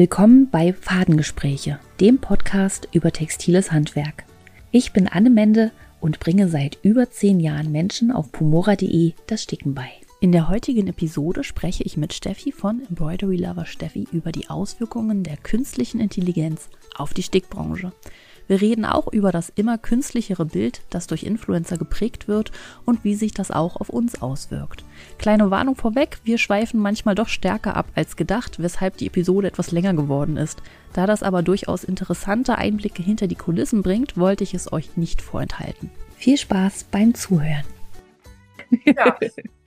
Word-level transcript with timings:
Willkommen 0.00 0.48
bei 0.48 0.72
Fadengespräche, 0.72 1.78
dem 2.00 2.16
Podcast 2.20 2.88
über 2.90 3.12
textiles 3.12 3.70
Handwerk. 3.70 4.24
Ich 4.70 4.94
bin 4.94 5.06
Anne 5.06 5.28
Mende 5.28 5.72
und 6.00 6.20
bringe 6.20 6.48
seit 6.48 6.78
über 6.82 7.10
zehn 7.10 7.38
Jahren 7.38 7.70
Menschen 7.70 8.10
auf 8.10 8.32
pumora.de 8.32 9.12
das 9.26 9.42
Sticken 9.42 9.74
bei. 9.74 9.90
In 10.22 10.32
der 10.32 10.48
heutigen 10.48 10.86
Episode 10.86 11.44
spreche 11.44 11.82
ich 11.82 11.98
mit 11.98 12.14
Steffi 12.14 12.50
von 12.50 12.80
Embroidery 12.88 13.36
Lover 13.36 13.66
Steffi 13.66 14.08
über 14.10 14.32
die 14.32 14.48
Auswirkungen 14.48 15.22
der 15.22 15.36
künstlichen 15.36 16.00
Intelligenz 16.00 16.70
auf 16.96 17.12
die 17.12 17.22
Stickbranche. 17.22 17.92
Wir 18.50 18.60
reden 18.60 18.84
auch 18.84 19.06
über 19.12 19.30
das 19.30 19.52
immer 19.54 19.78
künstlichere 19.78 20.44
Bild, 20.44 20.80
das 20.90 21.06
durch 21.06 21.22
Influencer 21.22 21.78
geprägt 21.78 22.26
wird 22.26 22.50
und 22.84 23.04
wie 23.04 23.14
sich 23.14 23.32
das 23.32 23.52
auch 23.52 23.76
auf 23.76 23.90
uns 23.90 24.20
auswirkt. 24.20 24.84
Kleine 25.18 25.52
Warnung 25.52 25.76
vorweg, 25.76 26.18
wir 26.24 26.36
schweifen 26.36 26.80
manchmal 26.80 27.14
doch 27.14 27.28
stärker 27.28 27.76
ab 27.76 27.86
als 27.94 28.16
gedacht, 28.16 28.60
weshalb 28.60 28.96
die 28.96 29.06
Episode 29.06 29.46
etwas 29.46 29.70
länger 29.70 29.94
geworden 29.94 30.36
ist. 30.36 30.64
Da 30.94 31.06
das 31.06 31.22
aber 31.22 31.44
durchaus 31.44 31.84
interessante 31.84 32.58
Einblicke 32.58 33.04
hinter 33.04 33.28
die 33.28 33.36
Kulissen 33.36 33.82
bringt, 33.82 34.16
wollte 34.16 34.42
ich 34.42 34.52
es 34.52 34.72
euch 34.72 34.96
nicht 34.96 35.22
vorenthalten. 35.22 35.88
Viel 36.16 36.36
Spaß 36.36 36.86
beim 36.90 37.14
Zuhören. 37.14 37.79
Ja, 38.84 39.16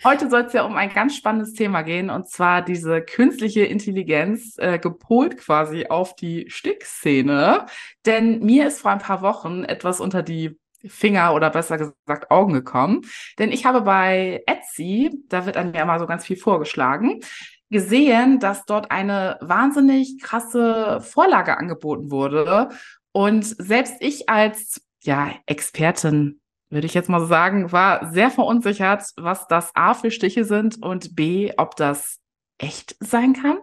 heute 0.03 0.29
soll 0.29 0.41
es 0.41 0.53
ja 0.53 0.63
um 0.63 0.75
ein 0.75 0.93
ganz 0.93 1.15
spannendes 1.15 1.53
Thema 1.53 1.81
gehen 1.81 2.09
und 2.09 2.29
zwar 2.29 2.61
diese 2.61 3.01
künstliche 3.01 3.65
Intelligenz 3.65 4.55
äh, 4.57 4.79
gepolt 4.79 5.37
quasi 5.37 5.87
auf 5.87 6.15
die 6.15 6.45
Stickszene. 6.49 7.65
Denn 8.05 8.39
mir 8.39 8.67
ist 8.67 8.81
vor 8.81 8.91
ein 8.91 8.99
paar 8.99 9.21
Wochen 9.21 9.63
etwas 9.63 9.99
unter 9.99 10.23
die 10.23 10.57
Finger 10.85 11.33
oder 11.33 11.49
besser 11.49 11.77
gesagt 11.77 12.31
Augen 12.31 12.53
gekommen. 12.53 13.01
Denn 13.39 13.51
ich 13.51 13.65
habe 13.65 13.81
bei 13.81 14.43
Etsy, 14.45 15.11
da 15.29 15.45
wird 15.45 15.57
einem 15.57 15.73
ja 15.73 15.83
immer 15.83 15.99
so 15.99 16.07
ganz 16.07 16.25
viel 16.25 16.37
vorgeschlagen, 16.37 17.21
gesehen, 17.69 18.39
dass 18.39 18.65
dort 18.65 18.91
eine 18.91 19.37
wahnsinnig 19.41 20.21
krasse 20.21 20.99
Vorlage 21.01 21.57
angeboten 21.57 22.11
wurde. 22.11 22.69
Und 23.11 23.45
selbst 23.45 23.95
ich 23.99 24.29
als 24.29 24.81
ja, 25.03 25.31
Expertin 25.45 26.39
würde 26.73 26.87
ich 26.87 26.93
jetzt 26.93 27.09
mal 27.09 27.25
sagen, 27.25 27.71
war 27.71 28.11
sehr 28.11 28.29
verunsichert, 28.29 29.03
was 29.15 29.47
das 29.47 29.71
A 29.75 29.93
für 29.93 30.11
Stiche 30.11 30.43
sind 30.43 30.81
und 30.81 31.15
B, 31.15 31.51
ob 31.57 31.75
das 31.75 32.19
echt 32.57 32.95
sein 32.99 33.33
kann. 33.33 33.59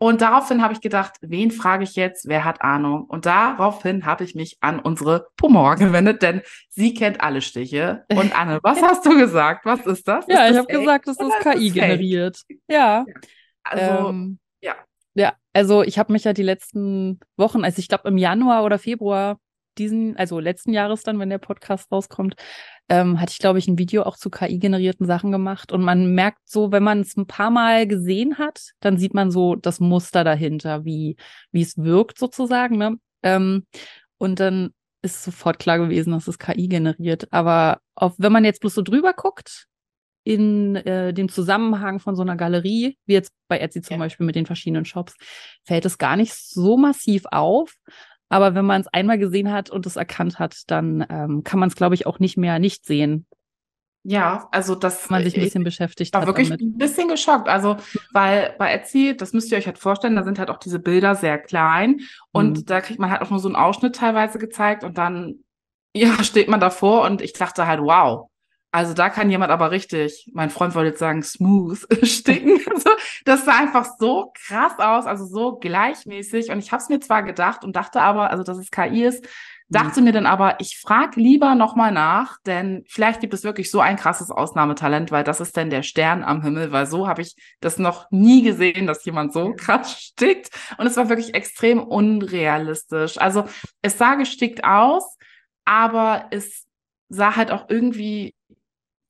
Und 0.00 0.20
daraufhin 0.20 0.62
habe 0.62 0.72
ich 0.72 0.80
gedacht, 0.80 1.14
wen 1.22 1.50
frage 1.50 1.82
ich 1.82 1.96
jetzt? 1.96 2.28
Wer 2.28 2.44
hat 2.44 2.62
Ahnung? 2.62 3.04
Und 3.04 3.26
daraufhin 3.26 4.06
habe 4.06 4.22
ich 4.22 4.36
mich 4.36 4.56
an 4.60 4.78
unsere 4.78 5.26
Pomor 5.36 5.74
gewendet, 5.74 6.22
denn 6.22 6.42
sie 6.68 6.94
kennt 6.94 7.20
alle 7.20 7.40
Stiche. 7.40 8.04
Und 8.08 8.38
Anne, 8.38 8.60
was 8.62 8.80
hast 8.80 9.04
du 9.04 9.18
gesagt? 9.18 9.66
Was 9.66 9.84
ist 9.86 10.06
das? 10.06 10.24
Ja, 10.28 10.46
ist 10.46 10.52
ich 10.52 10.58
habe 10.58 10.72
gesagt, 10.72 11.08
das 11.08 11.18
ist 11.18 11.40
KI 11.40 11.70
generiert. 11.70 12.42
Ja. 12.68 13.04
Also, 13.64 14.08
ähm, 14.08 14.38
ja. 14.60 14.76
Ja, 15.14 15.32
also 15.52 15.82
ich 15.82 15.98
habe 15.98 16.12
mich 16.12 16.22
ja 16.22 16.32
die 16.32 16.44
letzten 16.44 17.18
Wochen, 17.36 17.64
also 17.64 17.80
ich 17.80 17.88
glaube 17.88 18.08
im 18.08 18.18
Januar 18.18 18.62
oder 18.62 18.78
Februar 18.78 19.40
diesen, 19.78 20.16
also 20.16 20.40
letzten 20.40 20.72
Jahres 20.72 21.02
dann, 21.02 21.18
wenn 21.18 21.30
der 21.30 21.38
Podcast 21.38 21.90
rauskommt, 21.92 22.34
ähm, 22.88 23.20
hatte 23.20 23.32
ich, 23.32 23.38
glaube 23.38 23.58
ich, 23.58 23.68
ein 23.68 23.78
Video 23.78 24.02
auch 24.02 24.16
zu 24.16 24.30
KI-generierten 24.30 25.06
Sachen 25.06 25.32
gemacht. 25.32 25.72
Und 25.72 25.82
man 25.82 26.14
merkt 26.14 26.40
so, 26.44 26.72
wenn 26.72 26.82
man 26.82 27.00
es 27.00 27.16
ein 27.16 27.26
paar 27.26 27.50
Mal 27.50 27.86
gesehen 27.86 28.38
hat, 28.38 28.72
dann 28.80 28.98
sieht 28.98 29.14
man 29.14 29.30
so 29.30 29.54
das 29.54 29.80
Muster 29.80 30.24
dahinter, 30.24 30.84
wie, 30.84 31.16
wie 31.52 31.62
es 31.62 31.76
wirkt 31.78 32.18
sozusagen. 32.18 32.78
Ne? 32.78 32.96
Ähm, 33.22 33.64
und 34.18 34.40
dann 34.40 34.70
ist 35.02 35.22
sofort 35.22 35.58
klar 35.58 35.78
gewesen, 35.78 36.12
dass 36.12 36.28
es 36.28 36.38
KI 36.38 36.68
generiert. 36.68 37.32
Aber 37.32 37.80
auf, 37.94 38.14
wenn 38.18 38.32
man 38.32 38.44
jetzt 38.44 38.60
bloß 38.60 38.74
so 38.74 38.82
drüber 38.82 39.12
guckt, 39.12 39.68
in 40.24 40.76
äh, 40.76 41.14
dem 41.14 41.30
Zusammenhang 41.30 42.00
von 42.00 42.14
so 42.14 42.20
einer 42.20 42.36
Galerie, 42.36 42.98
wie 43.06 43.12
jetzt 43.14 43.32
bei 43.48 43.58
Etsy 43.60 43.80
zum 43.80 43.94
ja. 43.94 43.98
Beispiel 43.98 44.26
mit 44.26 44.36
den 44.36 44.44
verschiedenen 44.44 44.84
Shops, 44.84 45.14
fällt 45.64 45.86
es 45.86 45.96
gar 45.96 46.16
nicht 46.16 46.34
so 46.34 46.76
massiv 46.76 47.24
auf. 47.30 47.72
Aber 48.28 48.54
wenn 48.54 48.66
man 48.66 48.80
es 48.80 48.88
einmal 48.88 49.18
gesehen 49.18 49.52
hat 49.52 49.70
und 49.70 49.86
es 49.86 49.96
erkannt 49.96 50.38
hat, 50.38 50.62
dann 50.66 51.06
ähm, 51.08 51.44
kann 51.44 51.60
man 51.60 51.68
es, 51.68 51.76
glaube 51.76 51.94
ich, 51.94 52.06
auch 52.06 52.18
nicht 52.18 52.36
mehr 52.36 52.58
nicht 52.58 52.84
sehen. 52.84 53.26
Ja, 54.04 54.48
also 54.52 54.74
das. 54.74 55.10
Man 55.10 55.24
sich 55.24 55.36
ein 55.36 55.42
bisschen 55.42 55.64
beschäftigt 55.64 56.14
war 56.14 56.26
wirklich 56.26 56.48
damit. 56.48 56.62
ein 56.62 56.78
bisschen 56.78 57.08
geschockt. 57.08 57.48
Also, 57.48 57.76
weil 58.12 58.54
bei 58.58 58.72
Etsy, 58.72 59.16
das 59.16 59.32
müsst 59.32 59.50
ihr 59.50 59.58
euch 59.58 59.66
halt 59.66 59.78
vorstellen, 59.78 60.16
da 60.16 60.22
sind 60.22 60.38
halt 60.38 60.50
auch 60.50 60.58
diese 60.58 60.78
Bilder 60.78 61.14
sehr 61.14 61.38
klein 61.38 62.00
und 62.30 62.58
mhm. 62.58 62.64
da 62.66 62.80
kriegt 62.80 63.00
man 63.00 63.10
halt 63.10 63.22
auch 63.22 63.30
nur 63.30 63.38
so 63.40 63.48
einen 63.48 63.56
Ausschnitt 63.56 63.96
teilweise 63.96 64.38
gezeigt 64.38 64.84
und 64.84 64.98
dann, 64.98 65.44
ja, 65.94 66.22
steht 66.22 66.48
man 66.48 66.60
davor 66.60 67.02
und 67.02 67.20
ich 67.20 67.32
dachte 67.32 67.66
halt, 67.66 67.80
wow, 67.80 68.30
also 68.70 68.92
da 68.92 69.08
kann 69.08 69.30
jemand 69.30 69.50
aber 69.50 69.70
richtig, 69.70 70.30
mein 70.34 70.50
Freund 70.50 70.74
wollte 70.74 70.90
jetzt 70.90 70.98
sagen, 70.98 71.22
smooth 71.22 71.86
sticken. 72.02 72.60
Also 72.70 72.90
das 73.24 73.44
sah 73.44 73.58
einfach 73.58 73.86
so 73.98 74.32
krass 74.46 74.78
aus, 74.78 75.06
also 75.06 75.24
so 75.24 75.56
gleichmäßig. 75.56 76.50
Und 76.50 76.58
ich 76.58 76.70
habe 76.70 76.82
es 76.82 76.88
mir 76.88 77.00
zwar 77.00 77.22
gedacht 77.22 77.64
und 77.64 77.76
dachte 77.76 78.02
aber, 78.02 78.30
also 78.30 78.42
dass 78.42 78.58
es 78.58 78.70
KI 78.70 79.04
ist, 79.04 79.26
dachte 79.70 80.00
mhm. 80.00 80.04
mir 80.04 80.12
dann 80.12 80.26
aber, 80.26 80.60
ich 80.60 80.78
frage 80.78 81.20
lieber 81.20 81.54
nochmal 81.54 81.92
nach, 81.92 82.38
denn 82.46 82.84
vielleicht 82.88 83.20
gibt 83.20 83.34
es 83.34 83.44
wirklich 83.44 83.70
so 83.70 83.80
ein 83.80 83.96
krasses 83.96 84.30
Ausnahmetalent, 84.30 85.10
weil 85.10 85.24
das 85.24 85.40
ist 85.40 85.56
denn 85.56 85.70
der 85.70 85.82
Stern 85.82 86.22
am 86.22 86.42
Himmel, 86.42 86.70
weil 86.70 86.86
so 86.86 87.08
habe 87.08 87.22
ich 87.22 87.36
das 87.60 87.78
noch 87.78 88.10
nie 88.10 88.42
gesehen, 88.42 88.86
dass 88.86 89.04
jemand 89.04 89.32
so 89.32 89.54
krass 89.56 89.98
stickt. 89.98 90.50
Und 90.76 90.86
es 90.86 90.96
war 90.96 91.08
wirklich 91.08 91.34
extrem 91.34 91.82
unrealistisch. 91.82 93.18
Also 93.18 93.44
es 93.80 93.96
sah 93.96 94.14
gestickt 94.14 94.64
aus, 94.64 95.16
aber 95.64 96.26
es 96.30 96.66
sah 97.08 97.36
halt 97.36 97.50
auch 97.50 97.66
irgendwie 97.68 98.34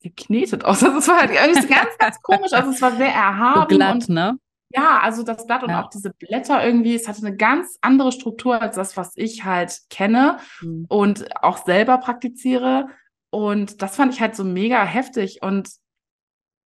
geknetet 0.03 0.65
aus. 0.65 0.83
Also 0.83 0.99
es 0.99 1.09
war 1.09 1.21
halt 1.21 1.31
irgendwie 1.31 1.69
ganz, 1.69 1.99
ganz 1.99 2.23
komisch. 2.23 2.53
Also 2.53 2.71
es 2.71 2.83
war 2.83 2.93
sehr 2.93 3.13
erhaben. 3.13 3.61
So 3.71 3.77
glatt, 3.77 3.95
und, 3.95 4.09
ne? 4.09 4.39
Ja, 4.71 5.01
also 5.01 5.23
das 5.23 5.47
Blatt 5.47 5.63
und 5.63 5.71
ja. 5.71 5.83
auch 5.83 5.89
diese 5.89 6.11
Blätter 6.11 6.65
irgendwie, 6.65 6.95
es 6.95 7.09
hatte 7.09 7.27
eine 7.27 7.37
ganz 7.37 7.79
andere 7.81 8.13
Struktur 8.13 8.61
als 8.61 8.77
das, 8.77 8.97
was 8.97 9.13
ich 9.17 9.45
halt 9.45 9.79
kenne 9.89 10.39
mhm. 10.61 10.85
und 10.89 11.43
auch 11.43 11.65
selber 11.65 11.99
praktiziere. 11.99 12.89
Und 13.31 13.83
das 13.83 13.97
fand 13.97 14.13
ich 14.13 14.21
halt 14.21 14.37
so 14.37 14.45
mega 14.45 14.85
heftig. 14.85 15.41
Und 15.43 15.71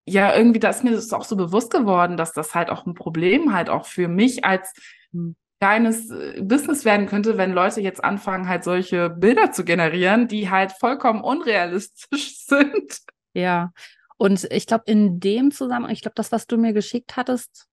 ja, 0.07 0.35
irgendwie, 0.35 0.59
da 0.59 0.69
ist 0.69 0.83
mir 0.83 0.91
das 0.91 1.13
auch 1.13 1.23
so 1.23 1.35
bewusst 1.35 1.71
geworden, 1.71 2.17
dass 2.17 2.33
das 2.33 2.55
halt 2.55 2.69
auch 2.69 2.87
ein 2.87 2.95
Problem 2.95 3.53
halt 3.53 3.69
auch 3.69 3.85
für 3.85 4.07
mich 4.07 4.43
als 4.43 4.73
mhm. 5.11 5.35
kleines 5.59 6.09
äh, 6.09 6.41
Business 6.41 6.85
werden 6.85 7.05
könnte, 7.05 7.37
wenn 7.37 7.53
Leute 7.53 7.81
jetzt 7.81 8.03
anfangen, 8.03 8.47
halt 8.47 8.63
solche 8.63 9.11
Bilder 9.11 9.51
zu 9.51 9.63
generieren, 9.63 10.27
die 10.27 10.49
halt 10.49 10.71
vollkommen 10.71 11.21
unrealistisch 11.21 12.37
sind. 12.47 12.99
Ja, 13.33 13.71
und 14.17 14.47
ich 14.51 14.67
glaube, 14.67 14.83
in 14.87 15.19
dem 15.19 15.51
Zusammenhang, 15.51 15.93
ich 15.93 16.01
glaube, 16.01 16.15
das, 16.15 16.31
was 16.31 16.45
du 16.45 16.57
mir 16.57 16.73
geschickt 16.73 17.17
hattest, 17.17 17.67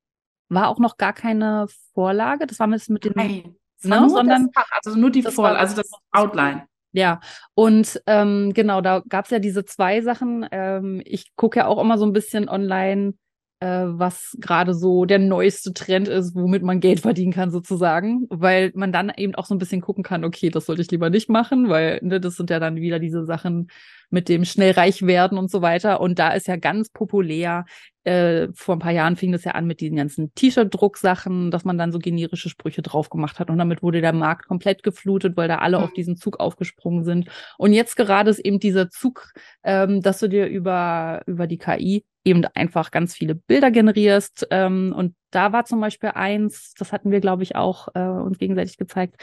war 0.49 0.69
auch 0.69 0.79
noch 0.79 0.97
gar 0.97 1.13
keine 1.13 1.67
Vorlage. 1.93 2.47
Das 2.47 2.59
war 2.59 2.67
mit, 2.67 2.89
mit 2.89 3.05
den. 3.05 3.13
Nein, 3.15 3.55
ne? 3.83 4.11
sondern 4.11 4.49
das, 4.55 4.65
also 4.85 4.99
nur 4.99 5.11
die 5.11 5.23
Vorlage, 5.23 5.59
also 5.59 5.77
das 5.77 5.91
Outline. 6.11 6.67
Ja, 6.93 7.21
und 7.55 8.01
ähm, 8.07 8.53
genau, 8.55 8.81
da 8.81 9.03
gab 9.07 9.27
es 9.27 9.31
ja 9.31 9.39
diese 9.41 9.65
zwei 9.65 10.01
Sachen. 10.01 10.47
Ähm, 10.51 11.03
ich 11.05 11.37
gucke 11.37 11.59
ja 11.59 11.67
auch 11.67 11.81
immer 11.81 11.99
so 11.99 12.07
ein 12.07 12.15
bisschen 12.15 12.49
online, 12.49 13.15
äh, 13.61 13.85
was 13.87 14.37
gerade 14.41 14.73
so 14.73 15.05
der 15.05 15.19
neueste 15.19 15.75
Trend 15.75 16.09
ist, 16.09 16.35
womit 16.35 16.63
man 16.63 16.81
Geld 16.81 17.01
verdienen 17.01 17.33
kann, 17.33 17.51
sozusagen, 17.51 18.27
weil 18.31 18.73
man 18.75 18.93
dann 18.93 19.13
eben 19.17 19.35
auch 19.35 19.47
so 19.47 19.55
ein 19.55 19.59
bisschen 19.59 19.81
gucken 19.81 20.03
kann, 20.03 20.25
okay, 20.25 20.49
das 20.49 20.67
sollte 20.67 20.83
ich 20.83 20.91
lieber 20.91 21.11
nicht 21.11 21.29
machen, 21.29 21.69
weil 21.69 21.99
ne, 22.03 22.21
das 22.21 22.37
sind 22.37 22.51
ja 22.51 22.59
dann 22.59 22.77
wieder 22.77 22.99
diese 22.99 23.27
Sachen, 23.27 23.69
mit 24.11 24.29
dem 24.29 24.45
schnell 24.45 24.73
reich 24.73 25.03
werden 25.03 25.39
und 25.39 25.51
so 25.51 25.63
weiter. 25.63 26.01
Und 26.01 26.19
da 26.19 26.33
ist 26.33 26.49
ja 26.49 26.57
ganz 26.57 26.91
populär, 26.91 27.65
äh, 28.05 28.49
vor 28.55 28.77
ein 28.77 28.79
paar 28.79 28.93
Jahren 28.93 29.17
fing 29.17 29.33
das 29.33 29.45
ja 29.45 29.53
an 29.53 29.67
mit 29.67 29.81
diesen 29.81 29.97
ganzen 29.97 30.33
T-Shirt-Drucksachen, 30.35 31.51
dass 31.51 31.67
man 31.67 31.77
dann 31.77 31.93
so 31.93 31.99
generische 31.99 32.49
Sprüche 32.49 32.81
drauf 32.81 33.11
gemacht 33.11 33.39
hat. 33.39 33.51
Und 33.51 33.59
damit 33.59 33.83
wurde 33.83 34.01
der 34.01 34.15
Markt 34.15 34.47
komplett 34.47 34.83
geflutet, 34.83 35.37
weil 35.37 35.49
da 35.49 35.59
alle 35.59 35.79
mhm. 35.79 35.85
auf 35.85 35.93
diesen 35.93 36.17
Zug 36.17 36.41
aufgesprungen 36.41 37.05
sind. 37.05 37.29
Und 37.59 37.75
jetzt 37.75 37.97
gerade 37.97 38.31
ist 38.31 38.39
eben 38.39 38.61
dieser 38.61 38.89
Zug, 38.89 39.33
ähm, 39.63 40.01
dass 40.01 40.21
du 40.21 40.29
dir 40.29 40.47
über, 40.47 41.23
über 41.27 41.47
die 41.47 41.59
KI 41.59 42.05
eben 42.25 42.45
einfach 42.55 42.91
ganz 42.91 43.15
viele 43.15 43.35
Bilder 43.35 43.71
generierst. 43.71 44.47
Ähm, 44.51 44.95
und 44.97 45.15
da 45.31 45.53
war 45.53 45.67
zum 45.67 45.81
Beispiel 45.81 46.13
eins, 46.15 46.73
das 46.79 46.93
hatten 46.93 47.11
wir, 47.11 47.21
glaube 47.21 47.43
ich, 47.43 47.57
auch 47.57 47.89
äh, 47.95 48.01
uns 48.01 48.39
gegenseitig 48.39 48.79
gezeigt, 48.79 49.17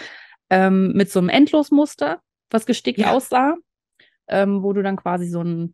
ähm, 0.52 0.94
mit 0.94 1.10
so 1.12 1.20
einem 1.20 1.30
Endlosmuster, 1.30 2.22
was 2.52 2.68
gestickt 2.68 3.00
ja. 3.00 3.12
aussah 3.12 3.56
ähm, 4.28 4.64
wo 4.64 4.74
du 4.74 4.84
dann 4.84 4.96
quasi 4.96 5.28
so 5.28 5.42
ein 5.42 5.74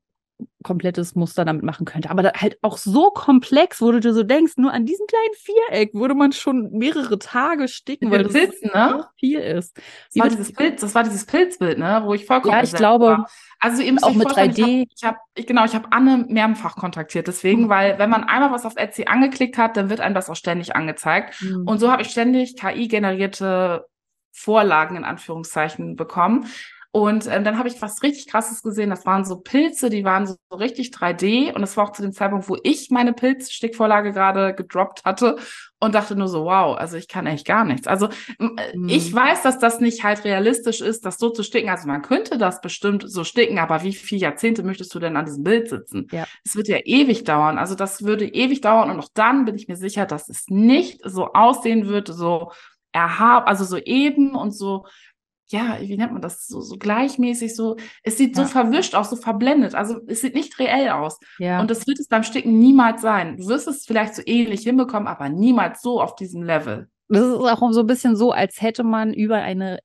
komplettes 0.64 1.16
Muster 1.16 1.46
damit 1.46 1.64
machen 1.64 1.86
könnte. 1.86 2.10
Aber 2.10 2.24
halt 2.36 2.58
auch 2.62 2.78
so 2.78 3.10
komplex, 3.12 3.82
wo 3.82 3.92
du 3.92 4.00
dir 4.00 4.14
so 4.14 4.24
denkst, 4.24 4.54
nur 4.58 4.74
an 4.74 4.86
diesem 4.86 5.06
kleinen 5.08 5.34
Viereck 5.36 5.94
würde 5.94 6.16
man 6.16 6.32
schon 6.32 6.72
mehrere 6.72 7.20
Tage 7.20 7.68
sticken, 7.68 8.12
weil 8.12 8.24
das 8.24 8.34
Pilz, 8.34 8.62
ne? 8.62 9.06
viel 9.18 9.40
ist. 9.40 9.78
Das 10.14 10.24
war, 10.24 10.30
dieses 10.30 10.54
Pilz, 10.54 10.82
das 10.82 10.96
war 10.96 11.04
dieses 11.04 11.26
Pilzbild, 11.26 11.78
ne? 11.78 12.02
wo 12.06 12.14
ich 12.14 12.26
vollkommen 12.26 12.54
Ja, 12.54 12.64
ich 12.64 12.74
glaube, 12.74 13.06
war. 13.06 13.30
also 13.60 13.82
ihr 13.82 13.92
müsst 13.92 14.06
auch 14.06 14.14
mit 14.14 14.28
3D. 14.28 14.88
Ich 14.96 15.04
habe, 15.04 15.18
hab, 15.18 15.48
genau, 15.48 15.66
ich 15.66 15.76
habe 15.76 15.92
Anne 15.92 16.26
mehrfach 16.28 16.76
kontaktiert, 16.76 17.28
deswegen, 17.28 17.64
mhm. 17.64 17.70
weil 17.70 18.00
wenn 18.00 18.10
man 18.10 18.24
einmal 18.24 18.52
was 18.52 18.66
auf 18.66 18.78
Etsy 18.78 19.06
angeklickt 19.06 19.58
hat, 19.58 19.78
dann 19.78 19.90
wird 19.90 20.00
einem 20.02 20.16
das 20.16 20.30
auch 20.30 20.36
ständig 20.36 20.76
angezeigt. 20.76 21.42
Mhm. 21.42 21.68
Und 21.68 21.80
so 21.80 21.92
habe 21.92 22.02
ich 22.02 22.10
ständig 22.10 22.56
KI-generierte 22.56 23.86
Vorlagen 24.34 24.96
in 24.96 25.04
Anführungszeichen 25.04 25.96
bekommen. 25.96 26.46
Und 26.94 27.26
ähm, 27.28 27.46
dann 27.46 27.58
habe 27.58 27.70
ich 27.70 27.82
was 27.82 28.04
richtig 28.04 28.28
Krasses 28.28 28.62
gesehen. 28.64 28.90
Das 28.90 29.06
waren 29.06 29.24
so 29.24 29.38
Pilze, 29.38 29.90
die 29.90 30.04
waren 30.04 30.28
so, 30.28 30.36
so 30.50 30.58
richtig 30.58 30.90
3D. 30.90 31.54
Und 31.54 31.62
das 31.62 31.78
war 31.78 31.86
auch 31.86 31.94
zu 31.94 32.02
dem 32.02 32.12
Zeitpunkt, 32.12 32.50
wo 32.50 32.58
ich 32.64 32.90
meine 32.90 33.14
Pilzstickvorlage 33.14 34.12
gerade 34.12 34.54
gedroppt 34.54 35.06
hatte. 35.06 35.38
und 35.80 35.96
dachte 35.96 36.18
nur 36.18 36.28
so, 36.28 36.46
wow, 36.46 36.78
also 36.78 36.98
ich 36.98 37.08
kann 37.08 37.26
echt 37.28 37.48
gar 37.48 37.64
nichts. 37.64 37.88
Also 37.88 38.10
mhm. 38.38 38.90
ich 38.90 39.12
weiß, 39.14 39.42
dass 39.42 39.58
das 39.58 39.80
nicht 39.80 40.04
halt 40.04 40.26
realistisch 40.26 40.82
ist, 40.82 41.06
das 41.06 41.18
so 41.18 41.30
zu 41.30 41.44
sticken. 41.44 41.70
Also 41.70 41.88
man 41.88 42.02
könnte 42.02 42.38
das 42.38 42.60
bestimmt 42.60 43.06
so 43.08 43.24
sticken, 43.24 43.58
aber 43.58 43.84
wie 43.84 43.94
viele 43.94 44.22
Jahrzehnte 44.22 44.62
möchtest 44.62 44.94
du 44.94 45.00
denn 45.00 45.16
an 45.16 45.26
diesem 45.26 45.44
Bild 45.44 45.70
sitzen? 45.70 46.08
Ja. 46.12 46.26
Es 46.46 46.58
wird 46.58 46.68
ja 46.68 46.78
ewig 46.84 47.24
dauern. 47.24 47.58
Also 47.58 47.76
das 47.76 48.04
würde 48.04 48.26
ewig 48.26 48.60
dauern 48.60 48.92
und 48.92 49.00
auch 49.00 49.10
dann 49.14 49.46
bin 49.46 49.56
ich 49.56 49.70
mir 49.70 49.78
sicher, 49.78 50.06
dass 50.06 50.28
es 50.28 50.46
nicht 50.50 51.00
so 51.06 51.28
aussehen 51.34 51.88
wird, 51.88 52.10
so 52.10 52.52
erhab, 52.92 53.48
also 53.48 53.64
so 53.64 53.78
eben 53.78 54.36
und 54.36 54.52
so 54.52 54.86
ja, 55.52 55.78
wie 55.82 55.98
nennt 55.98 56.14
man 56.14 56.22
das, 56.22 56.48
so, 56.48 56.62
so 56.62 56.78
gleichmäßig, 56.78 57.56
so, 57.56 57.76
es 58.04 58.18
sieht 58.18 58.38
ja. 58.38 58.44
so 58.44 58.50
verwischt 58.50 58.96
aus, 58.96 59.10
so 59.10 59.16
verblendet, 59.16 59.76
also 59.76 60.00
es 60.08 60.22
sieht 60.22 60.36
nicht 60.36 60.58
reell 60.60 60.90
aus. 60.90 61.20
Ja. 61.40 61.60
Und 61.60 61.70
das 61.70 61.86
wird 61.88 62.00
es 62.00 62.08
beim 62.08 62.24
Sticken 62.24 62.58
niemals 62.58 63.02
sein. 63.02 63.38
Du 63.38 63.48
wirst 63.48 63.68
es 63.68 63.86
vielleicht 63.86 64.16
so 64.16 64.22
ähnlich 64.26 64.62
hinbekommen, 64.62 65.08
aber 65.08 65.30
niemals 65.30 65.82
so 65.82 66.02
auf 66.02 66.16
diesem 66.16 66.44
Level. 66.44 66.90
Das 67.10 67.22
ist 67.22 67.34
auch 67.34 67.72
so 67.72 67.82
ein 67.82 67.88
bisschen 67.88 68.16
so, 68.16 68.32
als 68.32 68.62
hätte 68.62 68.84
man 68.84 69.14
über 69.14 69.38
eine 69.38 69.80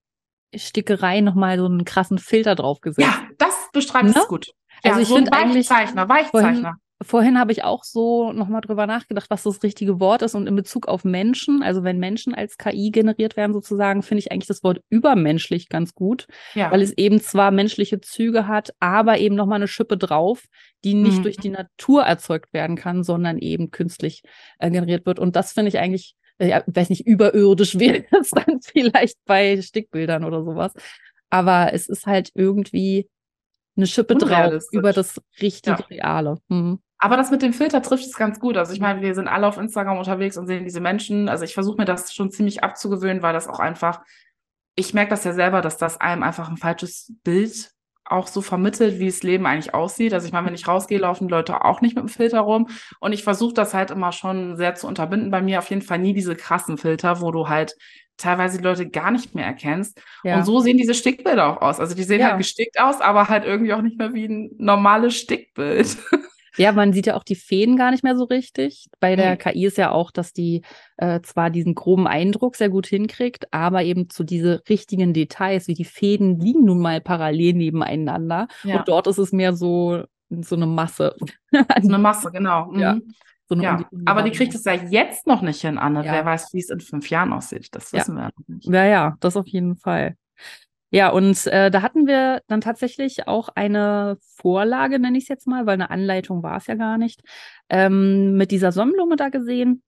Stickerei 0.55 1.21
nochmal 1.21 1.59
so 1.59 1.67
einen 1.67 1.85
krassen 1.85 2.19
Filter 2.19 2.55
draufgesetzt. 2.55 3.07
Ja, 3.07 3.29
das 3.39 3.55
beschreibt 3.73 4.07
ne? 4.07 4.15
es 4.17 4.29
gut. 4.29 4.53
Ja, 4.85 4.93
also 4.93 5.03
ich 5.03 5.09
so 5.09 5.17
finde 5.17 5.33
eigentlich 5.33 5.69
Weichzeichner, 5.69 6.09
Weichzeichner. 6.09 6.77
Vorhin 7.03 7.39
habe 7.39 7.53
ich 7.53 7.63
auch 7.63 7.85
so 7.85 8.33
nochmal 8.33 8.63
drüber 8.63 8.87
nachgedacht, 8.87 9.29
was 9.29 9.43
das 9.43 9.63
richtige 9.63 10.01
Wort 10.01 10.23
ist. 10.23 10.35
Und 10.35 10.47
in 10.47 10.57
Bezug 10.57 10.89
auf 10.89 11.05
Menschen, 11.05 11.63
also 11.63 11.85
wenn 11.85 11.99
Menschen 11.99 12.35
als 12.35 12.57
KI 12.57 12.91
generiert 12.91 13.37
werden, 13.37 13.53
sozusagen, 13.53 14.03
finde 14.03 14.21
ich 14.21 14.33
eigentlich 14.33 14.47
das 14.47 14.63
Wort 14.63 14.81
übermenschlich 14.89 15.69
ganz 15.69 15.95
gut, 15.95 16.27
ja. 16.55 16.71
weil 16.71 16.81
es 16.81 16.97
eben 16.97 17.21
zwar 17.21 17.51
menschliche 17.51 18.01
Züge 18.01 18.49
hat, 18.49 18.73
aber 18.81 19.19
eben 19.19 19.35
nochmal 19.35 19.57
eine 19.57 19.69
Schippe 19.69 19.99
drauf, 19.99 20.47
die 20.85 20.95
nicht 20.95 21.19
mhm. 21.19 21.23
durch 21.25 21.37
die 21.37 21.51
Natur 21.51 22.05
erzeugt 22.05 22.55
werden 22.55 22.77
kann, 22.77 23.05
sondern 23.05 23.39
eben 23.39 23.71
künstlich 23.71 24.23
äh, 24.59 24.71
generiert 24.71 25.05
wird. 25.05 25.19
Und 25.19 25.37
das 25.37 25.53
finde 25.53 25.69
ich 25.69 25.79
eigentlich, 25.79 26.17
äh, 26.39 26.49
ja, 26.49 26.63
weiß 26.67 26.89
nicht, 26.89 27.07
überirdisch 27.07 27.79
wäre 27.79 28.05
es 28.19 28.31
dann 28.31 28.61
vielleicht 28.63 29.19
bei 29.27 29.61
Stickbildern 29.61 30.25
oder 30.25 30.43
sowas. 30.45 30.73
Aber 31.29 31.75
es 31.75 31.89
ist 31.89 32.07
halt 32.07 32.31
irgendwie 32.35 33.07
eine 33.77 33.87
Schippe 33.87 34.17
drauf 34.17 34.65
über 34.73 34.95
das 34.95 35.21
richtige 35.43 35.77
ja. 35.77 35.87
Reale. 35.91 36.39
Mhm. 36.49 36.81
Aber 36.99 37.17
das 37.17 37.31
mit 37.31 37.43
dem 37.43 37.53
Filter 37.53 37.83
trifft 37.83 38.05
es 38.05 38.17
ganz 38.17 38.41
gut. 38.41 38.57
Also 38.57 38.73
ich 38.73 38.81
meine, 38.81 39.03
wir 39.03 39.15
sind 39.15 39.29
alle 39.29 39.47
auf 39.47 39.59
Instagram 39.59 39.99
unterwegs 39.99 40.37
und 40.37 40.47
sehen 40.47 40.65
diese 40.65 40.81
Menschen. 40.81 41.29
Also 41.29 41.45
ich 41.45 41.55
versuche 41.55 41.77
mir 41.77 41.85
das 41.85 42.15
schon 42.15 42.31
ziemlich 42.31 42.65
abzugewöhnen, 42.65 43.23
weil 43.23 43.35
das 43.35 43.49
auch 43.49 43.61
einfach, 43.61 44.01
ich 44.75 44.95
merke 44.95 45.11
das 45.11 45.25
ja 45.25 45.33
selber, 45.33 45.61
dass 45.61 45.77
das 45.77 46.01
einem 46.01 46.23
einfach 46.23 46.49
ein 46.49 46.57
falsches 46.57 47.13
Bild 47.23 47.73
auch 48.09 48.29
so 48.29 48.41
vermittelt, 48.41 48.99
wie 48.99 49.07
das 49.07 49.23
Leben 49.23 49.47
eigentlich 49.47 49.75
aussieht. 49.75 50.15
Also 50.15 50.27
ich 50.27 50.33
meine, 50.33 50.47
wenn 50.47 50.55
ich 50.55 50.69
rausgehe, 50.69 50.99
laufen 50.99 51.29
die 51.29 51.33
Leute 51.33 51.65
auch 51.65 51.81
nicht 51.81 51.97
mit 51.97 52.05
dem 52.05 52.09
Filter 52.09 52.41
rum. 52.41 52.69
Und 53.01 53.13
ich 53.13 53.25
versuche 53.25 53.55
das 53.55 53.75
halt 53.75 53.91
immer 53.91 54.13
schon 54.13 54.57
sehr 54.57 54.75
zu 54.75 54.87
unterbinden. 54.87 55.31
Bei 55.31 55.43
mir 55.43 55.59
auf 55.59 55.71
jeden 55.71 55.83
Fall 55.83 55.99
nie 55.99 56.15
diese 56.15 56.37
krassen 56.37 56.79
Filter, 56.79 57.21
wo 57.21 57.31
du 57.31 57.49
halt 57.49 57.77
teilweise 58.17 58.59
die 58.59 58.65
Leute 58.65 58.89
gar 58.89 59.11
nicht 59.11 59.35
mehr 59.35 59.45
erkennst. 59.45 60.01
Ja. 60.25 60.37
Und 60.37 60.45
so 60.45 60.61
sehen 60.61 60.79
diese 60.79 60.95
Stickbilder 60.95 61.49
auch 61.49 61.61
aus. 61.61 61.81
Also 61.81 61.95
die 61.95 62.05
sehen 62.05 62.21
ja. 62.21 62.29
halt 62.29 62.39
gestickt 62.39 62.81
aus, 62.81 63.01
aber 63.01 63.29
halt 63.29 63.45
irgendwie 63.45 63.75
auch 63.75 63.83
nicht 63.83 63.99
mehr 63.99 64.15
wie 64.15 64.27
ein 64.27 64.51
normales 64.57 65.17
Stickbild. 65.17 65.99
Ja, 66.57 66.73
man 66.73 66.93
sieht 66.93 67.07
ja 67.07 67.17
auch 67.17 67.25
die 67.25 67.35
Fäden 67.35 67.77
gar 67.77 67.91
nicht 67.91 68.03
mehr 68.03 68.17
so 68.17 68.25
richtig. 68.25 68.89
Bei 69.01 69.17
der 69.17 69.33
mhm. 69.33 69.39
KI 69.39 69.67
ist 69.67 69.79
ja 69.79 69.91
auch, 69.91 70.11
dass 70.11 70.33
die 70.33 70.63
äh, 70.97 71.21
zwar 71.21 71.51
diesen 71.51 71.75
groben 71.75 72.07
Eindruck 72.07 72.57
sehr 72.57 72.69
gut 72.69 72.87
hinkriegt, 72.87 73.53
aber 73.53 73.83
eben 73.83 74.09
zu 74.09 74.25
diese 74.25 74.63
richtigen 74.69 75.13
Details, 75.13 75.69
wie 75.69 75.75
die 75.75 75.85
Fäden 75.85 76.41
liegen 76.41 76.65
nun 76.65 76.81
mal 76.81 77.01
parallel 77.01 77.55
nebeneinander. 77.55 78.49
Ja. 78.65 78.79
Und 78.79 78.89
dort 78.89 79.07
ist 79.07 79.19
es 79.19 79.33
mehr 79.33 79.55
so, 79.55 80.05
so 80.31 80.57
eine 80.57 80.67
Masse. 80.67 81.15
so 81.19 81.59
eine 81.77 81.99
Masse, 81.99 82.31
genau. 82.31 82.67
Mhm. 82.67 82.79
Ja. 82.79 82.99
So 83.49 83.55
ja, 83.55 83.89
aber 84.07 84.25
die 84.25 84.33
kriegt 84.33 84.57
es 84.57 84.65
ja 84.65 84.73
jetzt 84.73 85.29
noch 85.29 85.41
nicht 85.41 85.61
hin, 85.61 85.79
Anne. 85.79 86.05
Ja. 86.05 86.13
Wer 86.13 86.25
weiß, 86.25 86.53
wie 86.53 86.59
es 86.59 86.69
in 86.69 86.81
fünf 86.81 87.09
Jahren 87.11 87.33
aussieht. 87.33 87.69
Das 87.71 87.93
wissen 87.93 88.17
ja. 88.17 88.23
wir 88.23 88.31
noch 88.37 88.49
nicht. 88.49 88.69
Ja, 88.69 88.85
ja, 88.85 89.17
das 89.21 89.37
auf 89.37 89.47
jeden 89.47 89.77
Fall. 89.77 90.17
Ja, 90.91 91.11
und 91.11 91.47
äh, 91.49 91.71
da 91.71 91.83
hatten 91.83 92.07
wir 92.07 92.43
dann 92.47 92.61
tatsächlich 92.61 93.27
auch 93.27 93.49
eine 93.55 94.19
Vorlage, 94.21 94.99
nenne 94.99 95.19
ich 95.19 95.25
es 95.25 95.29
jetzt 95.29 95.47
mal, 95.47 95.67
weil 95.67 95.75
eine 95.75 95.91
Anleitung 95.91 96.43
war 96.43 96.59
es 96.59 96.67
ja 96.69 96.75
gar 96.75 96.97
nicht, 96.97 97.23
ähm, 97.69 98.37
mit 98.37 98.51
dieser 98.53 98.71
Sonnenblume 98.71 99.17
da 99.17 99.29
gesehen, 99.29 99.83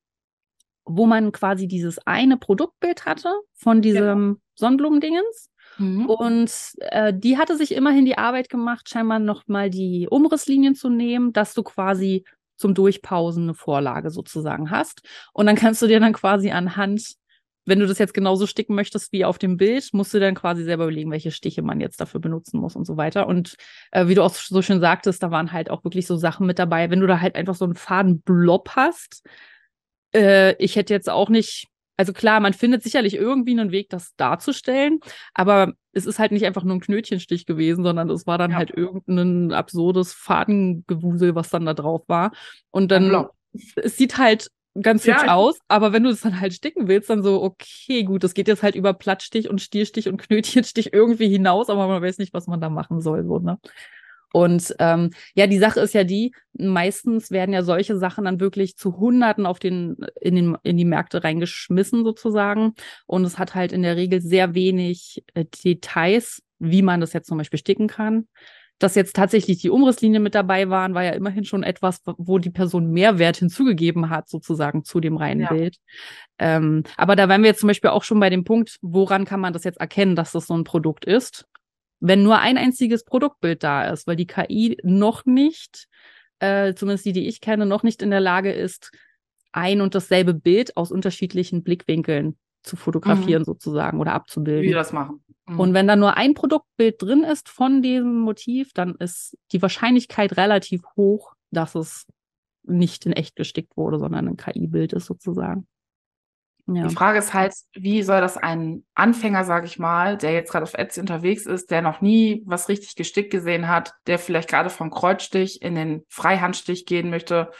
wo 0.84 1.06
man 1.06 1.32
quasi 1.32 1.68
dieses 1.68 1.98
eine 2.06 2.36
Produktbild 2.36 3.04
hatte 3.04 3.32
von 3.54 3.82
diesem 3.82 4.18
genau. 4.18 4.36
Sonnenblumendingens. 4.54 5.50
Mhm. 5.78 6.06
Und 6.06 6.52
äh, 6.78 7.12
die 7.14 7.38
hatte 7.38 7.56
sich 7.56 7.74
immerhin 7.74 8.04
die 8.04 8.18
Arbeit 8.18 8.48
gemacht, 8.48 8.88
scheinbar 8.88 9.20
nochmal 9.20 9.70
die 9.70 10.08
Umrisslinien 10.10 10.74
zu 10.74 10.88
nehmen, 10.88 11.32
dass 11.32 11.54
du 11.54 11.62
quasi 11.62 12.24
zum 12.56 12.74
Durchpausen 12.74 13.44
eine 13.44 13.54
Vorlage 13.54 14.10
sozusagen 14.10 14.70
hast. 14.70 15.02
Und 15.32 15.46
dann 15.46 15.56
kannst 15.56 15.80
du 15.80 15.86
dir 15.86 16.00
dann 16.00 16.12
quasi 16.12 16.50
anhand, 16.50 17.14
wenn 17.68 17.80
du 17.80 17.86
das 17.86 17.98
jetzt 17.98 18.14
genauso 18.14 18.46
sticken 18.46 18.74
möchtest 18.74 19.12
wie 19.12 19.24
auf 19.24 19.38
dem 19.38 19.56
Bild, 19.56 19.90
musst 19.92 20.14
du 20.14 20.20
dann 20.20 20.34
quasi 20.34 20.64
selber 20.64 20.84
überlegen, 20.84 21.10
welche 21.10 21.30
Stiche 21.30 21.62
man 21.62 21.80
jetzt 21.80 22.00
dafür 22.00 22.20
benutzen 22.20 22.60
muss 22.60 22.76
und 22.76 22.86
so 22.86 22.96
weiter. 22.96 23.26
Und 23.26 23.56
äh, 23.92 24.08
wie 24.08 24.14
du 24.14 24.22
auch 24.22 24.34
so 24.34 24.62
schön 24.62 24.80
sagtest, 24.80 25.22
da 25.22 25.30
waren 25.30 25.52
halt 25.52 25.70
auch 25.70 25.84
wirklich 25.84 26.06
so 26.06 26.16
Sachen 26.16 26.46
mit 26.46 26.58
dabei, 26.58 26.90
wenn 26.90 27.00
du 27.00 27.06
da 27.06 27.20
halt 27.20 27.36
einfach 27.36 27.54
so 27.54 27.64
einen 27.64 27.74
Fadenblob 27.74 28.70
hast. 28.70 29.24
Äh, 30.14 30.54
ich 30.62 30.76
hätte 30.76 30.94
jetzt 30.94 31.10
auch 31.10 31.28
nicht 31.28 31.68
also 31.98 32.12
klar, 32.12 32.38
man 32.38 32.52
findet 32.52 32.84
sicherlich 32.84 33.16
irgendwie 33.16 33.58
einen 33.58 33.72
Weg, 33.72 33.90
das 33.90 34.14
darzustellen, 34.14 35.00
aber 35.34 35.72
es 35.92 36.06
ist 36.06 36.20
halt 36.20 36.30
nicht 36.30 36.46
einfach 36.46 36.62
nur 36.62 36.76
ein 36.76 36.80
Knötchenstich 36.80 37.44
gewesen, 37.44 37.82
sondern 37.82 38.08
es 38.08 38.24
war 38.24 38.38
dann 38.38 38.52
ja. 38.52 38.56
halt 38.56 38.70
irgendein 38.70 39.52
absurdes 39.52 40.12
Fadengewusel, 40.12 41.34
was 41.34 41.50
dann 41.50 41.66
da 41.66 41.74
drauf 41.74 42.02
war. 42.06 42.30
Und 42.70 42.92
dann, 42.92 43.26
es 43.74 43.96
sieht 43.96 44.16
halt 44.16 44.48
ganz 44.82 45.04
ja, 45.04 45.14
hübsch 45.14 45.28
aus, 45.28 45.58
aber 45.68 45.92
wenn 45.92 46.04
du 46.04 46.10
es 46.10 46.20
dann 46.20 46.40
halt 46.40 46.54
sticken 46.54 46.88
willst, 46.88 47.10
dann 47.10 47.22
so, 47.22 47.42
okay, 47.42 48.04
gut, 48.04 48.24
das 48.24 48.34
geht 48.34 48.48
jetzt 48.48 48.62
halt 48.62 48.74
über 48.74 48.94
Plattstich 48.94 49.48
und 49.48 49.60
Stierstich 49.60 50.08
und 50.08 50.18
Knötchenstich 50.18 50.92
irgendwie 50.92 51.28
hinaus, 51.28 51.70
aber 51.70 51.88
man 51.88 52.02
weiß 52.02 52.18
nicht, 52.18 52.34
was 52.34 52.46
man 52.46 52.60
da 52.60 52.68
machen 52.70 53.00
soll, 53.00 53.24
so, 53.24 53.38
ne? 53.38 53.58
Und 54.32 54.74
ähm, 54.78 55.10
ja, 55.34 55.46
die 55.46 55.58
Sache 55.58 55.80
ist 55.80 55.94
ja 55.94 56.04
die, 56.04 56.34
meistens 56.52 57.30
werden 57.30 57.54
ja 57.54 57.62
solche 57.62 57.96
Sachen 57.96 58.26
dann 58.26 58.40
wirklich 58.40 58.76
zu 58.76 58.98
Hunderten 58.98 59.46
auf 59.46 59.58
den, 59.58 59.96
in, 60.20 60.34
den, 60.34 60.58
in 60.62 60.76
die 60.76 60.84
Märkte 60.84 61.24
reingeschmissen 61.24 62.04
sozusagen. 62.04 62.74
Und 63.06 63.24
es 63.24 63.38
hat 63.38 63.54
halt 63.54 63.72
in 63.72 63.82
der 63.82 63.96
Regel 63.96 64.20
sehr 64.20 64.54
wenig 64.54 65.24
äh, 65.34 65.46
Details, 65.64 66.42
wie 66.58 66.82
man 66.82 67.00
das 67.00 67.14
jetzt 67.14 67.28
zum 67.28 67.38
Beispiel 67.38 67.58
sticken 67.58 67.88
kann. 67.88 68.28
Dass 68.78 68.94
jetzt 68.94 69.16
tatsächlich 69.16 69.58
die 69.58 69.70
Umrisslinien 69.70 70.22
mit 70.22 70.34
dabei 70.34 70.70
waren, 70.70 70.94
war 70.94 71.02
ja 71.02 71.10
immerhin 71.10 71.44
schon 71.44 71.64
etwas, 71.64 72.00
wo 72.04 72.38
die 72.38 72.50
Person 72.50 72.90
Mehrwert 72.90 73.38
hinzugegeben 73.38 74.08
hat, 74.08 74.28
sozusagen 74.28 74.84
zu 74.84 75.00
dem 75.00 75.16
reinen 75.16 75.42
ja. 75.42 75.48
Bild. 75.48 75.76
Ähm, 76.38 76.84
aber 76.96 77.16
da 77.16 77.28
wären 77.28 77.42
wir 77.42 77.48
jetzt 77.48 77.60
zum 77.60 77.66
Beispiel 77.66 77.90
auch 77.90 78.04
schon 78.04 78.20
bei 78.20 78.30
dem 78.30 78.44
Punkt, 78.44 78.78
woran 78.80 79.24
kann 79.24 79.40
man 79.40 79.52
das 79.52 79.64
jetzt 79.64 79.80
erkennen, 79.80 80.14
dass 80.14 80.32
das 80.32 80.46
so 80.46 80.54
ein 80.54 80.64
Produkt 80.64 81.04
ist? 81.04 81.46
wenn 82.00 82.22
nur 82.22 82.38
ein 82.38 82.58
einziges 82.58 83.04
Produktbild 83.04 83.62
da 83.62 83.90
ist, 83.90 84.06
weil 84.06 84.16
die 84.16 84.26
KI 84.26 84.78
noch 84.82 85.24
nicht, 85.24 85.88
äh, 86.38 86.74
zumindest 86.74 87.06
die, 87.06 87.12
die 87.12 87.28
ich 87.28 87.40
kenne, 87.40 87.66
noch 87.66 87.82
nicht 87.82 88.02
in 88.02 88.10
der 88.10 88.20
Lage 88.20 88.52
ist, 88.52 88.92
ein 89.52 89.80
und 89.80 89.94
dasselbe 89.94 90.34
Bild 90.34 90.76
aus 90.76 90.92
unterschiedlichen 90.92 91.62
Blickwinkeln 91.62 92.36
zu 92.62 92.76
fotografieren 92.76 93.42
mhm. 93.42 93.46
sozusagen 93.46 93.98
oder 93.98 94.12
abzubilden. 94.12 94.62
Wie 94.62 94.68
wir 94.68 94.76
das 94.76 94.92
machen. 94.92 95.24
Mhm. 95.48 95.60
Und 95.60 95.74
wenn 95.74 95.88
da 95.88 95.96
nur 95.96 96.16
ein 96.16 96.34
Produktbild 96.34 97.00
drin 97.00 97.24
ist 97.24 97.48
von 97.48 97.82
diesem 97.82 98.20
Motiv, 98.20 98.72
dann 98.72 98.94
ist 98.96 99.36
die 99.52 99.62
Wahrscheinlichkeit 99.62 100.36
relativ 100.36 100.82
hoch, 100.96 101.34
dass 101.50 101.74
es 101.74 102.06
nicht 102.64 103.06
in 103.06 103.12
echt 103.12 103.36
gestickt 103.36 103.76
wurde, 103.76 103.98
sondern 103.98 104.28
ein 104.28 104.36
KI-Bild 104.36 104.92
ist 104.92 105.06
sozusagen. 105.06 105.66
Ja. 106.70 106.86
Die 106.86 106.94
Frage 106.94 107.18
ist 107.18 107.32
halt, 107.32 107.54
wie 107.74 108.02
soll 108.02 108.20
das 108.20 108.36
ein 108.36 108.84
Anfänger, 108.94 109.44
sage 109.44 109.64
ich 109.64 109.78
mal, 109.78 110.18
der 110.18 110.32
jetzt 110.32 110.52
gerade 110.52 110.64
auf 110.64 110.74
Etsy 110.74 111.00
unterwegs 111.00 111.46
ist, 111.46 111.70
der 111.70 111.80
noch 111.80 112.02
nie 112.02 112.42
was 112.44 112.68
richtig 112.68 112.94
gestickt 112.94 113.30
gesehen 113.30 113.68
hat, 113.68 113.94
der 114.06 114.18
vielleicht 114.18 114.50
gerade 114.50 114.68
vom 114.68 114.90
Kreuzstich 114.90 115.62
in 115.62 115.74
den 115.74 116.04
Freihandstich 116.08 116.84
gehen 116.84 117.08
möchte, 117.08 117.50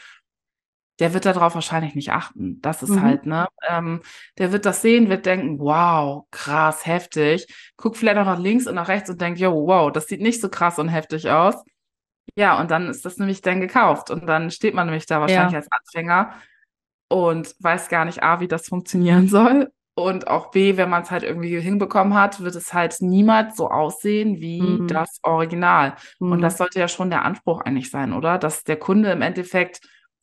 der 0.99 1.13
wird 1.13 1.25
darauf 1.25 1.55
wahrscheinlich 1.55 1.95
nicht 1.95 2.11
achten. 2.11 2.61
Das 2.61 2.83
ist 2.83 2.89
mhm. 2.89 3.01
halt, 3.01 3.25
ne? 3.25 3.47
Ähm, 3.67 4.01
der 4.37 4.51
wird 4.51 4.65
das 4.65 4.81
sehen, 4.81 5.09
wird 5.09 5.25
denken, 5.25 5.59
wow, 5.59 6.25
krass, 6.31 6.85
heftig. 6.85 7.47
Guckt 7.77 7.97
vielleicht 7.97 8.17
auch 8.17 8.25
nach 8.25 8.39
links 8.39 8.67
und 8.67 8.75
nach 8.75 8.89
rechts 8.89 9.09
und 9.09 9.21
denkt, 9.21 9.39
yo, 9.39 9.51
wow, 9.51 9.91
das 9.91 10.07
sieht 10.07 10.21
nicht 10.21 10.41
so 10.41 10.49
krass 10.49 10.77
und 10.77 10.89
heftig 10.89 11.29
aus. 11.29 11.55
Ja, 12.35 12.59
und 12.59 12.69
dann 12.71 12.87
ist 12.87 13.05
das 13.05 13.17
nämlich 13.17 13.41
dann 13.41 13.61
gekauft. 13.61 14.11
Und 14.11 14.27
dann 14.27 14.51
steht 14.51 14.73
man 14.73 14.87
nämlich 14.87 15.05
da 15.05 15.21
wahrscheinlich 15.21 15.53
ja. 15.53 15.59
als 15.59 15.69
Anfänger 15.71 16.33
und 17.07 17.55
weiß 17.59 17.89
gar 17.89 18.05
nicht, 18.05 18.21
A, 18.23 18.39
wie 18.39 18.47
das 18.47 18.67
funktionieren 18.67 19.27
soll. 19.29 19.71
Und 19.95 20.27
auch 20.27 20.51
B, 20.51 20.77
wenn 20.77 20.89
man 20.89 21.03
es 21.03 21.11
halt 21.11 21.23
irgendwie 21.23 21.59
hinbekommen 21.59 22.13
hat, 22.13 22.39
wird 22.41 22.55
es 22.55 22.73
halt 22.73 22.97
niemals 23.01 23.57
so 23.57 23.69
aussehen 23.69 24.39
wie 24.39 24.61
mhm. 24.61 24.87
das 24.87 25.19
Original. 25.23 25.95
Mhm. 26.19 26.31
Und 26.33 26.41
das 26.41 26.57
sollte 26.57 26.79
ja 26.79 26.87
schon 26.87 27.09
der 27.09 27.25
Anspruch 27.25 27.61
eigentlich 27.61 27.89
sein, 27.89 28.13
oder? 28.13 28.37
Dass 28.37 28.63
der 28.63 28.77
Kunde 28.77 29.11
im 29.11 29.21
Endeffekt, 29.21 29.81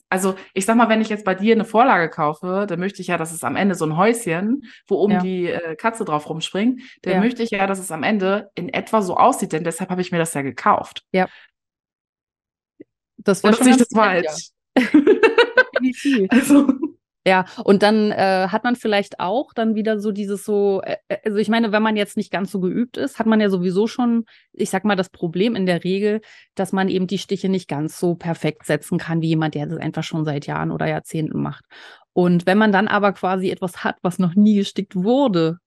also 0.09 0.37
ich 0.55 0.65
sag 0.67 0.77
mal, 0.77 0.89
wenn 0.89 1.01
ich 1.01 1.09
jetzt 1.09 1.25
bei 1.25 1.35
dir 1.35 1.55
eine 1.55 1.65
Vorlage 1.65 2.09
kaufe, 2.09 2.67
dann 2.69 2.79
möchte 2.79 3.03
ich 3.03 3.09
ja, 3.09 3.19
dass 3.19 3.33
es 3.33 3.43
am 3.43 3.57
Ende 3.57 3.75
so 3.75 3.85
ein 3.85 3.97
Häuschen, 3.97 4.65
wo 4.87 4.97
oben 4.97 5.15
ja. 5.15 5.21
die 5.21 5.47
äh, 5.49 5.75
Katze 5.77 6.05
drauf 6.05 6.29
rumspringt, 6.29 6.81
dann 7.03 7.15
ja. 7.15 7.21
möchte 7.21 7.43
ich 7.43 7.51
ja, 7.51 7.67
dass 7.67 7.79
es 7.79 7.91
am 7.91 8.03
Ende 8.03 8.51
in 8.55 8.69
etwa 8.69 9.03
so 9.03 9.17
aussieht, 9.17 9.53
denn 9.53 9.65
deshalb 9.65 9.91
habe 9.91 10.01
ich 10.01 10.13
mir 10.13 10.19
das 10.19 10.35
ja 10.35 10.43
gekauft. 10.43 11.05
Ja. 11.13 11.29
Das 13.19 13.43
wäre 13.43 13.55
schon 13.55 13.77
das 13.77 13.89
falsch. 13.93 14.51
Ja. 14.79 14.85
Also, 16.31 16.67
Ja, 17.27 17.45
und 17.65 17.83
dann 17.83 18.13
äh, 18.13 18.47
hat 18.51 18.63
man 18.63 18.77
vielleicht 18.77 19.19
auch 19.19 19.53
dann 19.53 19.75
wieder 19.75 19.99
so 19.99 20.13
dieses 20.13 20.45
so, 20.45 20.81
äh, 20.83 20.97
äh, 21.09 21.17
also 21.25 21.39
ich 21.39 21.49
meine, 21.49 21.73
wenn 21.73 21.83
man 21.83 21.97
jetzt 21.97 22.17
nicht 22.17 22.31
ganz 22.31 22.53
so 22.53 22.61
geübt 22.61 22.97
ist, 22.97 23.19
hat 23.19 23.27
man 23.27 23.41
ja 23.41 23.51
sowieso 23.51 23.89
schon, 23.89 24.27
ich 24.53 24.71
sag 24.71 24.85
mal, 24.85 24.95
das 24.95 25.11
Problem 25.11 25.57
in 25.57 25.67
der 25.67 25.83
Regel, 25.83 26.21
dass 26.55 26.71
man 26.71 26.89
eben 26.89 27.09
die 27.09 27.19
Stiche 27.19 27.49
nicht 27.49 27.69
ganz 27.69 27.99
so 27.99 28.15
perfekt 28.15 28.65
setzen 28.65 28.97
kann, 28.99 29.23
wie 29.23 29.29
jemand, 29.29 29.57
der 29.57 29.67
das 29.67 29.79
einfach 29.79 30.05
schon 30.05 30.25
seit 30.25 30.47
Jahren 30.47 30.71
oder 30.71 30.87
Jahrzehnten 30.87 31.43
macht. 31.43 31.65
Und 32.13 32.47
wenn 32.47 32.59
man 32.59 32.71
dann 32.71 32.87
aber 32.87 33.13
quasi 33.13 33.51
etwas 33.51 33.83
hat, 33.83 33.97
was 34.03 34.21
noch 34.21 34.37
nie 34.37 34.55
gestickt 34.55 34.95
wurde, 34.95 35.59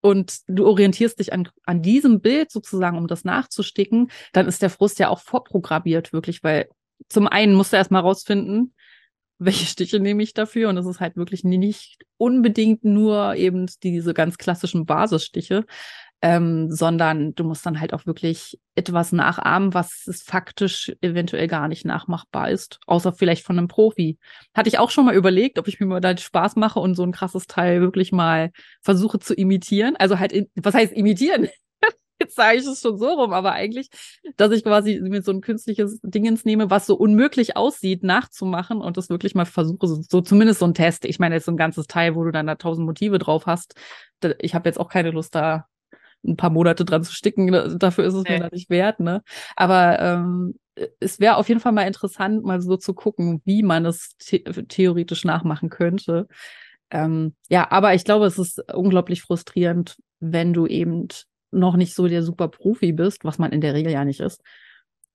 und 0.00 0.40
du 0.48 0.66
orientierst 0.66 1.20
dich 1.20 1.32
an, 1.32 1.48
an 1.64 1.82
diesem 1.82 2.20
Bild 2.20 2.50
sozusagen, 2.50 2.98
um 2.98 3.06
das 3.06 3.24
nachzusticken, 3.24 4.10
dann 4.32 4.46
ist 4.46 4.60
der 4.60 4.70
Frust 4.70 4.98
ja 4.98 5.08
auch 5.08 5.20
vorprogrammiert, 5.20 6.12
wirklich, 6.12 6.42
weil 6.42 6.68
zum 7.08 7.26
einen 7.26 7.54
musst 7.54 7.72
du 7.72 7.76
erstmal 7.76 8.02
rausfinden, 8.02 8.74
welche 9.38 9.66
Stiche 9.66 10.00
nehme 10.00 10.22
ich 10.22 10.34
dafür? 10.34 10.68
Und 10.68 10.76
es 10.76 10.86
ist 10.86 11.00
halt 11.00 11.16
wirklich 11.16 11.44
nicht 11.44 12.04
unbedingt 12.16 12.84
nur 12.84 13.34
eben 13.34 13.66
diese 13.82 14.14
ganz 14.14 14.38
klassischen 14.38 14.86
Basisstiche, 14.86 15.64
ähm, 16.22 16.70
sondern 16.70 17.34
du 17.34 17.44
musst 17.44 17.66
dann 17.66 17.80
halt 17.80 17.92
auch 17.92 18.06
wirklich 18.06 18.58
etwas 18.74 19.12
nachahmen, 19.12 19.74
was 19.74 20.06
es 20.06 20.22
faktisch 20.22 20.90
eventuell 21.02 21.48
gar 21.48 21.68
nicht 21.68 21.84
nachmachbar 21.84 22.50
ist, 22.50 22.80
außer 22.86 23.12
vielleicht 23.12 23.44
von 23.44 23.58
einem 23.58 23.68
Profi. 23.68 24.18
Hatte 24.54 24.68
ich 24.68 24.78
auch 24.78 24.90
schon 24.90 25.04
mal 25.04 25.14
überlegt, 25.14 25.58
ob 25.58 25.68
ich 25.68 25.80
mir 25.80 25.86
mal 25.86 26.00
da 26.00 26.16
Spaß 26.16 26.56
mache 26.56 26.80
und 26.80 26.94
so 26.94 27.02
ein 27.02 27.12
krasses 27.12 27.46
Teil 27.46 27.82
wirklich 27.82 28.10
mal 28.10 28.52
versuche 28.80 29.18
zu 29.18 29.34
imitieren. 29.34 29.96
Also 29.96 30.18
halt, 30.18 30.32
in, 30.32 30.48
was 30.54 30.74
heißt 30.74 30.94
imitieren? 30.94 31.48
jetzt 32.34 32.36
sage 32.36 32.58
ich 32.58 32.66
es 32.66 32.80
schon 32.80 32.98
so 32.98 33.08
rum, 33.08 33.32
aber 33.32 33.52
eigentlich, 33.52 33.88
dass 34.36 34.52
ich 34.52 34.64
quasi 34.64 35.00
mir 35.00 35.22
so 35.22 35.32
ein 35.32 35.40
künstliches 35.40 36.00
Dingens 36.02 36.44
nehme, 36.44 36.70
was 36.70 36.86
so 36.86 36.96
unmöglich 36.96 37.56
aussieht, 37.56 38.02
nachzumachen 38.02 38.80
und 38.80 38.96
das 38.96 39.10
wirklich 39.10 39.34
mal 39.34 39.44
versuche, 39.44 39.86
so, 39.86 40.02
so 40.02 40.20
zumindest 40.20 40.60
so 40.60 40.66
ein 40.66 40.74
Test. 40.74 41.04
Ich 41.04 41.18
meine, 41.18 41.34
jetzt 41.34 41.46
so 41.46 41.52
ein 41.52 41.56
ganzes 41.56 41.86
Teil, 41.86 42.14
wo 42.14 42.24
du 42.24 42.30
dann 42.30 42.46
da 42.46 42.54
tausend 42.54 42.86
Motive 42.86 43.18
drauf 43.18 43.46
hast. 43.46 43.74
Ich 44.40 44.54
habe 44.54 44.68
jetzt 44.68 44.78
auch 44.80 44.88
keine 44.88 45.10
Lust, 45.10 45.34
da 45.34 45.66
ein 46.26 46.36
paar 46.36 46.50
Monate 46.50 46.84
dran 46.84 47.04
zu 47.04 47.12
sticken. 47.12 47.78
Dafür 47.78 48.04
ist 48.04 48.14
es 48.14 48.24
nee. 48.24 48.30
mir 48.30 48.40
da 48.40 48.48
nicht 48.50 48.70
wert, 48.70 49.00
ne? 49.00 49.22
Aber 49.56 49.98
ähm, 50.00 50.54
es 50.98 51.20
wäre 51.20 51.36
auf 51.36 51.48
jeden 51.48 51.60
Fall 51.60 51.72
mal 51.72 51.86
interessant, 51.86 52.44
mal 52.44 52.60
so 52.60 52.76
zu 52.76 52.94
gucken, 52.94 53.42
wie 53.44 53.62
man 53.62 53.84
es 53.86 54.16
the 54.20 54.42
theoretisch 54.42 55.24
nachmachen 55.24 55.68
könnte. 55.68 56.26
Ähm, 56.90 57.34
ja, 57.48 57.70
aber 57.70 57.94
ich 57.94 58.04
glaube, 58.04 58.26
es 58.26 58.38
ist 58.38 58.72
unglaublich 58.72 59.22
frustrierend, 59.22 59.96
wenn 60.20 60.52
du 60.52 60.66
eben 60.66 61.08
noch 61.54 61.76
nicht 61.76 61.94
so 61.94 62.08
der 62.08 62.22
super 62.22 62.48
Profi 62.48 62.92
bist, 62.92 63.24
was 63.24 63.38
man 63.38 63.52
in 63.52 63.60
der 63.60 63.74
Regel 63.74 63.92
ja 63.92 64.04
nicht 64.04 64.20
ist. 64.20 64.42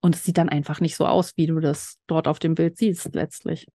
Und 0.02 0.16
es 0.16 0.24
sieht 0.24 0.38
dann 0.38 0.50
einfach 0.50 0.80
nicht 0.80 0.96
so 0.96 1.06
aus, 1.06 1.34
wie 1.36 1.48
du 1.48 1.60
das 1.60 1.98
dort 2.08 2.28
auf 2.28 2.40
dem 2.40 2.56
Bild 2.56 2.78
siehst, 2.78 3.14
letztlich. 3.14 3.68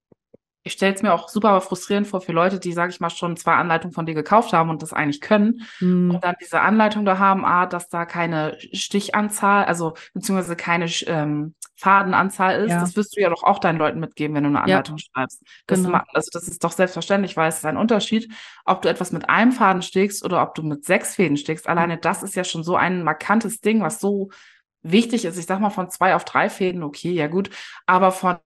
Ich 0.67 0.73
stelle 0.73 0.95
es 0.95 1.03
mir 1.03 1.13
auch 1.13 1.29
super 1.29 1.61
frustrierend 1.61 2.07
vor 2.07 2.23
für 2.23 2.33
Leute, 2.33 2.59
die, 2.59 2.73
sage 2.73 2.91
ich 2.91 2.99
mal, 2.99 3.11
schon 3.11 3.37
zwei 3.37 3.53
Anleitungen 3.53 3.93
von 3.93 4.07
dir 4.07 4.15
gekauft 4.15 4.55
haben 4.55 4.71
und 4.71 4.81
das 4.81 4.95
eigentlich 4.95 5.21
können. 5.21 5.61
Mm. 5.81 6.11
Und 6.11 6.25
dann 6.25 6.37
diese 6.41 6.63
Anleitung 6.63 7.05
da 7.05 7.19
haben, 7.19 7.45
ah, 7.45 7.67
dass 7.67 7.91
da 7.91 8.07
keine 8.07 8.57
Stichanzahl, 8.73 9.67
also 9.67 9.93
beziehungsweise 10.15 10.57
keine 10.57 10.87
ähm, 11.07 11.55
Fadenanzahl 11.77 12.65
ist. 12.65 12.71
Ja. 12.71 12.81
Das 12.81 12.97
wirst 12.97 13.17
du 13.17 13.21
ja 13.21 13.29
doch 13.31 13.43
auch 13.43 13.59
deinen 13.59 13.79
Leuten 13.79 14.01
mitgeben, 14.01 14.37
wenn 14.37 14.45
du 14.45 14.51
eine 14.51 14.63
Anleitung 14.63 14.97
ja. 14.97 15.05
schreibst. 15.05 15.43
Das 15.67 15.83
genau. 15.83 16.01
also 16.13 16.31
das 16.33 16.49
ist 16.49 16.63
doch 16.63 16.73
selbstverständlich, 16.73 17.37
weil 17.37 17.49
es 17.49 17.59
ist 17.59 17.67
ein 17.67 17.77
Unterschied, 17.77 18.33
ob 18.65 18.83
du 18.83 18.89
etwas 18.89 19.13
mit 19.13 19.29
einem 19.29 19.53
Faden 19.53 19.83
stickst 19.83 20.25
oder 20.25 20.43
ob 20.43 20.55
du 20.55 20.63
mit 20.63 20.85
sechs 20.85 21.17
Fäden 21.17 21.37
stickst. 21.37 21.69
Alleine 21.69 21.99
das 21.99 22.23
ist 22.23 22.37
ja 22.37 22.45
schon 22.45 22.63
so 22.63 22.77
ein 22.77 23.03
markantes 23.03 23.61
Ding, 23.61 23.83
was 23.83 24.01
so 24.01 24.31
wichtig 24.85 25.25
ist. 25.25 25.39
Ich 25.39 25.47
sag 25.47 25.59
mal 25.59 25.71
von 25.71 25.91
zwei 25.91 26.15
auf 26.15 26.25
drei 26.25 26.49
Fäden, 26.49 26.83
okay, 26.83 27.11
ja 27.11 27.27
gut. 27.27 27.51
Aber 27.87 28.13
von, 28.13 28.37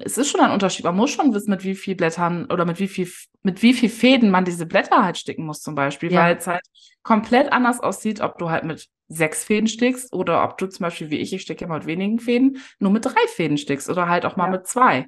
es 0.00 0.16
ist 0.16 0.30
schon 0.30 0.40
ein 0.40 0.52
Unterschied. 0.52 0.84
Man 0.84 0.96
muss 0.96 1.10
schon 1.10 1.34
wissen, 1.34 1.50
mit 1.50 1.64
wie 1.64 1.74
viel 1.74 1.96
Blättern 1.96 2.46
oder 2.50 2.64
mit 2.64 2.78
wie 2.78 2.88
viel, 2.88 3.10
mit 3.42 3.62
wie 3.62 3.74
viel 3.74 3.90
Fäden 3.90 4.30
man 4.30 4.44
diese 4.44 4.64
Blätter 4.64 5.04
halt 5.04 5.18
sticken 5.18 5.44
muss 5.44 5.60
zum 5.60 5.74
Beispiel, 5.74 6.12
ja. 6.12 6.22
weil 6.22 6.36
es 6.36 6.46
halt 6.46 6.62
komplett 7.02 7.52
anders 7.52 7.80
aussieht, 7.80 8.20
ob 8.20 8.38
du 8.38 8.48
halt 8.48 8.64
mit 8.64 8.88
sechs 9.08 9.44
Fäden 9.44 9.66
stickst 9.66 10.12
oder 10.12 10.44
ob 10.44 10.56
du 10.58 10.66
zum 10.66 10.84
Beispiel 10.84 11.10
wie 11.10 11.18
ich, 11.18 11.32
ich 11.32 11.42
stecke 11.42 11.64
immer 11.64 11.76
mit 11.76 11.86
wenigen 11.86 12.18
Fäden, 12.20 12.58
nur 12.78 12.92
mit 12.92 13.04
drei 13.04 13.26
Fäden 13.34 13.58
stickst 13.58 13.88
oder 13.88 14.08
halt 14.08 14.24
auch 14.24 14.36
mal 14.36 14.46
ja. 14.46 14.52
mit 14.52 14.66
zwei. 14.66 15.06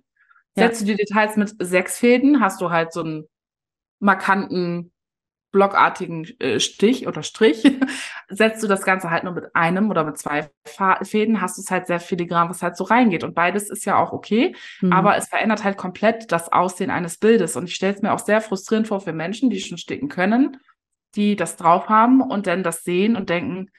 Setzt 0.57 0.81
ja. 0.81 0.87
du 0.87 0.93
die 0.93 1.05
Details 1.05 1.37
mit 1.37 1.55
sechs 1.59 1.99
Fäden, 1.99 2.41
hast 2.41 2.61
du 2.61 2.71
halt 2.71 2.93
so 2.93 3.03
einen 3.03 3.25
markanten 4.01 4.93
blockartigen 5.53 6.25
äh, 6.41 6.61
Stich 6.61 7.07
oder 7.07 7.23
Strich, 7.23 7.63
setzt 8.31 8.63
du 8.63 8.69
das 8.69 8.83
Ganze 8.83 9.11
halt 9.11 9.25
nur 9.25 9.33
mit 9.33 9.55
einem 9.55 9.91
oder 9.91 10.05
mit 10.05 10.17
zwei 10.17 10.49
Fäden, 11.03 11.41
hast 11.41 11.59
du 11.59 11.63
es 11.63 11.71
halt 11.71 11.87
sehr 11.87 12.01
filigran, 12.01 12.49
was 12.49 12.63
halt 12.63 12.77
so 12.77 12.85
reingeht. 12.85 13.25
Und 13.25 13.35
beides 13.35 13.69
ist 13.69 13.85
ja 13.85 13.99
auch 13.99 14.13
okay, 14.13 14.55
mhm. 14.81 14.93
aber 14.93 15.17
es 15.17 15.29
verändert 15.29 15.65
halt 15.65 15.77
komplett 15.77 16.31
das 16.33 16.51
Aussehen 16.51 16.91
eines 16.91 17.19
Bildes. 17.19 17.57
Und 17.57 17.65
ich 17.65 17.75
stelle 17.75 17.95
es 17.95 18.03
mir 18.03 18.13
auch 18.13 18.21
sehr 18.21 18.41
frustrierend 18.41 18.89
vor 18.89 19.01
für 19.01 19.13
Menschen, 19.13 19.51
die 19.51 19.61
schon 19.61 19.79
sticken 19.79 20.09
können, 20.09 20.57
die 21.17 21.37
das 21.37 21.57
drauf 21.57 21.89
haben 21.89 22.23
und 22.23 22.47
dann 22.47 22.63
das 22.63 22.85
sehen 22.85 23.17
und 23.17 23.31
denken, 23.31 23.71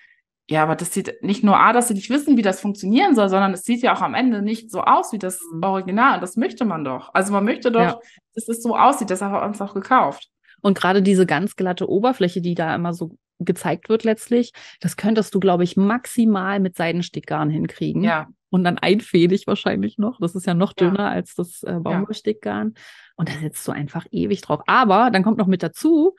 ja, 0.49 0.63
aber 0.63 0.75
das 0.75 0.93
sieht 0.93 1.23
nicht 1.23 1.45
nur 1.45 1.57
A, 1.57 1.71
dass 1.71 1.87
sie 1.87 1.93
nicht 1.93 2.09
wissen, 2.09 2.35
wie 2.35 2.41
das 2.41 2.59
funktionieren 2.59 3.15
soll, 3.15 3.29
sondern 3.29 3.53
es 3.53 3.63
sieht 3.63 3.81
ja 3.81 3.95
auch 3.95 4.01
am 4.01 4.13
Ende 4.13 4.41
nicht 4.41 4.69
so 4.69 4.81
aus 4.81 5.13
wie 5.13 5.19
das 5.19 5.39
mhm. 5.53 5.63
Original. 5.63 6.15
Und 6.15 6.21
das 6.21 6.35
möchte 6.35 6.65
man 6.65 6.83
doch. 6.83 7.13
Also 7.13 7.31
man 7.31 7.45
möchte 7.45 7.71
doch, 7.71 7.79
ja. 7.79 7.99
dass 8.35 8.49
es 8.49 8.61
so 8.61 8.75
aussieht. 8.75 9.09
Deshalb 9.09 9.31
hat 9.31 9.41
man 9.41 9.51
es 9.51 9.61
auch 9.61 9.73
gekauft. 9.73 10.29
Und 10.61 10.77
gerade 10.77 11.01
diese 11.01 11.25
ganz 11.25 11.55
glatte 11.55 11.89
Oberfläche, 11.89 12.41
die 12.41 12.53
da 12.53 12.75
immer 12.75 12.93
so 12.93 13.15
gezeigt 13.45 13.89
wird 13.89 14.03
letztlich, 14.03 14.51
das 14.79 14.97
könntest 14.97 15.33
du, 15.35 15.39
glaube 15.39 15.63
ich, 15.63 15.77
maximal 15.77 16.59
mit 16.59 16.75
Seidenstickgarn 16.75 17.49
hinkriegen. 17.49 18.03
Ja. 18.03 18.27
Und 18.49 18.65
dann 18.65 18.77
einfädig 18.77 19.47
wahrscheinlich 19.47 19.97
noch. 19.97 20.19
Das 20.19 20.35
ist 20.35 20.45
ja 20.45 20.53
noch 20.53 20.73
dünner 20.73 20.99
ja. 20.99 21.09
als 21.09 21.35
das 21.35 21.63
äh, 21.63 21.79
Baumwollstickgarn. 21.79 22.73
Und 23.15 23.29
da 23.29 23.33
setzt 23.39 23.65
du 23.65 23.71
einfach 23.71 24.05
ewig 24.11 24.41
drauf. 24.41 24.61
Aber 24.67 25.09
dann 25.09 25.23
kommt 25.23 25.37
noch 25.37 25.47
mit 25.47 25.63
dazu, 25.63 26.15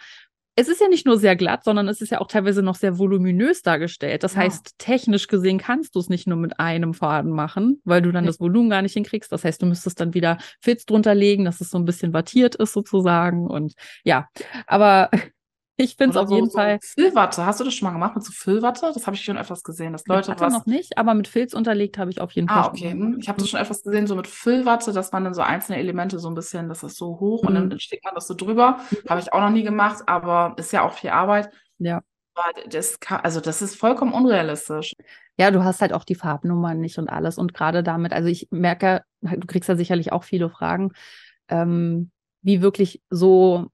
es 0.55 0.69
ist 0.69 0.81
ja 0.81 0.89
nicht 0.89 1.07
nur 1.07 1.19
sehr 1.19 1.35
glatt, 1.35 1.65
sondern 1.65 1.89
es 1.89 2.01
ist 2.03 2.11
ja 2.11 2.21
auch 2.21 2.27
teilweise 2.27 2.63
noch 2.63 2.75
sehr 2.75 2.99
voluminös 2.99 3.63
dargestellt. 3.63 4.23
Das 4.23 4.35
ja. 4.35 4.41
heißt, 4.41 4.75
technisch 4.79 5.27
gesehen 5.27 5.59
kannst 5.59 5.95
du 5.95 6.01
es 6.01 6.11
nicht 6.11 6.27
nur 6.27 6.37
mit 6.37 6.61
einem 6.61 6.93
Faden 6.93 7.33
machen, 7.33 7.81
weil 7.85 8.03
du 8.03 8.13
dann 8.13 8.25
ja. 8.25 8.29
das 8.29 8.41
Volumen 8.41 8.69
gar 8.69 8.83
nicht 8.83 8.93
hinkriegst. 8.93 9.33
Das 9.33 9.45
heißt, 9.45 9.63
du 9.63 9.67
müsstest 9.67 10.01
dann 10.01 10.13
wieder 10.13 10.39
Filz 10.61 10.85
drunter 10.85 11.15
legen, 11.15 11.47
dass 11.47 11.61
es 11.63 11.71
so 11.71 11.79
ein 11.79 11.87
bisschen 11.87 12.13
wattiert 12.13 12.55
ist 12.57 12.75
sozusagen. 12.75 13.47
Und 13.47 13.75
ja, 14.05 14.29
aber 14.67 15.11
ich 15.77 15.97
finde 15.97 16.11
es 16.11 16.17
auf 16.17 16.29
so, 16.29 16.35
jeden 16.35 16.51
so 16.51 16.59
Fall. 16.59 16.79
Füllwatte, 16.83 17.47
hast 17.47 17.61
du 17.61 17.65
das 17.65 17.75
schon 17.75 17.87
mal 17.87 17.93
gemacht 17.93 18.15
mit 18.15 18.25
so 18.25 18.33
Füllwatte? 18.33 18.91
Das 18.93 19.07
habe 19.07 19.17
ich 19.17 19.25
schon 19.25 19.39
öfters 19.39 19.63
gesehen, 19.63 19.93
dass 19.93 20.07
Leute 20.07 20.35
was. 20.39 20.53
noch 20.53 20.67
nicht, 20.67 20.99
aber 20.99 21.15
mit 21.15 21.29
Filz 21.29 21.55
unterlegt 21.55 21.99
habe 21.99 22.11
ich 22.11 22.21
auf 22.21 22.33
jeden 22.33 22.49
ah, 22.51 22.55
Fall. 22.55 22.63
Ah, 22.63 22.69
okay. 22.69 22.91
Hm. 22.91 23.19
Ich 23.21 23.29
habe 23.29 23.39
das 23.39 23.49
schon 23.49 23.61
öfters 23.61 23.83
gesehen, 23.83 24.07
so 24.07 24.15
mit 24.15 24.27
Füllwatte, 24.27 24.93
dass 24.93 25.13
man 25.13 25.25
dann 25.25 25.35
so 25.35 25.41
einzelne 25.41 25.79
Elemente 25.79 26.19
so 26.19 26.29
ein 26.29 26.35
bisschen, 26.35 26.69
das 26.69 26.83
ist 26.83 26.97
so 26.97 27.19
hoch 27.21 27.43
mhm. 27.43 27.49
und 27.49 27.55
dann 27.55 27.69
mhm. 27.69 27.79
steckt 27.79 28.05
man 28.05 28.15
das 28.15 28.27
so 28.27 28.35
drüber. 28.35 28.79
Mhm. 28.91 29.09
Habe 29.09 29.21
ich 29.21 29.33
auch 29.33 29.41
noch 29.41 29.51
nie 29.51 29.63
gemacht, 29.63 30.03
aber 30.07 30.55
ist 30.59 30.73
ja 30.73 30.83
auch 30.83 30.93
viel 30.93 31.11
Arbeit. 31.11 31.51
Ja. 31.79 32.03
Aber 32.35 32.69
das 32.69 33.01
kann, 33.01 33.21
also 33.21 33.41
das 33.41 33.63
ist 33.63 33.77
vollkommen 33.77 34.13
unrealistisch. 34.13 34.95
Ja, 35.39 35.51
du 35.51 35.65
hast 35.65 35.81
halt 35.81 35.93
auch 35.93 36.05
die 36.05 36.15
Farbnummern 36.15 36.79
nicht 36.79 36.99
und 36.99 37.09
alles. 37.09 37.39
Und 37.39 37.55
gerade 37.55 37.83
damit, 37.83 38.13
also 38.13 38.29
ich 38.29 38.49
merke, 38.51 39.03
du 39.21 39.47
kriegst 39.47 39.69
ja 39.69 39.77
sicherlich 39.77 40.13
auch 40.13 40.25
viele 40.25 40.51
Fragen, 40.51 40.93
ähm, 41.49 42.11
wie 42.43 42.63
wirklich 42.63 43.03
so 43.11 43.69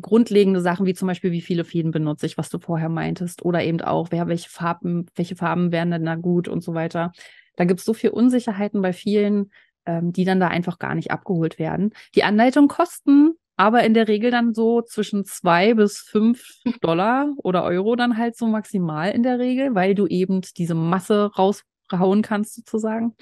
grundlegende 0.00 0.60
Sachen 0.60 0.86
wie 0.86 0.94
zum 0.94 1.08
Beispiel, 1.08 1.32
wie 1.32 1.40
viele 1.40 1.64
Fäden 1.64 1.90
benutze 1.90 2.26
ich, 2.26 2.38
was 2.38 2.50
du 2.50 2.58
vorher 2.58 2.88
meintest, 2.88 3.44
oder 3.44 3.62
eben 3.62 3.80
auch, 3.80 4.08
wer, 4.10 4.28
welche 4.28 4.50
Farben, 4.50 5.06
welche 5.14 5.36
Farben 5.36 5.72
wären 5.72 5.90
denn 5.90 6.04
da 6.04 6.14
gut 6.14 6.48
und 6.48 6.62
so 6.62 6.74
weiter. 6.74 7.12
Da 7.56 7.64
gibt 7.64 7.80
es 7.80 7.86
so 7.86 7.94
viel 7.94 8.10
Unsicherheiten 8.10 8.82
bei 8.82 8.92
vielen, 8.92 9.50
ähm, 9.86 10.12
die 10.12 10.24
dann 10.24 10.40
da 10.40 10.48
einfach 10.48 10.78
gar 10.78 10.94
nicht 10.94 11.10
abgeholt 11.10 11.58
werden. 11.58 11.92
Die 12.14 12.24
Anleitungen 12.24 12.68
kosten 12.68 13.34
aber 13.60 13.84
in 13.84 13.92
der 13.92 14.08
Regel 14.08 14.30
dann 14.30 14.54
so 14.54 14.80
zwischen 14.80 15.26
zwei 15.26 15.74
bis 15.74 15.98
fünf 15.98 16.42
Dollar 16.80 17.28
oder 17.36 17.62
Euro 17.64 17.94
dann 17.94 18.16
halt 18.16 18.34
so 18.34 18.46
maximal 18.46 19.10
in 19.10 19.22
der 19.22 19.38
Regel, 19.38 19.74
weil 19.74 19.94
du 19.94 20.06
eben 20.06 20.40
diese 20.56 20.74
Masse 20.74 21.30
raushauen 21.36 22.22
kannst 22.22 22.54
sozusagen. 22.54 23.14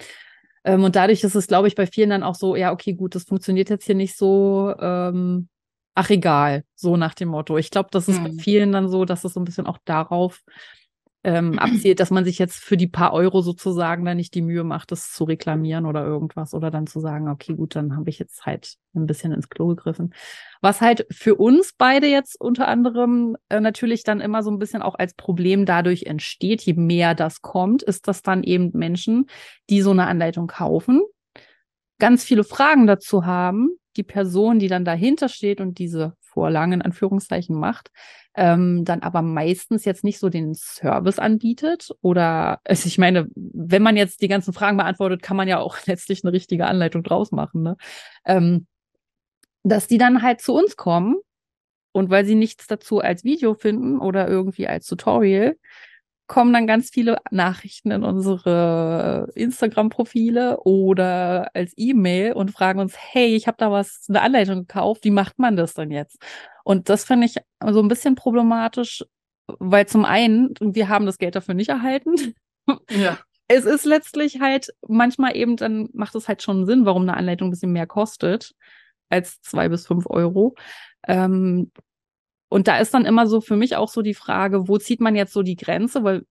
Ähm, 0.63 0.85
und 0.85 0.95
dadurch 0.95 1.25
ist 1.25 1.35
es, 1.35 1.47
glaube 1.47 1.67
ich, 1.67 1.75
bei 1.75 1.87
vielen 1.87 2.09
dann 2.09 2.23
auch 2.23 2.35
so, 2.35 2.55
ja, 2.55 2.71
okay, 2.71 2.93
gut, 2.93 3.15
das 3.15 3.25
funktioniert 3.25 3.69
jetzt 3.69 3.85
hier 3.85 3.95
nicht 3.95 4.17
so. 4.17 4.73
Ähm, 4.79 5.49
ach 5.99 6.09
egal, 6.09 6.63
so 6.75 6.95
nach 6.95 7.13
dem 7.13 7.27
Motto. 7.27 7.57
Ich 7.57 7.71
glaube, 7.71 7.89
das 7.91 8.07
ist 8.07 8.19
hm. 8.19 8.23
bei 8.23 8.31
vielen 8.41 8.71
dann 8.71 8.87
so, 8.87 9.03
dass 9.03 9.25
es 9.25 9.33
so 9.33 9.41
ein 9.41 9.43
bisschen 9.43 9.67
auch 9.67 9.79
darauf 9.83 10.43
ähm, 11.25 11.59
abzielt, 11.59 11.99
dass 11.99 12.09
man 12.09 12.23
sich 12.23 12.39
jetzt 12.39 12.55
für 12.55 12.77
die 12.77 12.87
paar 12.87 13.11
Euro 13.11 13.41
sozusagen 13.41 14.05
dann 14.05 14.15
nicht 14.15 14.33
die 14.33 14.41
Mühe 14.41 14.63
macht, 14.63 14.93
das 14.93 15.11
zu 15.11 15.25
reklamieren 15.25 15.85
oder 15.85 16.05
irgendwas 16.05 16.53
oder 16.53 16.71
dann 16.71 16.87
zu 16.87 17.01
sagen, 17.01 17.27
okay, 17.27 17.53
gut, 17.53 17.75
dann 17.75 17.97
habe 17.97 18.09
ich 18.09 18.17
jetzt 18.17 18.45
halt 18.45 18.75
ein 18.95 19.07
bisschen 19.07 19.33
ins 19.33 19.49
Klo 19.49 19.67
gegriffen. 19.67 20.13
Was 20.61 20.79
halt 20.79 21.05
für 21.11 21.35
uns 21.35 21.73
beide 21.77 22.07
jetzt 22.07 22.39
unter 22.39 22.69
anderem 22.69 23.35
äh, 23.49 23.59
natürlich 23.59 24.03
dann 24.03 24.21
immer 24.21 24.41
so 24.41 24.51
ein 24.51 24.59
bisschen 24.59 24.81
auch 24.81 24.95
als 24.95 25.15
Problem 25.15 25.65
dadurch 25.65 26.03
entsteht, 26.03 26.61
je 26.61 26.75
mehr 26.75 27.13
das 27.13 27.41
kommt, 27.41 27.83
ist, 27.83 28.07
dass 28.07 28.21
dann 28.21 28.43
eben 28.43 28.71
Menschen, 28.73 29.25
die 29.69 29.81
so 29.81 29.91
eine 29.91 30.07
Anleitung 30.07 30.47
kaufen, 30.47 31.01
ganz 31.99 32.23
viele 32.23 32.45
Fragen 32.45 32.87
dazu 32.87 33.25
haben, 33.25 33.71
die 33.99 34.03
Person, 34.03 34.59
die 34.59 34.69
dann 34.69 34.85
dahinter 34.85 35.27
steht 35.29 35.59
und 35.59 35.77
diese 35.77 36.13
Vorlagen 36.21 36.71
in 36.71 36.81
Anführungszeichen 36.81 37.55
macht, 37.59 37.91
ähm, 38.35 38.85
dann 38.85 39.01
aber 39.01 39.21
meistens 39.21 39.83
jetzt 39.83 40.05
nicht 40.05 40.19
so 40.19 40.29
den 40.29 40.53
Service 40.55 41.19
anbietet. 41.19 41.89
Oder 42.01 42.61
also 42.63 42.87
ich 42.87 42.97
meine, 42.97 43.27
wenn 43.35 43.83
man 43.83 43.97
jetzt 43.97 44.21
die 44.21 44.29
ganzen 44.29 44.53
Fragen 44.53 44.77
beantwortet, 44.77 45.21
kann 45.21 45.35
man 45.35 45.49
ja 45.49 45.59
auch 45.59 45.77
letztlich 45.85 46.23
eine 46.23 46.31
richtige 46.31 46.65
Anleitung 46.65 47.03
draus 47.03 47.31
machen. 47.31 47.63
Ne? 47.63 47.77
Ähm, 48.25 48.65
dass 49.63 49.87
die 49.87 49.97
dann 49.97 50.21
halt 50.21 50.39
zu 50.39 50.53
uns 50.55 50.77
kommen 50.77 51.17
und 51.91 52.09
weil 52.09 52.23
sie 52.25 52.35
nichts 52.35 52.67
dazu 52.67 52.99
als 52.99 53.25
Video 53.25 53.53
finden 53.55 53.99
oder 53.99 54.29
irgendwie 54.29 54.67
als 54.67 54.85
Tutorial, 54.85 55.57
kommen 56.29 56.53
dann 56.53 56.67
ganz 56.67 56.91
viele 56.91 57.17
Nachrichten 57.31 57.89
in 57.89 58.03
unsere 58.03 59.29
Instagram-Profile 59.33 60.59
oder 60.59 61.49
als 61.55 61.73
E-Mail 61.75 62.33
und 62.33 62.51
fragen 62.51 62.79
uns, 62.79 62.93
hey, 62.95 63.35
ich 63.35 63.47
habe 63.47 63.57
da 63.57 63.71
was, 63.71 64.05
eine 64.07 64.21
Anleitung 64.21 64.59
gekauft, 64.59 65.03
wie 65.03 65.11
macht 65.11 65.39
man 65.39 65.57
das 65.57 65.73
denn 65.73 65.89
jetzt? 65.89 66.21
Und 66.63 66.87
das 66.87 67.03
finde 67.03 67.25
ich 67.25 67.37
so 67.67 67.81
ein 67.81 67.87
bisschen 67.87 68.13
problematisch, 68.13 69.03
weil 69.47 69.87
zum 69.87 70.05
einen, 70.05 70.53
wir 70.61 70.87
haben 70.87 71.07
das 71.07 71.17
Geld 71.17 71.35
dafür 71.35 71.55
nicht 71.55 71.69
erhalten. 71.69 72.35
Ja. 72.89 73.17
Es 73.51 73.65
ist 73.65 73.83
letztlich 73.83 74.41
halt 74.41 74.67
manchmal 74.87 75.35
eben, 75.35 75.57
dann 75.57 75.89
macht 75.93 76.13
es 76.13 76.27
halt 76.27 76.43
schon 76.43 76.67
Sinn, 76.67 76.85
warum 76.85 77.01
eine 77.01 77.17
Anleitung 77.17 77.47
ein 77.47 77.49
bisschen 77.49 77.71
mehr 77.71 77.87
kostet 77.87 78.53
als 79.09 79.41
zwei 79.41 79.69
bis 79.69 79.87
fünf 79.87 80.05
Euro. 80.07 80.53
Ähm, 81.07 81.71
und 82.49 82.67
da 82.67 82.79
ist 82.79 82.93
dann 82.93 83.05
immer 83.05 83.27
so 83.27 83.41
für 83.41 83.55
mich 83.55 83.75
auch 83.75 83.89
so 83.89 84.01
die 84.01 84.15
Frage, 84.15 84.67
wo 84.67 84.77
zieht 84.77 85.01
man 85.01 85.15
jetzt 85.15 85.33
so 85.33 85.43
die 85.43 85.55
Grenze? 85.55 86.03
Weil 86.03 86.25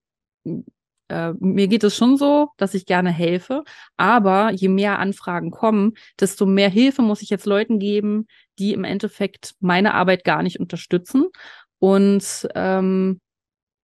äh, 1.09 1.33
mir 1.39 1.69
geht 1.69 1.85
es 1.85 1.97
schon 1.97 2.17
so, 2.17 2.51
dass 2.57 2.75
ich 2.75 2.87
gerne 2.87 3.11
helfe, 3.11 3.65
aber 3.97 4.51
je 4.53 4.69
mehr 4.69 4.99
Anfragen 4.99 5.51
kommen, 5.51 5.95
desto 6.21 6.45
mehr 6.45 6.69
Hilfe 6.69 7.03
muss 7.03 7.23
ich 7.23 7.31
jetzt 7.31 7.47
Leuten 7.47 7.79
geben, 7.79 8.27
die 8.59 8.73
im 8.73 8.85
Endeffekt 8.85 9.55
meine 9.61 9.95
Arbeit 9.95 10.25
gar 10.25 10.43
nicht 10.43 10.61
unterstützen 10.61 11.29
und 11.79 12.49
ähm, 12.55 13.21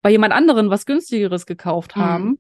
bei 0.02 0.12
jemand 0.12 0.34
anderen 0.34 0.70
was 0.70 0.86
günstigeres 0.86 1.46
gekauft 1.46 1.96
mhm. 1.96 2.02
haben. 2.02 2.25
Mhm. 2.25 2.40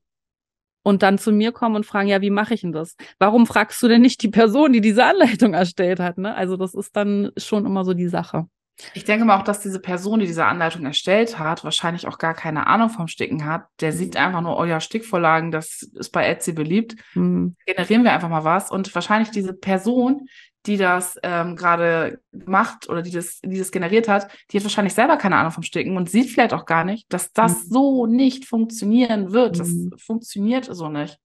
Und 0.85 1.01
dann 1.01 1.17
zu 1.17 1.31
mir 1.31 1.53
kommen 1.53 1.77
und 1.77 1.85
fragen, 1.85 2.09
ja, 2.09 2.19
wie 2.19 2.29
mache 2.29 2.55
ich 2.55 2.61
denn 2.61 2.73
das? 2.73 2.97
Warum 3.17 3.47
fragst 3.47 3.81
du 3.81 3.87
denn 3.87 4.01
nicht 4.01 4.21
die 4.21 4.27
Person, 4.27 4.73
die 4.73 4.81
diese 4.81 5.05
Anleitung 5.05 5.53
erstellt 5.53 6.01
hat? 6.01 6.17
Ne? 6.17 6.35
Also 6.35 6.57
das 6.57 6.73
ist 6.73 6.93
dann 6.97 7.31
schon 7.37 7.65
immer 7.65 7.85
so 7.85 7.93
die 7.93 8.09
Sache. 8.09 8.47
Ich 8.93 9.03
denke 9.05 9.25
mal 9.25 9.39
auch, 9.39 9.43
dass 9.43 9.59
diese 9.59 9.79
Person, 9.79 10.19
die 10.19 10.25
diese 10.25 10.45
Anleitung 10.45 10.85
erstellt 10.85 11.37
hat, 11.37 11.63
wahrscheinlich 11.63 12.07
auch 12.07 12.17
gar 12.17 12.33
keine 12.33 12.67
Ahnung 12.67 12.89
vom 12.89 13.07
Sticken 13.07 13.45
hat. 13.45 13.65
Der 13.79 13.91
mhm. 13.91 13.97
sieht 13.97 14.17
einfach 14.17 14.41
nur, 14.41 14.57
oh 14.59 14.65
ja, 14.65 14.79
Stickvorlagen, 14.79 15.51
das 15.51 15.83
ist 15.83 16.09
bei 16.11 16.25
Etsy 16.25 16.53
beliebt. 16.53 16.95
Mhm. 17.13 17.55
Generieren 17.65 18.03
wir 18.03 18.13
einfach 18.13 18.29
mal 18.29 18.43
was. 18.43 18.71
Und 18.71 18.93
wahrscheinlich 18.95 19.29
diese 19.29 19.53
Person, 19.53 20.27
die 20.65 20.77
das 20.77 21.17
ähm, 21.23 21.55
gerade 21.55 22.21
macht 22.31 22.89
oder 22.89 23.01
die 23.01 23.11
das, 23.11 23.39
die 23.41 23.57
das 23.57 23.71
generiert 23.71 24.07
hat, 24.07 24.29
die 24.51 24.57
hat 24.57 24.63
wahrscheinlich 24.63 24.93
selber 24.93 25.17
keine 25.17 25.35
Ahnung 25.35 25.51
vom 25.51 25.63
Sticken 25.63 25.97
und 25.97 26.09
sieht 26.09 26.29
vielleicht 26.29 26.53
auch 26.53 26.65
gar 26.65 26.85
nicht, 26.85 27.11
dass 27.11 27.31
das 27.33 27.65
mhm. 27.65 27.69
so 27.69 28.05
nicht 28.07 28.45
funktionieren 28.45 29.33
wird. 29.33 29.59
Das 29.59 29.69
mhm. 29.69 29.91
funktioniert 29.97 30.65
so 30.65 30.89
nicht. 30.89 31.19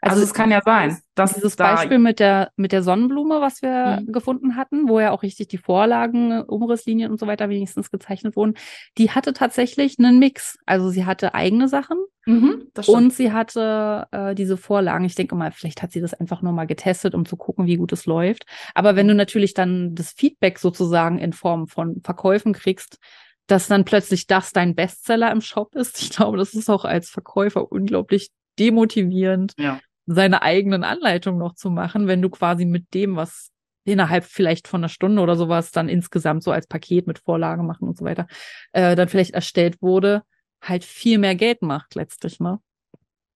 Also, 0.00 0.16
also 0.16 0.24
es 0.24 0.34
kann 0.34 0.50
ja 0.50 0.60
sein, 0.64 0.98
dass 1.14 1.34
dieses 1.34 1.56
da 1.56 1.74
Beispiel 1.74 1.98
mit 1.98 2.20
der 2.20 2.50
mit 2.56 2.72
der 2.72 2.82
Sonnenblume, 2.82 3.40
was 3.40 3.62
wir 3.62 4.00
mhm. 4.00 4.12
gefunden 4.12 4.56
hatten, 4.56 4.88
wo 4.88 5.00
ja 5.00 5.10
auch 5.10 5.22
richtig 5.22 5.48
die 5.48 5.58
Vorlagen, 5.58 6.42
Umrisslinien 6.42 7.10
und 7.10 7.18
so 7.18 7.26
weiter 7.26 7.48
wenigstens 7.48 7.90
gezeichnet 7.90 8.36
wurden, 8.36 8.54
die 8.98 9.10
hatte 9.10 9.32
tatsächlich 9.32 9.98
einen 9.98 10.18
Mix. 10.18 10.58
Also 10.66 10.90
sie 10.90 11.06
hatte 11.06 11.34
eigene 11.34 11.68
Sachen 11.68 11.98
mhm, 12.26 12.70
und 12.86 13.12
sie 13.14 13.32
hatte 13.32 14.06
äh, 14.12 14.34
diese 14.34 14.58
Vorlagen. 14.58 15.06
Ich 15.06 15.14
denke 15.14 15.34
mal, 15.34 15.50
vielleicht 15.50 15.82
hat 15.82 15.92
sie 15.92 16.00
das 16.00 16.14
einfach 16.14 16.42
nur 16.42 16.52
mal 16.52 16.66
getestet, 16.66 17.14
um 17.14 17.24
zu 17.24 17.36
gucken, 17.36 17.66
wie 17.66 17.76
gut 17.76 17.92
es 17.92 18.04
läuft. 18.04 18.44
Aber 18.74 18.96
wenn 18.96 19.08
du 19.08 19.14
natürlich 19.14 19.54
dann 19.54 19.94
das 19.94 20.12
Feedback 20.12 20.58
sozusagen 20.58 21.18
in 21.18 21.32
Form 21.32 21.68
von 21.68 22.02
Verkäufen 22.04 22.52
kriegst, 22.52 22.98
dass 23.46 23.68
dann 23.68 23.84
plötzlich 23.84 24.26
das 24.26 24.52
dein 24.52 24.74
Bestseller 24.74 25.30
im 25.30 25.40
Shop 25.40 25.74
ist. 25.74 26.00
Ich 26.02 26.10
glaube, 26.10 26.36
das 26.36 26.54
ist 26.54 26.68
auch 26.68 26.84
als 26.84 27.08
Verkäufer 27.08 27.70
unglaublich 27.70 28.30
demotivierend, 28.58 29.54
ja. 29.58 29.80
seine 30.06 30.42
eigenen 30.42 30.84
Anleitungen 30.84 31.38
noch 31.38 31.54
zu 31.54 31.70
machen, 31.70 32.06
wenn 32.06 32.22
du 32.22 32.30
quasi 32.30 32.64
mit 32.64 32.94
dem, 32.94 33.16
was 33.16 33.50
innerhalb 33.84 34.24
vielleicht 34.24 34.68
von 34.68 34.80
einer 34.80 34.88
Stunde 34.88 35.22
oder 35.22 35.36
sowas 35.36 35.70
dann 35.70 35.88
insgesamt 35.88 36.42
so 36.42 36.50
als 36.50 36.66
Paket 36.66 37.06
mit 37.06 37.20
Vorlage 37.20 37.62
machen 37.62 37.86
und 37.88 37.96
so 37.96 38.04
weiter, 38.04 38.26
äh, 38.72 38.96
dann 38.96 39.08
vielleicht 39.08 39.34
erstellt 39.34 39.80
wurde, 39.80 40.22
halt 40.60 40.84
viel 40.84 41.18
mehr 41.18 41.34
Geld 41.34 41.62
macht 41.62 41.94
letztlich, 41.94 42.40
ne? 42.40 42.60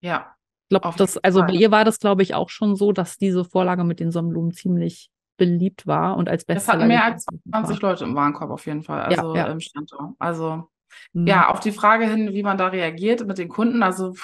Ja. 0.01 0.35
Ich 0.69 0.81
glaube, 0.81 0.97
das, 0.97 1.19
also 1.19 1.41
bei 1.41 1.53
ihr 1.53 1.71
war 1.73 1.85
das, 1.85 1.99
glaube 1.99 2.23
ich, 2.23 2.35
auch 2.35 2.49
schon 2.49 2.77
so, 2.77 2.93
dass 2.93 3.17
diese 3.17 3.45
Vorlage 3.45 3.83
mit 3.83 3.99
den 3.99 4.13
Sonnenblumen 4.13 4.53
ziemlich 4.53 5.11
beliebt 5.37 5.87
war 5.87 6.17
und 6.17 6.29
als 6.29 6.45
Bestseller. 6.45 6.77
Es 6.77 6.81
hatten 6.81 6.89
mehr 6.89 7.05
als 7.05 7.25
20 7.51 7.83
war. 7.83 7.91
Leute 7.91 8.05
im 8.05 8.15
Warenkorb 8.15 8.51
auf 8.51 8.67
jeden 8.67 8.83
Fall, 8.83 9.03
also 9.03 9.35
ja, 9.35 9.47
ja. 9.47 9.53
im 9.53 9.61
Stand. 9.61 9.91
Also 10.19 10.69
mhm. 11.13 11.27
ja, 11.27 11.49
auf 11.49 11.61
die 11.61 11.73
Frage 11.73 12.07
hin, 12.07 12.35
wie 12.35 12.43
man 12.43 12.59
da 12.59 12.69
reagiert 12.69 13.27
mit 13.27 13.39
den 13.39 13.49
Kunden, 13.49 13.83
also 13.83 14.15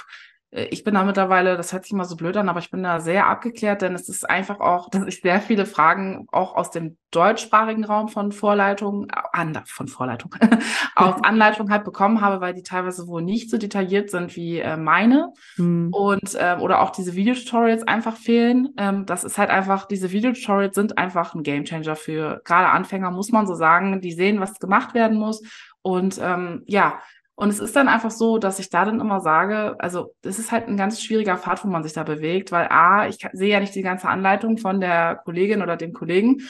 ich 0.56 0.84
bin 0.84 0.94
da 0.94 1.04
mittlerweile, 1.04 1.56
das 1.56 1.72
hört 1.72 1.84
sich 1.84 1.92
immer 1.92 2.04
so 2.06 2.16
blöd 2.16 2.36
an, 2.36 2.48
aber 2.48 2.60
ich 2.60 2.70
bin 2.70 2.82
da 2.82 3.00
sehr 3.00 3.26
abgeklärt, 3.26 3.82
denn 3.82 3.94
es 3.94 4.08
ist 4.08 4.28
einfach 4.28 4.60
auch, 4.60 4.88
dass 4.90 5.06
ich 5.06 5.20
sehr 5.20 5.40
viele 5.40 5.66
Fragen 5.66 6.26
auch 6.32 6.54
aus 6.54 6.70
dem 6.70 6.96
deutschsprachigen 7.10 7.84
Raum 7.84 8.08
von 8.08 8.32
Vorleitungen, 8.32 9.08
äh, 9.10 9.60
von 9.66 9.88
Vorleitung, 9.88 10.34
aus 10.94 11.16
Anleitung 11.22 11.70
halt 11.70 11.84
bekommen 11.84 12.20
habe, 12.20 12.40
weil 12.40 12.54
die 12.54 12.62
teilweise 12.62 13.06
wohl 13.06 13.22
nicht 13.22 13.50
so 13.50 13.58
detailliert 13.58 14.10
sind 14.10 14.34
wie 14.36 14.58
äh, 14.58 14.76
meine 14.76 15.32
mhm. 15.56 15.90
und 15.92 16.34
äh, 16.34 16.56
oder 16.60 16.80
auch 16.80 16.90
diese 16.90 17.14
Videotutorials 17.14 17.86
einfach 17.86 18.16
fehlen. 18.16 18.70
Ähm, 18.76 19.06
das 19.06 19.24
ist 19.24 19.38
halt 19.38 19.50
einfach, 19.50 19.86
diese 19.86 20.12
Videotutorials 20.12 20.74
sind 20.74 20.98
einfach 20.98 21.34
ein 21.34 21.42
Gamechanger 21.42 21.96
für 21.96 22.40
gerade 22.44 22.68
Anfänger, 22.68 23.10
muss 23.10 23.30
man 23.30 23.46
so 23.46 23.54
sagen. 23.54 24.00
Die 24.00 24.12
sehen, 24.12 24.40
was 24.40 24.58
gemacht 24.58 24.94
werden 24.94 25.18
muss 25.18 25.42
und 25.82 26.18
ähm, 26.20 26.62
ja, 26.66 27.00
und 27.36 27.50
es 27.50 27.60
ist 27.60 27.76
dann 27.76 27.88
einfach 27.88 28.10
so, 28.10 28.38
dass 28.38 28.58
ich 28.58 28.70
da 28.70 28.86
dann 28.86 28.98
immer 28.98 29.20
sage, 29.20 29.76
also 29.78 30.14
es 30.22 30.38
ist 30.38 30.52
halt 30.52 30.68
ein 30.68 30.78
ganz 30.78 31.02
schwieriger 31.02 31.36
Pfad, 31.36 31.62
wo 31.64 31.68
man 31.68 31.82
sich 31.82 31.92
da 31.92 32.02
bewegt, 32.02 32.50
weil 32.50 32.66
A, 32.70 33.06
ich 33.06 33.18
sehe 33.32 33.52
ja 33.52 33.60
nicht 33.60 33.74
die 33.74 33.82
ganze 33.82 34.08
Anleitung 34.08 34.56
von 34.56 34.80
der 34.80 35.20
Kollegin 35.24 35.62
oder 35.62 35.76
dem 35.76 35.92
Kollegen, 35.92 36.40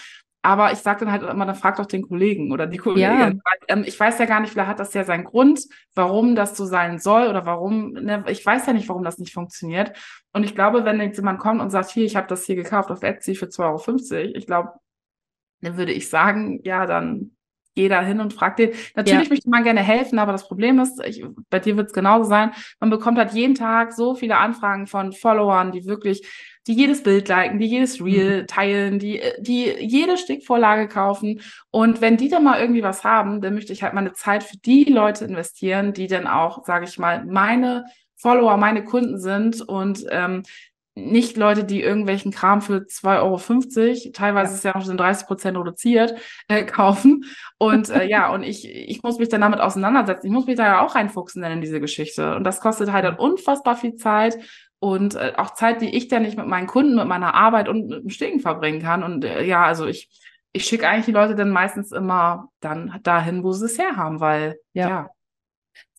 aber 0.42 0.70
ich 0.70 0.78
sage 0.78 1.00
dann 1.00 1.10
halt 1.10 1.24
immer, 1.24 1.44
dann 1.44 1.56
frag 1.56 1.76
doch 1.76 1.86
den 1.86 2.06
Kollegen 2.06 2.52
oder 2.52 2.68
die 2.68 2.76
Kollegin. 2.76 3.18
Ja. 3.18 3.26
Weil, 3.30 3.58
ähm, 3.66 3.84
ich 3.84 3.98
weiß 3.98 4.16
ja 4.20 4.26
gar 4.26 4.38
nicht, 4.38 4.52
vielleicht 4.52 4.68
hat 4.68 4.78
das 4.78 4.94
ja 4.94 5.02
seinen 5.02 5.24
Grund, 5.24 5.60
warum 5.96 6.36
das 6.36 6.56
so 6.56 6.64
sein 6.66 7.00
soll 7.00 7.26
oder 7.26 7.44
warum, 7.46 7.90
ne, 7.90 8.24
ich 8.28 8.46
weiß 8.46 8.64
ja 8.66 8.72
nicht, 8.72 8.88
warum 8.88 9.02
das 9.02 9.18
nicht 9.18 9.34
funktioniert. 9.34 9.90
Und 10.32 10.44
ich 10.44 10.54
glaube, 10.54 10.84
wenn 10.84 11.00
jetzt 11.00 11.16
jemand 11.16 11.40
kommt 11.40 11.60
und 11.60 11.70
sagt, 11.70 11.90
hier, 11.90 12.04
ich 12.04 12.14
habe 12.14 12.28
das 12.28 12.44
hier 12.44 12.54
gekauft 12.54 12.92
auf 12.92 13.02
Etsy 13.02 13.34
für 13.34 13.46
2,50 13.46 14.12
Euro, 14.12 14.36
ich 14.36 14.46
glaube, 14.46 14.70
dann 15.62 15.76
würde 15.76 15.92
ich 15.92 16.08
sagen, 16.08 16.60
ja, 16.62 16.86
dann 16.86 17.35
geh 17.76 17.88
da 17.88 18.02
hin 18.02 18.18
und 18.18 18.32
frag 18.32 18.56
den. 18.56 18.70
Natürlich 18.96 19.28
ja. 19.28 19.30
möchte 19.30 19.48
man 19.48 19.62
gerne 19.62 19.82
helfen, 19.82 20.18
aber 20.18 20.32
das 20.32 20.48
Problem 20.48 20.80
ist, 20.80 21.00
ich, 21.06 21.24
bei 21.50 21.60
dir 21.60 21.76
wird 21.76 21.88
es 21.88 21.92
genauso 21.92 22.28
sein, 22.28 22.50
man 22.80 22.90
bekommt 22.90 23.18
halt 23.18 23.32
jeden 23.32 23.54
Tag 23.54 23.92
so 23.92 24.16
viele 24.16 24.38
Anfragen 24.38 24.88
von 24.88 25.12
Followern, 25.12 25.70
die 25.70 25.84
wirklich, 25.84 26.26
die 26.66 26.72
jedes 26.72 27.04
Bild 27.04 27.28
liken, 27.28 27.60
die 27.60 27.66
jedes 27.66 28.02
Reel 28.02 28.42
mhm. 28.42 28.46
teilen, 28.48 28.98
die, 28.98 29.20
die 29.38 29.70
jede 29.78 30.16
Stickvorlage 30.16 30.88
kaufen. 30.88 31.40
Und 31.70 32.00
wenn 32.00 32.16
die 32.16 32.28
dann 32.28 32.42
mal 32.42 32.60
irgendwie 32.60 32.82
was 32.82 33.04
haben, 33.04 33.40
dann 33.40 33.54
möchte 33.54 33.72
ich 33.72 33.84
halt 33.84 33.94
meine 33.94 34.14
Zeit 34.14 34.42
für 34.42 34.56
die 34.56 34.84
Leute 34.84 35.26
investieren, 35.26 35.92
die 35.92 36.08
dann 36.08 36.26
auch, 36.26 36.64
sage 36.64 36.86
ich 36.86 36.98
mal, 36.98 37.24
meine 37.24 37.84
Follower, 38.16 38.56
meine 38.56 38.82
Kunden 38.82 39.18
sind 39.20 39.60
und 39.60 40.04
ähm, 40.10 40.42
nicht 40.98 41.36
Leute, 41.36 41.64
die 41.64 41.82
irgendwelchen 41.82 42.32
Kram 42.32 42.62
für 42.62 42.78
2,50 42.78 43.18
Euro, 43.20 44.12
teilweise 44.12 44.52
ja. 44.52 44.56
ist 44.56 44.64
ja 44.64 44.72
noch 44.74 44.84
schon 44.84 44.96
30 44.96 45.26
Prozent 45.26 45.58
reduziert, 45.58 46.14
äh, 46.48 46.64
kaufen. 46.64 47.24
Und 47.58 47.90
äh, 47.90 48.06
ja, 48.06 48.32
und 48.32 48.42
ich, 48.42 48.66
ich 48.66 49.02
muss 49.02 49.18
mich 49.18 49.28
dann 49.28 49.42
damit 49.42 49.60
auseinandersetzen. 49.60 50.26
Ich 50.26 50.32
muss 50.32 50.46
mich 50.46 50.56
da 50.56 50.64
ja 50.64 50.80
auch 50.80 50.94
reinfuchsen 50.94 51.42
dann 51.42 51.52
in 51.52 51.60
diese 51.60 51.80
Geschichte. 51.80 52.34
Und 52.34 52.44
das 52.44 52.60
kostet 52.60 52.92
halt 52.92 53.04
dann 53.04 53.16
unfassbar 53.16 53.76
viel 53.76 53.96
Zeit 53.96 54.38
und 54.78 55.14
äh, 55.16 55.34
auch 55.36 55.52
Zeit, 55.52 55.82
die 55.82 55.94
ich 55.94 56.08
dann 56.08 56.22
nicht 56.22 56.38
mit 56.38 56.46
meinen 56.46 56.66
Kunden, 56.66 56.96
mit 56.96 57.06
meiner 57.06 57.34
Arbeit 57.34 57.68
und 57.68 57.88
mit 57.88 58.02
dem 58.02 58.10
Sticken 58.10 58.40
verbringen 58.40 58.80
kann. 58.80 59.02
Und 59.02 59.24
äh, 59.24 59.42
ja, 59.44 59.64
also 59.64 59.86
ich, 59.86 60.08
ich 60.52 60.64
schicke 60.64 60.88
eigentlich 60.88 61.06
die 61.06 61.12
Leute 61.12 61.34
dann 61.34 61.50
meistens 61.50 61.92
immer 61.92 62.48
dann 62.60 62.98
dahin, 63.02 63.44
wo 63.44 63.52
sie 63.52 63.66
es 63.66 63.78
herhaben, 63.78 64.20
weil 64.20 64.58
ja. 64.72 64.88
ja. 64.88 65.10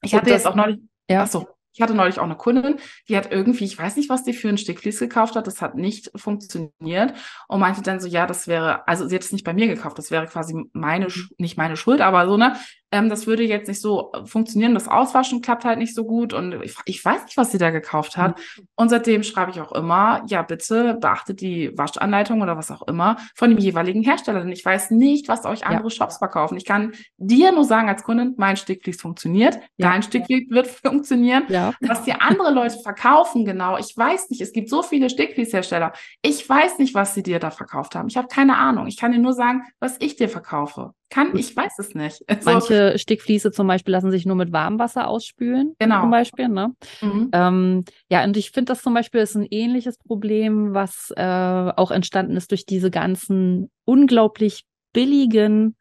Ich 0.01 0.15
hatte 0.15 0.31
jetzt 0.31 0.47
auch 0.47 0.55
neulich. 0.55 0.79
Ja. 1.07 1.23
Ach 1.23 1.27
so. 1.27 1.47
Ich 1.77 1.81
hatte 1.83 1.93
neulich 1.93 2.17
auch 2.17 2.23
eine 2.23 2.35
Kundin, 2.35 2.79
die 3.07 3.15
hat 3.15 3.31
irgendwie, 3.31 3.65
ich 3.65 3.77
weiß 3.77 3.97
nicht, 3.97 4.09
was 4.09 4.23
die 4.23 4.33
für 4.33 4.49
ein 4.49 4.57
Stickflies 4.57 4.97
gekauft 4.97 5.35
hat, 5.35 5.45
das 5.45 5.61
hat 5.61 5.75
nicht 5.75 6.09
funktioniert 6.15 7.13
und 7.47 7.59
meinte 7.59 7.83
dann 7.83 7.99
so, 7.99 8.07
ja, 8.07 8.25
das 8.25 8.47
wäre, 8.47 8.87
also 8.87 9.07
sie 9.07 9.13
hat 9.13 9.21
es 9.21 9.31
nicht 9.31 9.43
bei 9.43 9.53
mir 9.53 9.67
gekauft, 9.67 9.99
das 9.99 10.09
wäre 10.09 10.25
quasi 10.25 10.55
meine, 10.73 11.07
nicht 11.37 11.55
meine 11.55 11.77
Schuld, 11.77 12.01
aber 12.01 12.25
so, 12.27 12.35
ne, 12.35 12.55
ähm, 12.91 13.09
das 13.09 13.27
würde 13.27 13.43
jetzt 13.43 13.67
nicht 13.67 13.81
so 13.81 14.11
funktionieren, 14.25 14.73
das 14.73 14.87
Auswaschen 14.87 15.41
klappt 15.41 15.65
halt 15.65 15.77
nicht 15.77 15.93
so 15.93 16.05
gut 16.05 16.33
und 16.33 16.63
ich, 16.63 16.75
ich 16.85 17.03
weiß 17.03 17.25
nicht, 17.25 17.35
was 17.35 17.51
sie 17.51 17.57
da 17.57 17.69
gekauft 17.69 18.15
hat. 18.15 18.37
Mhm. 18.37 18.67
Und 18.75 18.89
seitdem 18.89 19.23
schreibe 19.23 19.51
ich 19.51 19.59
auch 19.59 19.73
immer, 19.73 20.23
ja, 20.27 20.41
bitte 20.41 20.95
beachtet 20.95 21.41
die 21.41 21.77
Waschanleitung 21.77 22.41
oder 22.41 22.55
was 22.55 22.71
auch 22.71 22.87
immer 22.87 23.17
von 23.35 23.49
dem 23.49 23.59
jeweiligen 23.59 24.03
Hersteller, 24.03 24.39
denn 24.39 24.51
ich 24.51 24.63
weiß 24.63 24.91
nicht, 24.91 25.27
was 25.27 25.45
euch 25.45 25.65
andere 25.65 25.83
ja. 25.83 25.89
Shops 25.89 26.17
verkaufen. 26.17 26.57
Ich 26.57 26.65
kann 26.65 26.93
dir 27.17 27.51
nur 27.51 27.65
sagen 27.65 27.89
als 27.89 28.03
Kundin, 28.03 28.35
mein 28.37 28.55
Stickflies 28.55 29.01
funktioniert, 29.01 29.55
ja. 29.75 29.89
dein 29.89 30.01
Stickflies 30.01 30.49
wird 30.49 30.67
funktionieren. 30.83 31.43
Ja. 31.49 31.73
Was 31.81 32.03
dir 32.03 32.21
andere 32.21 32.51
Leute 32.51 32.79
verkaufen, 32.79 33.43
genau, 33.43 33.77
ich 33.77 33.95
weiß 33.95 34.29
nicht. 34.29 34.41
Es 34.41 34.53
gibt 34.53 34.69
so 34.69 34.81
viele 34.81 35.09
Stickflies-Hersteller. 35.09 35.91
Ich 36.21 36.47
weiß 36.47 36.79
nicht, 36.79 36.95
was 36.95 37.13
sie 37.13 37.23
dir 37.23 37.39
da 37.39 37.51
verkauft 37.51 37.95
haben. 37.95 38.07
Ich 38.07 38.15
habe 38.15 38.27
keine 38.27 38.57
Ahnung. 38.57 38.87
Ich 38.87 38.97
kann 38.97 39.11
dir 39.11 39.19
nur 39.19 39.33
sagen, 39.33 39.63
was 39.79 39.97
ich 39.99 40.15
dir 40.15 40.29
verkaufe. 40.29 40.93
Kann, 41.09 41.35
ich 41.37 41.55
weiß 41.55 41.79
es 41.79 41.95
nicht. 41.95 42.23
Also, 42.27 42.51
Manche 42.51 42.99
Stickfliese 42.99 43.51
zum 43.51 43.67
Beispiel 43.67 43.93
lassen 43.93 44.11
sich 44.11 44.25
nur 44.25 44.35
mit 44.35 44.51
Warmwasser 44.51 45.07
ausspülen. 45.07 45.75
Genau. 45.79 46.01
Zum 46.01 46.11
Beispiel, 46.11 46.47
ne? 46.49 46.75
Mhm. 47.01 47.29
Ähm, 47.31 47.85
ja, 48.09 48.23
und 48.23 48.35
ich 48.37 48.51
finde 48.51 48.71
das 48.73 48.81
zum 48.81 48.93
Beispiel 48.93 49.21
ist 49.21 49.35
ein 49.35 49.47
ähnliches 49.49 49.97
Problem, 49.97 50.73
was 50.73 51.13
äh, 51.15 51.23
auch 51.23 51.91
entstanden 51.91 52.35
ist 52.35 52.51
durch 52.51 52.65
diese 52.65 52.91
ganzen 52.91 53.69
unglaublich 53.85 54.65
billigen 54.93 55.75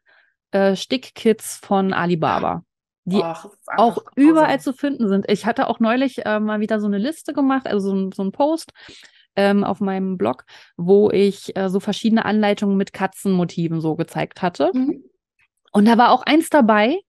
äh, 0.51 0.75
Stickkits 0.75 1.57
von 1.57 1.93
Alibaba 1.93 2.63
die 3.07 3.23
Och, 3.23 3.49
auch 3.77 4.03
überall 4.17 4.59
zu 4.59 4.73
finden 4.73 5.07
sind. 5.07 5.29
Ich 5.29 5.45
hatte 5.45 5.67
auch 5.67 5.79
neulich 5.79 6.25
äh, 6.25 6.41
mal 6.41 6.59
wieder 6.59 6.81
so 6.81 6.87
eine 6.87 6.97
Liste 6.97 7.31
gemacht, 7.31 7.65
also 7.65 7.89
so, 7.89 8.09
so 8.13 8.21
ein 8.21 8.33
Post 8.33 8.73
ähm, 9.37 9.63
auf 9.63 9.79
meinem 9.79 10.17
Blog, 10.17 10.43
wo 10.75 11.09
ich 11.09 11.55
äh, 11.55 11.69
so 11.69 11.79
verschiedene 11.79 12.25
Anleitungen 12.25 12.75
mit 12.75 12.91
Katzenmotiven 12.91 13.79
so 13.79 13.95
gezeigt 13.95 14.41
hatte. 14.41 14.71
Mhm. 14.73 15.05
Und 15.77 15.85
da 15.85 15.95
war 15.95 16.11
auch 16.11 16.23
eins 16.23 16.49
dabei, 16.49 17.01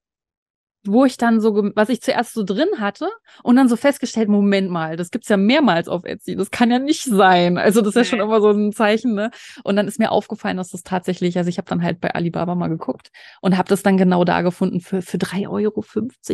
wo 0.84 1.06
ich 1.06 1.16
dann 1.16 1.40
so, 1.40 1.70
was 1.74 1.88
ich 1.88 2.02
zuerst 2.02 2.34
so 2.34 2.44
drin 2.44 2.68
hatte 2.76 3.08
und 3.42 3.56
dann 3.56 3.66
so 3.66 3.76
festgestellt, 3.76 4.28
Moment 4.28 4.68
mal, 4.70 4.96
das 4.96 5.10
gibt's 5.10 5.30
ja 5.30 5.38
mehrmals 5.38 5.88
auf 5.88 6.04
Etsy, 6.04 6.36
das 6.36 6.50
kann 6.50 6.70
ja 6.70 6.78
nicht 6.78 7.02
sein. 7.02 7.56
Also 7.56 7.80
das 7.80 7.88
ist 7.88 7.94
ja 7.96 8.04
schon 8.04 8.20
immer 8.20 8.42
so 8.42 8.50
ein 8.50 8.72
Zeichen, 8.72 9.14
ne? 9.14 9.30
Und 9.64 9.76
dann 9.76 9.88
ist 9.88 9.98
mir 9.98 10.12
aufgefallen, 10.12 10.58
dass 10.58 10.68
das 10.68 10.82
tatsächlich, 10.82 11.38
also 11.38 11.48
ich 11.48 11.56
habe 11.56 11.66
dann 11.66 11.82
halt 11.82 11.98
bei 11.98 12.14
Alibaba 12.14 12.54
mal 12.56 12.68
geguckt 12.68 13.08
und 13.40 13.56
habe 13.56 13.70
das 13.70 13.82
dann 13.82 13.96
genau 13.96 14.24
da 14.24 14.42
gefunden 14.42 14.82
für, 14.82 15.00
für 15.00 15.16
3,50 15.16 15.48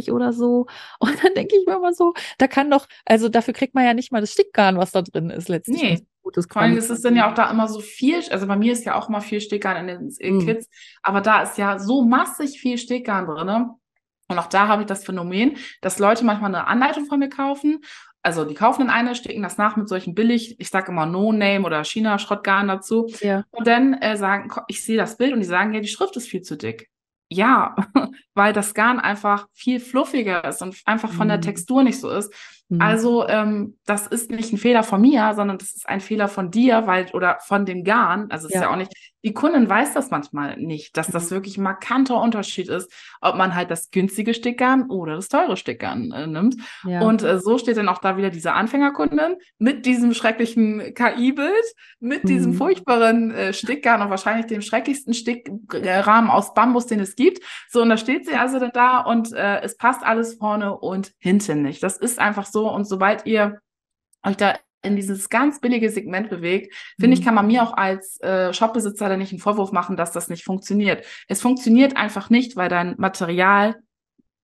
Euro 0.08 0.16
oder 0.16 0.32
so. 0.32 0.66
Und 0.98 1.22
dann 1.22 1.34
denke 1.34 1.54
ich 1.56 1.68
mir 1.68 1.76
immer 1.76 1.92
so, 1.92 2.14
da 2.38 2.48
kann 2.48 2.68
doch, 2.68 2.88
also 3.04 3.28
dafür 3.28 3.54
kriegt 3.54 3.76
man 3.76 3.84
ja 3.84 3.94
nicht 3.94 4.10
mal 4.10 4.20
das 4.20 4.32
Stickgarn, 4.32 4.76
was 4.76 4.90
da 4.90 5.02
drin 5.02 5.30
ist 5.30 5.48
letztlich. 5.48 5.80
Nee. 5.80 6.06
Gutes 6.24 6.46
Vor 6.50 6.62
allem 6.62 6.78
ist 6.78 6.88
es 6.88 7.02
dann 7.02 7.16
ja 7.16 7.30
auch 7.30 7.34
da 7.34 7.50
immer 7.50 7.68
so 7.68 7.80
viel, 7.80 8.22
also 8.30 8.46
bei 8.46 8.56
mir 8.56 8.72
ist 8.72 8.86
ja 8.86 8.94
auch 8.94 9.10
immer 9.10 9.20
viel 9.20 9.42
Stickgarn 9.42 9.86
in 9.86 10.08
den 10.08 10.36
mhm. 10.36 10.46
Kids, 10.46 10.70
aber 11.02 11.20
da 11.20 11.42
ist 11.42 11.58
ja 11.58 11.78
so 11.78 12.02
massig 12.02 12.58
viel 12.58 12.78
Stickgarn 12.78 13.26
drin, 13.26 13.46
ne? 13.46 13.70
Und 14.28 14.38
auch 14.38 14.46
da 14.46 14.68
habe 14.68 14.82
ich 14.82 14.88
das 14.88 15.04
Phänomen, 15.04 15.58
dass 15.82 15.98
Leute 15.98 16.24
manchmal 16.24 16.54
eine 16.54 16.66
Anleitung 16.66 17.04
von 17.04 17.18
mir 17.18 17.28
kaufen. 17.28 17.84
Also 18.22 18.46
die 18.46 18.54
kaufen 18.54 18.86
dann 18.86 18.90
eine, 18.90 19.14
stecken 19.14 19.42
das 19.42 19.58
nach 19.58 19.76
mit 19.76 19.86
solchen 19.86 20.14
billig, 20.14 20.58
ich 20.58 20.70
sage 20.70 20.90
immer 20.90 21.04
No-Name 21.04 21.62
oder 21.62 21.84
China-Schrottgarn 21.84 22.68
dazu. 22.68 23.06
Ja. 23.20 23.44
Und 23.50 23.66
dann 23.66 23.92
äh, 23.92 24.16
sagen, 24.16 24.50
ich 24.66 24.82
sehe 24.82 24.96
das 24.96 25.18
Bild 25.18 25.34
und 25.34 25.40
die 25.40 25.46
sagen, 25.46 25.74
ja, 25.74 25.80
die 25.80 25.88
Schrift 25.88 26.16
ist 26.16 26.28
viel 26.28 26.40
zu 26.40 26.56
dick. 26.56 26.88
Ja, 27.30 27.76
weil 28.34 28.54
das 28.54 28.72
Garn 28.72 28.98
einfach 28.98 29.46
viel 29.52 29.78
fluffiger 29.78 30.42
ist 30.44 30.62
und 30.62 30.80
einfach 30.86 31.12
von 31.12 31.28
der 31.28 31.36
mhm. 31.36 31.42
Textur 31.42 31.82
nicht 31.82 32.00
so 32.00 32.08
ist. 32.08 32.32
Mhm. 32.74 32.80
Also 32.80 33.26
ähm, 33.28 33.76
das 33.86 34.06
ist 34.06 34.30
nicht 34.30 34.52
ein 34.52 34.58
Fehler 34.58 34.82
von 34.82 35.00
mir, 35.00 35.32
sondern 35.34 35.58
das 35.58 35.74
ist 35.74 35.88
ein 35.88 36.00
Fehler 36.00 36.28
von 36.28 36.50
dir, 36.50 36.86
weil 36.86 37.06
oder 37.12 37.38
von 37.40 37.66
dem 37.66 37.84
Garn. 37.84 38.30
Also 38.30 38.46
es 38.46 38.54
ja. 38.54 38.60
ist 38.60 38.64
ja 38.64 38.72
auch 38.72 38.76
nicht. 38.76 38.92
Die 39.24 39.32
Kundin 39.32 39.70
weiß 39.70 39.94
das 39.94 40.10
manchmal 40.10 40.58
nicht, 40.58 40.98
dass 40.98 41.06
das 41.06 41.30
mhm. 41.30 41.36
wirklich 41.36 41.56
ein 41.56 41.62
markanter 41.62 42.20
Unterschied 42.20 42.68
ist, 42.68 42.92
ob 43.22 43.36
man 43.36 43.54
halt 43.54 43.70
das 43.70 43.90
günstige 43.90 44.34
Stickgarn 44.34 44.90
oder 44.90 45.16
das 45.16 45.28
teure 45.28 45.56
Stickgarn 45.56 46.12
äh, 46.12 46.26
nimmt. 46.26 46.56
Ja. 46.86 47.00
Und 47.00 47.22
äh, 47.22 47.38
so 47.38 47.56
steht 47.56 47.78
dann 47.78 47.88
auch 47.88 47.98
da 47.98 48.18
wieder 48.18 48.28
diese 48.28 48.52
Anfängerkundin 48.52 49.36
mit 49.58 49.86
diesem 49.86 50.12
schrecklichen 50.12 50.92
KI-Bild, 50.94 51.64
mit 52.00 52.24
mhm. 52.24 52.28
diesem 52.28 52.54
furchtbaren 52.54 53.30
äh, 53.30 53.52
Stickgarn 53.54 54.02
und 54.02 54.10
wahrscheinlich 54.10 54.46
dem 54.46 54.60
schrecklichsten 54.60 55.14
Stickrahmen 55.14 56.30
aus 56.30 56.52
Bambus, 56.52 56.86
den 56.86 57.00
es 57.00 57.16
gibt. 57.16 57.42
So 57.70 57.80
und 57.80 57.88
da 57.88 57.96
steht 57.96 58.26
sie 58.26 58.34
also 58.34 58.58
dann 58.58 58.72
da 58.74 59.00
und 59.00 59.32
äh, 59.32 59.62
es 59.62 59.78
passt 59.78 60.04
alles 60.04 60.34
vorne 60.34 60.76
und 60.76 61.12
hinten 61.18 61.62
nicht. 61.62 61.82
Das 61.82 61.96
ist 61.96 62.18
einfach 62.18 62.44
so 62.44 62.63
und 62.72 62.84
sobald 62.86 63.26
ihr 63.26 63.60
euch 64.22 64.36
da 64.36 64.56
in 64.82 64.96
dieses 64.96 65.30
ganz 65.30 65.60
billige 65.60 65.90
Segment 65.90 66.28
bewegt, 66.28 66.74
finde 67.00 67.14
ich, 67.14 67.20
mhm. 67.20 67.24
kann 67.24 67.34
man 67.34 67.46
mir 67.46 67.62
auch 67.62 67.72
als 67.72 68.20
äh, 68.20 68.52
Shopbesitzer 68.52 69.08
da 69.08 69.16
nicht 69.16 69.32
einen 69.32 69.40
Vorwurf 69.40 69.72
machen, 69.72 69.96
dass 69.96 70.12
das 70.12 70.28
nicht 70.28 70.44
funktioniert. 70.44 71.04
Es 71.26 71.40
funktioniert 71.40 71.96
einfach 71.96 72.30
nicht, 72.30 72.56
weil 72.56 72.68
dein 72.68 72.94
Material 72.98 73.76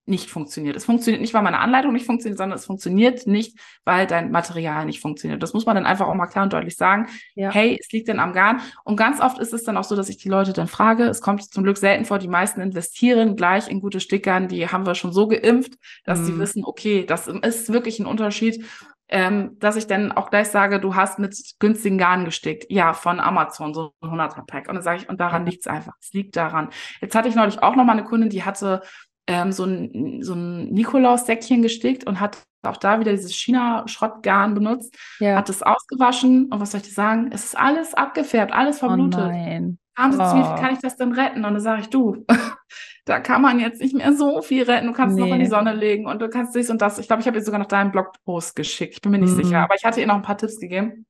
nicht 0.07 0.31
funktioniert. 0.31 0.77
Es 0.77 0.85
funktioniert 0.85 1.21
nicht, 1.21 1.35
weil 1.35 1.43
meine 1.43 1.61
Anleitung 1.61 1.93
nicht 1.93 2.07
funktioniert, 2.07 2.39
sondern 2.39 2.59
es 2.59 2.67
funktioniert 2.67 3.27
nicht, 3.27 3.59
weil 3.85 4.07
dein 4.07 4.31
Material 4.31 4.85
nicht 4.85 5.01
funktioniert. 5.01 5.43
Das 5.43 5.55
muss 5.55 5.67
man 5.67 5.77
dann 5.77 5.87
einfach 5.87 6.09
auch 6.09 6.15
mal 6.15 6.27
klar 6.27 6.45
und 6.45 6.53
deutlich 6.53 6.77
sagen. 6.77 7.09
Ja. 7.35 7.51
Hey, 7.51 7.79
es 7.81 7.91
liegt 7.93 8.09
denn 8.09 8.19
am 8.19 8.33
Garn. 8.33 8.61
Und 8.85 8.97
ganz 8.97 9.21
oft 9.21 9.39
ist 9.39 9.53
es 9.53 9.65
dann 9.65 9.77
auch 9.77 9.85
so, 9.85 9.97
dass 9.97 10.09
ich 10.09 10.19
die 10.19 10.29
Leute 10.29 10.53
dann 10.53 10.69
frage. 10.69 11.05
Es 11.05 11.21
kommt 11.21 11.45
zum 11.45 11.65
Glück 11.65 11.79
selten 11.79 12.05
vor. 12.05 12.19
Die 12.19 12.29
meisten 12.29 12.61
investieren 12.61 13.37
gleich 13.37 13.69
in 13.69 13.81
gute 13.81 14.01
Stickern. 14.01 14.49
Die 14.49 14.69
haben 14.69 14.87
wir 14.87 14.95
schon 14.95 15.13
so 15.13 15.29
geimpft, 15.29 15.75
dass 16.05 16.21
mhm. 16.21 16.25
sie 16.25 16.39
wissen, 16.39 16.65
okay, 16.65 17.05
das 17.07 17.29
ist 17.29 17.73
wirklich 17.73 18.01
ein 18.01 18.07
Unterschied. 18.07 18.65
Ähm, 19.13 19.57
dass 19.59 19.75
ich 19.75 19.89
dann 19.89 20.13
auch 20.13 20.31
gleich 20.31 20.51
sage, 20.51 20.79
du 20.79 20.95
hast 20.95 21.19
mit 21.19 21.37
günstigen 21.59 21.99
Garn 21.99 22.25
gestickt. 22.25 22.67
Ja, 22.71 22.95
von 22.95 23.19
Amazon, 23.19 23.75
so 23.75 23.93
ein 24.01 24.11
100er 24.11 24.47
Pack. 24.47 24.69
Und 24.69 24.77
dann 24.77 24.85
sage 24.85 25.03
ich, 25.03 25.09
und 25.09 25.21
daran 25.21 25.45
liegt 25.45 25.63
es 25.63 25.67
einfach. 25.67 25.95
Es 26.01 26.13
liegt 26.13 26.37
daran. 26.37 26.71
Jetzt 27.01 27.17
hatte 27.17 27.29
ich 27.29 27.35
neulich 27.35 27.61
auch 27.61 27.75
noch 27.75 27.85
mal 27.85 27.93
eine 27.93 28.05
Kundin, 28.05 28.31
die 28.31 28.45
hatte 28.45 28.83
ähm, 29.31 29.53
so 29.53 29.65
ein, 29.65 30.23
so 30.23 30.35
ein 30.35 30.71
Nikolaus-Säckchen 30.73 31.63
gestickt 31.63 32.07
und 32.07 32.19
hat 32.19 32.39
auch 32.63 32.77
da 32.77 33.01
wieder 33.01 33.13
dieses 33.13 33.33
China-Schrottgarn 33.33 34.55
benutzt, 34.55 34.95
ja. 35.21 35.37
hat 35.37 35.49
es 35.49 35.63
ausgewaschen 35.63 36.47
und 36.47 36.61
was 36.61 36.73
soll 36.73 36.81
ich 36.81 36.89
dir 36.89 36.95
sagen? 36.95 37.31
Es 37.33 37.45
ist 37.45 37.59
alles 37.59 37.95
abgefärbt, 37.95 38.53
alles 38.53 38.77
oh 38.77 38.89
verblutet. 38.89 39.21
Oh 39.21 39.29
nein. 39.29 39.79
Haben 39.97 40.13
sie 40.13 40.21
oh. 40.21 40.29
zu 40.29 40.37
mir, 40.37 40.43
wie 40.45 40.61
kann 40.61 40.75
ich 40.75 40.81
das 40.81 40.97
denn 40.97 41.13
retten? 41.13 41.45
Und 41.45 41.55
dann 41.55 41.61
sage 41.61 41.83
ich, 41.83 41.91
du, 41.91 42.27
da 43.05 43.21
kann 43.21 43.41
man 43.41 43.61
jetzt 43.61 43.81
nicht 43.81 43.95
mehr 43.95 44.13
so 44.13 44.43
viel 44.43 44.65
retten. 44.65 44.89
Du 44.89 44.93
kannst 44.93 45.17
nee. 45.17 45.23
noch 45.23 45.33
in 45.33 45.41
die 45.41 45.47
Sonne 45.47 45.75
legen 45.75 46.07
und 46.07 46.21
du 46.21 46.29
kannst 46.29 46.55
dies 46.55 46.71
und 46.71 46.83
das. 46.83 46.99
Ich 46.99 47.07
glaube, 47.07 47.21
ich 47.23 47.27
habe 47.27 47.39
ihr 47.39 47.45
sogar 47.45 47.61
noch 47.61 47.67
deinen 47.67 47.93
Blogpost 47.93 48.57
geschickt. 48.57 48.95
Ich 48.95 49.01
bin 49.01 49.13
mir 49.13 49.19
nicht 49.19 49.37
mhm. 49.37 49.45
sicher. 49.45 49.61
Aber 49.61 49.75
ich 49.75 49.85
hatte 49.85 50.01
ihr 50.01 50.07
noch 50.07 50.17
ein 50.17 50.23
paar 50.23 50.39
Tipps 50.39 50.59
gegeben. 50.59 51.07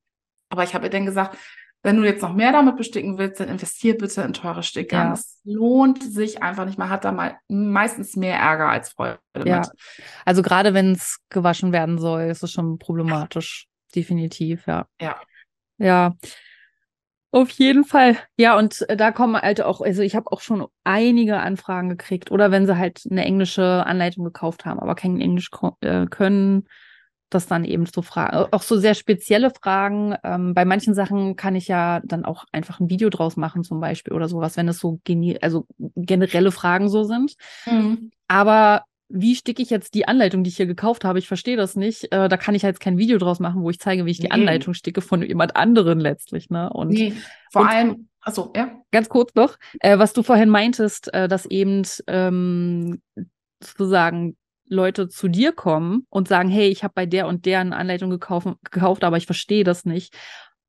Aber 0.50 0.64
ich 0.64 0.74
habe 0.74 0.86
ihr 0.86 0.90
dann 0.90 1.06
gesagt, 1.06 1.36
wenn 1.82 1.96
du 1.96 2.04
jetzt 2.04 2.22
noch 2.22 2.34
mehr 2.34 2.52
damit 2.52 2.76
besticken 2.76 3.16
willst, 3.16 3.40
dann 3.40 3.48
investier 3.48 3.96
bitte 3.96 4.20
in 4.22 4.34
teure 4.34 4.62
Sticker. 4.62 4.96
Ja. 4.96 5.10
Das 5.10 5.40
lohnt 5.44 6.02
sich 6.02 6.42
einfach 6.42 6.66
nicht. 6.66 6.78
Man 6.78 6.90
hat 6.90 7.04
da 7.04 7.12
mal 7.12 7.36
meistens 7.48 8.16
mehr 8.16 8.38
Ärger 8.38 8.68
als 8.68 8.92
Freude 8.92 9.18
ja. 9.44 9.60
mit. 9.60 9.70
Also 10.26 10.42
gerade 10.42 10.74
wenn 10.74 10.92
es 10.92 11.20
gewaschen 11.30 11.72
werden 11.72 11.98
soll, 11.98 12.24
ist 12.24 12.42
es 12.42 12.52
schon 12.52 12.78
problematisch. 12.78 13.66
Definitiv, 13.94 14.66
ja. 14.66 14.86
Ja. 15.00 15.16
Ja. 15.78 16.16
Auf 17.32 17.50
jeden 17.50 17.84
Fall. 17.84 18.16
Ja, 18.36 18.58
und 18.58 18.84
da 18.88 19.12
kommen 19.12 19.40
halt 19.40 19.62
auch, 19.62 19.80
also 19.80 20.02
ich 20.02 20.16
habe 20.16 20.32
auch 20.32 20.40
schon 20.40 20.66
einige 20.84 21.38
Anfragen 21.38 21.88
gekriegt. 21.88 22.30
Oder 22.30 22.50
wenn 22.50 22.66
sie 22.66 22.76
halt 22.76 23.02
eine 23.10 23.24
englische 23.24 23.86
Anleitung 23.86 24.24
gekauft 24.24 24.64
haben, 24.64 24.80
aber 24.80 24.96
kein 24.96 25.20
Englisch 25.20 25.48
äh, 25.80 26.06
können, 26.06 26.66
das 27.30 27.46
dann 27.46 27.64
eben 27.64 27.86
so 27.86 28.02
Fragen, 28.02 28.48
auch 28.52 28.62
so 28.62 28.76
sehr 28.76 28.94
spezielle 28.94 29.50
Fragen. 29.50 30.14
Ähm, 30.22 30.54
bei 30.54 30.64
manchen 30.64 30.94
Sachen 30.94 31.36
kann 31.36 31.56
ich 31.56 31.68
ja 31.68 32.00
dann 32.04 32.24
auch 32.24 32.44
einfach 32.52 32.80
ein 32.80 32.90
Video 32.90 33.08
draus 33.08 33.36
machen, 33.36 33.64
zum 33.64 33.80
Beispiel 33.80 34.12
oder 34.12 34.28
sowas, 34.28 34.56
wenn 34.56 34.68
es 34.68 34.78
so 34.78 35.00
also 35.40 35.66
generelle 35.96 36.52
Fragen 36.52 36.88
so 36.88 37.04
sind. 37.04 37.34
Mhm. 37.66 38.10
Aber 38.28 38.84
wie 39.08 39.34
sticke 39.34 39.60
ich 39.60 39.70
jetzt 39.70 39.94
die 39.94 40.06
Anleitung, 40.06 40.44
die 40.44 40.50
ich 40.50 40.56
hier 40.56 40.66
gekauft 40.66 41.04
habe? 41.04 41.18
Ich 41.18 41.26
verstehe 41.26 41.56
das 41.56 41.74
nicht. 41.74 42.12
Äh, 42.12 42.28
da 42.28 42.36
kann 42.36 42.54
ich 42.54 42.62
jetzt 42.62 42.80
kein 42.80 42.96
Video 42.96 43.18
draus 43.18 43.40
machen, 43.40 43.62
wo 43.62 43.70
ich 43.70 43.80
zeige, 43.80 44.06
wie 44.06 44.12
ich 44.12 44.18
die 44.18 44.24
nee. 44.24 44.30
Anleitung 44.30 44.72
sticke 44.72 45.00
von 45.00 45.22
jemand 45.22 45.56
anderen 45.56 45.98
letztlich. 45.98 46.48
Ne? 46.48 46.70
Und, 46.72 46.90
nee, 46.90 47.14
vor 47.50 47.62
und, 47.62 47.68
allem, 47.68 48.08
also 48.20 48.52
ja. 48.54 48.70
Ganz 48.92 49.08
kurz 49.08 49.34
noch, 49.34 49.56
äh, 49.80 49.98
was 49.98 50.12
du 50.12 50.22
vorhin 50.22 50.48
meintest, 50.48 51.12
äh, 51.12 51.26
dass 51.26 51.44
eben 51.46 51.82
ähm, 52.06 53.02
sozusagen 53.62 54.36
Leute 54.70 55.08
zu 55.08 55.28
dir 55.28 55.52
kommen 55.52 56.06
und 56.08 56.28
sagen, 56.28 56.48
hey, 56.48 56.68
ich 56.68 56.82
habe 56.84 56.94
bei 56.94 57.06
der 57.06 57.26
und 57.26 57.44
der 57.44 57.60
eine 57.60 57.76
Anleitung 57.76 58.08
gekauft, 58.08 58.48
gekauft 58.64 59.04
aber 59.04 59.16
ich 59.16 59.26
verstehe 59.26 59.64
das 59.64 59.84
nicht. 59.84 60.14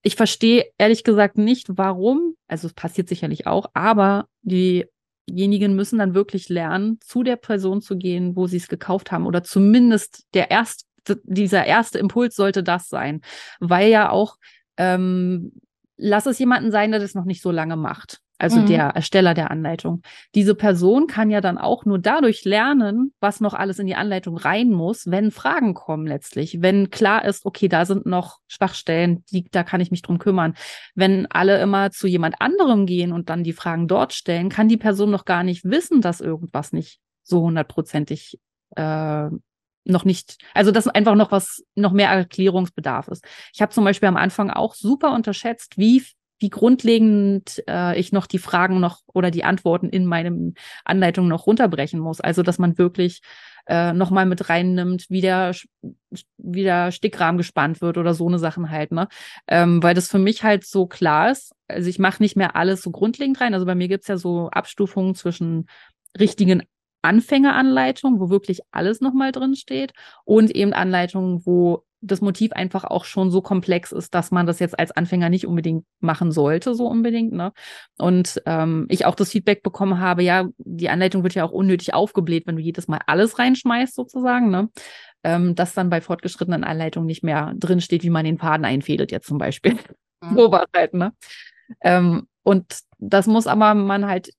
Ich 0.01 0.15
verstehe 0.15 0.65
ehrlich 0.77 1.03
gesagt 1.03 1.37
nicht, 1.37 1.67
warum. 1.69 2.35
Also 2.47 2.67
es 2.67 2.73
passiert 2.73 3.07
sicherlich 3.07 3.45
auch, 3.45 3.67
aber 3.73 4.25
diejenigen 4.41 5.75
müssen 5.75 5.99
dann 5.99 6.15
wirklich 6.15 6.49
lernen, 6.49 6.97
zu 7.01 7.21
der 7.21 7.35
Person 7.35 7.81
zu 7.81 7.95
gehen, 7.95 8.35
wo 8.35 8.47
sie 8.47 8.57
es 8.57 8.67
gekauft 8.67 9.11
haben. 9.11 9.27
Oder 9.27 9.43
zumindest 9.43 10.25
der 10.33 10.49
erste, 10.49 10.85
dieser 11.23 11.65
erste 11.65 11.99
Impuls 11.99 12.35
sollte 12.35 12.63
das 12.63 12.89
sein. 12.89 13.21
Weil 13.59 13.89
ja 13.91 14.09
auch, 14.09 14.37
ähm, 14.77 15.53
lass 15.97 16.25
es 16.25 16.39
jemanden 16.39 16.71
sein, 16.71 16.89
der 16.89 16.99
das 16.99 17.13
noch 17.13 17.25
nicht 17.25 17.43
so 17.43 17.51
lange 17.51 17.75
macht 17.75 18.21
also 18.41 18.59
mhm. 18.59 18.65
der 18.65 18.83
Ersteller 18.87 19.35
der 19.35 19.51
Anleitung. 19.51 20.01
Diese 20.33 20.55
Person 20.55 21.05
kann 21.05 21.29
ja 21.29 21.41
dann 21.41 21.59
auch 21.59 21.85
nur 21.85 21.99
dadurch 21.99 22.43
lernen, 22.43 23.13
was 23.19 23.39
noch 23.39 23.53
alles 23.53 23.77
in 23.77 23.85
die 23.85 23.93
Anleitung 23.93 24.35
rein 24.35 24.71
muss, 24.71 25.11
wenn 25.11 25.29
Fragen 25.29 25.75
kommen 25.75 26.07
letztlich. 26.07 26.59
Wenn 26.59 26.89
klar 26.89 27.23
ist, 27.23 27.45
okay, 27.45 27.67
da 27.67 27.85
sind 27.85 28.07
noch 28.07 28.39
Schwachstellen, 28.47 29.23
die, 29.31 29.45
da 29.51 29.63
kann 29.63 29.79
ich 29.79 29.91
mich 29.91 30.01
drum 30.01 30.17
kümmern. 30.17 30.55
Wenn 30.95 31.27
alle 31.27 31.61
immer 31.61 31.91
zu 31.91 32.07
jemand 32.07 32.41
anderem 32.41 32.87
gehen 32.87 33.13
und 33.13 33.29
dann 33.29 33.43
die 33.43 33.53
Fragen 33.53 33.87
dort 33.87 34.11
stellen, 34.11 34.49
kann 34.49 34.67
die 34.67 34.77
Person 34.77 35.11
noch 35.11 35.25
gar 35.25 35.43
nicht 35.43 35.63
wissen, 35.63 36.01
dass 36.01 36.19
irgendwas 36.19 36.73
nicht 36.73 36.99
so 37.21 37.41
hundertprozentig 37.41 38.39
äh, 38.75 39.29
noch 39.83 40.05
nicht, 40.05 40.37
also 40.55 40.71
dass 40.71 40.87
einfach 40.87 41.15
noch 41.15 41.31
was, 41.31 41.63
noch 41.75 41.91
mehr 41.91 42.09
Erklärungsbedarf 42.09 43.07
ist. 43.07 43.23
Ich 43.53 43.61
habe 43.61 43.71
zum 43.71 43.83
Beispiel 43.83 44.09
am 44.09 44.17
Anfang 44.17 44.49
auch 44.49 44.73
super 44.73 45.13
unterschätzt, 45.13 45.77
wie 45.77 46.03
wie 46.41 46.49
grundlegend 46.49 47.63
äh, 47.69 47.99
ich 47.99 48.11
noch 48.11 48.25
die 48.25 48.39
Fragen 48.39 48.79
noch 48.79 49.01
oder 49.13 49.31
die 49.31 49.43
Antworten 49.43 49.89
in 49.89 50.05
meinem 50.05 50.55
Anleitung 50.83 51.27
noch 51.27 51.47
runterbrechen 51.47 51.99
muss. 51.99 52.19
Also 52.19 52.43
dass 52.43 52.57
man 52.59 52.77
wirklich 52.77 53.21
äh, 53.67 53.93
nochmal 53.93 54.25
mit 54.25 54.49
reinnimmt, 54.49 55.05
wie 55.09 55.21
der, 55.21 55.55
wie 56.37 56.63
der 56.63 56.91
Stickrahmen 56.91 57.37
gespannt 57.37 57.79
wird 57.79 57.97
oder 57.97 58.13
so 58.13 58.27
eine 58.27 58.39
Sachen 58.39 58.71
halt, 58.71 58.91
ne? 58.91 59.07
Ähm, 59.47 59.83
weil 59.83 59.93
das 59.93 60.07
für 60.07 60.19
mich 60.19 60.43
halt 60.43 60.65
so 60.65 60.87
klar 60.87 61.31
ist. 61.31 61.53
Also 61.67 61.87
ich 61.87 61.99
mache 61.99 62.23
nicht 62.23 62.35
mehr 62.35 62.55
alles 62.55 62.81
so 62.81 62.91
grundlegend 62.91 63.39
rein. 63.39 63.53
Also 63.53 63.65
bei 63.65 63.75
mir 63.75 63.87
gibt's 63.87 64.07
ja 64.07 64.17
so 64.17 64.49
Abstufungen 64.49 65.13
zwischen 65.15 65.67
richtigen 66.19 66.63
Anfängeranleitungen, 67.03 68.19
wo 68.19 68.29
wirklich 68.29 68.61
alles 68.71 68.99
nochmal 68.99 69.31
drin 69.31 69.55
steht 69.55 69.93
und 70.25 70.51
eben 70.51 70.73
Anleitungen, 70.73 71.45
wo 71.45 71.83
das 72.01 72.21
Motiv 72.21 72.51
einfach 72.53 72.83
auch 72.83 73.05
schon 73.05 73.29
so 73.29 73.41
komplex 73.41 73.91
ist, 73.91 74.13
dass 74.15 74.31
man 74.31 74.45
das 74.45 74.59
jetzt 74.59 74.77
als 74.77 74.91
Anfänger 74.91 75.29
nicht 75.29 75.45
unbedingt 75.45 75.85
machen 75.99 76.31
sollte, 76.31 76.73
so 76.73 76.87
unbedingt. 76.87 77.31
Ne? 77.31 77.53
Und 77.97 78.41
ähm, 78.45 78.87
ich 78.89 79.05
auch 79.05 79.15
das 79.15 79.31
Feedback 79.31 79.61
bekommen 79.63 79.99
habe, 79.99 80.23
ja, 80.23 80.47
die 80.57 80.89
Anleitung 80.89 81.23
wird 81.23 81.35
ja 81.35 81.45
auch 81.45 81.51
unnötig 81.51 81.93
aufgebläht, 81.93 82.47
wenn 82.47 82.55
du 82.55 82.61
jedes 82.61 82.87
Mal 82.87 82.99
alles 83.05 83.37
reinschmeißt, 83.37 83.95
sozusagen, 83.95 84.49
ne? 84.49 84.69
Ähm, 85.23 85.53
dass 85.53 85.75
dann 85.75 85.91
bei 85.91 86.01
fortgeschrittenen 86.01 86.63
Anleitungen 86.63 87.05
nicht 87.05 87.23
mehr 87.23 87.53
drinsteht, 87.55 88.01
wie 88.01 88.09
man 88.09 88.25
den 88.25 88.39
Faden 88.39 88.65
einfädelt, 88.65 89.11
jetzt 89.11 89.27
zum 89.27 89.37
Beispiel. 89.37 89.73
Mhm. 90.23 90.35
so 90.35 90.51
war 90.51 90.65
halt, 90.75 90.95
ne? 90.95 91.13
Ähm, 91.81 92.27
und 92.41 92.79
das 92.97 93.27
muss 93.27 93.45
aber 93.45 93.75
man 93.75 94.07
halt 94.07 94.31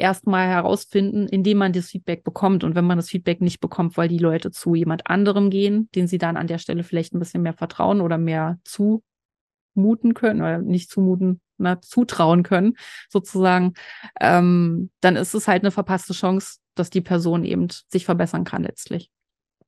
erstmal 0.00 0.48
herausfinden, 0.48 1.28
indem 1.28 1.58
man 1.58 1.72
das 1.72 1.90
Feedback 1.90 2.24
bekommt. 2.24 2.64
Und 2.64 2.74
wenn 2.74 2.84
man 2.84 2.98
das 2.98 3.08
Feedback 3.08 3.40
nicht 3.40 3.60
bekommt, 3.60 3.96
weil 3.96 4.08
die 4.08 4.18
Leute 4.18 4.50
zu 4.50 4.74
jemand 4.74 5.06
anderem 5.06 5.50
gehen, 5.50 5.88
den 5.94 6.08
sie 6.08 6.18
dann 6.18 6.36
an 6.36 6.46
der 6.46 6.58
Stelle 6.58 6.82
vielleicht 6.82 7.14
ein 7.14 7.18
bisschen 7.18 7.42
mehr 7.42 7.52
vertrauen 7.52 8.00
oder 8.00 8.18
mehr 8.18 8.58
zumuten 8.64 10.14
können 10.14 10.40
oder 10.40 10.58
nicht 10.58 10.90
zumuten, 10.90 11.40
na, 11.58 11.80
zutrauen 11.80 12.42
können, 12.42 12.76
sozusagen, 13.08 13.74
ähm, 14.20 14.90
dann 15.00 15.16
ist 15.16 15.34
es 15.34 15.46
halt 15.46 15.62
eine 15.62 15.70
verpasste 15.70 16.14
Chance, 16.14 16.58
dass 16.74 16.90
die 16.90 17.02
Person 17.02 17.44
eben 17.44 17.68
sich 17.88 18.04
verbessern 18.04 18.44
kann 18.44 18.62
letztlich. 18.62 19.10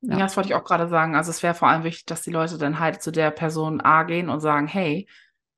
Ja. 0.01 0.17
ja, 0.17 0.23
das 0.23 0.35
wollte 0.35 0.49
ich 0.49 0.55
auch 0.55 0.65
gerade 0.65 0.89
sagen. 0.89 1.15
Also 1.15 1.29
es 1.29 1.43
wäre 1.43 1.53
vor 1.53 1.69
allem 1.69 1.83
wichtig, 1.83 2.05
dass 2.05 2.23
die 2.23 2.31
Leute 2.31 2.57
dann 2.57 2.79
halt 2.79 3.01
zu 3.01 3.11
der 3.11 3.31
Person 3.31 3.79
A 3.79 4.03
gehen 4.03 4.27
und 4.27 4.41
sagen, 4.41 4.67
hey, 4.67 5.07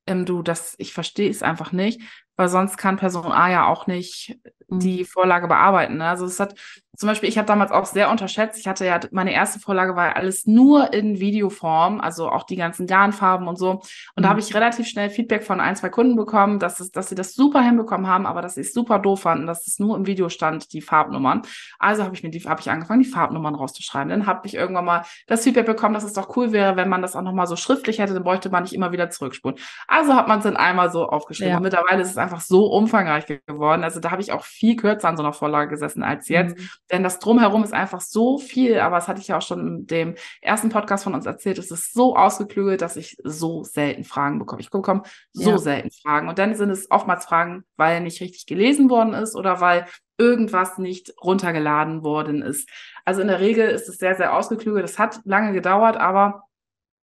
ähm, 0.05 0.25
du, 0.25 0.43
das, 0.43 0.75
ich 0.77 0.93
verstehe 0.93 1.31
es 1.31 1.41
einfach 1.41 1.71
nicht 1.71 2.01
weil 2.35 2.49
sonst 2.49 2.77
kann 2.77 2.97
Person 2.97 3.31
A 3.31 3.49
ja 3.49 3.67
auch 3.67 3.87
nicht 3.87 4.37
die 4.69 5.01
mhm. 5.01 5.05
Vorlage 5.05 5.47
bearbeiten. 5.47 5.97
Ne? 5.97 6.07
Also 6.07 6.25
es 6.25 6.39
hat 6.39 6.55
zum 6.97 7.07
Beispiel, 7.07 7.29
ich 7.29 7.37
habe 7.37 7.45
damals 7.45 7.71
auch 7.71 7.85
sehr 7.85 8.09
unterschätzt. 8.09 8.59
Ich 8.59 8.67
hatte 8.67 8.85
ja 8.85 8.99
meine 9.11 9.33
erste 9.33 9.59
Vorlage 9.59 9.95
war 9.95 10.07
ja 10.07 10.11
alles 10.13 10.47
nur 10.47 10.93
in 10.93 11.19
Videoform, 11.19 11.99
also 11.99 12.29
auch 12.29 12.43
die 12.43 12.55
ganzen 12.55 12.87
Garnfarben 12.87 13.47
und 13.47 13.57
so. 13.57 13.71
Und 13.71 13.81
mhm. 14.17 14.23
da 14.23 14.29
habe 14.29 14.39
ich 14.39 14.53
relativ 14.55 14.87
schnell 14.87 15.09
Feedback 15.09 15.43
von 15.43 15.59
ein, 15.59 15.75
zwei 15.75 15.89
Kunden 15.89 16.15
bekommen, 16.15 16.59
dass, 16.59 16.79
es, 16.79 16.91
dass 16.91 17.09
sie 17.09 17.15
das 17.15 17.33
super 17.33 17.61
hinbekommen 17.61 18.07
haben, 18.07 18.25
aber 18.25 18.41
dass 18.41 18.55
sie 18.55 18.61
es 18.61 18.73
super 18.73 18.99
doof 18.99 19.21
fanden, 19.21 19.47
dass 19.47 19.67
es 19.67 19.79
nur 19.79 19.97
im 19.97 20.07
Video 20.07 20.29
stand, 20.29 20.73
die 20.73 20.81
Farbnummern. 20.81 21.41
Also 21.79 22.03
habe 22.03 22.15
ich 22.15 22.23
mir 22.23 22.29
die, 22.29 22.39
habe 22.41 22.61
ich 22.61 22.69
angefangen, 22.69 23.01
die 23.01 23.09
Farbnummern 23.09 23.55
rauszuschreiben. 23.55 24.09
Dann 24.09 24.25
habe 24.25 24.47
ich 24.47 24.55
irgendwann 24.55 24.85
mal 24.85 25.03
das 25.27 25.43
Feedback 25.43 25.65
bekommen, 25.65 25.93
dass 25.93 26.03
es 26.03 26.13
doch 26.13 26.35
cool 26.37 26.51
wäre, 26.51 26.77
wenn 26.77 26.89
man 26.89 27.01
das 27.01 27.15
auch 27.15 27.21
nochmal 27.21 27.47
so 27.47 27.55
schriftlich 27.55 27.99
hätte, 27.99 28.13
dann 28.13 28.23
bräuchte 28.23 28.49
man 28.49 28.63
nicht 28.63 28.73
immer 28.73 28.91
wieder 28.91 29.09
zurückspulen. 29.09 29.57
Also 29.87 30.15
hat 30.15 30.27
man 30.27 30.39
es 30.39 30.43
dann 30.43 30.57
einmal 30.57 30.91
so 30.91 31.07
aufgeschrieben. 31.07 31.51
Ja. 31.51 31.57
Und 31.57 31.63
mittlerweile 31.63 32.01
ist 32.01 32.11
es 32.11 32.17
einfach 32.17 32.41
so 32.41 32.67
umfangreich 32.67 33.25
geworden. 33.25 33.83
Also 33.83 33.99
da 33.99 34.11
habe 34.11 34.21
ich 34.21 34.31
auch 34.31 34.45
viel 34.55 34.75
kürzer 34.75 35.09
an 35.09 35.17
so 35.17 35.23
einer 35.23 35.33
Vorlage 35.33 35.69
gesessen 35.69 36.03
als 36.03 36.29
jetzt. 36.29 36.57
Mhm. 36.57 36.69
Denn 36.91 37.03
das 37.03 37.19
Drumherum 37.19 37.63
ist 37.63 37.73
einfach 37.73 38.01
so 38.01 38.37
viel, 38.37 38.79
aber 38.79 38.95
das 38.95 39.07
hatte 39.07 39.21
ich 39.21 39.27
ja 39.27 39.37
auch 39.37 39.41
schon 39.41 39.67
in 39.67 39.87
dem 39.87 40.15
ersten 40.41 40.69
Podcast 40.69 41.03
von 41.03 41.13
uns 41.13 41.25
erzählt, 41.25 41.57
es 41.57 41.71
ist 41.71 41.93
so 41.93 42.15
ausgeklügelt, 42.15 42.81
dass 42.81 42.95
ich 42.95 43.17
so 43.23 43.63
selten 43.63 44.03
Fragen 44.03 44.39
bekomme. 44.39 44.61
Ich 44.61 44.69
bekomme 44.69 45.03
so 45.33 45.51
ja. 45.51 45.57
selten 45.57 45.91
Fragen. 45.91 46.29
Und 46.29 46.39
dann 46.39 46.55
sind 46.55 46.69
es 46.69 46.89
oftmals 46.89 47.25
Fragen, 47.25 47.63
weil 47.75 48.01
nicht 48.01 48.21
richtig 48.21 48.45
gelesen 48.45 48.89
worden 48.89 49.13
ist 49.13 49.35
oder 49.35 49.61
weil 49.61 49.85
irgendwas 50.17 50.77
nicht 50.77 51.13
runtergeladen 51.21 52.03
worden 52.03 52.41
ist. 52.41 52.69
Also 53.03 53.21
in 53.21 53.27
der 53.27 53.39
Regel 53.39 53.69
ist 53.69 53.89
es 53.89 53.97
sehr, 53.97 54.15
sehr 54.15 54.35
ausgeklügelt. 54.35 54.85
Es 54.85 54.97
hat 54.97 55.19
lange 55.25 55.53
gedauert, 55.53 55.97
aber 55.97 56.43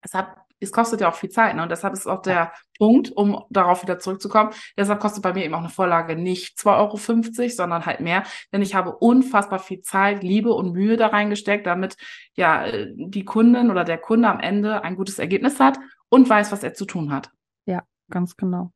es 0.01 0.13
hat 0.13 0.35
es 0.59 0.71
kostet 0.71 1.01
ja 1.01 1.09
auch 1.09 1.15
viel 1.15 1.29
Zeit, 1.29 1.55
ne? 1.55 1.63
Und 1.63 1.69
deshalb 1.69 1.93
ist 1.93 2.07
auch 2.07 2.21
der. 2.21 2.51
Punkt, 2.79 3.11
um 3.11 3.43
darauf 3.49 3.83
wieder 3.83 3.99
zurückzukommen. 3.99 4.51
Deshalb 4.77 5.01
kostet 5.01 5.21
bei 5.21 5.33
mir 5.33 5.43
eben 5.43 5.53
auch 5.53 5.59
eine 5.59 5.69
Vorlage 5.69 6.15
nicht 6.15 6.57
2,50 6.57 7.39
Euro, 7.39 7.49
sondern 7.49 7.85
halt 7.85 7.99
mehr. 7.99 8.23
Denn 8.53 8.61
ich 8.61 8.73
habe 8.73 8.95
unfassbar 8.95 9.59
viel 9.59 9.81
Zeit, 9.81 10.23
Liebe 10.23 10.53
und 10.53 10.71
Mühe 10.71 10.95
da 10.95 11.07
reingesteckt, 11.07 11.67
damit 11.67 11.97
ja 12.35 12.65
die 12.95 13.25
Kundin 13.25 13.69
oder 13.69 13.83
der 13.83 13.97
Kunde 13.97 14.29
am 14.29 14.39
Ende 14.39 14.81
ein 14.83 14.95
gutes 14.95 15.19
Ergebnis 15.19 15.59
hat 15.59 15.77
und 16.07 16.29
weiß, 16.29 16.53
was 16.53 16.63
er 16.63 16.73
zu 16.73 16.85
tun 16.85 17.11
hat. 17.11 17.31
Ja, 17.65 17.83
ganz 18.09 18.37
genau. 18.37 18.71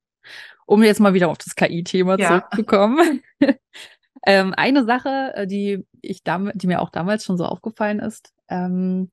Um 0.66 0.84
jetzt 0.84 1.00
mal 1.00 1.14
wieder 1.14 1.30
auf 1.30 1.38
das 1.38 1.56
KI-Thema 1.56 2.20
ja. 2.20 2.28
zurückzukommen. 2.28 3.22
ähm, 4.26 4.54
eine 4.56 4.84
Sache, 4.84 5.32
äh, 5.36 5.48
die 5.48 5.86
ich 6.02 6.24
damit, 6.24 6.62
die 6.62 6.68
mir 6.68 6.82
auch 6.82 6.90
damals 6.90 7.24
schon 7.24 7.38
so 7.38 7.46
aufgefallen 7.46 8.00
ist, 8.00 8.34
ähm, 8.50 9.12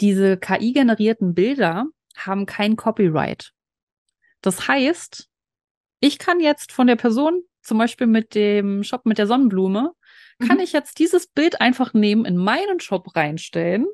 diese 0.00 0.36
KI-generierten 0.36 1.34
Bilder 1.34 1.86
haben 2.16 2.46
kein 2.46 2.76
Copyright. 2.76 3.52
Das 4.42 4.68
heißt, 4.68 5.28
ich 6.00 6.18
kann 6.18 6.40
jetzt 6.40 6.72
von 6.72 6.86
der 6.86 6.96
Person, 6.96 7.42
zum 7.62 7.78
Beispiel 7.78 8.06
mit 8.06 8.34
dem 8.34 8.82
Shop 8.82 9.04
mit 9.04 9.18
der 9.18 9.26
Sonnenblume, 9.26 9.92
mhm. 10.38 10.48
kann 10.48 10.60
ich 10.60 10.72
jetzt 10.72 10.98
dieses 10.98 11.26
Bild 11.26 11.60
einfach 11.60 11.92
nehmen, 11.92 12.24
in 12.24 12.36
meinen 12.36 12.80
Shop 12.80 13.14
reinstellen, 13.14 13.86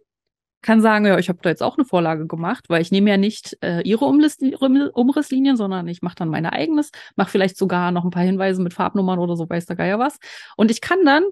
kann 0.63 0.81
sagen, 0.81 1.05
ja, 1.07 1.19
ich 1.19 1.29
habe 1.29 1.39
da 1.43 1.51
jetzt 1.51 1.63
auch 1.63 1.77
eine 1.77 1.85
Vorlage 1.85 2.27
gemacht, 2.27 2.65
weil 2.69 2.83
ich 2.83 2.91
nehme 2.91 3.11
ja 3.11 3.17
nicht 3.17 3.57
äh, 3.63 3.83
ihre 3.83 4.05
Umriss 4.05 4.39
Umrisslinien, 4.39 5.57
sondern 5.57 5.87
ich 5.87 6.03
mache 6.03 6.17
dann 6.17 6.29
meine 6.29 6.53
eigenes, 6.53 6.91
mache 7.15 7.31
vielleicht 7.31 7.57
sogar 7.57 7.93
noch 7.93 8.05
ein 8.05 8.11
paar 8.11 8.25
Hinweise 8.25 8.63
mit 8.63 8.75
Farbnummern 8.75 9.19
oder 9.19 9.37
so, 9.37 9.49
weiß 9.49 9.67
der 9.67 9.77
Geier 9.77 9.99
was. 9.99 10.19
Und 10.57 10.71
ich 10.71 10.81
kann 10.81 11.05
dann 11.05 11.25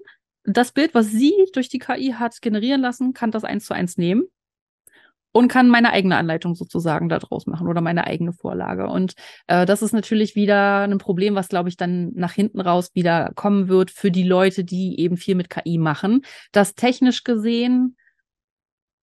das 0.43 0.71
Bild, 0.71 0.93
was 0.93 1.07
sie 1.07 1.33
durch 1.53 1.69
die 1.69 1.79
KI 1.79 2.13
hat 2.17 2.41
generieren 2.41 2.81
lassen, 2.81 3.13
kann 3.13 3.31
das 3.31 3.43
eins 3.43 3.65
zu 3.65 3.73
eins 3.73 3.97
nehmen 3.97 4.25
und 5.35 5.49
kann 5.49 5.67
meine 5.67 5.91
eigene 5.91 6.15
Anleitung 6.15 6.55
sozusagen 6.55 7.09
daraus 7.09 7.45
machen 7.45 7.67
oder 7.67 7.81
meine 7.81 8.07
eigene 8.07 8.31
Vorlage. 8.31 8.87
Und 8.87 9.15
äh, 9.47 9.65
das 9.65 9.81
ist 9.81 9.91
natürlich 9.91 10.33
wieder 10.37 10.83
ein 10.83 10.97
Problem, 10.97 11.35
was, 11.35 11.49
glaube 11.49 11.67
ich, 11.67 11.75
dann 11.75 12.13
nach 12.13 12.31
hinten 12.31 12.61
raus 12.61 12.91
wieder 12.93 13.33
kommen 13.35 13.67
wird 13.67 13.91
für 13.91 14.11
die 14.11 14.23
Leute, 14.23 14.63
die 14.63 14.97
eben 14.97 15.17
viel 15.17 15.35
mit 15.35 15.49
KI 15.49 15.77
machen, 15.77 16.21
dass 16.53 16.73
technisch 16.73 17.25
gesehen 17.25 17.97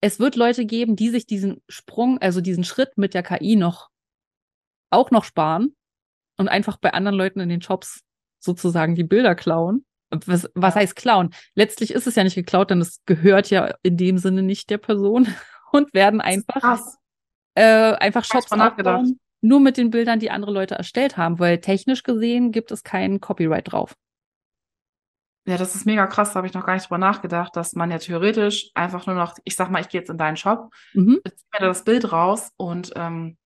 es 0.01 0.21
wird 0.21 0.35
Leute 0.35 0.65
geben, 0.65 0.97
die 0.97 1.11
sich 1.11 1.27
diesen 1.27 1.61
Sprung, 1.69 2.17
also 2.23 2.41
diesen 2.41 2.65
Schritt 2.65 2.97
mit 2.97 3.13
der 3.13 3.23
KI 3.23 3.55
noch 3.57 3.91
auch 4.89 5.11
noch 5.11 5.25
sparen 5.25 5.77
und 6.39 6.49
einfach 6.49 6.79
bei 6.79 6.95
anderen 6.95 7.19
Leuten 7.19 7.41
in 7.41 7.51
den 7.51 7.61
Shops 7.61 8.01
sozusagen 8.39 8.95
die 8.95 9.05
Bilder 9.05 9.35
klauen. 9.35 9.85
Was, 10.09 10.51
was 10.55 10.77
heißt 10.77 10.97
klauen? 10.97 11.35
Letztlich 11.55 11.91
ist 11.91 12.07
es 12.07 12.15
ja 12.15 12.25
nicht 12.25 12.37
geklaut, 12.37 12.71
denn 12.71 12.81
es 12.81 13.03
gehört 13.05 13.51
ja 13.51 13.75
in 13.83 13.99
dem 13.99 14.17
Sinne 14.17 14.43
nicht 14.43 14.71
der 14.71 14.79
Person 14.79 15.29
und 15.73 15.93
werden 15.95 16.21
einfach, 16.21 16.79
äh, 17.55 17.95
einfach 17.95 18.25
Shops 18.25 18.53
aufbauen, 18.53 19.19
nur 19.41 19.61
mit 19.61 19.77
den 19.77 19.91
Bildern, 19.91 20.21
die 20.21 20.31
andere 20.31 20.53
Leute 20.53 20.77
erstellt 20.77 21.17
haben, 21.17 21.39
weil 21.39 21.61
technisch 21.61 22.03
gesehen 22.03 22.53
gibt 22.53 22.71
es 22.71 22.85
keinen 22.85 23.21
Copyright 23.21 23.73
drauf. 23.73 23.95
Ja, 25.45 25.57
das 25.57 25.75
ist 25.75 25.87
mega 25.87 26.07
krass, 26.07 26.33
da 26.33 26.37
habe 26.37 26.47
ich 26.47 26.55
noch 26.55 26.65
gar 26.65 26.75
nicht 26.75 26.85
drüber 26.85 26.99
nachgedacht, 26.99 27.57
dass 27.57 27.73
man 27.73 27.91
ja 27.91 27.99
theoretisch 27.99 28.71
einfach 28.75 29.07
nur 29.07 29.17
noch, 29.17 29.35
ich 29.43 29.57
sag 29.57 29.71
mal, 29.71 29.81
ich 29.81 29.89
gehe 29.89 30.01
jetzt 30.01 30.11
in 30.11 30.19
deinen 30.19 30.37
Shop, 30.37 30.71
mhm. 30.95 31.21
zieh 31.25 31.45
mir 31.59 31.67
das 31.67 31.83
Bild 31.83 32.13
raus 32.13 32.51
und 32.57 32.93
ähm, 32.95 33.37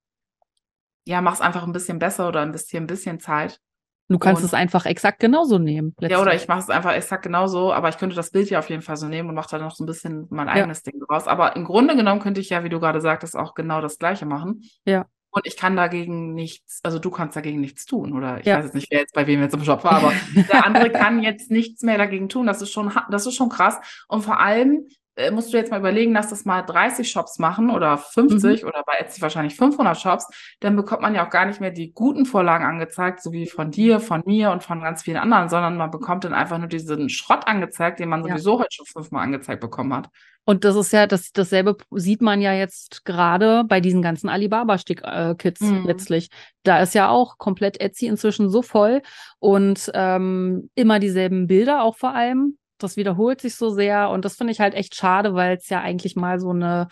ja, 1.07 1.23
mach's 1.23 1.41
einfach 1.41 1.63
ein 1.63 1.73
bisschen 1.73 1.99
besser 1.99 2.29
oder 2.29 2.43
investiere 2.43 2.83
ein 2.83 2.89
bisschen 2.89 3.19
Zeit 3.19 3.61
Du 4.09 4.19
kannst 4.19 4.43
und, 4.43 4.47
es 4.47 4.55
einfach 4.55 4.87
exakt 4.87 5.19
genauso 5.19 5.59
nehmen. 5.59 5.89
Letztlich. 5.99 6.11
Ja, 6.13 6.23
oder 6.23 6.35
ich 6.35 6.47
mache 6.47 6.61
es 6.61 6.71
einfach 6.71 6.93
exakt 6.93 7.25
genauso, 7.25 7.73
aber 7.73 7.89
ich 7.89 7.99
könnte 7.99 8.15
das 8.15 8.31
Bild 8.31 8.49
ja 8.51 8.61
auf 8.61 8.71
jeden 8.71 8.83
Fall 8.83 8.97
so 8.97 9.09
nehmen 9.09 9.29
und 9.29 9.35
mache 9.35 9.51
da 9.51 9.59
noch 9.59 9.75
so 9.75 9.83
ein 9.83 9.87
bisschen 9.87 10.27
mein 10.31 10.49
eigenes 10.49 10.83
ja. 10.85 10.93
Ding 10.93 11.01
draus. 11.01 11.27
Aber 11.27 11.57
im 11.57 11.65
Grunde 11.65 11.97
genommen 11.97 12.21
könnte 12.21 12.41
ich 12.41 12.51
ja, 12.51 12.63
wie 12.63 12.69
du 12.69 12.79
gerade 12.79 13.01
sagtest, 13.01 13.37
auch 13.37 13.55
genau 13.55 13.81
das 13.81 13.99
Gleiche 13.99 14.25
machen. 14.25 14.63
Ja. 14.85 15.07
Und 15.31 15.47
ich 15.47 15.57
kann 15.57 15.77
dagegen 15.77 16.35
nichts, 16.35 16.81
also 16.83 16.99
du 16.99 17.11
kannst 17.11 17.37
dagegen 17.37 17.61
nichts 17.61 17.85
tun, 17.85 18.15
oder 18.15 18.41
ich 18.41 18.47
ja. 18.47 18.57
weiß 18.57 18.65
jetzt 18.67 18.75
nicht, 18.75 18.91
wer 18.91 19.01
jetzt 19.01 19.13
bei 19.13 19.27
wem 19.27 19.43
jetzt 19.43 19.55
im 19.55 19.65
Shop 19.65 19.85
war, 19.85 19.93
aber 19.93 20.13
der 20.51 20.65
andere 20.65 20.91
kann 20.91 21.23
jetzt 21.23 21.51
nichts 21.51 21.83
mehr 21.83 21.99
dagegen 21.99 22.29
tun. 22.29 22.47
Das 22.47 22.63
ist 22.63 22.71
schon, 22.71 22.93
das 23.11 23.27
ist 23.27 23.35
schon 23.35 23.51
krass. 23.51 23.79
Und 24.09 24.23
vor 24.23 24.41
allem, 24.41 24.87
musst 25.31 25.53
du 25.53 25.57
jetzt 25.57 25.71
mal 25.71 25.81
überlegen, 25.81 26.13
lass 26.13 26.29
das 26.29 26.45
mal 26.45 26.63
30 26.63 27.11
Shops 27.11 27.39
machen 27.39 27.71
oder 27.71 27.97
50 27.97 28.63
mhm. 28.63 28.69
oder 28.69 28.83
bei 28.87 28.95
Etsy 28.99 29.23
wahrscheinlich 29.23 29.57
500 29.57 29.99
Shops, 29.99 30.29
dann 30.61 30.77
bekommt 30.77 31.03
man 31.03 31.15
ja 31.15 31.27
auch 31.27 31.31
gar 31.31 31.47
nicht 31.47 31.61
mehr 31.61 31.71
die 31.71 31.93
guten 31.93 32.27
Vorlagen 32.27 32.65
angezeigt, 32.65 33.23
so 33.23 33.33
wie 33.33 33.47
von 33.47 33.71
dir, 33.71 34.01
von 34.01 34.23
mir 34.27 34.51
und 34.51 34.63
von 34.63 34.81
ganz 34.81 35.03
vielen 35.03 35.17
anderen, 35.17 35.49
sondern 35.49 35.77
man 35.77 35.91
bekommt 35.91 36.25
dann 36.25 36.35
einfach 36.35 36.59
nur 36.59 36.69
diesen 36.69 37.09
Schrott 37.09 37.47
angezeigt, 37.47 37.99
den 38.01 38.09
man 38.09 38.25
ja. 38.25 38.29
sowieso 38.29 38.59
heute 38.59 38.73
schon 38.73 38.87
fünfmal 38.87 39.23
angezeigt 39.23 39.61
bekommen 39.61 39.95
hat. 39.95 40.11
Und 40.45 40.65
das 40.65 40.77
ist 40.77 40.93
ja, 40.93 41.09
das, 41.09 41.33
dasselbe 41.33 41.77
sieht 41.91 42.23
man 42.23 42.41
ja 42.41 42.53
jetzt 42.53 43.05
gerade 43.05 43.65
bei 43.65 43.81
diesen 43.81 44.01
ganzen 44.01 44.29
Alibaba-Kits 44.29 45.61
mhm. 45.61 45.85
letztlich. 45.87 46.29
Da 46.63 46.81
ist 46.81 46.95
ja 46.95 47.09
auch 47.09 47.37
komplett 47.39 47.81
Etsy 47.81 48.07
inzwischen 48.07 48.49
so 48.49 48.63
voll 48.63 49.03
und 49.41 49.91
ähm, 49.93 50.71
immer 50.77 51.01
dieselben 51.01 51.49
Bilder 51.49 51.83
auch 51.83 51.97
vor 51.97 52.15
allem 52.15 52.59
das 52.79 52.97
wiederholt 52.97 53.41
sich 53.41 53.57
so 53.57 53.71
sehr 53.71 54.11
und 54.11 54.25
das 54.25 54.37
finde 54.37 54.53
ich 54.53 54.61
halt 54.61 54.75
echt 54.75 54.95
schade, 54.95 55.35
weil 55.35 55.57
es 55.57 55.69
ja 55.69 55.81
eigentlich 55.81 56.17
mal 56.17 56.41
so 56.41 56.51
eine 56.51 56.89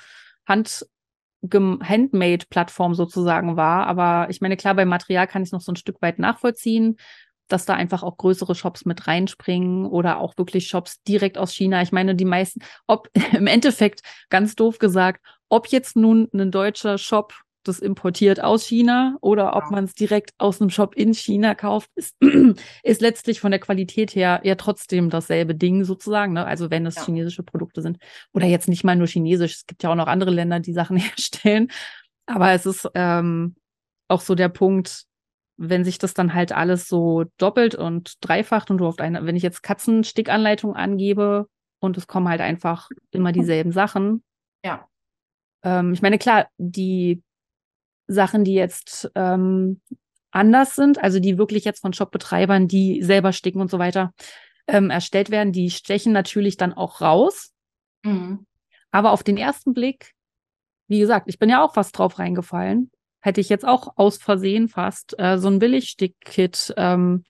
Hand 0.47 0.87
Handmade-Plattform 1.53 2.95
sozusagen 2.95 3.57
war. 3.57 3.87
Aber 3.87 4.31
ich 4.31 4.41
meine, 4.41 4.57
klar, 4.57 4.75
beim 4.75 4.89
Material 4.89 5.27
kann 5.27 5.43
ich 5.43 5.49
es 5.49 5.53
noch 5.53 5.61
so 5.61 5.73
ein 5.73 5.77
Stück 5.77 6.01
weit 6.01 6.19
nachvollziehen, 6.19 6.97
dass 7.49 7.67
da 7.67 7.75
einfach 7.75 8.03
auch 8.03 8.17
größere 8.17 8.55
Shops 8.55 8.85
mit 8.87 9.07
reinspringen 9.07 9.87
oder 9.87 10.19
auch 10.19 10.39
wirklich 10.39 10.67
Shops 10.67 11.03
direkt 11.03 11.37
aus 11.37 11.53
China. 11.53 11.83
Ich 11.83 11.93
meine, 11.93 12.15
die 12.15 12.25
meisten, 12.25 12.61
ob 12.87 13.09
im 13.33 13.47
Endeffekt, 13.47 14.01
ganz 14.31 14.55
doof 14.55 14.79
gesagt, 14.79 15.25
ob 15.49 15.69
jetzt 15.69 15.97
nun 15.97 16.29
ein 16.33 16.51
deutscher 16.51 16.99
Shop 16.99 17.35
das 17.65 17.79
importiert 17.81 18.43
aus 18.43 18.65
China 18.65 19.17
oder 19.21 19.57
ob 19.57 19.65
Ja. 19.65 19.71
man 19.71 19.85
es 19.85 19.95
direkt 19.95 20.33
aus 20.39 20.61
einem 20.61 20.71
Shop 20.71 20.95
in 20.95 21.15
China 21.15 21.55
kauft, 21.55 21.91
ist, 21.97 22.17
ist 22.83 23.01
letztlich 23.01 23.41
von 23.41 23.51
der 23.51 23.61
Qualität 23.61 24.15
her 24.15 24.41
ja 24.45 24.55
trotzdem 24.55 25.11
dasselbe 25.11 25.55
Ding 25.55 25.85
sozusagen. 25.85 26.33
Ne? 26.35 26.45
Also 26.47 26.71
wenn 26.71 26.87
es 26.87 26.97
Ja. 26.97 27.05
chinesische 27.05 27.43
Produkte 27.43 27.83
sind 27.83 27.99
oder 28.33 28.47
jetzt 28.47 28.69
nicht 28.69 28.85
mal 28.85 28.97
nur 28.97 29.07
chinesisch, 29.09 29.55
es 29.55 29.67
gibt 29.67 29.83
ja 29.83 29.91
auch 29.91 29.95
noch 29.97 30.07
andere 30.07 30.31
Länder, 30.31 30.61
die 30.61 30.73
Sachen 30.73 30.97
herstellen. 31.49 31.71
Aber 32.27 32.53
es 32.53 32.67
ist 32.67 32.89
ähm, 32.95 33.57
auch 34.09 34.21
so 34.21 34.35
der 34.35 34.49
Punkt, 34.49 35.05
wenn 35.57 35.85
sich 35.85 35.99
das 35.99 36.15
dann 36.15 36.35
halt 36.35 36.53
alles 36.53 36.89
so 36.89 37.25
doppelt 37.39 37.75
und 37.75 38.15
dreifacht 38.21 38.71
und 38.71 38.79
du 38.79 38.87
auf 38.87 38.99
eine, 38.99 39.25
wenn 39.25 39.37
ich 39.37 39.43
jetzt 39.43 39.63
Katzenstickanleitung 39.63 40.75
angebe 40.75 41.47
und 41.81 41.97
es 41.97 42.07
kommen 42.07 42.29
halt 42.29 42.41
einfach 42.41 42.89
immer 43.13 43.31
dieselben 43.31 43.71
Sachen. 43.71 44.23
Ja. 44.65 44.89
Ähm, 45.63 45.93
ich 45.93 46.03
meine, 46.03 46.19
klar, 46.19 46.49
die 46.59 47.23
Sachen, 48.07 48.45
die 48.45 48.55
jetzt 48.55 49.11
ähm, 49.15 49.81
anders 50.31 50.75
sind, 50.75 51.03
also 51.03 51.21
die 51.21 51.39
wirklich 51.39 51.65
jetzt 51.65 51.81
von 51.81 51.93
Shopbetreibern, 51.93 52.69
die 52.69 53.03
selber 53.03 53.33
sticken 53.33 53.61
und 53.61 53.71
so 53.71 53.79
weiter, 53.79 54.13
ähm, 54.67 54.91
erstellt 54.91 55.31
werden, 55.31 55.53
die 55.53 55.71
stechen 55.71 56.13
natürlich 56.13 56.57
dann 56.57 56.73
auch 56.73 57.01
raus. 57.01 57.53
Mhm. 58.03 58.47
Aber 58.91 59.13
auf 59.13 59.23
den 59.23 59.37
ersten 59.37 59.75
Blick, 59.75 60.13
wie 60.89 60.99
gesagt, 60.99 61.29
ich 61.29 61.39
bin 61.39 61.49
ja 61.49 61.65
auch 61.65 61.75
fast 61.75 61.97
drauf 61.99 62.19
reingefallen. 62.19 62.91
Hätte 63.21 63.41
ich 63.41 63.49
jetzt 63.49 63.67
auch 63.67 63.95
aus 63.97 64.19
Versehen 64.19 64.69
fast 64.69 65.19
äh, 65.19 65.39
so 65.39 65.49
ein 65.49 65.59
Billigstick-Kit 65.59 66.75
ähm, 66.77 67.25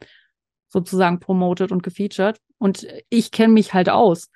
sozusagen 0.69 1.21
promotet 1.21 1.71
und 1.71 1.83
gefeatured. 1.83 2.39
Und 2.59 2.87
ich 3.11 3.31
kenne 3.31 3.53
mich 3.53 3.75
halt 3.75 3.89
aus. 3.89 4.31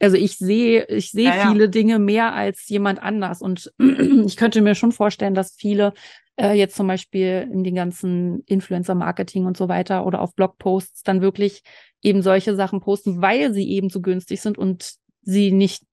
Also 0.00 0.16
ich 0.16 0.38
sehe, 0.38 0.86
ich 0.86 1.10
sehe 1.10 1.28
Ja, 1.28 1.36
ja. 1.36 1.50
viele 1.50 1.68
Dinge 1.68 1.98
mehr 1.98 2.32
als 2.32 2.68
jemand 2.68 3.02
anders. 3.02 3.42
Und 3.42 3.72
ich 3.78 4.36
könnte 4.36 4.62
mir 4.62 4.74
schon 4.74 4.92
vorstellen, 4.92 5.34
dass 5.34 5.54
viele 5.56 5.92
äh, 6.40 6.52
jetzt 6.54 6.74
zum 6.76 6.86
Beispiel 6.86 7.48
in 7.52 7.64
den 7.64 7.74
ganzen 7.74 8.42
Influencer-Marketing 8.46 9.44
und 9.44 9.56
so 9.56 9.68
weiter 9.68 10.06
oder 10.06 10.20
auf 10.22 10.34
Blogposts 10.34 11.02
dann 11.02 11.20
wirklich 11.20 11.62
eben 12.02 12.22
solche 12.22 12.56
Sachen 12.56 12.80
posten, 12.80 13.20
weil 13.20 13.52
sie 13.52 13.68
eben 13.70 13.90
so 13.90 14.00
günstig 14.00 14.40
sind 14.40 14.56
und 14.56 14.94
sie 15.22 15.52
nicht 15.52 15.84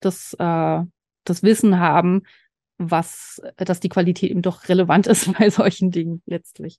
das, 0.00 0.34
äh, 0.38 0.80
das 1.24 1.42
Wissen 1.42 1.78
haben, 1.78 2.22
was, 2.78 3.40
dass 3.56 3.80
die 3.80 3.88
Qualität 3.88 4.30
eben 4.30 4.42
doch 4.42 4.68
relevant 4.68 5.06
ist 5.06 5.32
bei 5.38 5.48
solchen 5.48 5.90
Dingen 5.90 6.22
letztlich. 6.26 6.78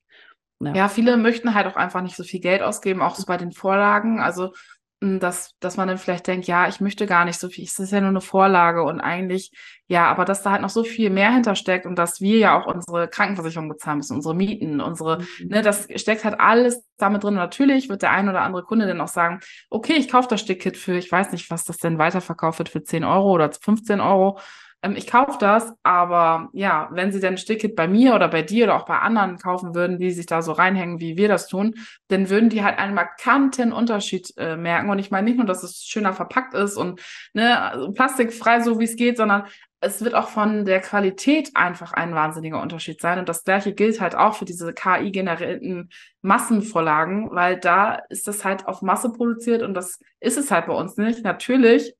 Ja. 0.60 0.74
Ja, 0.74 0.90
viele 0.90 1.18
möchten 1.18 1.54
halt 1.54 1.68
auch 1.68 1.76
einfach 1.76 2.02
nicht 2.02 2.16
so 2.16 2.24
viel 2.24 2.40
Geld 2.40 2.62
ausgeben, 2.62 3.02
auch 3.02 3.16
so 3.16 3.26
bei 3.26 3.38
den 3.38 3.52
Vorlagen. 3.52 4.20
Also, 4.20 4.54
dass, 5.00 5.52
dass 5.60 5.78
man 5.78 5.88
dann 5.88 6.00
vielleicht 6.00 6.26
denkt, 6.26 6.48
ja, 6.48 6.68
ich 6.68 6.82
möchte 6.82 7.06
gar 7.06 7.24
nicht 7.26 7.40
so 7.40 7.50
viel, 7.50 7.66
es 7.66 7.78
ist 7.78 7.92
ja 7.92 8.02
nur 8.02 8.10
eine 8.10 8.22
Vorlage 8.22 8.82
und 8.84 9.00
eigentlich, 9.00 9.52
ja, 9.88 10.08
aber 10.08 10.26
dass 10.26 10.42
da 10.42 10.52
halt 10.52 10.62
noch 10.64 10.70
so 10.72 10.84
viel 10.84 11.12
mehr 11.12 11.32
hintersteckt 11.32 11.86
und 11.86 11.96
dass 12.00 12.20
wir 12.20 12.40
ja 12.40 12.60
auch 12.60 12.66
unsere 12.66 13.08
Krankenversicherung 13.08 13.70
bezahlen 13.70 13.98
müssen, 13.98 14.16
unsere 14.16 14.34
Mieten, 14.36 14.82
unsere, 14.82 15.20
Mhm. 15.20 15.48
ne, 15.50 15.62
das 15.62 15.88
steckt 15.96 16.24
halt 16.26 16.40
alles 16.40 16.84
damit 16.98 17.24
drin. 17.24 17.36
Und 17.36 17.40
natürlich 17.40 17.90
wird 17.90 18.02
der 18.02 18.12
ein 18.12 18.28
oder 18.28 18.42
andere 18.42 18.64
Kunde 18.64 18.88
dann 18.88 19.00
auch 19.02 19.08
sagen, 19.08 19.40
okay, 19.70 19.94
ich 19.94 20.10
kaufe 20.10 20.28
das 20.30 20.42
Stickkit 20.42 20.78
für, 20.78 20.98
ich 20.98 21.12
weiß 21.12 21.32
nicht, 21.32 21.52
was 21.52 21.64
das 21.64 21.78
denn 21.78 22.00
weiterverkauft 22.00 22.58
wird, 22.60 22.70
für 22.70 22.84
10 22.84 23.04
Euro 23.04 23.32
oder 23.32 23.52
15 23.52 24.02
Euro. 24.02 24.40
Ähm, 24.84 24.96
ich 24.96 25.08
kaufe 25.08 25.38
das, 25.40 25.74
aber 25.84 26.50
ja, 26.54 26.90
wenn 26.92 27.12
sie 27.12 27.20
denn 27.20 27.34
ein 27.34 27.38
Stickkit 27.38 27.76
bei 27.76 27.88
mir 27.88 28.16
oder 28.16 28.28
bei 28.28 28.42
dir 28.44 28.66
oder 28.66 28.76
auch 28.76 28.86
bei 28.86 29.00
anderen 29.00 29.38
kaufen 29.38 29.76
würden, 29.76 30.00
die 30.00 30.12
sich 30.12 30.26
da 30.26 30.42
so 30.42 30.52
reinhängen, 30.52 31.00
wie 31.00 31.18
wir 31.18 31.28
das 31.28 31.48
tun, 31.48 31.76
dann 32.10 32.30
würden 32.30 32.50
die 32.50 32.64
halt 32.64 32.78
einen 32.80 32.94
markanten 32.94 33.72
Unterschied 33.74 34.34
äh, 34.38 34.56
merken. 34.56 34.90
Und 34.90 35.00
ich 35.00 35.12
meine 35.12 35.26
nicht 35.26 35.38
nur, 35.38 35.48
dass 35.48 35.64
es 35.64 35.84
schöner 35.84 36.14
verpackt 36.14 36.54
ist 36.54 36.78
und 36.78 37.02
ne, 37.34 37.60
also 37.62 37.92
plastikfrei, 37.92 38.62
so 38.62 38.80
wie 38.80 38.86
es 38.86 38.96
geht, 38.96 39.18
sondern 39.18 39.46
es 39.80 40.04
wird 40.04 40.16
auch 40.16 40.30
von 40.30 40.66
der 40.66 40.82
Qualität 40.82 41.52
einfach 41.56 41.94
ein 41.94 42.16
wahnsinniger 42.16 42.62
Unterschied 42.62 43.00
sein. 43.00 43.20
Und 43.20 43.30
das 43.30 43.44
gleiche 43.44 43.74
gilt 43.74 44.02
halt 44.02 44.16
auch 44.16 44.36
für 44.36 44.46
diese 44.46 44.74
KI-generierten 44.74 45.90
Massenvorlagen, 46.22 47.30
weil 47.32 47.60
da 47.60 48.02
ist 48.10 48.28
das 48.28 48.44
halt 48.44 48.68
auf 48.68 48.82
Masse 48.82 49.12
produziert 49.12 49.62
und 49.62 49.76
das 49.76 50.00
ist 50.20 50.38
es 50.38 50.50
halt 50.50 50.66
bei 50.66 50.74
uns 50.74 50.98
nicht. 50.98 51.24
Natürlich 51.24 51.94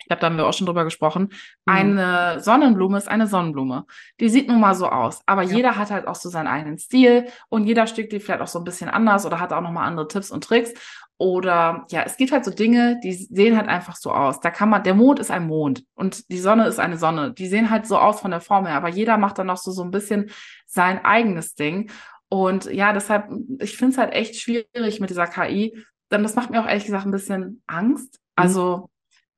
ich 0.00 0.06
glaube, 0.06 0.20
da 0.20 0.26
haben 0.26 0.36
wir 0.36 0.46
auch 0.46 0.52
schon 0.52 0.66
drüber 0.66 0.84
gesprochen. 0.84 1.28
Mhm. 1.66 1.72
Eine 1.72 2.40
Sonnenblume 2.40 2.98
ist 2.98 3.08
eine 3.08 3.26
Sonnenblume. 3.26 3.84
Die 4.18 4.28
sieht 4.28 4.48
nun 4.48 4.60
mal 4.60 4.74
so 4.74 4.88
aus. 4.88 5.20
Aber 5.26 5.42
Ja. 5.42 5.56
jeder 5.56 5.76
hat 5.76 5.90
halt 5.90 6.06
auch 6.08 6.14
so 6.16 6.28
seinen 6.28 6.48
eigenen 6.48 6.78
Stil 6.78 7.26
und 7.48 7.64
jeder 7.66 7.86
stickt 7.86 8.12
die 8.12 8.20
vielleicht 8.20 8.40
auch 8.42 8.48
so 8.48 8.58
ein 8.58 8.64
bisschen 8.64 8.88
anders 8.88 9.24
oder 9.26 9.40
hat 9.40 9.52
auch 9.52 9.60
nochmal 9.60 9.86
andere 9.86 10.08
Tipps 10.08 10.30
und 10.30 10.42
Tricks. 10.44 10.72
Oder 11.18 11.84
ja, 11.90 12.02
es 12.06 12.16
gibt 12.16 12.32
halt 12.32 12.46
so 12.46 12.50
Dinge, 12.50 12.98
die 13.04 13.12
sehen 13.12 13.54
halt 13.56 13.68
einfach 13.68 13.94
so 13.96 14.10
aus. 14.10 14.40
Da 14.40 14.50
kann 14.50 14.70
man, 14.70 14.82
der 14.82 14.94
Mond 14.94 15.18
ist 15.18 15.30
ein 15.30 15.46
Mond 15.46 15.84
und 15.94 16.30
die 16.30 16.38
Sonne 16.38 16.66
ist 16.66 16.80
eine 16.80 16.96
Sonne. 16.96 17.34
Die 17.34 17.46
sehen 17.46 17.68
halt 17.68 17.86
so 17.86 17.98
aus 17.98 18.20
von 18.20 18.30
der 18.30 18.40
Form 18.40 18.64
her, 18.66 18.76
aber 18.76 18.88
jeder 18.88 19.18
macht 19.18 19.36
dann 19.36 19.48
noch 19.48 19.58
so, 19.58 19.70
so 19.70 19.82
ein 19.82 19.90
bisschen 19.90 20.30
sein 20.66 21.04
eigenes 21.04 21.54
Ding. 21.54 21.90
Und 22.30 22.64
ja, 22.72 22.94
deshalb, 22.94 23.28
ich 23.58 23.76
finde 23.76 23.92
es 23.92 23.98
halt 23.98 24.14
echt 24.14 24.36
schwierig 24.36 25.00
mit 25.00 25.10
dieser 25.10 25.26
KI. 25.26 25.76
Dann, 26.08 26.22
das 26.22 26.36
macht 26.36 26.48
mir 26.50 26.62
auch 26.62 26.66
ehrlich 26.66 26.86
gesagt 26.86 27.04
ein 27.04 27.10
bisschen 27.12 27.62
Angst. 27.66 28.18
Also, 28.34 28.88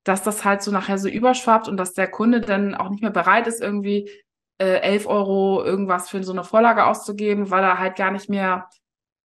dass 0.05 0.23
das 0.23 0.45
halt 0.45 0.63
so 0.63 0.71
nachher 0.71 0.99
so 0.99 1.09
überschwappt 1.09 1.69
und 1.69 1.77
dass 1.77 1.93
der 1.93 2.09
Kunde 2.09 2.41
dann 2.41 2.75
auch 2.75 2.91
nicht 2.91 3.03
mehr 3.03 3.11
bereit 3.13 3.47
ist, 3.47 3.61
irgendwie 3.61 4.11
äh, 4.59 4.81
11 4.81 5.07
Euro 5.07 5.63
irgendwas 5.65 6.11
für 6.11 6.23
so 6.25 6.33
eine 6.33 6.45
Vorlage 6.45 6.87
auszugeben, 6.87 7.51
weil 7.51 7.63
er 7.63 7.79
halt 7.79 7.97
gar 7.97 8.11
nicht 8.11 8.29
mehr 8.29 8.69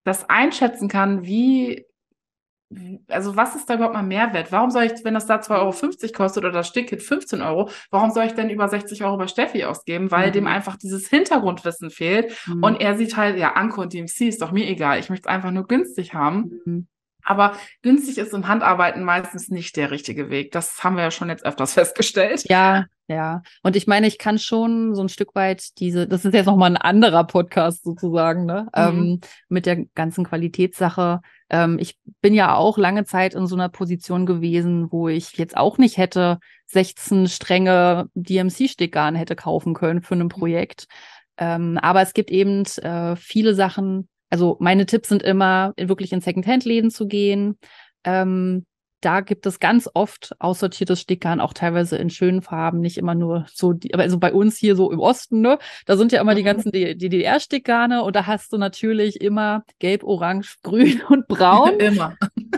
das 0.04 0.30
einschätzen 0.30 0.88
kann, 0.88 1.26
wie, 1.26 1.86
also 3.10 3.36
was 3.36 3.56
ist 3.56 3.70
da 3.70 3.76
überhaupt 3.76 3.94
mal 3.94 4.04
Mehrwert? 4.04 4.52
Warum 4.52 4.72
soll 4.72 4.84
ich, 4.84 5.04
wenn 5.04 5.14
das 5.14 5.26
da 5.26 5.38
2,50 5.38 6.04
Euro 6.04 6.14
kostet 6.14 6.44
oder 6.44 6.52
das 6.54 6.68
Stickkit 6.68 7.02
15 7.02 7.42
Euro, 7.42 7.70
warum 7.92 8.12
soll 8.12 8.26
ich 8.26 8.34
denn 8.34 8.50
über 8.50 8.68
60 8.68 9.04
Euro 9.04 9.18
bei 9.18 9.28
Steffi 9.28 9.64
ausgeben? 9.66 10.12
Weil 10.12 10.28
Mhm. 10.30 10.34
dem 10.34 10.48
einfach 10.48 10.76
dieses 10.78 11.08
Hintergrundwissen 11.10 11.90
fehlt. 11.90 12.38
Mhm. 12.48 12.64
Und 12.64 12.82
er 12.82 12.98
sieht 12.98 13.16
halt, 13.18 13.38
ja, 13.38 13.54
Anko 13.54 13.82
und 13.82 13.94
DMC 13.94 14.28
ist 14.28 14.42
doch 14.42 14.52
mir 14.52 14.68
egal. 14.68 15.00
Ich 15.00 15.10
möchte 15.10 15.28
es 15.28 15.34
einfach 15.34 15.52
nur 15.52 15.66
günstig 15.68 16.14
haben. 16.14 16.62
Mhm. 16.66 16.88
Aber 17.28 17.58
günstig 17.82 18.18
ist 18.18 18.34
im 18.34 18.48
Handarbeiten 18.48 19.04
meistens 19.04 19.50
nicht 19.50 19.76
der 19.76 19.92
richtige 19.92 20.30
Weg. 20.30 20.54
Das 20.54 20.82
haben 20.84 20.96
wir 20.96 21.04
ja 21.04 21.12
schon 21.12 21.28
jetzt 21.28 21.46
öfters 21.46 21.74
festgestellt. 21.76 22.46
Ja, 22.48 22.86
ja. 23.10 23.42
Und 23.64 23.76
ich 23.76 23.86
meine, 23.86 24.08
ich 24.08 24.18
kann 24.18 24.40
schon 24.40 24.96
so 24.96 25.02
ein 25.02 25.10
Stück 25.10 25.36
weit 25.36 25.78
diese, 25.80 26.08
das 26.08 26.24
ist 26.24 26.34
jetzt 26.34 26.46
nochmal 26.46 26.72
ein 26.72 26.78
anderer 26.78 27.26
Podcast 27.26 27.84
sozusagen, 27.84 28.46
ne? 28.46 28.68
Mhm. 28.74 28.82
Ähm, 28.82 29.22
mit 29.50 29.66
der 29.66 29.86
ganzen 29.94 30.24
Qualitätssache. 30.24 31.20
Ähm, 31.50 31.78
ich 31.80 31.98
bin 32.22 32.34
ja 32.34 32.56
auch 32.56 32.78
lange 32.78 33.04
Zeit 33.04 33.36
in 33.36 33.46
so 33.46 33.56
einer 33.56 33.70
Position 33.70 34.26
gewesen, 34.26 34.90
wo 34.90 35.10
ich 35.10 35.38
jetzt 35.38 35.58
auch 35.58 35.78
nicht 35.78 35.98
hätte 35.98 36.40
16 36.68 37.28
strenge 37.28 38.10
DMC-Stickgarn 38.16 39.16
hätte 39.16 39.36
kaufen 39.36 39.74
können 39.74 40.02
für 40.02 40.16
ein 40.16 40.30
Projekt. 40.30 40.88
Ähm, 41.38 41.78
aber 41.82 42.02
es 42.02 42.14
gibt 42.14 42.32
eben 42.32 42.64
äh, 42.82 43.18
viele 43.18 43.54
Sachen, 43.54 44.08
also 44.30 44.58
meine 44.60 44.86
Tipps 44.86 45.10
sind 45.10 45.24
immer, 45.24 45.74
wirklich 45.78 46.12
in 46.14 46.22
Secondhand-Läden 46.22 46.92
zu 46.92 47.08
gehen. 47.08 47.58
Ähm, 48.04 48.66
da 49.02 49.22
gibt 49.22 49.46
es 49.46 49.60
ganz 49.60 49.88
oft 49.94 50.32
aussortiertes 50.40 51.00
Stickgarn, 51.02 51.40
auch 51.40 51.54
teilweise 51.54 51.98
in 51.98 52.10
schönen 52.10 52.42
Farben, 52.42 52.80
nicht 52.80 52.98
immer 52.98 53.14
nur 53.14 53.46
so, 53.54 53.74
die, 53.74 53.94
aber 53.94 54.02
also 54.02 54.18
bei 54.18 54.34
uns 54.34 54.58
hier 54.58 54.76
so 54.76 54.92
im 54.92 55.00
Osten, 55.00 55.42
ne, 55.42 55.60
da 55.86 55.98
sind 55.98 56.12
ja 56.12 56.20
immer 56.20 56.34
die 56.34 56.42
Mhm. 56.42 56.46
ganzen 56.46 56.72
DDR-Stickgarne 56.72 58.02
und 58.04 58.16
da 58.16 58.26
hast 58.26 58.52
du 58.54 58.58
natürlich 58.58 59.22
immer 59.22 59.64
gelb, 59.80 60.04
orange, 60.04 60.58
grün 60.64 61.02
und 61.10 61.28
braun. 61.28 61.74
Immer. 61.80 62.16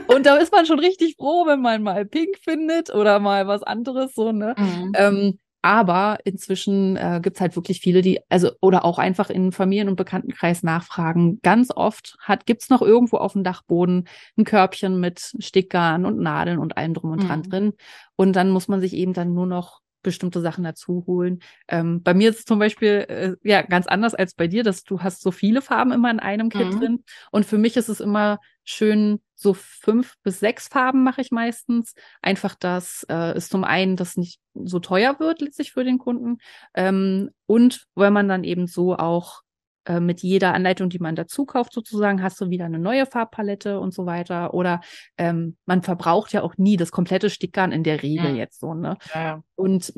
und 0.07 0.25
da 0.25 0.37
ist 0.37 0.53
man 0.53 0.65
schon 0.65 0.79
richtig 0.79 1.15
froh, 1.17 1.45
wenn 1.45 1.61
man 1.61 1.83
mal 1.83 2.05
pink 2.05 2.37
findet 2.41 2.89
oder 2.93 3.19
mal 3.19 3.45
was 3.47 3.61
anderes, 3.63 4.13
so, 4.15 4.31
ne. 4.31 4.55
Mhm. 4.57 4.91
Ähm, 4.95 5.39
aber 5.61 6.17
inzwischen 6.23 6.95
äh, 6.97 7.19
gibt's 7.21 7.41
halt 7.41 7.55
wirklich 7.55 7.81
viele, 7.81 8.01
die, 8.01 8.19
also, 8.29 8.51
oder 8.61 8.85
auch 8.85 8.97
einfach 8.99 9.29
in 9.29 9.51
Familien- 9.51 9.89
und 9.89 9.95
Bekanntenkreis 9.97 10.63
nachfragen. 10.63 11.39
Ganz 11.43 11.69
oft 11.75 12.15
hat, 12.21 12.45
gibt's 12.45 12.69
noch 12.69 12.81
irgendwo 12.81 13.17
auf 13.17 13.33
dem 13.33 13.43
Dachboden 13.43 14.07
ein 14.37 14.45
Körbchen 14.45 14.99
mit 14.99 15.33
Stickgarn 15.39 16.05
und 16.05 16.19
Nadeln 16.19 16.59
und 16.59 16.77
allem 16.77 16.93
drum 16.93 17.11
und 17.11 17.23
dran 17.27 17.39
Mhm. 17.39 17.49
drin. 17.49 17.73
Und 18.15 18.35
dann 18.35 18.49
muss 18.51 18.67
man 18.67 18.81
sich 18.81 18.93
eben 18.93 19.13
dann 19.13 19.33
nur 19.33 19.45
noch 19.47 19.81
bestimmte 20.01 20.41
Sachen 20.41 20.63
dazu 20.63 21.03
holen. 21.07 21.39
Ähm, 21.67 22.01
bei 22.03 22.13
mir 22.13 22.29
ist 22.29 22.39
es 22.39 22.45
zum 22.45 22.59
Beispiel 22.59 23.05
äh, 23.09 23.35
ja 23.47 23.61
ganz 23.61 23.87
anders 23.87 24.13
als 24.15 24.33
bei 24.33 24.47
dir, 24.47 24.63
dass 24.63 24.83
du 24.83 25.01
hast 25.01 25.21
so 25.21 25.31
viele 25.31 25.61
Farben 25.61 25.91
immer 25.91 26.11
in 26.11 26.19
einem 26.19 26.49
Kit 26.49 26.73
Mhm. 26.73 26.79
drin. 26.79 27.03
Und 27.31 27.45
für 27.45 27.57
mich 27.57 27.77
ist 27.77 27.89
es 27.89 27.99
immer 27.99 28.39
schön, 28.63 29.19
so 29.35 29.53
fünf 29.53 30.15
bis 30.23 30.39
sechs 30.39 30.67
Farben 30.67 31.03
mache 31.03 31.21
ich 31.21 31.31
meistens. 31.31 31.93
Einfach, 32.21 32.55
dass 32.55 33.03
äh, 33.09 33.31
es 33.33 33.49
zum 33.49 33.63
einen 33.63 33.95
das 33.95 34.17
nicht 34.17 34.39
so 34.53 34.79
teuer 34.79 35.19
wird 35.19 35.41
letztlich 35.41 35.71
für 35.71 35.83
den 35.83 35.97
Kunden 35.97 36.37
ähm, 36.73 37.29
und 37.45 37.87
weil 37.95 38.11
man 38.11 38.27
dann 38.27 38.43
eben 38.43 38.67
so 38.67 38.95
auch 38.97 39.41
äh, 39.85 39.99
mit 39.99 40.21
jeder 40.21 40.53
Anleitung, 40.53 40.89
die 40.89 40.99
man 40.99 41.15
dazu 41.15 41.45
kauft, 41.45 41.73
sozusagen, 41.73 42.21
hast 42.21 42.39
du 42.41 42.49
wieder 42.49 42.65
eine 42.65 42.79
neue 42.79 43.05
Farbpalette 43.05 43.79
und 43.79 43.93
so 43.93 44.05
weiter. 44.05 44.53
Oder 44.53 44.81
ähm, 45.17 45.57
man 45.65 45.81
verbraucht 45.81 46.33
ja 46.33 46.41
auch 46.43 46.57
nie 46.57 46.77
das 46.77 46.91
komplette 46.91 47.29
Stickgarn 47.29 47.71
in 47.71 47.83
der 47.83 48.03
Regel 48.03 48.31
Mhm. 48.31 48.37
jetzt 48.37 48.59
so, 48.59 48.73
ne? 48.73 48.97
Ja, 49.13 49.21
ja. 49.21 49.43
Und 49.55 49.93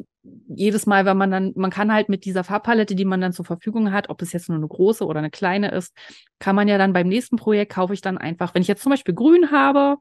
jedes 0.47 0.86
Mal, 0.86 1.05
wenn 1.05 1.17
man 1.17 1.32
dann, 1.32 1.53
man 1.55 1.71
kann 1.71 1.91
halt 1.91 2.09
mit 2.09 2.25
dieser 2.25 2.43
Farbpalette, 2.43 2.95
die 2.95 3.05
man 3.05 3.21
dann 3.21 3.34
zur 3.34 3.45
Verfügung 3.45 3.91
hat, 3.91 4.09
ob 4.09 4.21
es 4.21 4.34
jetzt 4.34 4.49
nur 4.49 4.57
eine 4.57 4.67
große 4.67 5.05
oder 5.05 5.19
eine 5.19 5.32
kleine 5.32 5.71
ist, 5.71 5.95
kann 6.39 6.55
man 6.55 6.67
ja 6.67 6.77
dann 6.77 6.93
beim 6.93 7.07
nächsten 7.07 7.38
Projekt 7.38 7.73
kaufe 7.73 7.93
ich 7.93 8.01
dann 8.01 8.17
einfach, 8.17 8.53
wenn 8.53 8.61
ich 8.61 8.67
jetzt 8.67 8.84
zum 8.84 8.91
Beispiel 8.91 9.15
grün 9.15 9.51
habe, 9.51 9.97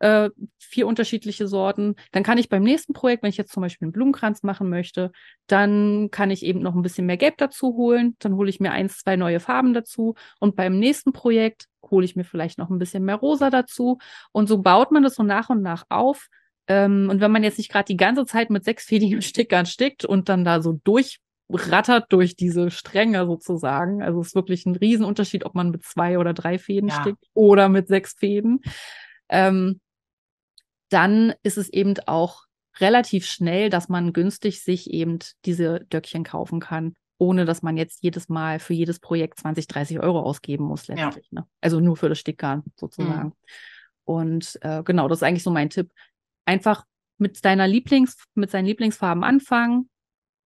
äh, 0.00 0.30
vier 0.58 0.86
unterschiedliche 0.86 1.48
Sorten. 1.48 1.96
Dann 2.12 2.22
kann 2.22 2.38
ich 2.38 2.48
beim 2.48 2.62
nächsten 2.62 2.92
Projekt, 2.92 3.22
wenn 3.22 3.30
ich 3.30 3.36
jetzt 3.36 3.52
zum 3.52 3.62
Beispiel 3.62 3.86
einen 3.86 3.92
Blumenkranz 3.92 4.42
machen 4.42 4.68
möchte, 4.68 5.12
dann 5.46 6.10
kann 6.10 6.30
ich 6.30 6.44
eben 6.44 6.60
noch 6.60 6.74
ein 6.74 6.82
bisschen 6.82 7.06
mehr 7.06 7.16
Gelb 7.16 7.38
dazu 7.38 7.74
holen. 7.74 8.16
Dann 8.18 8.34
hole 8.36 8.50
ich 8.50 8.60
mir 8.60 8.72
eins, 8.72 8.98
zwei 8.98 9.16
neue 9.16 9.40
Farben 9.40 9.72
dazu. 9.72 10.14
Und 10.40 10.56
beim 10.56 10.78
nächsten 10.78 11.12
Projekt 11.12 11.66
hole 11.90 12.04
ich 12.04 12.16
mir 12.16 12.24
vielleicht 12.24 12.58
noch 12.58 12.70
ein 12.70 12.78
bisschen 12.78 13.04
mehr 13.04 13.16
Rosa 13.16 13.50
dazu. 13.50 13.98
Und 14.32 14.48
so 14.48 14.58
baut 14.58 14.92
man 14.92 15.02
das 15.02 15.14
so 15.14 15.22
nach 15.22 15.50
und 15.50 15.62
nach 15.62 15.84
auf. 15.88 16.28
Ähm, 16.68 17.08
und 17.10 17.20
wenn 17.20 17.32
man 17.32 17.42
jetzt 17.42 17.58
nicht 17.58 17.70
gerade 17.70 17.86
die 17.86 17.96
ganze 17.96 18.26
Zeit 18.26 18.50
mit 18.50 18.64
sechsfädigen 18.64 19.22
Stickern 19.22 19.66
stickt 19.66 20.04
und 20.04 20.28
dann 20.28 20.44
da 20.44 20.60
so 20.60 20.78
durchrattert 20.84 22.12
durch 22.12 22.36
diese 22.36 22.70
Stränge 22.70 23.26
sozusagen. 23.26 24.02
Also 24.02 24.20
es 24.20 24.28
ist 24.28 24.34
wirklich 24.34 24.66
ein 24.66 24.76
Riesenunterschied, 24.76 25.44
ob 25.44 25.54
man 25.54 25.70
mit 25.70 25.82
zwei 25.84 26.18
oder 26.18 26.34
drei 26.34 26.58
Fäden 26.58 26.90
ja. 26.90 27.00
stickt 27.00 27.24
oder 27.34 27.68
mit 27.68 27.88
sechs 27.88 28.12
Fäden. 28.12 28.60
Ähm, 29.30 29.80
dann 30.88 31.34
ist 31.42 31.58
es 31.58 31.68
eben 31.68 31.94
auch 32.06 32.44
relativ 32.80 33.26
schnell, 33.26 33.70
dass 33.70 33.88
man 33.88 34.12
günstig 34.12 34.62
sich 34.62 34.90
eben 34.90 35.18
diese 35.44 35.80
Döckchen 35.86 36.24
kaufen 36.24 36.60
kann, 36.60 36.94
ohne 37.18 37.44
dass 37.44 37.62
man 37.62 37.76
jetzt 37.76 38.02
jedes 38.02 38.28
Mal 38.28 38.60
für 38.60 38.74
jedes 38.74 39.00
Projekt 39.00 39.40
20, 39.40 39.66
30 39.66 40.00
Euro 40.00 40.20
ausgeben 40.20 40.64
muss 40.64 40.86
letztlich. 40.86 41.28
Ja. 41.30 41.40
Ne? 41.40 41.46
Also 41.60 41.80
nur 41.80 41.96
für 41.96 42.08
das 42.08 42.18
Stickgarn 42.18 42.62
sozusagen. 42.76 43.28
Mhm. 43.28 43.34
Und 44.04 44.58
äh, 44.62 44.82
genau, 44.84 45.08
das 45.08 45.18
ist 45.18 45.22
eigentlich 45.22 45.42
so 45.42 45.50
mein 45.50 45.70
Tipp. 45.70 45.90
Einfach 46.44 46.84
mit 47.18 47.44
deiner 47.44 47.66
Lieblings, 47.66 48.16
mit 48.34 48.50
seinen 48.50 48.66
Lieblingsfarben 48.66 49.24
anfangen, 49.24 49.90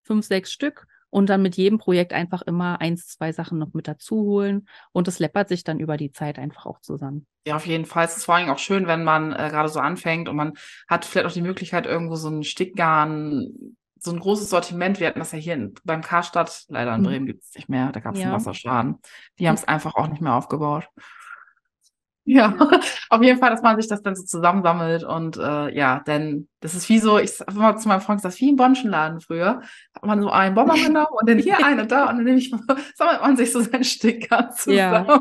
fünf, 0.02 0.26
sechs 0.26 0.50
Stück 0.50 0.86
und 1.12 1.28
dann 1.28 1.42
mit 1.42 1.56
jedem 1.56 1.78
Projekt 1.78 2.14
einfach 2.14 2.40
immer 2.40 2.80
eins, 2.80 3.06
zwei 3.06 3.32
Sachen 3.32 3.58
noch 3.58 3.74
mit 3.74 3.86
dazu 3.86 4.16
holen. 4.22 4.66
Und 4.92 5.08
es 5.08 5.18
läppert 5.18 5.46
sich 5.46 5.62
dann 5.62 5.78
über 5.78 5.98
die 5.98 6.10
Zeit 6.10 6.38
einfach 6.38 6.64
auch 6.64 6.80
zusammen. 6.80 7.26
Ja, 7.46 7.56
auf 7.56 7.66
jeden 7.66 7.84
Fall. 7.84 8.06
Es 8.06 8.16
ist 8.16 8.24
vor 8.24 8.36
allem 8.36 8.48
auch 8.48 8.58
schön, 8.58 8.86
wenn 8.86 9.04
man 9.04 9.32
äh, 9.32 9.50
gerade 9.50 9.68
so 9.68 9.78
anfängt 9.78 10.30
und 10.30 10.36
man 10.36 10.54
hat 10.88 11.04
vielleicht 11.04 11.26
auch 11.26 11.32
die 11.32 11.42
Möglichkeit, 11.42 11.84
irgendwo 11.84 12.16
so 12.16 12.30
ein 12.30 12.44
Stickgarn, 12.44 13.76
so 13.98 14.10
ein 14.10 14.20
großes 14.20 14.48
Sortiment. 14.48 15.00
Wir 15.00 15.08
hatten 15.08 15.18
das 15.18 15.32
ja 15.32 15.38
hier 15.38 15.54
in, 15.54 15.74
beim 15.84 16.00
Karstadt, 16.00 16.64
leider 16.68 16.94
in 16.94 17.02
mhm. 17.02 17.06
Bremen 17.06 17.26
gibt 17.26 17.42
es 17.44 17.54
nicht 17.54 17.68
mehr, 17.68 17.92
da 17.92 18.00
gab 18.00 18.14
es 18.14 18.20
ja. 18.20 18.28
einen 18.28 18.34
Wasserschaden. 18.34 18.98
Die 19.38 19.48
haben 19.48 19.54
es 19.54 19.68
einfach 19.68 19.94
auch 19.96 20.08
nicht 20.08 20.22
mehr 20.22 20.34
aufgebaut. 20.34 20.88
Ja, 22.24 22.54
auf 23.10 23.22
jeden 23.22 23.38
Fall, 23.40 23.50
dass 23.50 23.62
man 23.62 23.76
sich 23.76 23.88
das 23.88 24.02
dann 24.02 24.14
so 24.14 24.22
zusammensammelt 24.22 25.02
und 25.02 25.36
äh, 25.36 25.74
ja, 25.74 26.00
denn 26.00 26.48
das 26.60 26.74
ist 26.74 26.88
wie 26.88 27.00
so, 27.00 27.18
ich 27.18 27.32
sag 27.32 27.50
immer 27.50 27.76
zu 27.76 27.88
meinem 27.88 28.00
Freund, 28.00 28.24
das 28.24 28.34
ist 28.34 28.40
wie 28.40 28.50
im 28.50 28.56
Bonschenladen 28.56 29.20
früher. 29.20 29.60
Hat 29.94 30.04
man 30.04 30.22
so 30.22 30.30
einen 30.30 30.54
Bomber 30.54 30.74
genommen 30.86 31.08
und 31.10 31.28
dann 31.28 31.38
hier 31.38 31.64
einen 31.64 31.80
und 31.80 31.90
da 31.90 32.08
und 32.08 32.16
dann 32.16 32.24
nehme 32.24 32.38
ich, 32.38 32.50
sammelt 32.94 33.20
man 33.20 33.36
sich 33.36 33.50
so 33.50 33.60
sein 33.60 33.82
Sticker 33.82 34.50
zusammen. 34.50 35.06
Ja. 35.06 35.20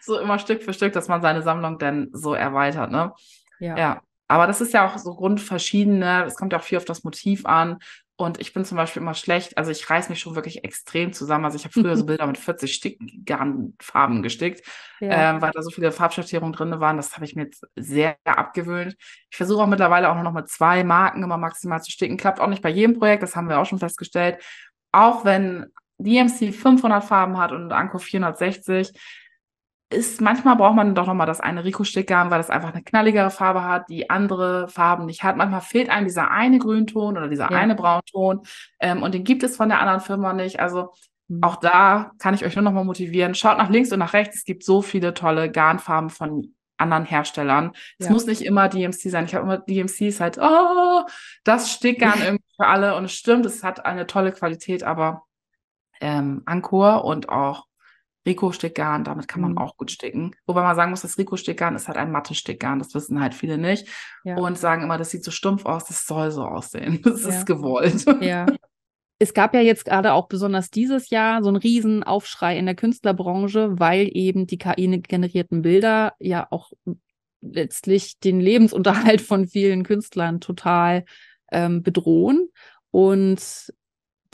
So 0.00 0.18
immer 0.18 0.40
Stück 0.40 0.62
für 0.62 0.72
Stück, 0.72 0.92
dass 0.92 1.06
man 1.06 1.22
seine 1.22 1.42
Sammlung 1.42 1.78
dann 1.78 2.08
so 2.12 2.34
erweitert, 2.34 2.90
ne? 2.90 3.12
Ja. 3.60 3.76
ja. 3.76 4.00
Aber 4.26 4.46
das 4.46 4.60
ist 4.60 4.72
ja 4.72 4.86
auch 4.86 4.98
so 4.98 5.14
grundverschiedene, 5.14 6.24
es 6.24 6.34
kommt 6.34 6.52
ja 6.52 6.58
auch 6.58 6.64
viel 6.64 6.78
auf 6.78 6.84
das 6.84 7.04
Motiv 7.04 7.46
an. 7.46 7.78
Und 8.16 8.40
ich 8.40 8.52
bin 8.52 8.64
zum 8.64 8.76
Beispiel 8.76 9.02
immer 9.02 9.14
schlecht, 9.14 9.58
also 9.58 9.72
ich 9.72 9.90
reiß 9.90 10.08
mich 10.08 10.20
schon 10.20 10.36
wirklich 10.36 10.62
extrem 10.62 11.12
zusammen. 11.12 11.44
Also 11.44 11.56
ich 11.56 11.64
habe 11.64 11.72
früher 11.72 11.96
so 11.96 12.06
Bilder 12.06 12.26
mit 12.28 12.38
40 12.38 12.72
Stickgarnfarben 12.72 14.22
gestickt, 14.22 14.64
ja. 15.00 15.34
ähm, 15.34 15.42
weil 15.42 15.50
da 15.50 15.62
so 15.62 15.70
viele 15.70 15.90
Farbschattierungen 15.90 16.52
drin 16.52 16.78
waren. 16.78 16.96
Das 16.96 17.14
habe 17.16 17.24
ich 17.24 17.34
mir 17.34 17.44
jetzt 17.44 17.66
sehr 17.74 18.16
abgewöhnt. 18.24 18.94
Ich 19.30 19.36
versuche 19.36 19.62
auch 19.62 19.66
mittlerweile 19.66 20.10
auch 20.10 20.14
nur 20.14 20.22
noch 20.22 20.32
mit 20.32 20.48
zwei 20.48 20.84
Marken 20.84 21.24
immer 21.24 21.38
maximal 21.38 21.82
zu 21.82 21.90
sticken. 21.90 22.16
Klappt 22.16 22.38
auch 22.38 22.46
nicht 22.46 22.62
bei 22.62 22.70
jedem 22.70 22.96
Projekt, 22.96 23.24
das 23.24 23.34
haben 23.34 23.48
wir 23.48 23.58
auch 23.58 23.66
schon 23.66 23.80
festgestellt. 23.80 24.40
Auch 24.92 25.24
wenn 25.24 25.66
DMC 25.98 26.52
500 26.54 27.02
Farben 27.02 27.38
hat 27.38 27.50
und 27.50 27.72
Anko 27.72 27.98
460, 27.98 28.92
ist, 29.94 30.20
manchmal 30.20 30.56
braucht 30.56 30.74
man 30.74 30.94
doch 30.94 31.06
nochmal 31.06 31.26
das 31.26 31.40
eine 31.40 31.64
Rico-Stickgarn, 31.64 32.30
weil 32.30 32.38
das 32.38 32.50
einfach 32.50 32.72
eine 32.72 32.82
knalligere 32.82 33.30
Farbe 33.30 33.64
hat, 33.64 33.88
die 33.88 34.10
andere 34.10 34.68
Farben 34.68 35.06
nicht 35.06 35.22
hat. 35.22 35.36
Manchmal 35.36 35.60
fehlt 35.60 35.90
einem 35.90 36.06
dieser 36.06 36.30
eine 36.30 36.58
Grünton 36.58 37.16
oder 37.16 37.28
dieser 37.28 37.50
ja. 37.50 37.56
eine 37.56 37.74
Braunton 37.74 38.42
ähm, 38.80 39.02
und 39.02 39.14
den 39.14 39.24
gibt 39.24 39.42
es 39.42 39.56
von 39.56 39.68
der 39.68 39.80
anderen 39.80 40.00
Firma 40.00 40.32
nicht. 40.32 40.60
Also 40.60 40.92
mhm. 41.28 41.42
auch 41.42 41.56
da 41.56 42.12
kann 42.18 42.34
ich 42.34 42.44
euch 42.44 42.56
nur 42.56 42.62
nochmal 42.62 42.84
motivieren. 42.84 43.34
Schaut 43.34 43.58
nach 43.58 43.70
links 43.70 43.92
und 43.92 44.00
nach 44.00 44.12
rechts. 44.12 44.36
Es 44.38 44.44
gibt 44.44 44.64
so 44.64 44.82
viele 44.82 45.14
tolle 45.14 45.50
Garnfarben 45.50 46.10
von 46.10 46.54
anderen 46.76 47.04
Herstellern. 47.04 47.72
Es 47.98 48.06
ja. 48.06 48.12
muss 48.12 48.26
nicht 48.26 48.42
immer 48.42 48.68
DMC 48.68 49.10
sein. 49.10 49.24
Ich 49.24 49.34
habe 49.34 49.44
immer 49.44 49.58
DMC 49.58 50.02
ist 50.02 50.20
halt, 50.20 50.38
oh, 50.40 51.02
das 51.44 51.70
Stickgarn 51.70 52.20
irgendwie 52.24 52.54
für 52.56 52.66
alle. 52.66 52.96
Und 52.96 53.04
es 53.04 53.12
stimmt, 53.12 53.46
es 53.46 53.62
hat 53.62 53.84
eine 53.84 54.06
tolle 54.06 54.32
Qualität, 54.32 54.82
aber 54.82 55.22
ähm, 56.00 56.42
Ankor 56.46 57.04
und 57.04 57.28
auch 57.28 57.66
Rico-Stickgarn, 58.26 59.04
damit 59.04 59.28
kann 59.28 59.42
man 59.42 59.52
mhm. 59.52 59.58
auch 59.58 59.76
gut 59.76 59.90
sticken. 59.90 60.34
Wobei 60.46 60.62
man 60.62 60.76
sagen 60.76 60.90
muss, 60.90 61.02
das 61.02 61.18
Rico-Stickgarn 61.18 61.76
ist 61.76 61.88
halt 61.88 61.98
ein 61.98 62.10
Matte-Stickgarn, 62.10 62.78
das 62.78 62.94
wissen 62.94 63.20
halt 63.20 63.34
viele 63.34 63.58
nicht. 63.58 63.86
Ja. 64.24 64.36
Und 64.36 64.58
sagen 64.58 64.82
immer, 64.82 64.98
das 64.98 65.10
sieht 65.10 65.24
so 65.24 65.30
stumpf 65.30 65.66
aus, 65.66 65.84
das 65.84 66.06
soll 66.06 66.30
so 66.30 66.44
aussehen. 66.44 67.00
Das 67.14 67.22
ja. 67.22 67.28
ist 67.30 67.46
gewollt. 67.46 68.04
Ja. 68.20 68.46
Es 69.18 69.32
gab 69.34 69.54
ja 69.54 69.60
jetzt 69.60 69.84
gerade 69.84 70.12
auch 70.12 70.26
besonders 70.26 70.70
dieses 70.70 71.10
Jahr 71.10 71.42
so 71.42 71.48
einen 71.48 71.56
riesen 71.56 72.02
Aufschrei 72.02 72.58
in 72.58 72.66
der 72.66 72.74
Künstlerbranche, 72.74 73.78
weil 73.78 74.10
eben 74.12 74.46
die 74.46 74.58
KI-generierten 74.58 75.62
Bilder 75.62 76.14
ja 76.18 76.46
auch 76.50 76.72
letztlich 77.40 78.18
den 78.18 78.40
Lebensunterhalt 78.40 79.20
von 79.20 79.46
vielen 79.46 79.84
Künstlern 79.84 80.40
total 80.40 81.04
ähm, 81.52 81.82
bedrohen. 81.82 82.48
Und 82.90 83.72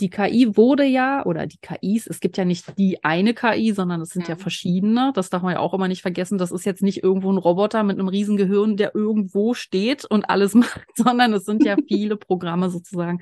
die 0.00 0.10
KI 0.10 0.56
wurde 0.56 0.84
ja, 0.84 1.24
oder 1.26 1.46
die 1.46 1.58
KIs, 1.58 2.06
es 2.06 2.20
gibt 2.20 2.36
ja 2.36 2.44
nicht 2.44 2.78
die 2.78 3.04
eine 3.04 3.34
KI, 3.34 3.72
sondern 3.72 4.00
es 4.00 4.10
sind 4.10 4.28
ja, 4.28 4.34
ja 4.34 4.36
verschiedene. 4.36 5.12
Das 5.14 5.30
darf 5.30 5.42
man 5.42 5.52
ja 5.52 5.58
auch 5.60 5.74
immer 5.74 5.88
nicht 5.88 6.02
vergessen. 6.02 6.38
Das 6.38 6.50
ist 6.50 6.64
jetzt 6.64 6.82
nicht 6.82 7.02
irgendwo 7.02 7.30
ein 7.30 7.38
Roboter 7.38 7.82
mit 7.82 7.98
einem 7.98 8.08
riesen 8.08 8.36
Gehirn, 8.36 8.76
der 8.76 8.94
irgendwo 8.94 9.54
steht 9.54 10.04
und 10.04 10.28
alles 10.30 10.54
macht, 10.54 10.86
sondern 10.96 11.32
es 11.32 11.44
sind 11.44 11.64
ja 11.64 11.76
viele 11.88 12.16
Programme 12.16 12.70
sozusagen, 12.70 13.20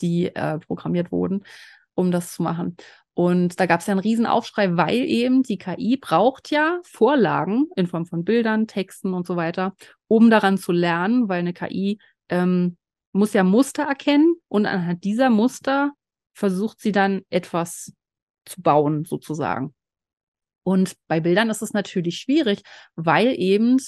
die 0.00 0.34
äh, 0.34 0.58
programmiert 0.58 1.10
wurden, 1.12 1.44
um 1.94 2.10
das 2.10 2.34
zu 2.34 2.42
machen. 2.42 2.76
Und 3.14 3.58
da 3.58 3.66
gab 3.66 3.80
es 3.80 3.86
ja 3.86 3.92
einen 3.92 4.00
riesen 4.00 4.26
Aufschrei, 4.26 4.76
weil 4.76 4.98
eben 4.98 5.42
die 5.42 5.58
KI 5.58 5.98
braucht 6.00 6.50
ja 6.50 6.78
Vorlagen 6.84 7.68
in 7.76 7.86
Form 7.86 8.06
von 8.06 8.24
Bildern, 8.24 8.66
Texten 8.66 9.14
und 9.14 9.26
so 9.26 9.36
weiter, 9.36 9.74
um 10.06 10.30
daran 10.30 10.58
zu 10.58 10.72
lernen, 10.72 11.28
weil 11.28 11.40
eine 11.40 11.52
KI 11.52 11.98
ähm, 12.28 12.76
muss 13.12 13.32
ja 13.32 13.42
Muster 13.42 13.82
erkennen 13.82 14.36
und 14.48 14.66
anhand 14.66 15.04
dieser 15.04 15.30
Muster 15.30 15.92
versucht 16.32 16.80
sie 16.80 16.92
dann 16.92 17.22
etwas 17.30 17.92
zu 18.44 18.62
bauen, 18.62 19.04
sozusagen. 19.04 19.74
Und 20.62 20.94
bei 21.08 21.20
Bildern 21.20 21.50
ist 21.50 21.62
es 21.62 21.72
natürlich 21.72 22.18
schwierig, 22.18 22.62
weil 22.94 23.34
eben 23.38 23.78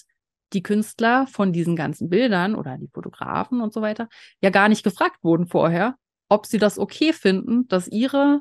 die 0.53 0.62
Künstler 0.62 1.26
von 1.26 1.53
diesen 1.53 1.76
ganzen 1.76 2.09
Bildern 2.09 2.55
oder 2.55 2.76
die 2.78 2.90
Fotografen 2.93 3.61
und 3.61 3.72
so 3.72 3.80
weiter 3.80 4.09
ja 4.40 4.51
gar 4.51 4.68
nicht 4.68 4.82
gefragt 4.82 5.22
wurden 5.22 5.47
vorher, 5.47 5.97
ob 6.28 6.47
sie 6.47 6.59
das 6.59 6.78
okay 6.78 7.12
finden, 7.12 7.66
dass 7.68 7.88
ihre 7.88 8.40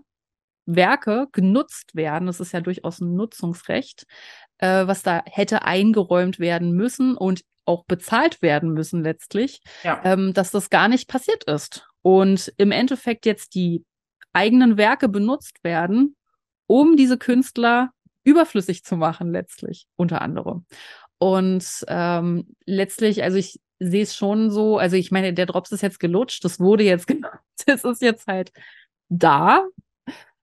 Werke 0.66 1.28
genutzt 1.32 1.96
werden. 1.96 2.28
Das 2.28 2.40
ist 2.40 2.52
ja 2.52 2.62
durchaus 2.62 3.00
ein 3.00 3.16
Nutzungsrecht, 3.16 4.06
äh, 4.60 4.88
was 4.88 5.04
da 5.04 5.24
hätte 5.26 5.64
eingeräumt 5.64 6.40
werden 6.40 6.72
müssen 6.74 7.16
und 7.18 7.42
auch 7.66 7.86
bezahlt 7.86 8.42
werden 8.42 8.74
müssen 8.74 9.04
letztlich, 9.04 9.62
ja. 9.84 10.02
ähm, 10.04 10.34
dass 10.34 10.52
das 10.52 10.70
gar 10.70 10.88
nicht 10.88 11.08
passiert 11.08 11.44
ist. 11.46 11.88
Und 12.02 12.52
im 12.58 12.72
Endeffekt 12.72 13.26
jetzt 13.26 13.56
die 13.56 13.84
eigenen 14.34 14.78
Werke 14.78 15.10
benutzt 15.10 15.64
werden, 15.64 16.16
um 16.68 16.96
diese 16.96 17.18
Künstler 17.18 17.92
überflüssig 18.24 18.84
zu 18.84 18.98
machen, 18.98 19.32
letztlich, 19.32 19.88
unter 19.96 20.22
anderem. 20.22 20.66
Und 21.18 21.86
ähm, 21.88 22.56
letztlich, 22.66 23.24
also 23.24 23.38
ich 23.38 23.60
sehe 23.80 24.04
es 24.04 24.16
schon 24.16 24.52
so, 24.52 24.78
also 24.78 24.96
ich 24.96 25.12
meine, 25.12 25.34
der 25.34 25.46
Drops 25.46 25.72
ist 25.72 25.82
jetzt 25.82 26.00
gelutscht, 26.00 26.46
das 26.46 26.60
wurde 26.60 26.84
jetzt 26.84 27.08
gemacht, 27.08 27.40
das 27.66 27.84
ist 27.84 28.02
jetzt 28.02 28.28
halt 28.28 28.52
da. 29.10 29.66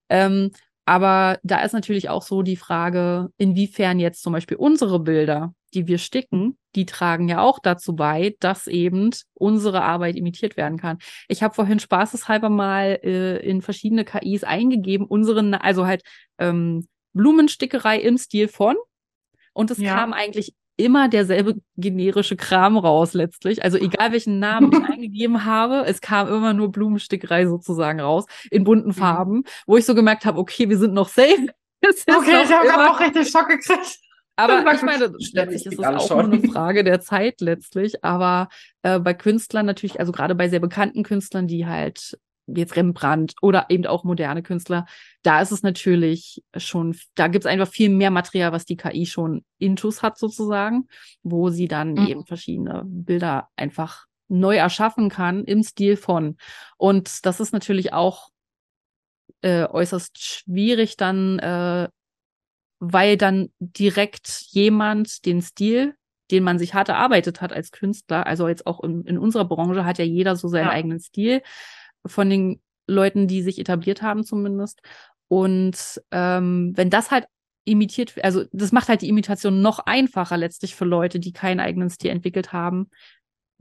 Ähm, 0.09 0.51
aber 0.89 1.37
da 1.43 1.61
ist 1.61 1.73
natürlich 1.73 2.09
auch 2.09 2.23
so 2.23 2.41
die 2.41 2.55
Frage, 2.55 3.29
inwiefern 3.37 3.99
jetzt 3.99 4.23
zum 4.23 4.33
Beispiel 4.33 4.57
unsere 4.57 4.99
Bilder, 4.99 5.53
die 5.75 5.85
wir 5.85 5.99
sticken, 5.99 6.57
die 6.73 6.87
tragen 6.87 7.29
ja 7.29 7.41
auch 7.41 7.59
dazu 7.59 7.95
bei, 7.95 8.35
dass 8.39 8.65
eben 8.65 9.11
unsere 9.35 9.83
Arbeit 9.83 10.15
imitiert 10.15 10.57
werden 10.57 10.79
kann. 10.79 10.97
Ich 11.27 11.43
habe 11.43 11.53
vorhin 11.53 11.79
spaßeshalber 11.79 12.49
mal 12.49 12.99
äh, 13.03 13.37
in 13.37 13.61
verschiedene 13.61 14.03
KIs 14.03 14.43
eingegeben, 14.43 15.05
unseren, 15.05 15.53
also 15.53 15.85
halt 15.85 16.01
ähm, 16.39 16.87
Blumenstickerei 17.13 17.99
im 17.99 18.17
Stil 18.17 18.47
von. 18.47 18.75
Und 19.53 19.69
es 19.69 19.77
ja. 19.77 19.93
kam 19.93 20.11
eigentlich 20.11 20.55
immer 20.79 21.09
derselbe 21.09 21.55
generische 21.77 22.37
Kram 22.37 22.77
raus 22.77 23.13
letztlich. 23.13 23.63
Also 23.63 23.77
egal 23.77 24.13
welchen 24.13 24.39
Namen 24.39 24.71
ich 24.71 24.89
eingegeben 24.89 25.45
habe, 25.45 25.85
es 25.85 26.01
kam 26.01 26.27
immer 26.27 26.53
nur 26.53 26.71
Blumenstickerei 26.71 27.45
sozusagen 27.45 27.99
raus 27.99 28.25
in 28.49 28.63
bunten 28.63 28.89
mhm. 28.89 28.93
Farben, 28.93 29.43
wo 29.67 29.77
ich 29.77 29.85
so 29.85 29.93
gemerkt 29.93 30.25
habe, 30.25 30.39
okay, 30.39 30.69
wir 30.69 30.77
sind 30.77 30.93
noch 30.93 31.09
safe. 31.09 31.47
Okay, 31.81 32.43
ich 32.43 32.51
habe 32.51 32.67
gerade 32.67 32.91
auch 32.91 32.99
richtig 32.99 33.29
Schock 33.29 33.47
gekriegt. 33.47 33.99
Aber 34.35 34.73
ich 34.73 34.81
meine, 34.81 35.13
letztlich 35.33 35.65
ist 35.65 35.79
es 35.79 35.85
auch 35.85 36.05
schon. 36.05 36.29
nur 36.29 36.39
eine 36.39 36.51
Frage 36.51 36.83
der 36.83 36.99
Zeit 36.99 37.39
letztlich. 37.39 38.03
Aber 38.03 38.49
äh, 38.83 38.99
bei 38.99 39.13
Künstlern 39.13 39.65
natürlich, 39.65 39.97
also 39.97 40.11
gerade 40.11 40.35
bei 40.35 40.49
sehr 40.49 40.59
bekannten 40.59 41.03
Künstlern, 41.03 41.47
die 41.47 41.67
halt 41.67 42.17
jetzt 42.55 42.75
Rembrandt 42.75 43.35
oder 43.41 43.65
eben 43.69 43.85
auch 43.85 44.03
moderne 44.03 44.43
Künstler, 44.43 44.85
da 45.23 45.41
ist 45.41 45.51
es 45.51 45.63
natürlich 45.63 46.43
schon, 46.55 46.95
da 47.15 47.27
gibt 47.27 47.45
es 47.45 47.51
einfach 47.51 47.67
viel 47.67 47.89
mehr 47.89 48.11
Material, 48.11 48.51
was 48.51 48.65
die 48.65 48.77
KI 48.77 49.05
schon 49.05 49.43
intus 49.57 50.01
hat 50.01 50.17
sozusagen, 50.17 50.87
wo 51.23 51.49
sie 51.49 51.67
dann 51.67 51.93
mhm. 51.93 52.07
eben 52.07 52.25
verschiedene 52.25 52.83
Bilder 52.85 53.49
einfach 53.55 54.05
neu 54.29 54.55
erschaffen 54.55 55.09
kann 55.09 55.43
im 55.43 55.63
Stil 55.63 55.97
von. 55.97 56.37
Und 56.77 57.25
das 57.25 57.39
ist 57.39 57.51
natürlich 57.51 57.93
auch 57.93 58.29
äh, 59.41 59.65
äußerst 59.65 60.23
schwierig 60.23 60.97
dann, 60.97 61.39
äh, 61.39 61.89
weil 62.79 63.17
dann 63.17 63.49
direkt 63.59 64.27
jemand 64.49 65.25
den 65.25 65.41
Stil, 65.41 65.95
den 66.31 66.43
man 66.43 66.59
sich 66.59 66.73
hart 66.73 66.89
erarbeitet 66.89 67.41
hat 67.41 67.51
als 67.51 67.71
Künstler, 67.71 68.27
also 68.27 68.47
jetzt 68.47 68.67
auch 68.67 68.83
in, 68.83 69.03
in 69.05 69.17
unserer 69.17 69.45
Branche 69.45 69.83
hat 69.83 69.97
ja 69.97 70.05
jeder 70.05 70.35
so 70.35 70.47
seinen 70.47 70.67
ja. 70.67 70.71
eigenen 70.71 70.99
Stil 70.99 71.41
von 72.05 72.29
den 72.29 72.61
Leuten, 72.87 73.27
die 73.27 73.41
sich 73.41 73.59
etabliert 73.59 74.01
haben 74.01 74.23
zumindest. 74.23 74.81
Und 75.27 76.01
ähm, 76.11 76.73
wenn 76.75 76.89
das 76.89 77.11
halt 77.11 77.27
imitiert, 77.65 78.15
also 78.23 78.45
das 78.51 78.71
macht 78.71 78.89
halt 78.89 79.01
die 79.01 79.09
Imitation 79.09 79.61
noch 79.61 79.79
einfacher 79.79 80.37
letztlich 80.37 80.75
für 80.75 80.85
Leute, 80.85 81.19
die 81.19 81.33
keinen 81.33 81.59
eigenen 81.59 81.89
Stil 81.89 82.11
entwickelt 82.11 82.51
haben, 82.51 82.89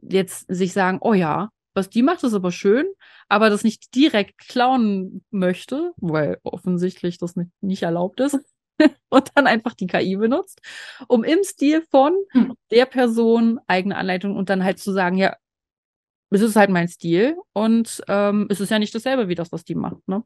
jetzt 0.01 0.47
sich 0.49 0.73
sagen, 0.73 0.99
oh 1.01 1.13
ja, 1.13 1.51
was 1.75 1.91
die 1.91 2.03
macht, 2.03 2.25
ist 2.25 2.35
aber 2.35 2.51
schön, 2.51 2.87
aber 3.29 3.51
das 3.51 3.65
nicht 3.65 3.95
direkt 3.95 4.39
klauen 4.39 5.25
möchte, 5.31 5.93
weil 5.97 6.39
offensichtlich 6.43 7.19
das 7.19 7.37
nicht, 7.37 7.51
nicht 7.61 7.83
erlaubt 7.83 8.21
ist, 8.21 8.39
und 9.09 9.31
dann 9.35 9.47
einfach 9.47 9.75
die 9.75 9.87
KI 9.87 10.17
benutzt, 10.17 10.61
um 11.09 11.25
im 11.25 11.43
Stil 11.43 11.83
von 11.91 12.15
hm. 12.31 12.55
der 12.71 12.87
Person 12.87 13.61
eigene 13.67 13.97
Anleitung 13.97 14.37
und 14.37 14.51
dann 14.51 14.65
halt 14.65 14.79
zu 14.79 14.93
sagen, 14.93 15.17
ja, 15.17 15.37
es 16.31 16.41
ist 16.41 16.57
halt 16.57 16.71
mein 16.71 16.89
Stil 16.89 17.37
und 17.53 18.03
ähm, 18.09 18.47
es 18.51 18.61
ist 18.61 18.71
ja 18.71 18.79
nicht 18.79 18.95
dasselbe 18.95 19.29
wie 19.29 19.35
das, 19.35 19.53
was 19.53 19.65
die 19.65 19.75
macht, 19.75 20.07
ne? 20.07 20.23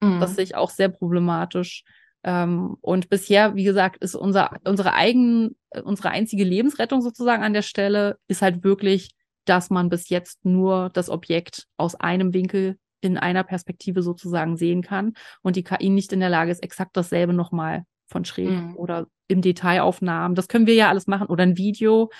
Mhm. 0.00 0.20
Das 0.20 0.34
sehe 0.34 0.44
ich 0.44 0.54
auch 0.54 0.70
sehr 0.70 0.88
problematisch. 0.88 1.84
Ähm, 2.22 2.76
und 2.80 3.08
bisher, 3.08 3.54
wie 3.54 3.64
gesagt, 3.64 4.02
ist 4.02 4.14
unser, 4.14 4.56
unsere 4.64 4.94
eigen, 4.94 5.56
unsere 5.84 6.10
einzige 6.10 6.44
Lebensrettung 6.44 7.00
sozusagen 7.00 7.42
an 7.42 7.52
der 7.52 7.62
Stelle, 7.62 8.18
ist 8.28 8.42
halt 8.42 8.64
wirklich, 8.64 9.10
dass 9.44 9.70
man 9.70 9.88
bis 9.88 10.08
jetzt 10.08 10.44
nur 10.44 10.90
das 10.90 11.08
Objekt 11.08 11.66
aus 11.76 11.94
einem 11.94 12.34
Winkel 12.34 12.76
in 13.00 13.16
einer 13.16 13.44
Perspektive 13.44 14.02
sozusagen 14.02 14.56
sehen 14.56 14.82
kann 14.82 15.14
und 15.42 15.56
die 15.56 15.64
KI 15.64 15.88
nicht 15.88 16.12
in 16.12 16.20
der 16.20 16.28
Lage 16.28 16.50
ist, 16.50 16.62
exakt 16.62 16.96
dasselbe 16.96 17.32
nochmal 17.32 17.84
von 18.06 18.24
schräg 18.24 18.50
mhm. 18.50 18.76
oder 18.76 19.06
im 19.28 19.40
Detailaufnahmen. 19.40 20.34
Das 20.34 20.48
können 20.48 20.66
wir 20.66 20.74
ja 20.74 20.88
alles 20.88 21.06
machen 21.06 21.28
oder 21.28 21.44
ein 21.44 21.56
Video. 21.56 22.10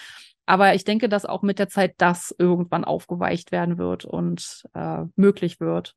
Aber 0.51 0.75
ich 0.75 0.83
denke, 0.83 1.09
dass 1.09 1.27
auch 1.27 1.43
mit 1.43 1.61
der 1.61 1.69
Zeit 1.69 1.95
das 1.99 2.35
irgendwann 2.37 2.85
aufgeweicht 2.85 3.53
werden 3.53 3.79
wird 3.79 4.05
und 4.05 4.65
äh, 4.75 5.05
möglich 5.15 5.61
wird. 5.61 5.95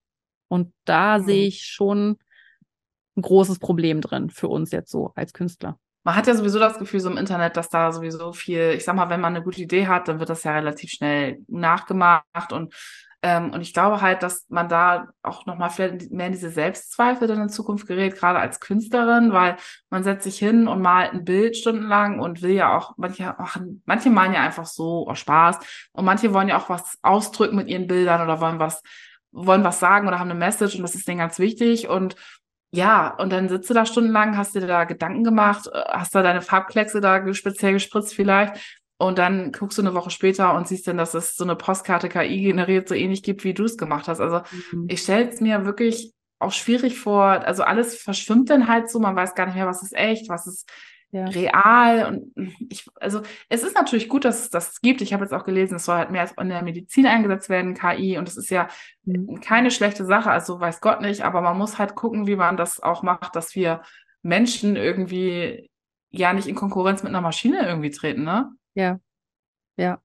Und 0.47 0.71
da 0.85 1.17
mhm. 1.17 1.25
sehe 1.25 1.47
ich 1.47 1.63
schon 1.63 2.19
ein 3.17 3.23
großes 3.23 3.57
Problem 3.57 3.99
drin 3.99 4.29
für 4.29 4.49
uns 4.49 4.69
jetzt 4.69 4.91
so 4.91 5.11
als 5.15 5.33
Künstler. 5.33 5.79
Man 6.03 6.15
hat 6.15 6.27
ja 6.27 6.35
sowieso 6.35 6.59
das 6.59 6.77
Gefühl 6.77 6.99
so 6.99 7.09
im 7.09 7.17
Internet, 7.17 7.57
dass 7.57 7.69
da 7.69 7.91
sowieso 7.91 8.31
viel, 8.31 8.75
ich 8.77 8.83
sag 8.83 8.95
mal, 8.95 9.09
wenn 9.09 9.21
man 9.21 9.35
eine 9.35 9.43
gute 9.43 9.59
Idee 9.59 9.87
hat, 9.87 10.07
dann 10.07 10.19
wird 10.19 10.29
das 10.29 10.43
ja 10.43 10.53
relativ 10.53 10.91
schnell 10.91 11.39
nachgemacht 11.47 12.51
und 12.51 12.75
und 13.53 13.61
ich 13.61 13.73
glaube 13.73 14.01
halt, 14.01 14.21
dass 14.21 14.45
man 14.49 14.67
da 14.67 15.07
auch 15.21 15.45
nochmal 15.45 15.71
mehr 16.09 16.27
in 16.27 16.33
diese 16.33 16.49
Selbstzweifel 16.49 17.27
dann 17.27 17.41
in 17.41 17.49
Zukunft 17.49 17.87
gerät, 17.87 18.15
gerade 18.15 18.39
als 18.39 18.59
Künstlerin, 18.59 19.31
weil 19.31 19.55
man 19.89 20.03
setzt 20.03 20.25
sich 20.25 20.37
hin 20.37 20.67
und 20.67 20.81
malt 20.81 21.13
ein 21.13 21.23
Bild 21.23 21.55
stundenlang 21.55 22.19
und 22.19 22.41
will 22.41 22.51
ja 22.51 22.75
auch, 22.77 22.95
manche 22.97 23.33
machen, 23.37 23.81
manche 23.85 24.09
malen 24.09 24.33
ja 24.33 24.41
einfach 24.41 24.65
so 24.65 25.07
aus 25.07 25.19
Spaß 25.19 25.57
und 25.93 26.03
manche 26.03 26.33
wollen 26.33 26.49
ja 26.49 26.57
auch 26.57 26.67
was 26.67 26.97
ausdrücken 27.01 27.55
mit 27.55 27.69
ihren 27.69 27.87
Bildern 27.87 28.21
oder 28.21 28.41
wollen 28.41 28.59
was, 28.59 28.83
wollen 29.31 29.63
was 29.63 29.79
sagen 29.79 30.07
oder 30.07 30.19
haben 30.19 30.29
eine 30.29 30.39
Message 30.39 30.75
und 30.75 30.81
das 30.81 30.95
ist 30.95 31.07
denen 31.07 31.19
ganz 31.19 31.39
wichtig 31.39 31.87
und 31.87 32.15
ja, 32.75 33.15
und 33.19 33.31
dann 33.31 33.49
sitzt 33.49 33.69
du 33.69 33.75
da 33.75 33.85
stundenlang, 33.85 34.35
hast 34.35 34.55
dir 34.55 34.65
da 34.65 34.85
Gedanken 34.85 35.23
gemacht, 35.23 35.69
äh, 35.71 35.79
hast 35.89 36.15
da 36.15 36.23
deine 36.23 36.41
Farbkleckse 36.41 37.01
da 37.01 37.33
speziell 37.33 37.73
gespritzt 37.73 38.15
vielleicht 38.15 38.81
und 38.97 39.17
dann 39.17 39.51
guckst 39.51 39.77
du 39.77 39.81
eine 39.81 39.93
Woche 39.93 40.11
später 40.11 40.53
und 40.53 40.67
siehst 40.67 40.87
dann, 40.87 40.97
dass 40.97 41.13
es 41.13 41.35
so 41.35 41.43
eine 41.43 41.55
Postkarte 41.55 42.09
KI 42.09 42.41
generiert 42.41 42.87
so 42.87 42.95
ähnlich 42.95 43.23
gibt, 43.23 43.43
wie 43.43 43.53
du 43.53 43.63
es 43.63 43.77
gemacht 43.77 44.07
hast. 44.07 44.19
Also 44.19 44.41
mhm. 44.71 44.85
ich 44.89 45.01
stelle 45.01 45.29
es 45.29 45.41
mir 45.41 45.65
wirklich 45.65 46.13
auch 46.39 46.51
schwierig 46.51 46.99
vor. 46.99 47.23
Also 47.23 47.63
alles 47.63 47.95
verschwimmt 47.95 48.49
dann 48.49 48.67
halt 48.67 48.89
so, 48.89 48.99
man 48.99 49.15
weiß 49.15 49.35
gar 49.35 49.45
nicht 49.45 49.55
mehr, 49.55 49.67
was 49.67 49.83
ist 49.83 49.95
echt, 49.95 50.29
was 50.29 50.47
ist 50.47 50.69
ja. 51.11 51.25
real. 51.25 52.07
Und 52.07 52.57
ich, 52.69 52.85
also 52.95 53.21
es 53.49 53.63
ist 53.63 53.75
natürlich 53.75 54.09
gut, 54.09 54.25
dass 54.25 54.41
es 54.43 54.49
das 54.49 54.81
gibt. 54.81 55.01
Ich 55.01 55.13
habe 55.13 55.23
jetzt 55.23 55.33
auch 55.33 55.45
gelesen, 55.45 55.75
es 55.75 55.85
soll 55.85 55.95
halt 55.95 56.11
mehr 56.11 56.29
in 56.39 56.49
der 56.49 56.63
Medizin 56.63 57.05
eingesetzt 57.05 57.49
werden, 57.49 57.73
KI. 57.73 58.17
Und 58.17 58.27
es 58.27 58.37
ist 58.37 58.49
ja 58.49 58.67
mhm. 59.05 59.39
keine 59.41 59.71
schlechte 59.71 60.05
Sache, 60.05 60.29
also 60.29 60.59
weiß 60.59 60.81
Gott 60.81 61.01
nicht, 61.01 61.21
aber 61.21 61.41
man 61.41 61.57
muss 61.57 61.79
halt 61.79 61.95
gucken, 61.95 62.27
wie 62.27 62.35
man 62.35 62.57
das 62.57 62.81
auch 62.81 63.03
macht, 63.03 63.35
dass 63.35 63.55
wir 63.55 63.81
Menschen 64.21 64.75
irgendwie 64.75 65.69
ja 66.09 66.33
nicht 66.33 66.47
in 66.47 66.55
Konkurrenz 66.55 67.03
mit 67.03 67.09
einer 67.09 67.21
Maschine 67.21 67.65
irgendwie 67.65 67.89
treten, 67.89 68.23
ne? 68.23 68.51
Ja, 68.75 68.99
ja. 69.77 70.01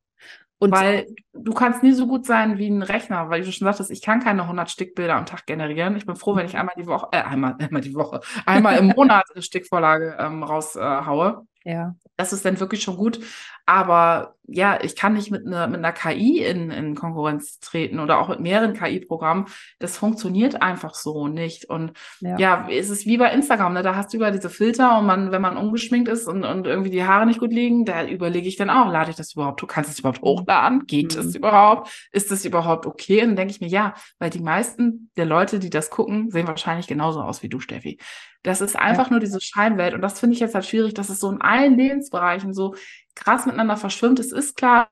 Und 0.60 0.72
weil 0.72 1.06
du 1.32 1.52
kannst 1.54 1.84
nie 1.84 1.92
so 1.92 2.08
gut 2.08 2.26
sein 2.26 2.58
wie 2.58 2.68
ein 2.68 2.82
Rechner, 2.82 3.30
weil 3.30 3.42
du 3.42 3.52
schon 3.52 3.66
sagtest, 3.66 3.92
ich 3.92 4.02
kann 4.02 4.20
keine 4.20 4.42
100 4.42 4.68
Stickbilder 4.68 5.14
am 5.14 5.24
Tag 5.24 5.46
generieren. 5.46 5.96
Ich 5.96 6.04
bin 6.04 6.16
froh, 6.16 6.34
wenn 6.34 6.46
ich 6.46 6.56
einmal 6.56 6.74
die 6.76 6.86
Woche, 6.86 7.08
äh, 7.12 7.22
einmal, 7.22 7.54
einmal 7.60 7.80
die 7.80 7.94
Woche, 7.94 8.20
einmal 8.44 8.76
im 8.78 8.86
Monat 8.96 9.24
eine 9.32 9.42
Stickvorlage 9.42 10.16
ähm, 10.18 10.42
raushaue. 10.42 11.46
Äh, 11.64 11.72
ja. 11.72 11.94
Das 12.18 12.32
ist 12.32 12.44
dann 12.44 12.60
wirklich 12.60 12.82
schon 12.82 12.96
gut. 12.96 13.20
Aber 13.64 14.34
ja, 14.50 14.78
ich 14.82 14.96
kann 14.96 15.12
nicht 15.12 15.30
mit, 15.30 15.44
ne, 15.44 15.68
mit 15.68 15.76
einer 15.76 15.92
KI 15.92 16.42
in, 16.42 16.70
in 16.70 16.94
Konkurrenz 16.94 17.60
treten 17.60 18.00
oder 18.00 18.18
auch 18.18 18.28
mit 18.28 18.40
mehreren 18.40 18.72
KI-Programmen. 18.72 19.44
Das 19.78 19.98
funktioniert 19.98 20.62
einfach 20.62 20.94
so 20.94 21.28
nicht. 21.28 21.66
Und 21.66 21.92
ja, 22.20 22.38
ja 22.38 22.68
es 22.70 22.88
ist 22.88 23.06
wie 23.06 23.18
bei 23.18 23.30
Instagram, 23.30 23.74
ne? 23.74 23.82
da 23.82 23.94
hast 23.94 24.12
du 24.12 24.16
über 24.16 24.30
diese 24.30 24.48
Filter 24.48 24.98
und 24.98 25.06
man, 25.06 25.32
wenn 25.32 25.42
man 25.42 25.58
ungeschminkt 25.58 26.08
ist 26.08 26.26
und, 26.26 26.44
und 26.44 26.66
irgendwie 26.66 26.90
die 26.90 27.04
Haare 27.04 27.26
nicht 27.26 27.40
gut 27.40 27.52
liegen, 27.52 27.84
da 27.84 28.04
überlege 28.06 28.48
ich 28.48 28.56
dann 28.56 28.70
auch, 28.70 28.90
lade 28.90 29.10
ich 29.10 29.16
das 29.16 29.34
überhaupt, 29.34 29.60
du 29.60 29.66
kannst 29.66 29.90
es 29.90 29.98
überhaupt 29.98 30.22
hochladen? 30.22 30.86
Geht 30.86 31.14
mhm. 31.14 31.22
das 31.22 31.34
überhaupt? 31.34 32.08
Ist 32.10 32.30
das 32.30 32.44
überhaupt 32.44 32.86
okay? 32.86 33.20
Und 33.20 33.28
dann 33.28 33.36
denke 33.36 33.52
ich 33.52 33.60
mir, 33.60 33.68
ja, 33.68 33.94
weil 34.18 34.30
die 34.30 34.40
meisten 34.40 35.10
der 35.16 35.26
Leute, 35.26 35.58
die 35.58 35.70
das 35.70 35.90
gucken, 35.90 36.30
sehen 36.30 36.48
wahrscheinlich 36.48 36.86
genauso 36.86 37.20
aus 37.20 37.42
wie 37.42 37.48
du, 37.48 37.60
Steffi. 37.60 37.98
Das 38.42 38.60
ist 38.60 38.76
einfach 38.76 39.06
ja. 39.06 39.10
nur 39.10 39.20
diese 39.20 39.40
Scheinwelt. 39.40 39.94
Und 39.94 40.00
das 40.00 40.20
finde 40.20 40.34
ich 40.34 40.40
jetzt 40.40 40.54
halt 40.54 40.64
schwierig, 40.64 40.94
dass 40.94 41.10
es 41.10 41.18
so 41.18 41.30
in 41.30 41.40
allen 41.40 41.76
Lebensbereichen 42.08 42.54
so 42.54 42.74
krass 43.14 43.46
miteinander 43.46 43.76
verschwimmt. 43.76 44.18
Es 44.18 44.32
ist 44.32 44.56
klar, 44.56 44.90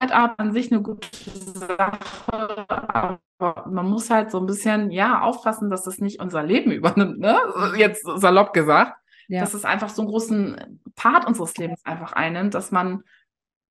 Art 0.00 0.38
an 0.38 0.52
sich 0.52 0.72
eine 0.72 0.82
gute 0.82 1.08
Sache, 1.30 2.66
aber 2.68 3.20
man 3.68 3.88
muss 3.88 4.10
halt 4.10 4.30
so 4.30 4.38
ein 4.38 4.46
bisschen, 4.46 4.90
ja, 4.90 5.20
aufpassen, 5.20 5.70
dass 5.70 5.84
das 5.84 5.98
nicht 5.98 6.20
unser 6.20 6.42
Leben 6.42 6.70
übernimmt, 6.72 7.18
ne? 7.18 7.38
Jetzt 7.76 8.04
salopp 8.04 8.52
gesagt. 8.52 8.98
Ja. 9.28 9.40
Dass 9.40 9.54
es 9.54 9.64
einfach 9.64 9.88
so 9.88 10.02
einen 10.02 10.10
großen 10.10 10.82
Part 10.96 11.26
unseres 11.26 11.56
Lebens 11.56 11.84
einfach 11.84 12.12
einnimmt, 12.12 12.54
dass 12.54 12.70
man 12.70 13.04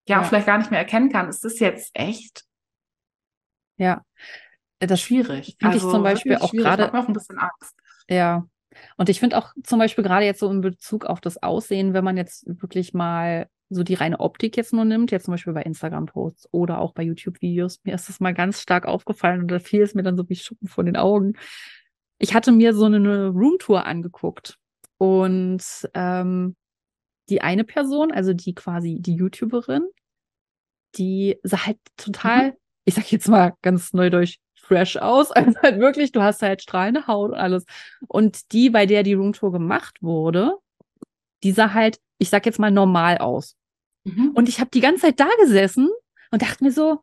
ja, 0.08 0.18
ja. 0.18 0.24
vielleicht 0.24 0.48
gar 0.48 0.58
nicht 0.58 0.72
mehr 0.72 0.80
erkennen 0.80 1.12
kann, 1.12 1.30
ist 1.30 1.44
das 1.44 1.60
jetzt 1.60 1.92
echt? 1.94 2.46
Ja. 3.78 4.04
Das 4.80 4.92
ist 4.92 5.02
schwierig. 5.02 5.58
Finde 5.60 5.76
also, 5.76 5.88
ich 5.88 5.94
zum 5.94 6.04
Beispiel 6.04 6.38
auch 6.38 6.52
gerade. 6.52 6.86
Ich 6.86 6.94
auch 6.94 7.08
ein 7.08 7.14
bisschen 7.14 7.38
Angst. 7.38 7.76
Ja, 8.10 8.48
und 8.98 9.10
ich 9.10 9.20
finde 9.20 9.38
auch 9.38 9.54
zum 9.64 9.80
Beispiel 9.80 10.04
gerade 10.04 10.26
jetzt 10.26 10.40
so 10.40 10.50
in 10.50 10.62
Bezug 10.62 11.06
auf 11.06 11.22
das 11.22 11.42
Aussehen, 11.42 11.94
wenn 11.94 12.04
man 12.04 12.18
jetzt 12.18 12.46
wirklich 12.62 12.94
mal 12.94 13.48
so 13.70 13.84
die 13.84 13.94
reine 13.94 14.20
Optik 14.20 14.58
jetzt 14.58 14.74
nur 14.74 14.86
nimmt, 14.86 15.12
jetzt 15.12 15.26
zum 15.26 15.34
Beispiel 15.34 15.54
bei 15.54 15.64
Instagram-Posts 15.64 16.50
oder 16.52 16.80
auch 16.80 16.94
bei 16.94 17.04
YouTube-Videos, 17.04 17.80
mir 17.84 17.96
ist 17.96 18.10
das 18.10 18.20
mal 18.20 18.34
ganz 18.34 18.62
stark 18.62 18.86
aufgefallen 18.86 19.42
und 19.42 19.48
da 19.50 19.60
fiel 19.60 19.82
es 19.82 19.96
mir 19.96 20.04
dann 20.04 20.18
so 20.18 20.28
wie 20.30 20.36
Schuppen 20.36 20.68
von 20.68 20.86
den 20.86 20.98
Augen. 20.98 21.34
Ich 22.18 22.34
hatte 22.34 22.52
mir 22.52 22.74
so 22.74 22.86
eine 22.86 23.30
Roomtour 23.30 23.86
angeguckt 23.86 24.58
und 24.98 25.64
ähm, 25.94 26.56
die 27.30 27.42
eine 27.42 27.64
Person, 27.64 28.12
also 28.12 28.34
die 28.34 28.54
quasi 28.54 28.98
die 29.00 29.16
YouTuberin, 29.16 29.88
die 30.96 31.40
sah 31.44 31.66
halt 31.66 31.78
total, 31.98 32.52
mhm. 32.52 32.58
ich 32.86 32.94
sag 32.96 33.12
jetzt 33.12 33.30
mal 33.30 33.54
ganz 33.62 33.94
neudeutsch, 33.94 34.38
fresh 34.72 34.98
aus. 34.98 35.32
Also 35.36 35.60
halt 35.62 35.80
wirklich, 35.80 36.12
du 36.12 36.22
hast 36.22 36.42
halt 36.42 36.62
strahlende 36.62 37.08
Haut 37.08 37.32
und 37.32 37.38
alles. 37.38 37.66
Und 38.08 38.52
die, 38.54 38.70
bei 38.70 38.86
der 38.86 39.04
die 39.04 39.14
Roomtour 39.14 39.52
gemacht 39.52 39.98
wurde, 40.02 40.58
die 41.44 41.52
sah 41.52 41.74
halt, 41.74 42.00
ich 42.20 42.30
sag 42.30 42.46
jetzt 42.46 42.60
mal 42.60 42.72
normal 42.72 43.18
aus. 43.18 43.56
Mhm. 44.04 44.32
Und 44.34 44.48
ich 44.48 44.60
habe 44.60 44.70
die 44.72 44.82
ganze 44.82 45.02
Zeit 45.02 45.20
da 45.20 45.30
gesessen 45.42 45.90
und 46.32 46.42
dachte 46.42 46.64
mir 46.64 46.72
so, 46.72 47.00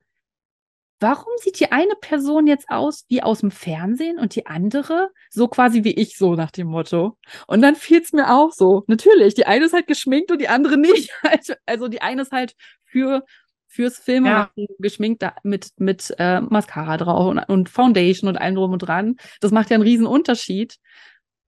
warum 1.00 1.32
sieht 1.36 1.60
die 1.60 1.70
eine 1.70 1.94
Person 2.00 2.46
jetzt 2.46 2.68
aus 2.68 3.04
wie 3.08 3.22
aus 3.22 3.40
dem 3.40 3.50
Fernsehen 3.50 4.18
und 4.18 4.34
die 4.34 4.46
andere 4.46 5.10
so 5.30 5.46
quasi 5.48 5.84
wie 5.84 5.94
ich, 5.94 6.16
so 6.16 6.34
nach 6.34 6.50
dem 6.50 6.68
Motto? 6.68 7.16
Und 7.46 7.62
dann 7.62 7.76
fiel 7.76 8.00
es 8.00 8.12
mir 8.12 8.32
auch 8.32 8.52
so. 8.52 8.84
Natürlich, 8.86 9.34
die 9.34 9.46
eine 9.46 9.66
ist 9.66 9.74
halt 9.74 9.86
geschminkt 9.86 10.30
und 10.30 10.40
die 10.40 10.48
andere 10.48 10.76
nicht. 10.76 11.10
Also 11.66 11.88
die 11.88 12.02
eine 12.02 12.22
ist 12.22 12.32
halt 12.32 12.54
für 12.84 13.24
fürs 13.68 13.98
Filmen 13.98 14.26
ja. 14.26 14.50
geschminkt 14.78 15.24
mit, 15.44 15.68
mit 15.78 16.14
äh, 16.18 16.40
Mascara 16.40 16.96
drauf 16.96 17.26
und, 17.26 17.38
und, 17.38 17.68
Foundation 17.68 18.28
und 18.28 18.36
allem 18.36 18.54
drum 18.56 18.72
und 18.72 18.78
dran. 18.78 19.16
Das 19.40 19.52
macht 19.52 19.70
ja 19.70 19.74
einen 19.74 19.84
riesen 19.84 20.06
Unterschied, 20.06 20.78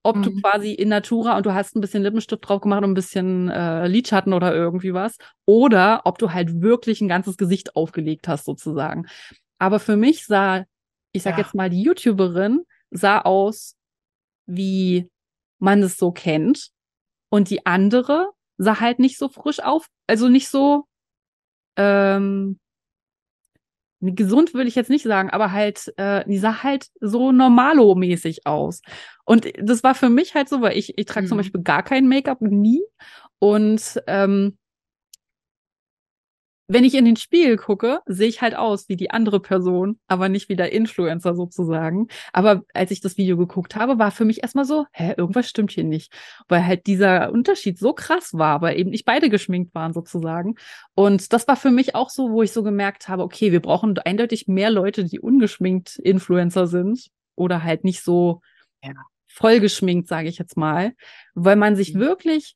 ob 0.02 0.16
mhm. 0.16 0.22
du 0.22 0.40
quasi 0.40 0.72
in 0.72 0.90
Natura 0.90 1.36
und 1.36 1.46
du 1.46 1.54
hast 1.54 1.74
ein 1.74 1.80
bisschen 1.80 2.02
Lippenstift 2.02 2.46
drauf 2.46 2.60
gemacht 2.60 2.84
und 2.84 2.90
ein 2.90 2.94
bisschen 2.94 3.48
äh, 3.48 3.86
Lidschatten 3.88 4.32
oder 4.32 4.54
irgendwie 4.54 4.94
was, 4.94 5.16
oder 5.46 6.02
ob 6.04 6.18
du 6.18 6.32
halt 6.32 6.60
wirklich 6.60 7.00
ein 7.00 7.08
ganzes 7.08 7.36
Gesicht 7.36 7.74
aufgelegt 7.74 8.28
hast 8.28 8.44
sozusagen. 8.44 9.06
Aber 9.58 9.80
für 9.80 9.96
mich 9.96 10.26
sah, 10.26 10.64
ich 11.12 11.22
sag 11.22 11.32
Ja. 11.32 11.44
jetzt 11.44 11.54
mal, 11.54 11.70
die 11.70 11.82
YouTuberin 11.82 12.64
sah 12.90 13.20
aus, 13.20 13.76
wie 14.46 15.08
man 15.58 15.82
es 15.82 15.96
so 15.96 16.12
kennt. 16.12 16.70
Und 17.28 17.50
die 17.50 17.64
andere 17.64 18.30
sah 18.58 18.80
halt 18.80 18.98
nicht 18.98 19.18
so 19.18 19.28
frisch 19.28 19.60
auf, 19.60 19.86
also 20.06 20.28
nicht 20.28 20.48
so, 20.48 20.84
ähm, 21.76 22.58
gesund 24.02 24.54
will 24.54 24.66
ich 24.66 24.74
jetzt 24.74 24.88
nicht 24.90 25.02
sagen, 25.04 25.28
aber 25.30 25.52
halt, 25.52 25.92
äh, 25.98 26.24
die 26.26 26.38
sah 26.38 26.62
halt 26.62 26.86
so 27.00 27.32
normalo-mäßig 27.32 28.46
aus. 28.46 28.80
Und 29.24 29.46
das 29.60 29.82
war 29.82 29.94
für 29.94 30.08
mich 30.08 30.34
halt 30.34 30.48
so, 30.48 30.62
weil 30.62 30.76
ich, 30.78 30.96
ich 30.96 31.04
trage 31.06 31.26
zum 31.26 31.36
Mhm. 31.36 31.40
Beispiel 31.40 31.62
gar 31.62 31.82
kein 31.82 32.08
Make-up, 32.08 32.40
nie. 32.40 32.82
Und 33.38 34.00
ähm, 34.06 34.56
wenn 36.72 36.84
ich 36.84 36.94
in 36.94 37.04
den 37.04 37.16
Spiegel 37.16 37.56
gucke, 37.56 38.00
sehe 38.06 38.28
ich 38.28 38.42
halt 38.42 38.54
aus 38.56 38.88
wie 38.88 38.96
die 38.96 39.10
andere 39.10 39.40
Person, 39.40 39.98
aber 40.06 40.28
nicht 40.28 40.48
wie 40.48 40.56
der 40.56 40.72
Influencer 40.72 41.34
sozusagen. 41.34 42.06
Aber 42.32 42.62
als 42.74 42.92
ich 42.92 43.00
das 43.00 43.16
Video 43.16 43.36
geguckt 43.36 43.74
habe, 43.74 43.98
war 43.98 44.10
für 44.12 44.24
mich 44.24 44.42
erstmal 44.42 44.64
so, 44.64 44.86
hä, 44.92 45.14
irgendwas 45.16 45.48
stimmt 45.48 45.72
hier 45.72 45.84
nicht. 45.84 46.12
Weil 46.48 46.64
halt 46.66 46.86
dieser 46.86 47.32
Unterschied 47.32 47.78
so 47.78 47.92
krass 47.92 48.34
war, 48.34 48.60
weil 48.62 48.78
eben 48.78 48.90
nicht 48.90 49.04
beide 49.04 49.30
geschminkt 49.30 49.74
waren 49.74 49.92
sozusagen. 49.92 50.54
Und 50.94 51.32
das 51.32 51.48
war 51.48 51.56
für 51.56 51.70
mich 51.70 51.94
auch 51.94 52.10
so, 52.10 52.30
wo 52.30 52.42
ich 52.42 52.52
so 52.52 52.62
gemerkt 52.62 53.08
habe, 53.08 53.22
okay, 53.24 53.50
wir 53.52 53.60
brauchen 53.60 53.98
eindeutig 53.98 54.46
mehr 54.46 54.70
Leute, 54.70 55.04
die 55.04 55.18
ungeschminkt 55.20 55.96
Influencer 55.98 56.66
sind 56.68 57.08
oder 57.34 57.62
halt 57.64 57.84
nicht 57.84 58.02
so 58.02 58.40
Ja. 58.82 58.92
voll 59.26 59.60
geschminkt, 59.60 60.08
sage 60.08 60.28
ich 60.28 60.38
jetzt 60.38 60.56
mal, 60.56 60.92
weil 61.34 61.56
man 61.56 61.76
sich 61.76 61.94
Mhm. 61.94 62.00
wirklich 62.00 62.54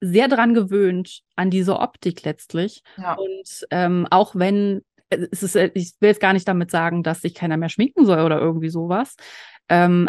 sehr 0.00 0.28
dran 0.28 0.54
gewöhnt 0.54 1.20
an 1.36 1.50
diese 1.50 1.78
Optik 1.78 2.24
letztlich. 2.24 2.82
Ja. 2.96 3.14
Und 3.14 3.66
ähm, 3.70 4.06
auch 4.10 4.34
wenn 4.34 4.82
äh, 5.10 5.26
es 5.30 5.42
ist, 5.42 5.56
äh, 5.56 5.70
ich 5.74 5.92
will 6.00 6.10
jetzt 6.10 6.20
gar 6.20 6.32
nicht 6.32 6.48
damit 6.48 6.70
sagen, 6.70 7.02
dass 7.02 7.22
sich 7.22 7.34
keiner 7.34 7.56
mehr 7.56 7.68
schminken 7.68 8.06
soll 8.06 8.20
oder 8.20 8.38
irgendwie 8.40 8.68
sowas. 8.68 9.16
Ähm, 9.68 10.08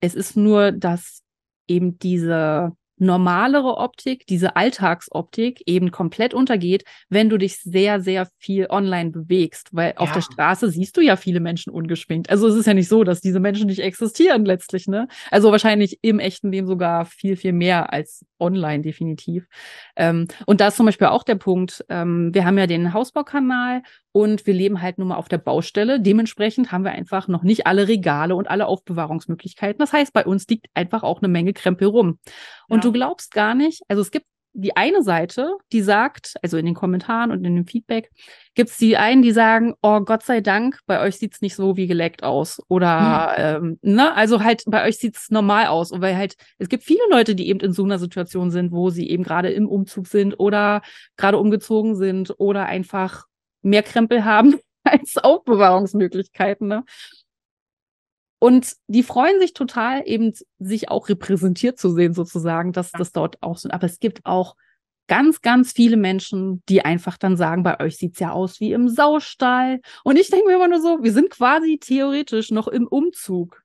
es 0.00 0.14
ist 0.14 0.36
nur, 0.36 0.72
dass 0.72 1.22
eben 1.66 1.98
diese 1.98 2.72
normalere 2.98 3.76
Optik, 3.76 4.26
diese 4.26 4.56
Alltagsoptik 4.56 5.62
eben 5.66 5.90
komplett 5.90 6.34
untergeht, 6.34 6.84
wenn 7.08 7.28
du 7.28 7.36
dich 7.38 7.58
sehr, 7.58 8.00
sehr 8.00 8.28
viel 8.38 8.66
online 8.70 9.10
bewegst, 9.10 9.68
weil 9.72 9.94
auf 9.96 10.08
Ja. 10.10 10.14
der 10.14 10.20
Straße 10.22 10.70
siehst 10.70 10.96
du 10.96 11.00
ja 11.00 11.16
viele 11.16 11.40
Menschen 11.40 11.72
ungeschminkt. 11.72 12.30
Also 12.30 12.46
es 12.48 12.54
ist 12.56 12.66
ja 12.66 12.74
nicht 12.74 12.88
so, 12.88 13.04
dass 13.04 13.20
diese 13.20 13.40
Menschen 13.40 13.66
nicht 13.66 13.80
existieren 13.80 14.44
letztlich, 14.44 14.86
ne? 14.88 15.08
Also 15.30 15.50
wahrscheinlich 15.50 15.98
im 16.02 16.18
echten 16.18 16.50
Leben 16.52 16.66
sogar 16.66 17.04
viel, 17.04 17.36
viel 17.36 17.52
mehr 17.52 17.92
als 17.92 18.24
online 18.38 18.82
definitiv. 18.82 19.46
Ähm, 19.96 20.28
und 20.46 20.60
da 20.60 20.68
ist 20.68 20.76
zum 20.76 20.86
Beispiel 20.86 21.08
auch 21.08 21.22
der 21.22 21.36
Punkt, 21.36 21.84
ähm, 21.88 22.32
wir 22.34 22.44
haben 22.44 22.58
ja 22.58 22.66
den 22.66 22.92
Hausbaukanal 22.92 23.82
und 24.16 24.46
wir 24.46 24.54
leben 24.54 24.80
halt 24.80 24.96
nun 24.96 25.08
mal 25.08 25.16
auf 25.16 25.28
der 25.28 25.36
Baustelle. 25.36 26.00
Dementsprechend 26.00 26.72
haben 26.72 26.84
wir 26.84 26.92
einfach 26.92 27.28
noch 27.28 27.42
nicht 27.42 27.66
alle 27.66 27.86
Regale 27.86 28.34
und 28.34 28.48
alle 28.48 28.64
Aufbewahrungsmöglichkeiten. 28.66 29.78
Das 29.78 29.92
heißt, 29.92 30.14
bei 30.14 30.24
uns 30.24 30.46
liegt 30.48 30.68
einfach 30.72 31.02
auch 31.02 31.20
eine 31.20 31.28
Menge 31.28 31.52
Krempel 31.52 31.88
rum. 31.88 32.18
Und 32.66 32.78
Ja. 32.78 32.80
du 32.80 32.92
glaubst 32.92 33.34
gar 33.34 33.54
nicht, 33.54 33.82
also 33.88 34.00
es 34.00 34.10
gibt 34.10 34.24
die 34.54 34.74
eine 34.74 35.02
Seite, 35.02 35.58
die 35.70 35.82
sagt, 35.82 36.32
also 36.40 36.56
in 36.56 36.64
den 36.64 36.74
Kommentaren 36.74 37.30
und 37.30 37.44
in 37.44 37.56
dem 37.56 37.66
Feedback, 37.66 38.10
gibt 38.54 38.70
es 38.70 38.78
die 38.78 38.96
einen, 38.96 39.20
die 39.20 39.32
sagen, 39.32 39.74
oh 39.82 40.00
Gott 40.00 40.22
sei 40.22 40.40
Dank, 40.40 40.80
bei 40.86 41.02
euch 41.02 41.18
sieht's 41.18 41.42
nicht 41.42 41.54
so 41.54 41.76
wie 41.76 41.86
geleckt 41.86 42.22
aus. 42.22 42.62
Oder 42.68 43.34
ähm, 43.36 43.78
ne, 43.82 44.14
also 44.14 44.42
halt 44.42 44.62
bei 44.66 44.86
euch 44.86 44.96
sieht's 44.96 45.30
normal 45.30 45.66
aus. 45.66 45.92
Und 45.92 46.00
weil 46.00 46.16
halt, 46.16 46.36
es 46.56 46.70
gibt 46.70 46.84
viele 46.84 47.02
Leute, 47.10 47.34
die 47.34 47.48
eben 47.50 47.60
in 47.60 47.74
so 47.74 47.84
einer 47.84 47.98
Situation 47.98 48.50
sind, 48.50 48.72
wo 48.72 48.88
sie 48.88 49.10
eben 49.10 49.24
gerade 49.24 49.50
im 49.50 49.68
Umzug 49.68 50.06
sind 50.06 50.40
oder 50.40 50.80
gerade 51.18 51.36
umgezogen 51.36 51.96
sind 51.96 52.34
oder 52.38 52.64
einfach 52.64 53.26
mehr 53.62 53.82
Krempel 53.82 54.24
haben 54.24 54.58
als 54.84 55.16
Aufbewahrungsmöglichkeiten. 55.18 56.68
Ne? 56.68 56.84
Und 58.38 58.74
die 58.86 59.02
freuen 59.02 59.40
sich 59.40 59.54
total, 59.54 60.02
eben 60.06 60.32
sich 60.58 60.90
auch 60.90 61.08
repräsentiert 61.08 61.78
zu 61.78 61.90
sehen, 61.90 62.12
sozusagen, 62.12 62.72
dass 62.72 62.92
das 62.92 63.12
dort 63.12 63.42
auch 63.42 63.56
so. 63.56 63.70
Aber 63.70 63.86
es 63.86 63.98
gibt 63.98 64.24
auch 64.24 64.56
ganz, 65.08 65.40
ganz 65.40 65.72
viele 65.72 65.96
Menschen, 65.96 66.62
die 66.68 66.84
einfach 66.84 67.16
dann 67.16 67.36
sagen, 67.36 67.62
bei 67.62 67.80
euch 67.80 67.96
sieht's 67.96 68.18
ja 68.18 68.32
aus 68.32 68.60
wie 68.60 68.72
im 68.72 68.88
Saustall. 68.88 69.80
Und 70.04 70.16
ich 70.16 70.30
denke 70.30 70.46
mir 70.46 70.56
immer 70.56 70.68
nur 70.68 70.80
so, 70.80 71.02
wir 71.02 71.12
sind 71.12 71.30
quasi 71.30 71.78
theoretisch 71.78 72.50
noch 72.50 72.68
im 72.68 72.86
Umzug. 72.86 73.62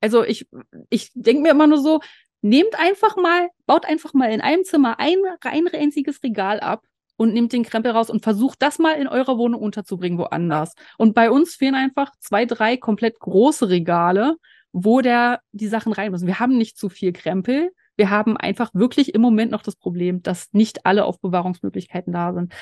Also 0.00 0.22
ich, 0.22 0.46
ich 0.90 1.10
denke 1.14 1.42
mir 1.42 1.50
immer 1.50 1.66
nur 1.66 1.78
so, 1.78 2.00
nehmt 2.42 2.78
einfach 2.78 3.16
mal, 3.16 3.48
baut 3.66 3.86
einfach 3.86 4.12
mal 4.12 4.30
in 4.30 4.42
einem 4.42 4.64
Zimmer 4.64 4.98
ein, 4.98 5.16
ein 5.40 5.68
einziges 5.68 6.22
Regal 6.22 6.60
ab 6.60 6.84
und 7.16 7.32
nehmt 7.32 7.52
den 7.52 7.62
Krempel 7.64 7.92
raus 7.92 8.10
und 8.10 8.22
versucht 8.22 8.60
das 8.62 8.78
mal 8.78 8.92
in 8.94 9.06
eurer 9.08 9.38
Wohnung 9.38 9.60
unterzubringen, 9.62 10.18
woanders. 10.18 10.74
Und 10.98 11.14
bei 11.14 11.30
uns 11.30 11.54
fehlen 11.54 11.74
einfach 11.74 12.12
zwei, 12.18 12.44
drei 12.44 12.76
komplett 12.76 13.18
große 13.20 13.68
Regale, 13.68 14.36
wo 14.72 15.00
der 15.00 15.40
die 15.52 15.68
Sachen 15.68 15.92
rein 15.92 16.10
müssen. 16.10 16.26
Wir 16.26 16.40
haben 16.40 16.56
nicht 16.58 16.76
zu 16.76 16.88
viel 16.88 17.12
Krempel. 17.12 17.70
Wir 17.96 18.10
haben 18.10 18.36
einfach 18.36 18.70
wirklich 18.74 19.14
im 19.14 19.20
Moment 19.20 19.52
noch 19.52 19.62
das 19.62 19.76
Problem, 19.76 20.22
dass 20.22 20.52
nicht 20.52 20.84
alle 20.84 21.04
Aufbewahrungsmöglichkeiten 21.04 22.12
da 22.12 22.32
sind. 22.34 22.52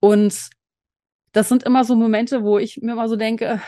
Und 0.00 0.50
das 1.30 1.48
sind 1.48 1.62
immer 1.62 1.84
so 1.84 1.94
Momente, 1.94 2.42
wo 2.42 2.58
ich 2.58 2.78
mir 2.82 2.92
immer 2.92 3.08
so 3.08 3.14
denke, 3.16 3.60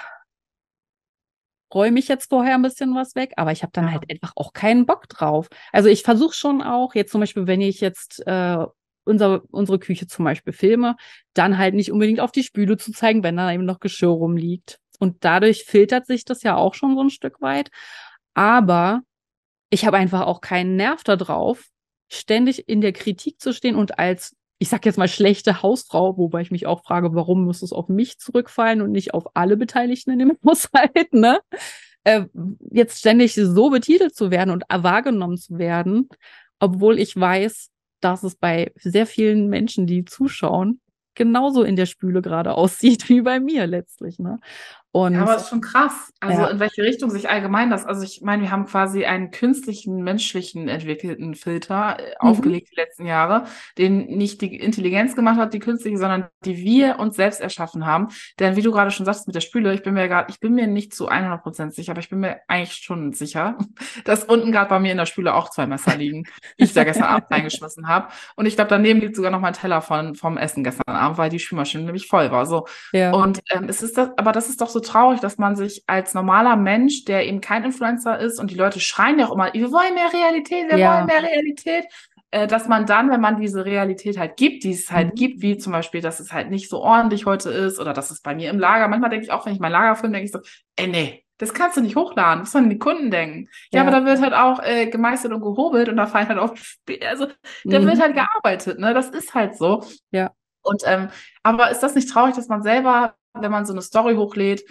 räume 1.72 1.98
ich 1.98 2.08
jetzt 2.08 2.30
vorher 2.30 2.54
ein 2.54 2.62
bisschen 2.62 2.94
was 2.94 3.14
weg, 3.14 3.32
aber 3.36 3.52
ich 3.52 3.62
habe 3.62 3.72
dann 3.72 3.86
Ja. 3.86 3.92
halt 3.92 4.10
einfach 4.10 4.32
auch 4.36 4.52
keinen 4.52 4.86
Bock 4.86 5.08
drauf. 5.08 5.48
Also 5.72 5.88
ich 5.88 6.02
versuche 6.02 6.34
schon 6.34 6.62
auch, 6.62 6.94
jetzt 6.94 7.12
zum 7.12 7.20
Beispiel, 7.20 7.46
wenn 7.46 7.60
ich 7.60 7.80
jetzt 7.80 8.26
äh, 8.26 8.64
unser, 9.04 9.42
unsere 9.50 9.78
Küche 9.78 10.06
zum 10.06 10.24
Beispiel 10.24 10.52
filme, 10.52 10.96
dann 11.34 11.58
halt 11.58 11.74
nicht 11.74 11.92
unbedingt 11.92 12.20
auf 12.20 12.32
die 12.32 12.42
Spüle 12.42 12.76
zu 12.76 12.92
zeigen, 12.92 13.22
wenn 13.22 13.36
da 13.36 13.52
eben 13.52 13.64
noch 13.64 13.80
Geschirr 13.80 14.08
rumliegt. 14.08 14.78
Und 14.98 15.24
dadurch 15.24 15.64
filtert 15.64 16.06
sich 16.06 16.24
das 16.24 16.42
ja 16.42 16.56
auch 16.56 16.74
schon 16.74 16.94
so 16.94 17.02
ein 17.02 17.10
Stück 17.10 17.40
weit. 17.40 17.70
Aber 18.34 19.02
ich 19.70 19.86
habe 19.86 19.96
einfach 19.96 20.22
auch 20.22 20.40
keinen 20.40 20.76
Nerv 20.76 21.04
darauf, 21.04 21.64
ständig 22.08 22.68
in 22.68 22.80
der 22.80 22.92
Kritik 22.92 23.40
zu 23.40 23.52
stehen 23.52 23.76
und 23.76 23.98
als, 23.98 24.36
ich 24.58 24.68
sag 24.68 24.86
jetzt 24.86 24.98
mal, 24.98 25.08
schlechte 25.08 25.62
Hausfrau, 25.62 26.16
wobei 26.16 26.42
ich 26.42 26.50
mich 26.50 26.66
auch 26.66 26.84
frage, 26.84 27.14
warum 27.14 27.44
muss 27.44 27.62
es 27.62 27.72
auf 27.72 27.88
mich 27.88 28.18
zurückfallen 28.18 28.82
und 28.82 28.92
nicht 28.92 29.14
auf 29.14 29.24
alle 29.34 29.56
Beteiligten 29.56 30.12
in 30.12 30.18
dem 30.20 30.38
Haushalt, 30.46 31.12
ne? 31.12 31.40
Äh, 32.04 32.26
jetzt 32.70 32.98
ständig 32.98 33.34
so 33.34 33.70
betitelt 33.70 34.14
zu 34.14 34.30
werden 34.30 34.50
und 34.50 34.64
wahrgenommen 34.68 35.38
zu 35.38 35.58
werden, 35.58 36.08
obwohl 36.58 36.98
ich 36.98 37.18
weiß, 37.18 37.70
dass 38.00 38.22
es 38.22 38.34
bei 38.36 38.72
sehr 38.76 39.06
vielen 39.06 39.48
Menschen, 39.48 39.86
die 39.86 40.04
zuschauen, 40.04 40.80
genauso 41.14 41.62
in 41.62 41.76
der 41.76 41.86
Spüle 41.86 42.22
gerade 42.22 42.54
aussieht 42.56 43.08
wie 43.08 43.22
bei 43.22 43.40
mir 43.40 43.66
letztlich, 43.66 44.18
ne? 44.18 44.38
Und 44.94 45.14
Ja, 45.14 45.22
aber 45.22 45.34
es 45.34 45.42
ist 45.42 45.48
schon 45.48 45.60
krass. 45.60 46.12
Also 46.20 46.42
Ja. 46.42 46.48
in 46.50 46.60
welche 46.60 46.82
Richtung 46.84 47.10
sich 47.10 47.28
allgemein 47.28 47.68
das, 47.68 47.84
also 47.84 48.02
ich 48.04 48.20
meine, 48.22 48.42
wir 48.42 48.52
haben 48.52 48.64
quasi 48.66 49.04
einen 49.04 49.32
künstlichen, 49.32 50.04
menschlichen 50.04 50.68
entwickelten 50.68 51.34
Filter 51.34 51.96
äh, 51.98 52.10
Mhm. 52.22 52.28
aufgelegt 52.30 52.68
die 52.70 52.76
letzten 52.76 53.04
Jahre, 53.04 53.42
den 53.76 54.06
nicht 54.06 54.40
die 54.40 54.54
Intelligenz 54.56 55.16
gemacht 55.16 55.36
hat, 55.36 55.52
die 55.52 55.58
künstliche, 55.58 55.98
sondern 55.98 56.28
die 56.44 56.58
wir 56.58 57.00
uns 57.00 57.16
selbst 57.16 57.40
erschaffen 57.40 57.86
haben. 57.86 58.06
Denn 58.38 58.54
wie 58.54 58.62
du 58.62 58.70
gerade 58.70 58.92
schon 58.92 59.04
sagst 59.04 59.26
mit 59.26 59.34
der 59.34 59.40
Spüle, 59.40 59.74
ich 59.74 59.82
bin 59.82 59.94
mir 59.94 60.06
gerade, 60.06 60.30
ich 60.30 60.38
bin 60.38 60.54
mir 60.54 60.68
nicht 60.68 60.94
zu 60.94 61.10
100% 61.10 61.74
sicher, 61.74 61.90
aber 61.90 62.00
ich 62.00 62.08
bin 62.08 62.20
mir 62.20 62.38
eigentlich 62.46 62.74
schon 62.74 63.12
sicher, 63.12 63.58
dass 64.04 64.22
unten 64.22 64.52
gerade 64.52 64.68
bei 64.70 64.78
mir 64.78 64.92
in 64.92 64.98
der 64.98 65.06
Spüle 65.06 65.34
auch 65.34 65.50
zwei 65.50 65.66
Messer 65.66 65.96
liegen, 65.96 66.22
die 66.60 66.64
ich 66.64 66.72
da 66.72 66.84
gestern 66.84 67.08
Abend 67.08 67.26
reingeschmissen 67.32 67.88
habe. 67.88 68.08
Und 68.36 68.46
ich 68.46 68.54
glaube, 68.54 68.70
daneben 68.70 69.00
liegt 69.00 69.16
sogar 69.16 69.32
noch 69.32 69.40
mein 69.40 69.54
Teller 69.54 69.82
von, 69.82 70.14
vom 70.14 70.36
Essen 70.38 70.62
gestern 70.62 70.94
Abend, 70.94 71.18
weil 71.18 71.30
die 71.30 71.40
Spülmaschine 71.40 71.82
nämlich 71.82 72.06
voll 72.06 72.30
war. 72.30 72.46
So, 72.46 72.66
ja. 72.92 73.10
und 73.12 73.40
ähm, 73.50 73.64
es 73.68 73.82
ist 73.82 73.98
das, 73.98 74.10
aber 74.16 74.30
das 74.30 74.48
ist 74.48 74.60
doch 74.60 74.68
so 74.68 74.80
traurig, 74.84 75.20
dass 75.20 75.38
man 75.38 75.56
sich 75.56 75.82
als 75.86 76.14
normaler 76.14 76.56
Mensch, 76.56 77.04
der 77.04 77.26
eben 77.26 77.40
kein 77.40 77.64
Influencer 77.64 78.18
ist 78.18 78.38
und 78.40 78.50
die 78.50 78.54
Leute 78.56 78.80
schreien 78.80 79.18
ja 79.18 79.26
auch 79.28 79.32
immer, 79.34 79.52
wir 79.52 79.72
wollen 79.72 79.94
mehr 79.94 80.12
Realität, 80.12 80.68
wir 80.68 80.78
Ja. 80.78 80.94
wollen 80.94 81.06
mehr 81.06 81.22
Realität, 81.22 81.84
äh, 82.30 82.46
dass 82.46 82.68
man 82.68 82.86
dann, 82.86 83.10
wenn 83.10 83.20
man 83.20 83.40
diese 83.40 83.64
Realität 83.64 84.18
halt 84.18 84.36
gibt, 84.36 84.64
die 84.64 84.72
es 84.72 84.90
halt 84.90 85.08
Mhm. 85.12 85.14
gibt, 85.16 85.42
wie 85.42 85.58
zum 85.58 85.72
Beispiel, 85.72 86.00
dass 86.00 86.20
es 86.20 86.32
halt 86.32 86.50
nicht 86.50 86.68
so 86.68 86.78
ordentlich 86.80 87.26
heute 87.26 87.50
ist 87.50 87.80
oder 87.80 87.92
dass 87.92 88.10
es 88.10 88.20
bei 88.20 88.34
mir 88.34 88.50
im 88.50 88.58
Lager, 88.58 88.88
manchmal 88.88 89.10
denke 89.10 89.24
ich 89.26 89.32
auch, 89.32 89.46
wenn 89.46 89.54
ich 89.54 89.60
mein 89.60 89.72
Lager 89.72 89.96
filme, 89.96 90.12
denke 90.14 90.26
ich 90.26 90.32
so, 90.32 90.40
ey, 90.76 90.86
nee. 90.88 91.20
Das 91.38 91.52
kannst 91.52 91.76
du 91.76 91.80
nicht 91.80 91.96
hochladen, 91.96 92.44
das 92.44 92.52
sollen 92.52 92.70
die 92.70 92.78
Kunden 92.78 93.10
denken. 93.10 93.48
Ja, 93.72 93.80
Ja. 93.80 93.82
aber 93.82 93.90
da 93.90 94.04
wird 94.06 94.20
halt 94.22 94.34
auch 94.34 94.62
äh, 94.62 94.86
gemeißelt 94.86 95.32
und 95.32 95.40
gehobelt 95.40 95.88
und 95.88 95.96
da 95.96 96.06
fallen 96.06 96.28
halt 96.28 96.38
auch, 96.38 96.54
also 97.08 97.26
da 97.64 97.80
Mhm. 97.80 97.86
wird 97.86 98.00
halt 98.00 98.14
gearbeitet, 98.14 98.78
ne? 98.78 98.94
Das 98.94 99.08
ist 99.08 99.34
halt 99.34 99.56
so. 99.58 99.82
Ja. 100.12 100.30
Und 100.62 100.82
ähm, 100.86 101.08
aber 101.42 101.72
ist 101.72 101.80
das 101.80 101.96
nicht 101.96 102.08
traurig, 102.08 102.36
dass 102.36 102.46
man 102.46 102.62
selber, 102.62 103.16
wenn 103.34 103.50
man 103.52 103.66
so 103.66 103.72
eine 103.72 103.82
Story 103.82 104.14
hochlädt, 104.14 104.64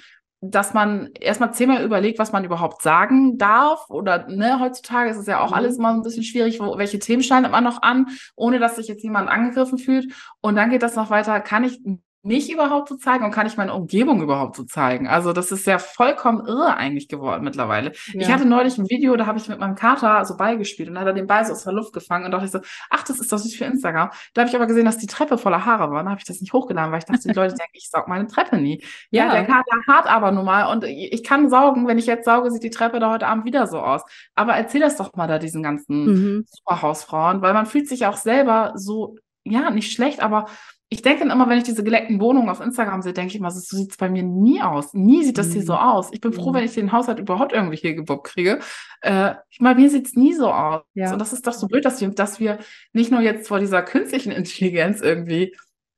dass 0.45 0.73
man 0.73 1.09
erstmal 1.19 1.53
zehnmal 1.53 1.83
überlegt, 1.85 2.19
was 2.19 2.33
man 2.33 2.43
überhaupt 2.43 2.81
sagen 2.81 3.37
darf? 3.37 3.89
Oder 3.89 4.27
ne, 4.27 4.59
heutzutage 4.59 5.09
ist 5.09 5.17
es 5.17 5.27
ja 5.27 5.39
auch 5.39 5.49
Mhm. 5.51 5.55
alles 5.55 5.77
immer 5.77 5.93
ein 5.93 6.01
bisschen 6.01 6.23
schwierig, 6.23 6.59
wo, 6.59 6.77
welche 6.77 6.99
Themen 6.99 7.23
schneidet 7.23 7.51
man 7.51 7.63
noch 7.63 7.81
an, 7.81 8.07
ohne 8.35 8.59
dass 8.59 8.75
sich 8.75 8.87
jetzt 8.87 9.03
jemand 9.03 9.29
angegriffen 9.29 9.77
fühlt. 9.77 10.11
Und 10.41 10.55
dann 10.55 10.69
geht 10.69 10.83
das 10.83 10.95
noch 10.95 11.09
weiter, 11.09 11.39
kann 11.39 11.63
ich 11.63 11.79
mich 12.23 12.51
überhaupt 12.51 12.87
zu 12.87 12.97
zeigen 12.97 13.25
und 13.25 13.31
kann 13.31 13.45
ich 13.45 13.57
meine 13.57 13.73
Umgebung 13.73 14.21
überhaupt 14.21 14.55
zu 14.55 14.65
zeigen? 14.65 15.07
Also 15.07 15.33
das 15.33 15.51
ist 15.51 15.67
ja 15.67 15.77
vollkommen 15.77 16.45
irre 16.45 16.75
eigentlich 16.75 17.09
geworden 17.09 17.43
mittlerweile. 17.43 17.91
Ja. 18.13 18.21
Ich 18.21 18.31
hatte 18.31 18.45
neulich 18.45 18.77
ein 18.77 18.89
Video, 18.89 19.15
da 19.17 19.25
habe 19.25 19.37
ich 19.37 19.49
mit 19.49 19.59
meinem 19.59 19.75
Kater 19.75 20.23
so 20.25 20.37
beigespielt 20.37 20.87
und 20.89 20.95
da 20.95 21.01
hat 21.01 21.07
er 21.07 21.13
den 21.13 21.27
Ball 21.27 21.45
so 21.45 21.51
aus 21.51 21.63
der 21.63 21.73
Luft 21.73 21.93
gefangen 21.93 22.25
und 22.25 22.31
dachte 22.31 22.45
ich 22.45 22.51
so, 22.51 22.59
ach, 22.89 23.03
das 23.03 23.19
ist 23.19 23.31
doch 23.31 23.37
süß 23.37 23.55
für 23.55 23.65
Instagram. 23.65 24.09
Da 24.33 24.41
habe 24.41 24.49
ich 24.49 24.55
aber 24.55 24.67
gesehen, 24.67 24.85
dass 24.85 24.97
die 24.97 25.07
Treppe 25.07 25.37
voller 25.37 25.65
Haare 25.65 25.91
war. 25.91 26.03
Dann 26.03 26.09
habe 26.09 26.19
ich 26.19 26.25
das 26.25 26.39
nicht 26.39 26.53
hochgeladen, 26.53 26.91
weil 26.91 26.99
ich 26.99 27.05
dachte, 27.05 27.27
die 27.27 27.33
Leute 27.33 27.55
denken, 27.55 27.73
ich 27.73 27.89
saug 27.89 28.07
meine 28.07 28.27
Treppe 28.27 28.57
nie. 28.57 28.81
Ja, 29.11 29.25
ja 29.25 29.31
der 29.33 29.45
Kater 29.45 29.77
hat 29.87 30.07
aber 30.07 30.31
nun 30.31 30.45
mal 30.45 30.71
und 30.71 30.85
ich 30.85 31.23
kann 31.23 31.49
saugen, 31.49 31.87
wenn 31.87 31.97
ich 31.97 32.05
jetzt 32.05 32.25
sauge, 32.25 32.51
sieht 32.51 32.63
die 32.63 32.69
Treppe 32.69 32.99
da 32.99 33.11
heute 33.11 33.27
Abend 33.27 33.45
wieder 33.45 33.67
so 33.67 33.79
aus. 33.79 34.01
Aber 34.35 34.53
erzähl 34.53 34.81
das 34.81 34.95
doch 34.95 35.13
mal 35.15 35.27
da 35.27 35.39
diesen 35.39 35.61
ganzen 35.61 36.05
mhm. 36.05 36.45
Superhausfrauen, 36.47 37.41
weil 37.41 37.53
man 37.53 37.65
fühlt 37.65 37.89
sich 37.89 38.05
auch 38.05 38.17
selber 38.17 38.71
so 38.75 39.17
ja, 39.45 39.69
nicht 39.71 39.91
schlecht, 39.91 40.21
aber 40.21 40.45
ich 40.93 41.01
denke 41.01 41.23
immer, 41.23 41.49
wenn 41.49 41.57
ich 41.57 41.63
diese 41.63 41.83
geleckten 41.83 42.21
Wohnungen 42.21 42.49
auf 42.49 42.61
Instagram 42.61 43.01
sehe, 43.01 43.13
denke 43.13 43.33
ich 43.33 43.41
mal, 43.41 43.49
so 43.49 43.59
sieht 43.59 43.89
es 43.89 43.97
bei 43.97 44.09
mir 44.09 44.21
nie 44.21 44.61
aus. 44.61 44.93
Nie 44.93 45.23
sieht 45.23 45.39
das 45.39 45.47
mhm. 45.47 45.53
hier 45.53 45.63
so 45.63 45.73
aus. 45.73 46.09
Ich 46.11 46.21
bin 46.21 46.33
froh, 46.33 46.51
mhm. 46.51 46.55
wenn 46.55 46.65
ich 46.65 46.75
den 46.75 46.91
Haushalt 46.91 47.17
überhaupt 47.17 47.51
irgendwie 47.51 47.77
hier 47.77 47.95
gebockt 47.95 48.27
kriege. 48.27 48.59
Äh, 49.01 49.33
ich 49.49 49.59
meine, 49.59 49.81
mir 49.81 49.89
sieht 49.89 50.05
es 50.05 50.13
nie 50.13 50.33
so 50.33 50.51
aus. 50.51 50.83
Ja. 50.93 51.11
Und 51.11 51.19
das 51.19 51.33
ist 51.33 51.47
doch 51.47 51.53
so 51.53 51.67
blöd, 51.67 51.83
dass 51.83 51.99
wir, 51.99 52.09
dass 52.09 52.39
wir 52.39 52.59
nicht 52.91 53.09
nur 53.09 53.21
jetzt 53.21 53.47
vor 53.47 53.59
dieser 53.59 53.81
künstlichen 53.81 54.31
Intelligenz 54.31 55.01
irgendwie 55.01 55.55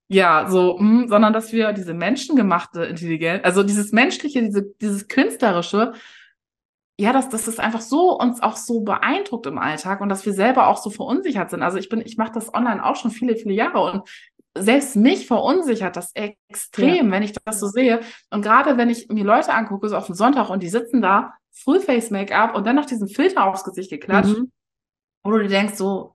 ja, 0.07 0.47
so, 0.49 0.77
mh, 0.79 1.01
hm, 1.01 1.07
sondern 1.09 1.33
dass 1.33 1.51
wir 1.51 1.73
diese 1.73 1.93
menschengemachte 1.93 2.85
Intelligenz, 2.85 3.43
also 3.43 3.63
dieses 3.63 3.91
menschliche, 3.91 4.43
diese, 4.43 4.63
dieses 4.79 5.09
künstlerische, 5.09 5.93
ja, 6.97 7.11
dass, 7.11 7.27
dass 7.27 7.45
das 7.45 7.59
einfach 7.59 7.81
so 7.81 8.17
uns 8.17 8.41
auch 8.41 8.55
so 8.55 8.81
beeindruckt 8.81 9.47
im 9.47 9.57
Alltag 9.57 9.99
und 9.99 10.07
dass 10.07 10.25
wir 10.25 10.31
selber 10.31 10.67
auch 10.67 10.77
so 10.77 10.89
verunsichert 10.89 11.49
sind. 11.49 11.61
Also 11.61 11.77
ich 11.77 11.89
bin, 11.89 11.99
ich 11.99 12.15
mache 12.17 12.31
das 12.33 12.53
online 12.53 12.85
auch 12.85 12.95
schon 12.95 13.11
viele, 13.11 13.35
viele 13.35 13.53
Jahre 13.53 13.81
und 13.81 14.07
selbst 14.57 14.95
mich 14.95 15.27
verunsichert 15.27 15.95
das 15.95 16.11
extrem, 16.13 17.07
ja. 17.07 17.11
wenn 17.11 17.23
ich 17.23 17.33
das 17.33 17.59
so 17.59 17.67
sehe. 17.67 17.99
Und 18.29 18.41
gerade 18.41 18.77
wenn 18.77 18.89
ich 18.89 19.07
mir 19.09 19.25
Leute 19.25 19.53
angucke, 19.53 19.89
so 19.89 19.97
auf 19.97 20.05
dem 20.05 20.15
Sonntag 20.15 20.49
und 20.49 20.63
die 20.63 20.69
sitzen 20.69 21.01
da, 21.01 21.33
Full-Face-Make-up 21.63 22.55
und 22.55 22.65
dann 22.65 22.75
noch 22.75 22.85
diesen 22.85 23.07
Filter 23.07 23.45
aufs 23.45 23.63
Gesicht 23.63 23.89
geklatscht, 23.89 24.37
mhm. 24.37 24.51
wo 25.23 25.31
du 25.31 25.39
dir 25.39 25.49
denkst 25.49 25.75
so, 25.75 26.13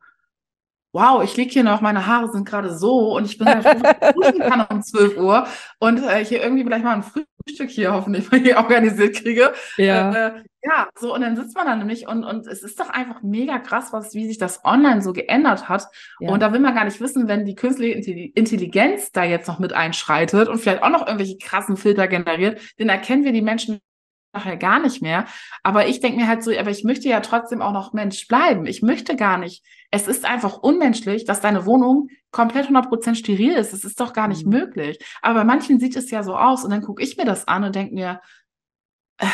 wow, 0.92 1.22
ich 1.22 1.36
liege 1.36 1.50
hier 1.50 1.64
noch, 1.64 1.80
meine 1.80 2.06
Haare 2.06 2.30
sind 2.32 2.48
gerade 2.48 2.76
so 2.76 3.16
und 3.16 3.24
ich 3.24 3.38
bin 3.38 3.46
ja 3.46 3.62
schon 3.62 3.82
duschen 4.14 4.40
kann 4.40 4.66
um 4.68 4.82
12 4.82 5.16
Uhr 5.18 5.46
und 5.78 6.02
äh, 6.02 6.24
hier 6.24 6.42
irgendwie 6.42 6.64
vielleicht 6.64 6.84
mal 6.84 6.96
ein 6.96 7.04
Frühstück 7.46 7.70
hier 7.70 7.92
hoffentlich 7.92 8.30
mal 8.30 8.40
hier 8.40 8.56
organisiert 8.58 9.16
kriege. 9.16 9.52
Ja. 9.76 10.12
Äh, 10.12 10.28
äh, 10.28 10.42
ja, 10.62 10.88
so 10.98 11.14
und 11.14 11.22
dann 11.22 11.36
sitzt 11.36 11.56
man 11.56 11.66
da 11.66 11.74
nämlich 11.74 12.06
und, 12.06 12.22
und 12.22 12.46
es 12.46 12.62
ist 12.62 12.78
doch 12.78 12.90
einfach 12.90 13.22
mega 13.22 13.58
krass, 13.58 13.92
was, 13.92 14.14
wie 14.14 14.26
sich 14.26 14.36
das 14.36 14.62
online 14.64 15.00
so 15.00 15.12
geändert 15.12 15.68
hat. 15.68 15.86
Ja. 16.18 16.30
Und 16.30 16.40
da 16.40 16.52
will 16.52 16.60
man 16.60 16.74
gar 16.74 16.84
nicht 16.84 17.00
wissen, 17.00 17.28
wenn 17.28 17.46
die 17.46 17.54
künstliche 17.54 17.94
Intelligenz 18.34 19.10
da 19.12 19.24
jetzt 19.24 19.48
noch 19.48 19.58
mit 19.58 19.72
einschreitet 19.72 20.48
und 20.48 20.58
vielleicht 20.58 20.82
auch 20.82 20.90
noch 20.90 21.06
irgendwelche 21.06 21.38
krassen 21.38 21.76
Filter 21.76 22.08
generiert, 22.08 22.60
dann 22.78 22.90
erkennen 22.90 23.24
wir 23.24 23.32
die 23.32 23.42
Menschen 23.42 23.80
nachher 24.32 24.56
gar 24.56 24.80
nicht 24.80 25.02
mehr. 25.02 25.26
Aber 25.62 25.88
ich 25.88 26.00
denke 26.00 26.18
mir 26.18 26.28
halt 26.28 26.42
so, 26.42 26.52
aber 26.56 26.70
ich 26.70 26.84
möchte 26.84 27.08
ja 27.08 27.20
trotzdem 27.20 27.62
auch 27.62 27.72
noch 27.72 27.92
Mensch 27.92 28.26
bleiben. 28.28 28.66
Ich 28.66 28.82
möchte 28.82 29.16
gar 29.16 29.38
nicht. 29.38 29.64
Es 29.90 30.06
ist 30.06 30.24
einfach 30.24 30.58
unmenschlich, 30.58 31.24
dass 31.24 31.40
deine 31.40 31.66
Wohnung 31.66 32.08
komplett 32.30 32.68
100% 32.68 33.14
steril 33.16 33.52
ist. 33.52 33.72
Das 33.72 33.84
ist 33.84 34.00
doch 34.00 34.12
gar 34.12 34.28
nicht 34.28 34.46
mhm. 34.46 34.52
möglich. 34.52 34.98
Aber 35.22 35.40
bei 35.40 35.44
manchen 35.44 35.80
sieht 35.80 35.96
es 35.96 36.10
ja 36.10 36.22
so 36.22 36.36
aus 36.36 36.64
und 36.64 36.70
dann 36.70 36.82
gucke 36.82 37.02
ich 37.02 37.16
mir 37.16 37.24
das 37.24 37.48
an 37.48 37.64
und 37.64 37.74
denke 37.74 37.94
mir, 37.94 38.20
äh, 39.18 39.26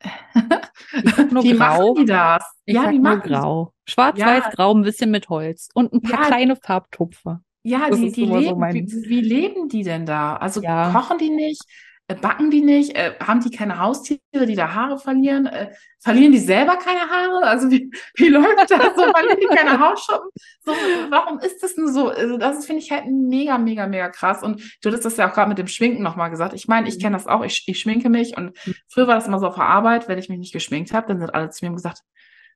wie 0.92 1.56
grau. 1.56 1.56
machen 1.56 1.94
die 1.96 2.04
das? 2.06 2.44
Ich 2.64 2.74
ja, 2.74 2.90
die 2.90 3.00
machen 3.00 3.22
grau. 3.22 3.72
Schwarz-weiß, 3.86 4.44
ja. 4.44 4.50
grau, 4.50 4.74
ein 4.74 4.82
bisschen 4.82 5.10
mit 5.10 5.28
Holz 5.28 5.68
und 5.74 5.92
ein 5.92 6.00
paar 6.00 6.20
ja. 6.20 6.26
kleine 6.26 6.56
Farbtupfer. 6.56 7.42
Ja, 7.64 7.90
die, 7.90 8.12
die 8.12 8.24
leben, 8.24 8.88
so 8.88 8.96
wie, 9.02 9.08
wie, 9.08 9.20
leben 9.20 9.68
die 9.68 9.82
denn 9.82 10.06
da? 10.06 10.36
Also 10.36 10.62
ja. 10.62 10.90
kochen 10.92 11.18
die 11.18 11.30
nicht? 11.30 11.62
Äh, 12.08 12.14
backen 12.14 12.50
die 12.50 12.62
nicht? 12.62 12.96
Äh, 12.96 13.14
haben 13.20 13.40
die 13.40 13.50
keine 13.50 13.78
Haustiere, 13.78 14.46
die 14.46 14.54
da 14.54 14.72
Haare 14.72 14.98
verlieren? 14.98 15.46
Äh, 15.46 15.72
verlieren 16.00 16.32
die 16.32 16.38
selber 16.38 16.76
keine 16.76 17.00
Haare? 17.00 17.46
Also 17.46 17.70
wie, 17.70 17.90
wie 18.14 18.28
läuft 18.28 18.70
das 18.70 18.96
so? 18.96 19.12
verlieren 19.12 19.38
die 19.40 19.54
keine 19.54 19.78
Hausschuppen? 19.78 20.30
So, 20.64 20.72
warum 21.10 21.38
ist 21.40 21.62
das 21.62 21.76
nur 21.76 21.92
so? 21.92 22.08
Also 22.08 22.38
das 22.38 22.64
finde 22.64 22.82
ich 22.82 22.90
halt 22.90 23.04
mega, 23.06 23.58
mega, 23.58 23.86
mega 23.86 24.08
krass. 24.08 24.42
Und 24.42 24.62
du 24.82 24.90
hast 24.90 25.04
das 25.04 25.18
ja 25.18 25.28
auch 25.28 25.34
gerade 25.34 25.50
mit 25.50 25.58
dem 25.58 25.68
Schminken 25.68 26.02
nochmal 26.02 26.30
gesagt. 26.30 26.54
Ich 26.54 26.66
meine, 26.66 26.88
ich 26.88 26.96
mhm. 26.96 27.02
kenne 27.02 27.16
das 27.16 27.26
auch. 27.26 27.44
Ich, 27.44 27.64
ich 27.66 27.78
schminke 27.78 28.08
mich 28.08 28.38
und 28.38 28.56
mhm. 28.66 28.74
früher 28.88 29.06
war 29.06 29.16
das 29.16 29.26
immer 29.26 29.38
so 29.38 29.46
auf 29.46 29.56
der 29.56 29.66
Arbeit, 29.66 30.08
wenn 30.08 30.18
ich 30.18 30.30
mich 30.30 30.38
nicht 30.38 30.52
geschminkt 30.54 30.94
habe, 30.94 31.08
dann 31.08 31.20
sind 31.20 31.34
alle 31.34 31.50
zu 31.50 31.64
mir 31.64 31.72
gesagt, 31.72 32.02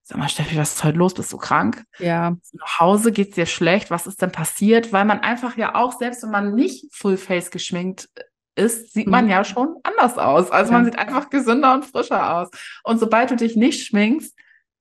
Sag 0.04 0.18
mal, 0.18 0.28
Steffi, 0.28 0.56
was 0.56 0.74
ist 0.74 0.82
heute 0.82 0.98
los? 0.98 1.14
Bist 1.14 1.32
du 1.32 1.36
krank? 1.36 1.84
Ja. 2.00 2.36
Nach 2.54 2.80
Hause 2.80 3.12
geht's 3.12 3.36
dir 3.36 3.46
schlecht? 3.46 3.92
Was 3.92 4.08
ist 4.08 4.20
denn 4.20 4.32
passiert? 4.32 4.92
Weil 4.92 5.04
man 5.04 5.20
einfach 5.20 5.56
ja 5.56 5.76
auch, 5.76 5.92
selbst 5.92 6.24
wenn 6.24 6.30
man 6.30 6.56
nicht 6.56 6.92
Full 6.92 7.16
Face 7.16 7.52
geschminkt 7.52 8.08
ist, 8.54 8.92
sieht 8.92 9.06
man 9.06 9.24
mhm. 9.24 9.30
ja 9.30 9.44
schon 9.44 9.76
anders 9.82 10.18
aus. 10.18 10.50
Also 10.50 10.72
man 10.72 10.84
sieht 10.84 10.98
einfach 10.98 11.30
gesünder 11.30 11.74
und 11.74 11.84
frischer 11.84 12.36
aus. 12.36 12.50
Und 12.84 12.98
sobald 12.98 13.30
du 13.30 13.36
dich 13.36 13.56
nicht 13.56 13.86
schminkst, 13.86 14.36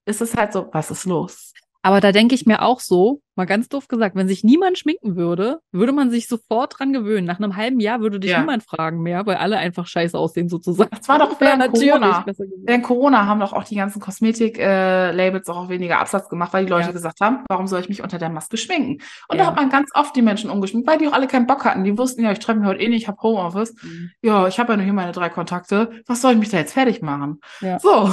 ist 0.06 0.22
es 0.22 0.36
halt 0.36 0.54
so, 0.54 0.70
was 0.72 0.92
ist 0.92 1.06
los? 1.06 1.54
Aber 1.84 2.00
da 2.00 2.12
denke 2.12 2.36
ich 2.36 2.46
mir 2.46 2.62
auch 2.62 2.80
so, 2.80 3.22
mal 3.36 3.46
ganz 3.46 3.70
doof 3.70 3.88
gesagt, 3.88 4.16
wenn 4.16 4.28
sich 4.28 4.44
niemand 4.44 4.78
schminken 4.78 5.16
würde, 5.16 5.62
würde 5.72 5.94
man 5.94 6.12
sich 6.12 6.28
sofort 6.28 6.78
dran 6.78 6.94
gewöhnen. 6.94 7.26
Nach 7.26 7.40
einem 7.40 7.56
halben 7.56 7.80
Jahr 7.80 8.02
würde 8.02 8.20
dich 8.20 8.32
ja. 8.32 8.40
niemand 8.40 8.64
fragen 8.64 9.02
mehr, 9.02 9.26
weil 9.26 9.38
alle 9.38 9.58
einfach 9.58 9.88
scheiße 9.88 10.18
aussehen 10.18 10.48
sozusagen. 10.48 10.92
Das 10.92 11.08
war 11.10 11.18
doch 11.18 11.36
während 11.40 11.74
Corona. 11.74 12.26
Während 12.66 12.84
Corona 12.84 13.26
haben 13.26 13.40
doch 13.40 13.54
auch 13.54 13.64
die 13.64 13.76
ganzen 13.76 14.00
Kosmetik-Labels 14.00 15.48
äh, 15.48 15.52
auch 15.52 15.70
weniger 15.70 16.00
Absatz 16.00 16.30
gemacht, 16.30 16.54
weil 16.54 16.66
die 16.66 16.72
Leute 16.72 16.88
ja. 16.88 16.92
gesagt 16.92 17.20
haben, 17.20 17.44
warum 17.50 17.66
soll 17.66 17.80
ich 17.82 17.90
mich 17.90 18.04
unter 18.04 18.20
der 18.20 18.30
Maske 18.30 18.58
schminken? 18.58 19.04
Und 19.28 19.38
ja. 19.38 19.44
da 19.44 19.46
hat 19.48 19.56
man 19.56 19.70
ganz 19.70 19.90
oft 19.96 20.16
die 20.16 20.22
Menschen 20.22 20.52
umgeschminkt, 20.52 20.88
weil 20.88 21.00
die 21.00 21.08
auch 21.08 21.14
alle 21.14 21.28
keinen 21.28 21.48
Bock 21.48 21.66
hatten. 21.66 21.84
Die 21.84 21.98
wussten 21.98 22.24
ja, 22.24 22.32
ich 22.32 22.40
treffe 22.40 22.60
mich 22.60 22.68
heute 22.68 22.82
eh 22.82 22.90
nicht, 22.90 23.04
ich 23.04 23.08
habe 23.08 23.22
Homeoffice. 23.24 23.74
Mhm. 23.82 24.12
Ja, 24.22 24.48
ich 24.48 24.60
habe 24.60 24.74
ja 24.74 24.78
nur 24.78 24.84
hier 24.84 24.94
meine 24.94 25.14
drei 25.14 25.30
Kontakte. 25.30 25.90
Was 26.06 26.22
soll 26.22 26.34
ich 26.34 26.40
mich 26.40 26.50
da 26.50 26.58
jetzt 26.58 26.74
fertig 26.74 27.02
machen? 27.02 27.40
So. 27.80 28.12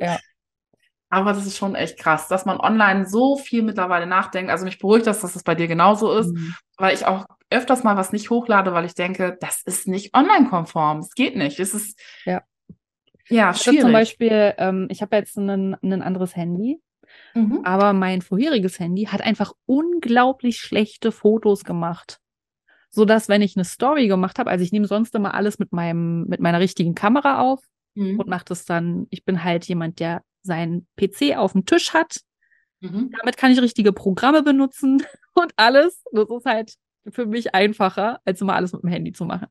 ja. 0.00 0.16
Aber 1.14 1.32
das 1.32 1.46
ist 1.46 1.56
schon 1.56 1.76
echt 1.76 1.98
krass, 1.98 2.26
dass 2.26 2.44
man 2.44 2.58
online 2.58 3.06
so 3.06 3.36
viel 3.36 3.62
mittlerweile 3.62 4.06
nachdenkt. 4.06 4.50
Also 4.50 4.64
mich 4.64 4.80
beruhigt 4.80 5.06
das, 5.06 5.20
dass 5.20 5.34
das 5.34 5.44
bei 5.44 5.54
dir 5.54 5.68
genauso 5.68 6.12
ist, 6.12 6.34
mhm. 6.34 6.54
weil 6.76 6.92
ich 6.92 7.06
auch 7.06 7.26
öfters 7.50 7.84
mal 7.84 7.96
was 7.96 8.10
nicht 8.12 8.30
hochlade, 8.30 8.72
weil 8.72 8.84
ich 8.84 8.94
denke, 8.94 9.36
das 9.40 9.62
ist 9.62 9.86
nicht 9.86 10.12
online-konform. 10.12 10.98
Es 10.98 11.14
geht 11.14 11.36
nicht. 11.36 11.60
Es 11.60 11.72
ist 11.72 11.96
ja, 12.24 12.42
ja 13.28 13.54
schwierig. 13.54 13.82
Zum 13.82 13.92
Beispiel, 13.92 14.54
ähm, 14.58 14.88
ich 14.90 15.02
habe 15.02 15.14
jetzt 15.14 15.36
ein, 15.36 15.76
ein 15.80 16.02
anderes 16.02 16.34
Handy, 16.34 16.80
mhm. 17.34 17.60
aber 17.62 17.92
mein 17.92 18.20
vorheriges 18.20 18.80
Handy 18.80 19.04
hat 19.04 19.20
einfach 19.22 19.52
unglaublich 19.66 20.58
schlechte 20.58 21.12
Fotos 21.12 21.62
gemacht 21.62 22.18
so 22.90 23.04
dass 23.04 23.28
wenn 23.28 23.42
ich 23.42 23.56
eine 23.56 23.64
Story 23.64 24.06
gemacht 24.06 24.38
habe, 24.38 24.50
also 24.50 24.62
ich 24.62 24.70
nehme 24.70 24.86
sonst 24.86 25.16
immer 25.16 25.34
alles 25.34 25.58
mit 25.58 25.72
meinem 25.72 26.26
mit 26.28 26.38
meiner 26.38 26.60
richtigen 26.60 26.94
Kamera 26.94 27.40
auf 27.40 27.58
mhm. 27.94 28.20
und 28.20 28.28
mache 28.28 28.44
das 28.46 28.64
dann. 28.64 29.08
Ich 29.10 29.24
bin 29.24 29.42
halt 29.42 29.64
jemand, 29.66 29.98
der 29.98 30.22
seinen 30.44 30.86
PC 30.96 31.36
auf 31.36 31.52
dem 31.52 31.66
Tisch 31.66 31.92
hat. 31.92 32.20
Mhm. 32.80 33.10
Damit 33.18 33.36
kann 33.36 33.50
ich 33.50 33.60
richtige 33.60 33.92
Programme 33.92 34.42
benutzen 34.42 35.02
und 35.34 35.52
alles. 35.56 36.04
Das 36.12 36.28
ist 36.28 36.44
halt 36.44 36.74
für 37.10 37.26
mich 37.26 37.54
einfacher, 37.54 38.20
als 38.24 38.40
immer 38.40 38.54
alles 38.54 38.72
mit 38.72 38.82
dem 38.82 38.90
Handy 38.90 39.12
zu 39.12 39.24
machen. 39.24 39.48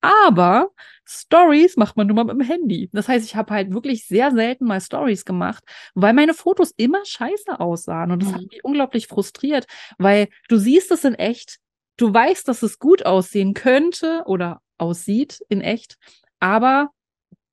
Aber 0.00 0.70
Stories 1.04 1.76
macht 1.76 1.96
man 1.96 2.06
nur 2.06 2.14
mal 2.14 2.24
mit 2.24 2.34
dem 2.34 2.48
Handy. 2.48 2.90
Das 2.92 3.08
heißt, 3.08 3.24
ich 3.24 3.34
habe 3.34 3.52
halt 3.52 3.72
wirklich 3.72 4.06
sehr 4.06 4.30
selten 4.30 4.66
mal 4.66 4.80
Stories 4.80 5.24
gemacht, 5.24 5.64
weil 5.94 6.12
meine 6.12 6.34
Fotos 6.34 6.72
immer 6.76 7.04
scheiße 7.04 7.58
aussahen. 7.58 8.12
Und 8.12 8.22
das 8.22 8.30
mhm. 8.30 8.34
hat 8.34 8.42
mich 8.42 8.64
unglaublich 8.64 9.08
frustriert, 9.08 9.66
weil 9.98 10.28
du 10.48 10.58
siehst 10.58 10.90
es 10.92 11.04
in 11.04 11.14
echt, 11.14 11.58
du 11.96 12.12
weißt, 12.12 12.46
dass 12.46 12.62
es 12.62 12.78
gut 12.78 13.04
aussehen 13.04 13.54
könnte 13.54 14.22
oder 14.26 14.60
aussieht 14.78 15.40
in 15.48 15.60
echt, 15.60 15.96
aber 16.40 16.90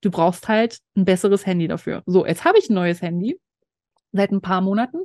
du 0.02 0.12
brauchst 0.12 0.48
halt 0.48 0.80
ein 0.96 1.06
besseres 1.06 1.46
Handy 1.46 1.68
dafür. 1.68 2.04
So, 2.06 2.26
jetzt 2.26 2.46
habe 2.46 2.58
ich 2.60 2.70
ein 2.70 2.76
neues 2.76 3.02
Handy 3.02 3.40
seit 4.12 4.32
ein 4.32 4.42
paar 4.42 4.62
Monaten. 4.62 5.00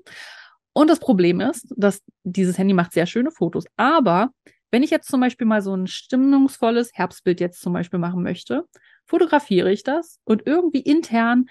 Und 0.73 0.89
das 0.89 0.99
Problem 0.99 1.41
ist, 1.41 1.73
dass 1.77 2.03
dieses 2.25 2.59
Handy 2.59 2.75
macht 2.75 2.93
sehr 2.93 3.07
schöne 3.07 3.31
Fotos. 3.31 3.65
Aber 3.77 4.31
wenn 4.71 4.83
ich 4.83 4.91
jetzt 4.91 5.09
zum 5.09 5.21
Beispiel 5.21 5.47
mal 5.47 5.63
so 5.63 5.75
ein 5.75 5.87
stimmungsvolles 5.87 6.91
Herbstbild 6.95 7.41
jetzt 7.41 7.61
zum 7.61 7.73
Beispiel 7.73 8.01
machen 8.01 8.23
möchte, 8.23 8.65
fotografiere 9.07 9.71
ich 9.71 9.85
das 9.85 10.19
und 10.25 10.47
irgendwie 10.47 10.81
intern 10.81 11.47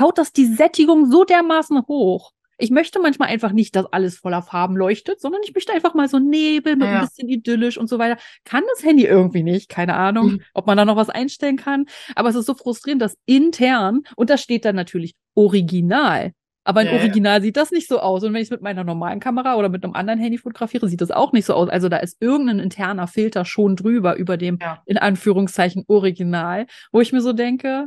haut 0.00 0.18
das 0.18 0.32
die 0.32 0.46
Sättigung 0.46 1.10
so 1.10 1.24
dermaßen 1.24 1.86
hoch, 1.86 2.32
ich 2.58 2.70
möchte 2.70 3.00
manchmal 3.00 3.28
einfach 3.28 3.52
nicht, 3.52 3.76
dass 3.76 3.86
alles 3.86 4.18
voller 4.18 4.42
Farben 4.42 4.76
leuchtet, 4.76 5.20
sondern 5.20 5.42
ich 5.44 5.54
möchte 5.54 5.72
einfach 5.72 5.94
mal 5.94 6.08
so 6.08 6.18
Nebel 6.18 6.76
mit 6.76 6.86
ja. 6.86 7.00
ein 7.00 7.06
bisschen 7.06 7.28
idyllisch 7.28 7.78
und 7.78 7.88
so 7.88 7.98
weiter. 7.98 8.20
Kann 8.44 8.64
das 8.74 8.84
Handy 8.84 9.04
irgendwie 9.04 9.42
nicht, 9.42 9.68
keine 9.68 9.94
Ahnung, 9.94 10.32
mhm. 10.32 10.42
ob 10.54 10.66
man 10.66 10.76
da 10.76 10.84
noch 10.84 10.96
was 10.96 11.10
einstellen 11.10 11.56
kann. 11.56 11.86
Aber 12.14 12.28
es 12.28 12.36
ist 12.36 12.46
so 12.46 12.54
frustrierend, 12.54 13.02
dass 13.02 13.16
intern, 13.26 14.02
und 14.16 14.30
da 14.30 14.38
steht 14.38 14.64
dann 14.64 14.76
natürlich 14.76 15.14
original. 15.34 16.32
Aber 16.66 16.82
im 16.82 16.88
ja, 16.88 16.94
Original 16.94 17.36
ja. 17.36 17.42
sieht 17.42 17.56
das 17.56 17.70
nicht 17.70 17.86
so 17.86 18.00
aus. 18.00 18.24
Und 18.24 18.34
wenn 18.34 18.40
ich 18.40 18.48
es 18.48 18.50
mit 18.50 18.60
meiner 18.60 18.82
normalen 18.82 19.20
Kamera 19.20 19.54
oder 19.54 19.68
mit 19.68 19.84
einem 19.84 19.94
anderen 19.94 20.18
Handy 20.18 20.36
fotografiere, 20.36 20.88
sieht 20.88 21.00
das 21.00 21.12
auch 21.12 21.32
nicht 21.32 21.44
so 21.44 21.54
aus. 21.54 21.68
Also 21.68 21.88
da 21.88 21.98
ist 21.98 22.20
irgendein 22.20 22.58
interner 22.58 23.06
Filter 23.06 23.44
schon 23.44 23.76
drüber 23.76 24.16
über 24.16 24.36
dem, 24.36 24.58
in 24.84 24.98
Anführungszeichen, 24.98 25.84
Original, 25.86 26.66
wo 26.90 27.00
ich 27.00 27.12
mir 27.12 27.20
so 27.20 27.32
denke, 27.32 27.86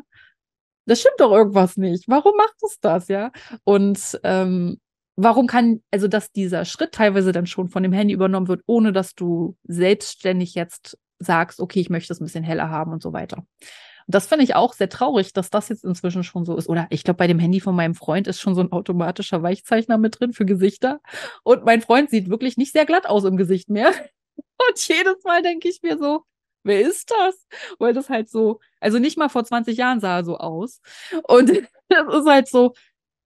das 0.90 1.02
stimmt 1.02 1.20
doch 1.20 1.32
irgendwas 1.32 1.78
nicht. 1.78 2.06
Warum 2.08 2.36
macht 2.36 2.56
es 2.64 2.80
das, 2.82 3.08
ja? 3.08 3.32
Und 3.64 4.20
ähm, 4.24 4.80
warum 5.16 5.48
kann, 5.48 5.82
also 5.92 6.08
dass 6.08 6.32
dieser 6.32 6.66
Schritt 6.66 6.94
teilweise 6.94 7.32
dann 7.32 7.46
schon 7.46 7.70
von 7.70 7.84
dem 7.84 7.94
Handy 7.94 8.14
übernommen 8.14 8.48
wird, 8.48 8.62
ohne 8.66 8.92
dass 8.92 9.14
du 9.14 9.56
selbstständig 9.64 10.56
jetzt 10.56 10.98
sagst, 11.20 11.60
okay, 11.60 11.80
ich 11.80 11.90
möchte 11.90 12.12
es 12.12 12.20
ein 12.20 12.26
bisschen 12.26 12.44
heller 12.44 12.70
haben 12.70 12.92
und 12.92 13.04
so 13.04 13.14
weiter. 13.14 13.38
Und 13.38 14.16
das 14.16 14.26
finde 14.26 14.44
ich 14.44 14.56
auch 14.56 14.74
sehr 14.74 14.90
traurig, 14.90 15.34
dass 15.34 15.52
das 15.52 15.70
jetzt 15.70 15.84
inzwischen 15.84 16.24
schon 16.24 16.46
so 16.46 16.58
ist. 16.58 16.68
Oder 16.68 16.88
ich 16.90 17.04
glaube, 17.04 17.18
bei 17.18 17.28
dem 17.28 17.38
Handy 17.38 17.60
von 17.60 17.76
meinem 17.76 17.94
Freund 17.94 18.28
ist 18.28 18.40
schon 18.40 18.56
so 18.56 18.62
ein 18.62 18.72
automatischer 18.72 19.44
Weichzeichner 19.44 20.00
mit 20.00 20.20
drin 20.20 20.34
für 20.34 20.46
Gesichter. 20.46 21.02
Und 21.44 21.66
mein 21.66 21.82
Freund 21.82 22.10
sieht 22.10 22.30
wirklich 22.30 22.58
nicht 22.58 22.74
sehr 22.74 22.88
glatt 22.88 23.08
aus 23.08 23.26
im 23.26 23.38
Gesicht 23.38 23.70
mehr. 23.70 23.90
Und 24.70 24.88
jedes 24.88 25.24
Mal 25.24 25.44
denke 25.44 25.70
ich 25.70 25.82
mir 25.84 26.00
so, 26.00 26.24
wer 26.64 26.82
ist 26.82 27.12
das? 27.12 27.48
Weil 27.78 27.94
das 27.94 28.10
halt 28.10 28.30
so, 28.30 28.60
also 28.80 29.00
nicht 29.00 29.18
mal 29.18 29.30
vor 29.30 29.44
20 29.44 29.78
Jahren 29.78 30.00
sah 30.00 30.18
er 30.18 30.26
so 30.26 30.38
aus. 30.38 30.82
Und 31.28 31.50
das 31.90 32.16
ist 32.16 32.28
halt 32.28 32.48
so, 32.48 32.74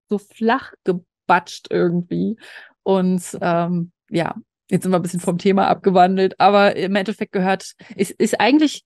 so 0.09 0.17
flach 0.17 0.73
gebatscht 0.83 1.67
irgendwie. 1.69 2.37
Und 2.83 3.37
ähm, 3.41 3.91
ja, 4.09 4.35
jetzt 4.69 4.83
sind 4.83 4.91
wir 4.91 4.97
ein 4.99 5.03
bisschen 5.03 5.19
vom 5.19 5.37
Thema 5.37 5.67
abgewandelt, 5.67 6.39
aber 6.39 6.75
im 6.75 6.95
Endeffekt 6.95 7.31
gehört, 7.31 7.73
ist, 7.95 8.11
ist 8.11 8.39
eigentlich 8.39 8.85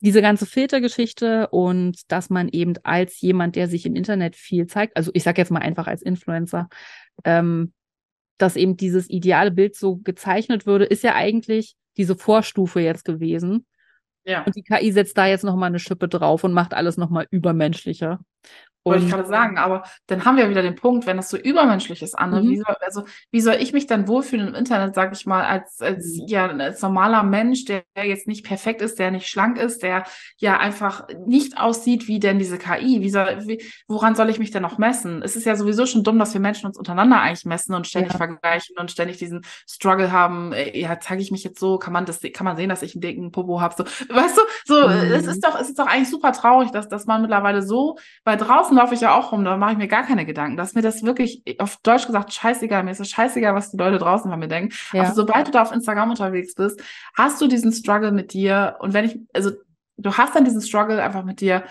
diese 0.00 0.20
ganze 0.20 0.46
Filtergeschichte 0.46 1.48
und 1.48 2.00
dass 2.12 2.28
man 2.30 2.48
eben 2.48 2.74
als 2.82 3.20
jemand, 3.20 3.56
der 3.56 3.68
sich 3.68 3.86
im 3.86 3.96
Internet 3.96 4.36
viel 4.36 4.66
zeigt, 4.66 4.96
also 4.96 5.10
ich 5.14 5.22
sage 5.22 5.40
jetzt 5.40 5.50
mal 5.50 5.60
einfach 5.60 5.86
als 5.86 6.02
Influencer, 6.02 6.68
ähm, 7.24 7.72
dass 8.38 8.56
eben 8.56 8.76
dieses 8.76 9.08
ideale 9.08 9.50
Bild 9.50 9.74
so 9.74 9.96
gezeichnet 9.96 10.66
würde, 10.66 10.84
ist 10.84 11.02
ja 11.02 11.14
eigentlich 11.14 11.76
diese 11.96 12.16
Vorstufe 12.16 12.80
jetzt 12.80 13.04
gewesen. 13.04 13.66
Ja. 14.26 14.42
Und 14.44 14.56
die 14.56 14.62
KI 14.62 14.92
setzt 14.92 15.16
da 15.16 15.26
jetzt 15.26 15.44
nochmal 15.44 15.68
eine 15.68 15.78
Schippe 15.78 16.08
drauf 16.08 16.44
und 16.44 16.52
macht 16.52 16.74
alles 16.74 16.96
nochmal 16.96 17.26
übermenschlicher. 17.30 18.18
Wollte 18.86 19.04
ich 19.04 19.10
gerade 19.10 19.26
sagen, 19.26 19.58
aber 19.58 19.82
dann 20.06 20.24
haben 20.24 20.36
wir 20.36 20.48
wieder 20.48 20.62
den 20.62 20.76
Punkt, 20.76 21.06
wenn 21.06 21.16
das 21.16 21.28
so 21.28 21.36
übermenschlich 21.36 22.02
ist, 22.02 22.14
Anne, 22.14 22.40
mhm. 22.40 22.48
wie, 22.48 22.56
soll, 22.58 22.76
also, 22.80 23.04
wie 23.32 23.40
soll 23.40 23.54
ich 23.54 23.72
mich 23.72 23.86
dann 23.86 24.06
wohlfühlen 24.06 24.48
im 24.48 24.54
Internet, 24.54 24.94
sage 24.94 25.14
ich 25.14 25.26
mal, 25.26 25.44
als, 25.44 25.80
als, 25.80 26.06
mhm. 26.06 26.26
ja, 26.28 26.46
als 26.46 26.80
normaler 26.82 27.24
Mensch, 27.24 27.64
der, 27.64 27.82
der 27.96 28.04
jetzt 28.04 28.28
nicht 28.28 28.44
perfekt 28.44 28.80
ist, 28.82 29.00
der 29.00 29.10
nicht 29.10 29.28
schlank 29.28 29.58
ist, 29.58 29.82
der 29.82 30.04
ja 30.36 30.58
einfach 30.58 31.08
nicht 31.26 31.58
aussieht 31.58 32.06
wie 32.06 32.20
denn 32.20 32.38
diese 32.38 32.58
KI. 32.58 33.00
Wie 33.02 33.10
soll, 33.10 33.46
wie, 33.46 33.64
woran 33.88 34.14
soll 34.14 34.30
ich 34.30 34.38
mich 34.38 34.52
denn 34.52 34.62
noch 34.62 34.78
messen? 34.78 35.20
Es 35.22 35.34
ist 35.34 35.46
ja 35.46 35.56
sowieso 35.56 35.86
schon 35.86 36.04
dumm, 36.04 36.20
dass 36.20 36.32
wir 36.32 36.40
Menschen 36.40 36.66
uns 36.66 36.78
untereinander 36.78 37.20
eigentlich 37.20 37.44
messen 37.44 37.74
und 37.74 37.88
ständig 37.88 38.12
ja. 38.12 38.18
vergleichen 38.18 38.76
und 38.78 38.92
ständig 38.92 39.16
diesen 39.18 39.44
Struggle 39.68 40.12
haben, 40.12 40.52
äh, 40.52 40.78
ja, 40.78 40.98
zeige 41.00 41.22
ich 41.22 41.32
mich 41.32 41.42
jetzt 41.42 41.58
so, 41.58 41.78
kann 41.78 41.92
man 41.92 42.06
das, 42.06 42.20
kann 42.32 42.44
man 42.44 42.56
sehen, 42.56 42.68
dass 42.68 42.82
ich 42.82 42.94
einen 42.94 43.00
dicken 43.00 43.32
Popo 43.32 43.60
habe, 43.60 43.74
so, 43.76 43.84
weißt 44.14 44.36
du, 44.36 44.42
so, 44.64 44.88
mhm. 44.88 45.12
es 45.12 45.26
ist 45.26 45.44
doch, 45.44 45.58
es 45.60 45.70
ist 45.70 45.78
doch 45.78 45.86
eigentlich 45.86 46.10
super 46.10 46.32
traurig, 46.32 46.70
dass, 46.70 46.88
dass 46.88 47.06
man 47.06 47.22
mittlerweile 47.22 47.62
so 47.62 47.96
bei 48.22 48.36
draußen 48.36 48.75
laufe 48.76 48.94
ich 48.94 49.00
ja 49.00 49.14
auch 49.14 49.32
rum, 49.32 49.44
da 49.44 49.56
mache 49.56 49.72
ich 49.72 49.78
mir 49.78 49.88
gar 49.88 50.04
keine 50.04 50.24
Gedanken. 50.24 50.56
Dass 50.56 50.74
mir 50.74 50.82
das 50.82 51.02
wirklich 51.02 51.42
auf 51.58 51.78
Deutsch 51.78 52.06
gesagt 52.06 52.32
scheißegal. 52.32 52.84
Mir 52.84 52.92
ist 52.92 53.00
es 53.00 53.10
scheißegal, 53.10 53.54
was 53.54 53.70
die 53.70 53.76
Leute 53.76 53.98
draußen 53.98 54.30
von 54.30 54.38
mir 54.38 54.48
denken. 54.48 54.74
Ja. 54.92 55.02
Also 55.02 55.14
sobald 55.14 55.48
du 55.48 55.50
da 55.50 55.62
auf 55.62 55.72
Instagram 55.72 56.10
unterwegs 56.10 56.54
bist, 56.54 56.80
hast 57.14 57.40
du 57.40 57.48
diesen 57.48 57.72
Struggle 57.72 58.12
mit 58.12 58.32
dir. 58.32 58.76
Und 58.80 58.94
wenn 58.94 59.04
ich, 59.04 59.18
also 59.32 59.50
du 59.96 60.12
hast 60.12 60.34
dann 60.34 60.44
diesen 60.44 60.62
Struggle 60.62 61.02
einfach 61.02 61.24
mit 61.24 61.40
dir. 61.40 61.64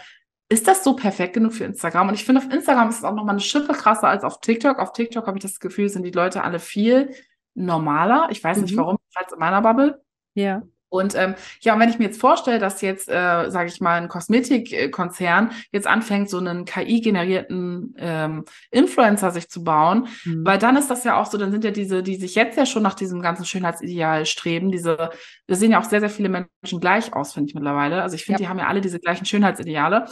Ist 0.48 0.68
das 0.68 0.84
so 0.84 0.96
perfekt 0.96 1.34
genug 1.34 1.54
für 1.54 1.64
Instagram? 1.64 2.10
Und 2.10 2.14
ich 2.14 2.24
finde, 2.24 2.40
auf 2.40 2.54
Instagram 2.54 2.90
ist 2.90 3.00
es 3.00 3.04
auch 3.04 3.16
nochmal 3.16 3.34
eine 3.34 3.42
Schippe 3.42 3.74
krasser 3.74 4.08
als 4.08 4.24
auf 4.24 4.42
TikTok. 4.42 4.78
Auf 4.78 4.92
TikTok 4.92 5.26
habe 5.26 5.40
ich 5.40 5.42
das 5.42 5.60
Gefühl, 5.60 5.90
sind 5.90 6.04
die 6.04 6.12
Leute 6.12 6.44
alle 6.44 6.60
viel 6.60 7.16
normaler. 7.56 8.28
Ich 8.30 8.44
weiß 8.44 8.58
mhm. 8.58 8.64
nicht 8.64 8.78
warum, 8.78 8.98
falls 9.12 9.32
in 9.32 9.40
meiner 9.40 9.62
Bubble. 9.62 10.04
Ja. 10.36 10.62
Und 10.96 11.16
ähm, 11.16 11.36
ja, 11.62 11.74
und 11.74 11.80
wenn 11.80 11.90
ich 11.90 12.00
mir 12.00 12.06
jetzt 12.06 12.20
vorstelle, 12.20 12.60
dass 12.60 12.82
jetzt, 12.82 13.10
äh, 13.10 13.50
sage 13.50 13.68
ich 13.68 13.82
mal, 13.82 14.02
ein 14.02 14.08
Kosmetikkonzern 14.08 15.52
jetzt 15.72 15.88
anfängt, 15.88 16.30
so 16.30 16.38
einen 16.38 16.66
KI-generierten 16.66 17.96
ähm, 17.98 18.46
Influencer 18.72 19.32
sich 19.32 19.50
zu 19.50 19.64
bauen, 19.64 20.08
mhm. 20.24 20.46
weil 20.46 20.58
dann 20.58 20.78
ist 20.78 20.90
das 20.90 21.04
ja 21.04 21.20
auch 21.20 21.26
so, 21.26 21.38
dann 21.38 21.52
sind 21.52 21.64
ja 21.64 21.72
diese, 21.72 22.04
die 22.04 22.16
sich 22.16 22.36
jetzt 22.36 22.58
ja 22.58 22.66
schon 22.66 22.84
nach 22.84 22.96
diesem 22.96 23.22
ganzen 23.22 23.46
Schönheitsideal 23.46 24.26
streben, 24.26 24.72
diese, 24.72 25.10
wir 25.48 25.56
sehen 25.56 25.72
ja 25.72 25.80
auch 25.80 25.86
sehr, 25.86 26.00
sehr 26.00 26.10
viele 26.10 26.30
Menschen 26.30 26.80
gleich 26.80 27.14
aus, 27.14 27.34
finde 27.34 27.50
ich 27.50 27.56
mittlerweile. 27.56 28.02
Also 28.02 28.16
ich 28.16 28.26
finde, 28.26 28.42
ja. 28.42 28.46
die 28.46 28.50
haben 28.50 28.60
ja 28.60 28.68
alle 28.68 28.82
diese 28.82 29.00
gleichen 29.00 29.26
Schönheitsideale. 29.26 30.06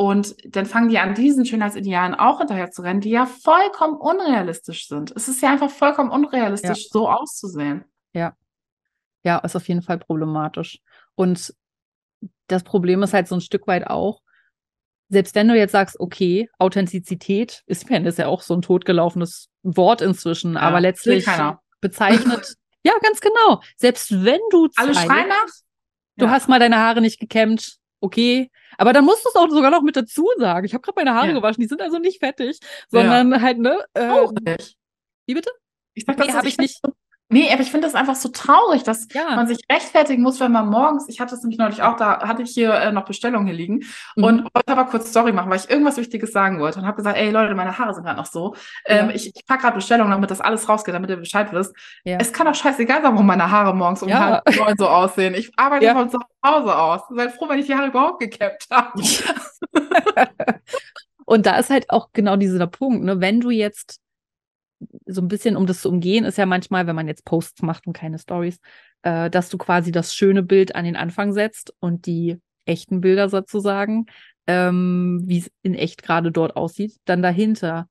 Und 0.00 0.36
dann 0.54 0.64
fangen 0.64 0.90
die 0.90 0.98
an, 1.00 1.14
diesen 1.14 1.44
Schönheitsidealen 1.44 2.14
auch 2.14 2.38
hinterher 2.38 2.70
zu 2.70 2.82
rennen, 2.82 3.00
die 3.00 3.10
ja 3.10 3.26
vollkommen 3.26 3.96
unrealistisch 3.96 4.86
sind. 4.86 5.12
Es 5.16 5.26
ist 5.26 5.42
ja 5.42 5.50
einfach 5.50 5.70
vollkommen 5.70 6.10
unrealistisch, 6.10 6.84
ja. 6.84 6.88
so 6.92 7.08
auszusehen. 7.08 7.84
Ja, 8.12 8.34
ja, 9.28 9.38
ist 9.38 9.56
auf 9.56 9.68
jeden 9.68 9.82
Fall 9.82 9.98
problematisch. 9.98 10.80
Und 11.14 11.54
das 12.46 12.64
Problem 12.64 13.02
ist 13.02 13.12
halt 13.12 13.28
so 13.28 13.34
ein 13.34 13.42
Stück 13.42 13.66
weit 13.66 13.86
auch, 13.86 14.22
selbst 15.10 15.34
wenn 15.34 15.48
du 15.48 15.54
jetzt 15.54 15.72
sagst, 15.72 16.00
okay, 16.00 16.48
Authentizität 16.58 17.62
ist, 17.66 17.90
ist 17.90 18.18
ja 18.18 18.26
auch 18.26 18.40
so 18.40 18.54
ein 18.54 18.62
totgelaufenes 18.62 19.50
Wort 19.62 20.00
inzwischen, 20.00 20.54
ja, 20.54 20.60
aber 20.60 20.80
letztlich 20.80 21.26
bezeichnet, 21.80 22.54
ja, 22.84 22.92
ganz 23.02 23.20
genau. 23.20 23.62
Selbst 23.76 24.24
wenn 24.24 24.40
du 24.50 24.68
alle 24.76 24.94
schreien 24.94 25.28
nach, 25.28 25.46
du 26.16 26.24
ja. 26.24 26.30
hast 26.30 26.48
mal 26.48 26.58
deine 26.58 26.78
Haare 26.78 27.02
nicht 27.02 27.20
gekämmt, 27.20 27.76
okay, 28.00 28.50
aber 28.78 28.94
dann 28.94 29.04
musst 29.04 29.24
du 29.24 29.28
es 29.28 29.34
auch 29.34 29.50
sogar 29.50 29.70
noch 29.70 29.82
mit 29.82 29.96
dazu 29.96 30.26
sagen. 30.38 30.64
Ich 30.64 30.72
habe 30.72 30.82
gerade 30.82 30.96
meine 30.96 31.14
Haare 31.14 31.28
ja. 31.28 31.34
gewaschen, 31.34 31.60
die 31.60 31.68
sind 31.68 31.82
also 31.82 31.98
nicht 31.98 32.20
fettig, 32.20 32.60
sondern 32.88 33.42
halt 33.42 33.58
ne. 33.58 33.78
Äh, 33.92 34.08
auch 34.08 34.32
nicht. 34.32 34.76
Wie 35.26 35.34
bitte? 35.34 35.50
Ich 35.92 36.04
sag, 36.06 36.18
nee, 36.18 36.32
habe 36.32 36.48
ich 36.48 36.56
nicht. 36.56 36.80
Nee, 37.30 37.52
aber 37.52 37.60
ich 37.60 37.70
finde 37.70 37.86
das 37.86 37.94
einfach 37.94 38.14
so 38.14 38.30
traurig, 38.30 38.84
dass 38.84 39.06
ja. 39.12 39.36
man 39.36 39.46
sich 39.46 39.58
rechtfertigen 39.70 40.22
muss, 40.22 40.40
wenn 40.40 40.50
man 40.50 40.68
morgens, 40.68 41.08
ich 41.08 41.20
hatte 41.20 41.34
es 41.34 41.42
nämlich 41.42 41.58
neulich 41.58 41.82
auch, 41.82 41.96
da 41.96 42.26
hatte 42.26 42.42
ich 42.42 42.50
hier 42.52 42.72
äh, 42.72 42.90
noch 42.90 43.04
Bestellungen 43.04 43.46
hier 43.46 43.56
liegen 43.56 43.84
mhm. 44.16 44.24
und 44.24 44.54
wollte 44.54 44.72
aber 44.72 44.86
kurz 44.86 45.10
Story 45.10 45.32
machen, 45.32 45.50
weil 45.50 45.58
ich 45.58 45.68
irgendwas 45.68 45.98
Wichtiges 45.98 46.32
sagen 46.32 46.58
wollte 46.58 46.78
und 46.78 46.86
habe 46.86 46.96
gesagt, 46.96 47.18
ey 47.18 47.30
Leute, 47.30 47.54
meine 47.54 47.76
Haare 47.78 47.92
sind 47.92 48.04
gerade 48.04 48.16
noch 48.16 48.26
so. 48.26 48.54
Ähm, 48.86 49.10
ich, 49.10 49.30
ich 49.34 49.46
packe 49.46 49.62
gerade 49.62 49.74
Bestellungen, 49.74 50.10
damit 50.10 50.30
das 50.30 50.40
alles 50.40 50.66
rausgeht, 50.70 50.94
damit 50.94 51.10
ihr 51.10 51.16
Bescheid 51.16 51.52
wisst. 51.52 51.74
Ja. 52.04 52.16
Es 52.18 52.32
kann 52.32 52.46
doch 52.46 52.54
scheißegal 52.54 53.02
sein, 53.02 53.12
warum 53.12 53.26
meine 53.26 53.50
Haare 53.50 53.74
morgens 53.74 54.02
um 54.02 54.12
halb 54.12 54.42
neun 54.56 54.76
so 54.78 54.88
aussehen. 54.88 55.34
Ich 55.34 55.50
arbeite 55.56 55.92
von 55.92 56.10
zu 56.10 56.18
Hause 56.42 56.78
aus. 56.78 57.02
Seid 57.10 57.32
froh, 57.32 57.48
wenn 57.48 57.58
ich 57.58 57.66
die 57.66 57.74
Haare 57.74 57.88
überhaupt 57.88 58.20
gekämmt 58.20 58.64
habe. 58.70 59.02
und 61.26 61.44
da 61.44 61.58
ist 61.58 61.68
halt 61.68 61.90
auch 61.90 62.08
genau 62.14 62.36
dieser 62.36 62.66
Punkt, 62.66 63.04
ne? 63.04 63.20
wenn 63.20 63.40
du 63.40 63.50
jetzt 63.50 64.00
so 65.06 65.20
ein 65.20 65.28
bisschen, 65.28 65.56
um 65.56 65.66
das 65.66 65.82
zu 65.82 65.88
umgehen, 65.88 66.24
ist 66.24 66.38
ja 66.38 66.46
manchmal, 66.46 66.86
wenn 66.86 66.96
man 66.96 67.08
jetzt 67.08 67.24
Posts 67.24 67.62
macht 67.62 67.86
und 67.86 67.92
keine 67.92 68.18
Stories, 68.18 68.60
äh, 69.02 69.30
dass 69.30 69.48
du 69.48 69.58
quasi 69.58 69.92
das 69.92 70.14
schöne 70.14 70.42
Bild 70.42 70.74
an 70.74 70.84
den 70.84 70.96
Anfang 70.96 71.32
setzt 71.32 71.74
und 71.80 72.06
die 72.06 72.38
echten 72.64 73.00
Bilder 73.00 73.28
sozusagen, 73.28 74.06
ähm, 74.46 75.22
wie 75.24 75.38
es 75.38 75.50
in 75.62 75.74
echt 75.74 76.02
gerade 76.02 76.30
dort 76.30 76.56
aussieht, 76.56 76.96
dann 77.04 77.22
dahinter, 77.22 77.88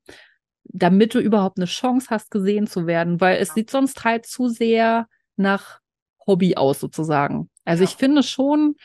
damit 0.63 1.13
du 1.13 1.19
überhaupt 1.19 1.57
eine 1.57 1.65
Chance 1.65 2.07
hast, 2.09 2.31
gesehen 2.31 2.67
zu 2.67 2.87
werden, 2.87 3.21
weil 3.21 3.37
es 3.37 3.53
sieht 3.53 3.69
sonst 3.69 4.03
halt 4.03 4.25
zu 4.25 4.49
sehr 4.49 5.07
nach 5.35 5.79
Hobby 6.25 6.55
aus 6.55 6.79
sozusagen. 6.79 7.49
Also 7.65 7.83
ja. 7.83 7.89
ich 7.89 7.95
finde 7.95 8.23
schon, 8.23 8.75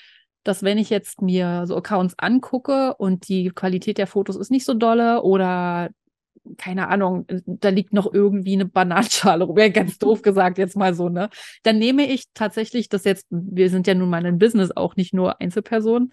dass 0.44 0.62
wenn 0.62 0.78
ich 0.78 0.90
jetzt 0.90 1.22
mir 1.22 1.64
so 1.66 1.76
Accounts 1.76 2.14
angucke 2.18 2.94
und 2.94 3.28
die 3.28 3.50
Qualität 3.50 3.98
der 3.98 4.06
Fotos 4.06 4.36
ist 4.36 4.50
nicht 4.50 4.64
so 4.64 4.74
dolle 4.74 5.22
oder 5.22 5.90
keine 6.56 6.88
Ahnung, 6.88 7.26
da 7.46 7.68
liegt 7.68 7.92
noch 7.92 8.12
irgendwie 8.12 8.54
eine 8.54 8.66
Bananenschale 8.66 9.44
rum, 9.44 9.56
ja, 9.58 9.68
ganz 9.68 9.98
doof 9.98 10.22
gesagt 10.22 10.58
jetzt 10.58 10.76
mal 10.76 10.94
so, 10.94 11.08
ne? 11.08 11.30
Dann 11.62 11.78
nehme 11.78 12.06
ich 12.06 12.24
tatsächlich 12.34 12.88
das 12.88 13.04
jetzt, 13.04 13.26
wir 13.30 13.70
sind 13.70 13.86
ja 13.86 13.94
nun 13.94 14.10
mal 14.10 14.24
ein 14.24 14.38
Business, 14.38 14.70
auch 14.70 14.96
nicht 14.96 15.14
nur 15.14 15.40
Einzelpersonen, 15.40 16.12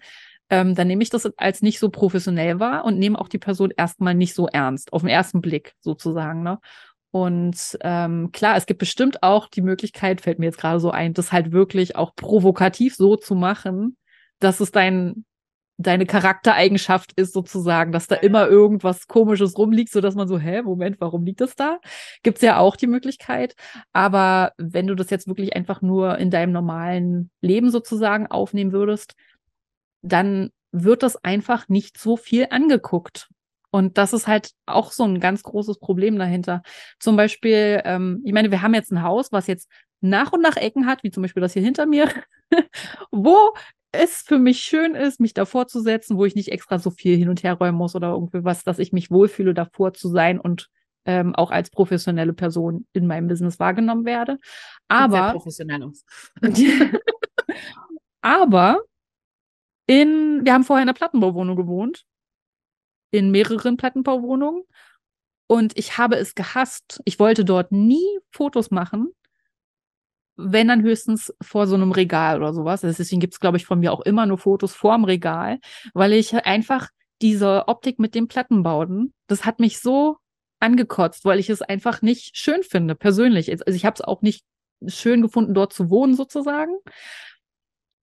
ähm, 0.50 0.74
dann 0.74 0.88
nehme 0.88 1.02
ich 1.02 1.10
das 1.10 1.26
als 1.38 1.62
nicht 1.62 1.78
so 1.78 1.90
professionell 1.90 2.58
wahr 2.58 2.84
und 2.84 2.98
nehme 2.98 3.18
auch 3.20 3.28
die 3.28 3.38
Person 3.38 3.72
erstmal 3.76 4.14
nicht 4.14 4.34
so 4.34 4.48
ernst, 4.48 4.92
auf 4.92 5.02
den 5.02 5.08
ersten 5.08 5.40
Blick 5.40 5.74
sozusagen, 5.80 6.42
ne? 6.42 6.58
Und 7.12 7.76
ähm, 7.80 8.30
klar, 8.30 8.56
es 8.56 8.66
gibt 8.66 8.78
bestimmt 8.78 9.22
auch 9.24 9.48
die 9.48 9.62
Möglichkeit, 9.62 10.20
fällt 10.20 10.38
mir 10.38 10.46
jetzt 10.46 10.58
gerade 10.58 10.78
so 10.78 10.92
ein, 10.92 11.12
das 11.12 11.32
halt 11.32 11.50
wirklich 11.50 11.96
auch 11.96 12.14
provokativ 12.14 12.94
so 12.94 13.16
zu 13.16 13.34
machen, 13.34 13.96
dass 14.38 14.60
es 14.60 14.70
dein 14.70 15.24
deine 15.80 16.04
Charaktereigenschaft 16.04 17.12
ist 17.16 17.32
sozusagen, 17.32 17.90
dass 17.90 18.06
da 18.06 18.16
immer 18.16 18.48
irgendwas 18.48 19.06
Komisches 19.06 19.56
rumliegt, 19.56 19.90
so 19.90 20.00
dass 20.00 20.14
man 20.14 20.28
so, 20.28 20.38
hä, 20.38 20.62
Moment, 20.62 21.00
warum 21.00 21.24
liegt 21.24 21.40
das 21.40 21.56
da? 21.56 21.78
Gibt's 22.22 22.42
ja 22.42 22.58
auch 22.58 22.76
die 22.76 22.86
Möglichkeit. 22.86 23.54
Aber 23.92 24.52
wenn 24.58 24.86
du 24.86 24.94
das 24.94 25.10
jetzt 25.10 25.26
wirklich 25.26 25.56
einfach 25.56 25.80
nur 25.80 26.18
in 26.18 26.30
deinem 26.30 26.52
normalen 26.52 27.30
Leben 27.40 27.70
sozusagen 27.70 28.26
aufnehmen 28.26 28.72
würdest, 28.72 29.14
dann 30.02 30.50
wird 30.70 31.02
das 31.02 31.16
einfach 31.24 31.68
nicht 31.68 31.98
so 31.98 32.16
viel 32.16 32.48
angeguckt. 32.50 33.28
Und 33.70 33.96
das 33.98 34.12
ist 34.12 34.26
halt 34.26 34.50
auch 34.66 34.92
so 34.92 35.04
ein 35.04 35.20
ganz 35.20 35.42
großes 35.42 35.78
Problem 35.78 36.18
dahinter. 36.18 36.62
Zum 36.98 37.16
Beispiel, 37.16 37.80
ähm, 37.84 38.20
ich 38.24 38.32
meine, 38.32 38.50
wir 38.50 38.62
haben 38.62 38.74
jetzt 38.74 38.92
ein 38.92 39.02
Haus, 39.02 39.32
was 39.32 39.46
jetzt 39.46 39.68
nach 40.00 40.32
und 40.32 40.42
nach 40.42 40.56
Ecken 40.56 40.86
hat, 40.86 41.04
wie 41.04 41.10
zum 41.10 41.22
Beispiel 41.22 41.40
das 41.40 41.52
hier 41.52 41.62
hinter 41.62 41.86
mir, 41.86 42.08
wo 43.10 43.54
es 43.92 44.22
für 44.22 44.38
mich 44.38 44.60
schön 44.60 44.94
ist, 44.94 45.20
mich 45.20 45.34
davor 45.34 45.66
zu 45.66 45.80
setzen, 45.80 46.16
wo 46.16 46.24
ich 46.24 46.34
nicht 46.34 46.52
extra 46.52 46.78
so 46.78 46.90
viel 46.90 47.16
hin 47.16 47.28
und 47.28 47.42
her 47.42 47.54
räumen 47.54 47.78
muss 47.78 47.94
oder 47.96 48.10
irgendwie 48.10 48.44
was, 48.44 48.62
dass 48.62 48.78
ich 48.78 48.92
mich 48.92 49.10
wohlfühle, 49.10 49.54
davor 49.54 49.92
zu 49.92 50.08
sein 50.08 50.38
und 50.38 50.68
ähm, 51.06 51.34
auch 51.34 51.50
als 51.50 51.70
professionelle 51.70 52.32
Person 52.32 52.86
in 52.92 53.06
meinem 53.06 53.26
Business 53.26 53.58
wahrgenommen 53.58 54.04
werde. 54.04 54.38
Aber 54.88 55.12
sehr 55.12 55.32
professionell 55.32 55.82
aus. 55.82 56.04
aber 58.20 58.80
in, 59.86 60.44
wir 60.44 60.52
haben 60.52 60.64
vorher 60.64 60.82
in 60.82 60.88
einer 60.88 60.96
Plattenbauwohnung 60.96 61.56
gewohnt, 61.56 62.04
in 63.10 63.30
mehreren 63.30 63.76
Plattenbauwohnungen 63.76 64.62
und 65.48 65.76
ich 65.76 65.98
habe 65.98 66.16
es 66.16 66.36
gehasst. 66.36 67.00
Ich 67.04 67.18
wollte 67.18 67.44
dort 67.44 67.72
nie 67.72 68.06
Fotos 68.30 68.70
machen, 68.70 69.12
wenn 70.42 70.68
dann 70.68 70.82
höchstens 70.82 71.32
vor 71.40 71.66
so 71.66 71.74
einem 71.74 71.92
Regal 71.92 72.38
oder 72.38 72.52
sowas. 72.52 72.80
Deswegen 72.80 73.20
gibt 73.20 73.34
es, 73.34 73.40
glaube 73.40 73.56
ich, 73.56 73.66
von 73.66 73.80
mir 73.80 73.92
auch 73.92 74.00
immer 74.00 74.26
nur 74.26 74.38
Fotos 74.38 74.74
vorm 74.74 75.04
Regal, 75.04 75.58
weil 75.94 76.12
ich 76.12 76.34
einfach 76.34 76.88
diese 77.22 77.68
Optik 77.68 77.98
mit 77.98 78.14
den 78.14 78.28
Plattenbauten, 78.28 79.12
das 79.26 79.44
hat 79.44 79.60
mich 79.60 79.80
so 79.80 80.16
angekotzt, 80.60 81.24
weil 81.24 81.38
ich 81.38 81.50
es 81.50 81.62
einfach 81.62 82.02
nicht 82.02 82.36
schön 82.36 82.62
finde, 82.62 82.94
persönlich. 82.94 83.50
Also 83.50 83.76
ich 83.76 83.84
habe 83.84 83.94
es 83.94 84.00
auch 84.00 84.22
nicht 84.22 84.44
schön 84.86 85.22
gefunden, 85.22 85.54
dort 85.54 85.72
zu 85.72 85.90
wohnen, 85.90 86.14
sozusagen 86.14 86.72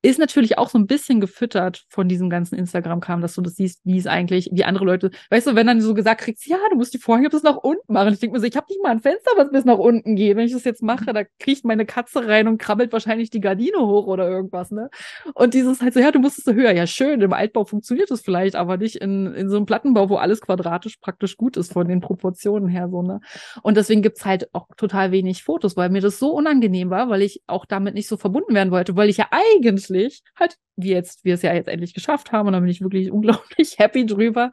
ist 0.07 0.19
natürlich 0.19 0.57
auch 0.57 0.69
so 0.69 0.77
ein 0.77 0.87
bisschen 0.87 1.19
gefüttert 1.19 1.83
von 1.89 2.07
diesem 2.07 2.29
ganzen 2.29 2.55
Instagram-Kram, 2.55 3.21
dass 3.21 3.35
du 3.35 3.41
das 3.41 3.55
siehst, 3.55 3.81
wie 3.83 3.97
es 3.97 4.07
eigentlich, 4.07 4.49
wie 4.53 4.63
andere 4.63 4.85
Leute, 4.85 5.11
weißt 5.31 5.47
du, 5.47 5.55
wenn 5.55 5.67
dann 5.67 5.81
so 5.81 5.93
gesagt 5.93 6.21
kriegst, 6.21 6.47
ja, 6.47 6.57
du 6.69 6.77
musst 6.77 6.93
die 6.93 6.97
Vorhänge 6.97 7.29
bis 7.29 7.43
nach 7.43 7.57
unten 7.57 7.91
machen. 7.91 8.13
Ich 8.13 8.19
denke 8.19 8.35
mir 8.35 8.39
so, 8.39 8.45
ich 8.45 8.55
habe 8.55 8.67
nicht 8.69 8.81
mal 8.81 8.91
ein 8.91 9.01
Fenster, 9.01 9.31
was 9.35 9.51
bis 9.51 9.65
nach 9.65 9.77
unten 9.77 10.15
geht. 10.15 10.37
Wenn 10.37 10.45
ich 10.45 10.53
das 10.53 10.63
jetzt 10.63 10.81
mache, 10.81 11.11
da 11.11 11.23
kriecht 11.39 11.65
meine 11.65 11.85
Katze 11.85 12.25
rein 12.25 12.47
und 12.47 12.57
krabbelt 12.57 12.93
wahrscheinlich 12.93 13.31
die 13.31 13.41
Gardine 13.41 13.79
hoch 13.79 14.07
oder 14.07 14.29
irgendwas, 14.29 14.71
ne? 14.71 14.89
Und 15.33 15.53
dieses 15.53 15.81
halt 15.81 15.93
so, 15.93 15.99
ja, 15.99 16.11
du 16.11 16.19
musst 16.19 16.37
es 16.37 16.45
so 16.45 16.53
höher. 16.53 16.71
Ja, 16.71 16.87
schön, 16.87 17.19
im 17.19 17.33
Altbau 17.33 17.65
funktioniert 17.65 18.09
es 18.09 18.21
vielleicht, 18.21 18.55
aber 18.55 18.77
nicht 18.77 18.95
in, 18.95 19.33
in 19.33 19.49
so 19.49 19.57
einem 19.57 19.65
Plattenbau, 19.65 20.09
wo 20.09 20.15
alles 20.15 20.39
quadratisch 20.39 20.97
praktisch 20.97 21.35
gut 21.35 21.57
ist 21.57 21.73
von 21.73 21.87
den 21.87 21.99
Proportionen 21.99 22.69
her, 22.69 22.87
so, 22.89 23.01
ne? 23.01 23.19
Und 23.61 23.75
deswegen 23.75 24.01
gibt's 24.01 24.25
halt 24.25 24.53
auch 24.53 24.67
total 24.77 25.11
wenig 25.11 25.43
Fotos, 25.43 25.75
weil 25.75 25.89
mir 25.89 26.01
das 26.01 26.17
so 26.17 26.31
unangenehm 26.31 26.89
war, 26.89 27.09
weil 27.09 27.21
ich 27.21 27.41
auch 27.47 27.65
damit 27.65 27.93
nicht 27.93 28.07
so 28.07 28.15
verbunden 28.15 28.53
werden 28.53 28.71
wollte, 28.71 28.95
weil 28.95 29.09
ich 29.09 29.17
ja 29.17 29.27
eigentlich 29.31 29.96
eigentlich 29.97 30.23
halt, 30.35 30.57
wie 30.75 30.89
jetzt, 30.89 31.25
wir 31.25 31.33
es 31.33 31.41
ja 31.41 31.53
jetzt 31.53 31.67
endlich 31.67 31.93
geschafft 31.93 32.31
haben, 32.31 32.47
und 32.47 32.53
da 32.53 32.59
bin 32.59 32.69
ich 32.69 32.81
wirklich 32.81 33.11
unglaublich 33.11 33.79
happy 33.79 34.05
drüber, 34.05 34.51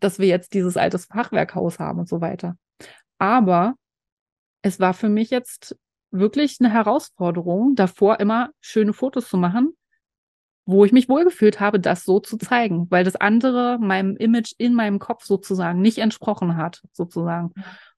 dass 0.00 0.18
wir 0.18 0.26
jetzt 0.26 0.54
dieses 0.54 0.76
altes 0.76 1.06
Fachwerkhaus 1.06 1.78
haben 1.78 2.00
und 2.00 2.08
so 2.08 2.20
weiter. 2.20 2.56
Aber 3.18 3.74
es 4.62 4.80
war 4.80 4.94
für 4.94 5.08
mich 5.08 5.30
jetzt 5.30 5.76
wirklich 6.10 6.58
eine 6.60 6.70
Herausforderung, 6.70 7.74
davor 7.74 8.20
immer 8.20 8.50
schöne 8.60 8.92
Fotos 8.92 9.28
zu 9.28 9.36
machen, 9.36 9.76
wo 10.64 10.84
ich 10.84 10.92
mich 10.92 11.08
wohlgefühlt 11.08 11.58
habe, 11.58 11.80
das 11.80 12.04
so 12.04 12.20
zu 12.20 12.36
zeigen, 12.36 12.88
weil 12.90 13.04
das 13.04 13.16
andere 13.16 13.78
meinem 13.80 14.16
Image 14.16 14.52
in 14.58 14.74
meinem 14.74 14.98
Kopf 14.98 15.24
sozusagen 15.24 15.80
nicht 15.80 15.98
entsprochen 15.98 16.56
hat, 16.56 16.82
sozusagen. 16.92 17.52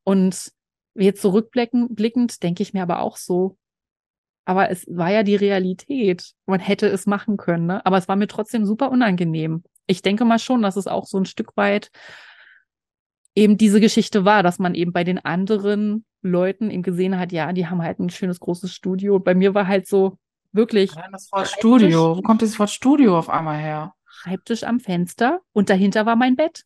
Und 0.04 0.52
jetzt 0.94 1.20
zurückblickend 1.20 2.42
denke 2.42 2.62
ich 2.62 2.72
mir 2.72 2.82
aber 2.82 3.00
auch 3.00 3.16
so, 3.16 3.58
aber 4.44 4.70
es 4.70 4.86
war 4.88 5.10
ja 5.10 5.22
die 5.22 5.36
Realität. 5.36 6.32
Man 6.46 6.60
hätte 6.60 6.86
es 6.86 7.06
machen 7.06 7.36
können, 7.36 7.66
ne? 7.66 7.84
Aber 7.86 7.98
es 7.98 8.08
war 8.08 8.16
mir 8.16 8.28
trotzdem 8.28 8.66
super 8.66 8.90
unangenehm. 8.90 9.64
Ich 9.86 10.02
denke 10.02 10.24
mal 10.24 10.38
schon, 10.38 10.62
dass 10.62 10.76
es 10.76 10.86
auch 10.86 11.06
so 11.06 11.18
ein 11.18 11.26
Stück 11.26 11.56
weit 11.56 11.90
eben 13.34 13.58
diese 13.58 13.80
Geschichte 13.80 14.24
war, 14.24 14.42
dass 14.42 14.58
man 14.58 14.74
eben 14.74 14.92
bei 14.92 15.04
den 15.04 15.18
anderen 15.18 16.04
Leuten 16.22 16.70
eben 16.70 16.82
gesehen 16.82 17.18
hat, 17.18 17.32
ja, 17.32 17.52
die 17.52 17.66
haben 17.66 17.82
halt 17.82 17.98
ein 17.98 18.10
schönes 18.10 18.40
großes 18.40 18.72
Studio. 18.72 19.16
Und 19.16 19.24
bei 19.24 19.34
mir 19.34 19.54
war 19.54 19.66
halt 19.66 19.86
so 19.86 20.18
wirklich. 20.52 20.94
Ja, 20.94 21.06
das 21.12 21.30
Wort 21.32 21.48
Studio. 21.48 22.16
Wo 22.16 22.22
kommt 22.22 22.40
dieses 22.40 22.58
Wort 22.58 22.70
Studio 22.70 23.18
auf 23.18 23.28
einmal 23.28 23.58
her? 23.58 23.92
Schreibtisch 24.06 24.64
am 24.64 24.80
Fenster 24.80 25.40
und 25.52 25.68
dahinter 25.68 26.06
war 26.06 26.16
mein 26.16 26.36
Bett. 26.36 26.64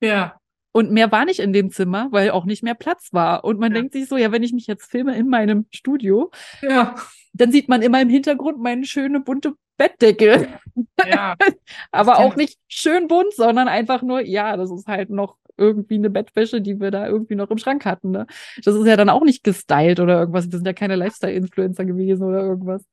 Ja. 0.00 0.38
Und 0.76 0.90
mehr 0.90 1.12
war 1.12 1.24
nicht 1.24 1.38
in 1.38 1.52
dem 1.52 1.70
Zimmer, 1.70 2.08
weil 2.10 2.30
auch 2.30 2.46
nicht 2.46 2.64
mehr 2.64 2.74
Platz 2.74 3.12
war. 3.12 3.44
Und 3.44 3.60
man 3.60 3.70
ja. 3.70 3.78
denkt 3.78 3.92
sich 3.92 4.08
so, 4.08 4.16
ja, 4.16 4.32
wenn 4.32 4.42
ich 4.42 4.52
mich 4.52 4.66
jetzt 4.66 4.90
filme 4.90 5.16
in 5.16 5.28
meinem 5.28 5.66
Studio, 5.70 6.32
ja. 6.62 6.96
dann 7.32 7.52
sieht 7.52 7.68
man 7.68 7.80
immer 7.80 8.02
im 8.02 8.08
Hintergrund 8.08 8.58
meine 8.58 8.84
schöne 8.84 9.20
bunte 9.20 9.52
Bettdecke. 9.76 10.48
Ja. 11.06 11.36
Aber 11.92 12.18
auch 12.18 12.34
nicht 12.34 12.58
schön 12.66 13.06
bunt, 13.06 13.32
sondern 13.34 13.68
einfach 13.68 14.02
nur, 14.02 14.20
ja, 14.20 14.56
das 14.56 14.72
ist 14.72 14.88
halt 14.88 15.10
noch 15.10 15.36
irgendwie 15.56 15.94
eine 15.94 16.10
Bettwäsche, 16.10 16.60
die 16.60 16.80
wir 16.80 16.90
da 16.90 17.06
irgendwie 17.06 17.36
noch 17.36 17.50
im 17.50 17.58
Schrank 17.58 17.84
hatten. 17.84 18.10
Ne? 18.10 18.26
Das 18.64 18.74
ist 18.74 18.86
ja 18.86 18.96
dann 18.96 19.10
auch 19.10 19.22
nicht 19.22 19.44
gestylt 19.44 20.00
oder 20.00 20.18
irgendwas. 20.18 20.50
Wir 20.50 20.58
sind 20.58 20.66
ja 20.66 20.72
keine 20.72 20.96
Lifestyle-Influencer 20.96 21.84
gewesen 21.84 22.24
oder 22.24 22.42
irgendwas. 22.42 22.84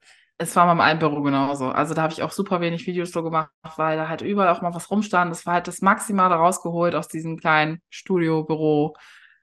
Es 0.41 0.55
war 0.55 0.65
beim 0.65 0.81
Einbüro 0.81 1.21
genauso. 1.21 1.69
Also 1.69 1.93
da 1.93 2.01
habe 2.01 2.13
ich 2.13 2.23
auch 2.23 2.31
super 2.31 2.61
wenig 2.61 2.87
Videos 2.87 3.11
so 3.11 3.21
gemacht, 3.21 3.51
weil 3.75 3.95
da 3.95 4.09
halt 4.09 4.21
überall 4.21 4.49
auch 4.49 4.63
mal 4.63 4.73
was 4.73 4.89
rumstand. 4.89 5.29
Das 5.29 5.45
war 5.45 5.53
halt 5.53 5.67
das 5.67 5.81
Maximale 5.81 6.33
rausgeholt 6.33 6.95
aus 6.95 7.07
diesem 7.07 7.37
kleinen 7.37 7.79
Studio, 7.91 8.43
Büro, 8.43 8.95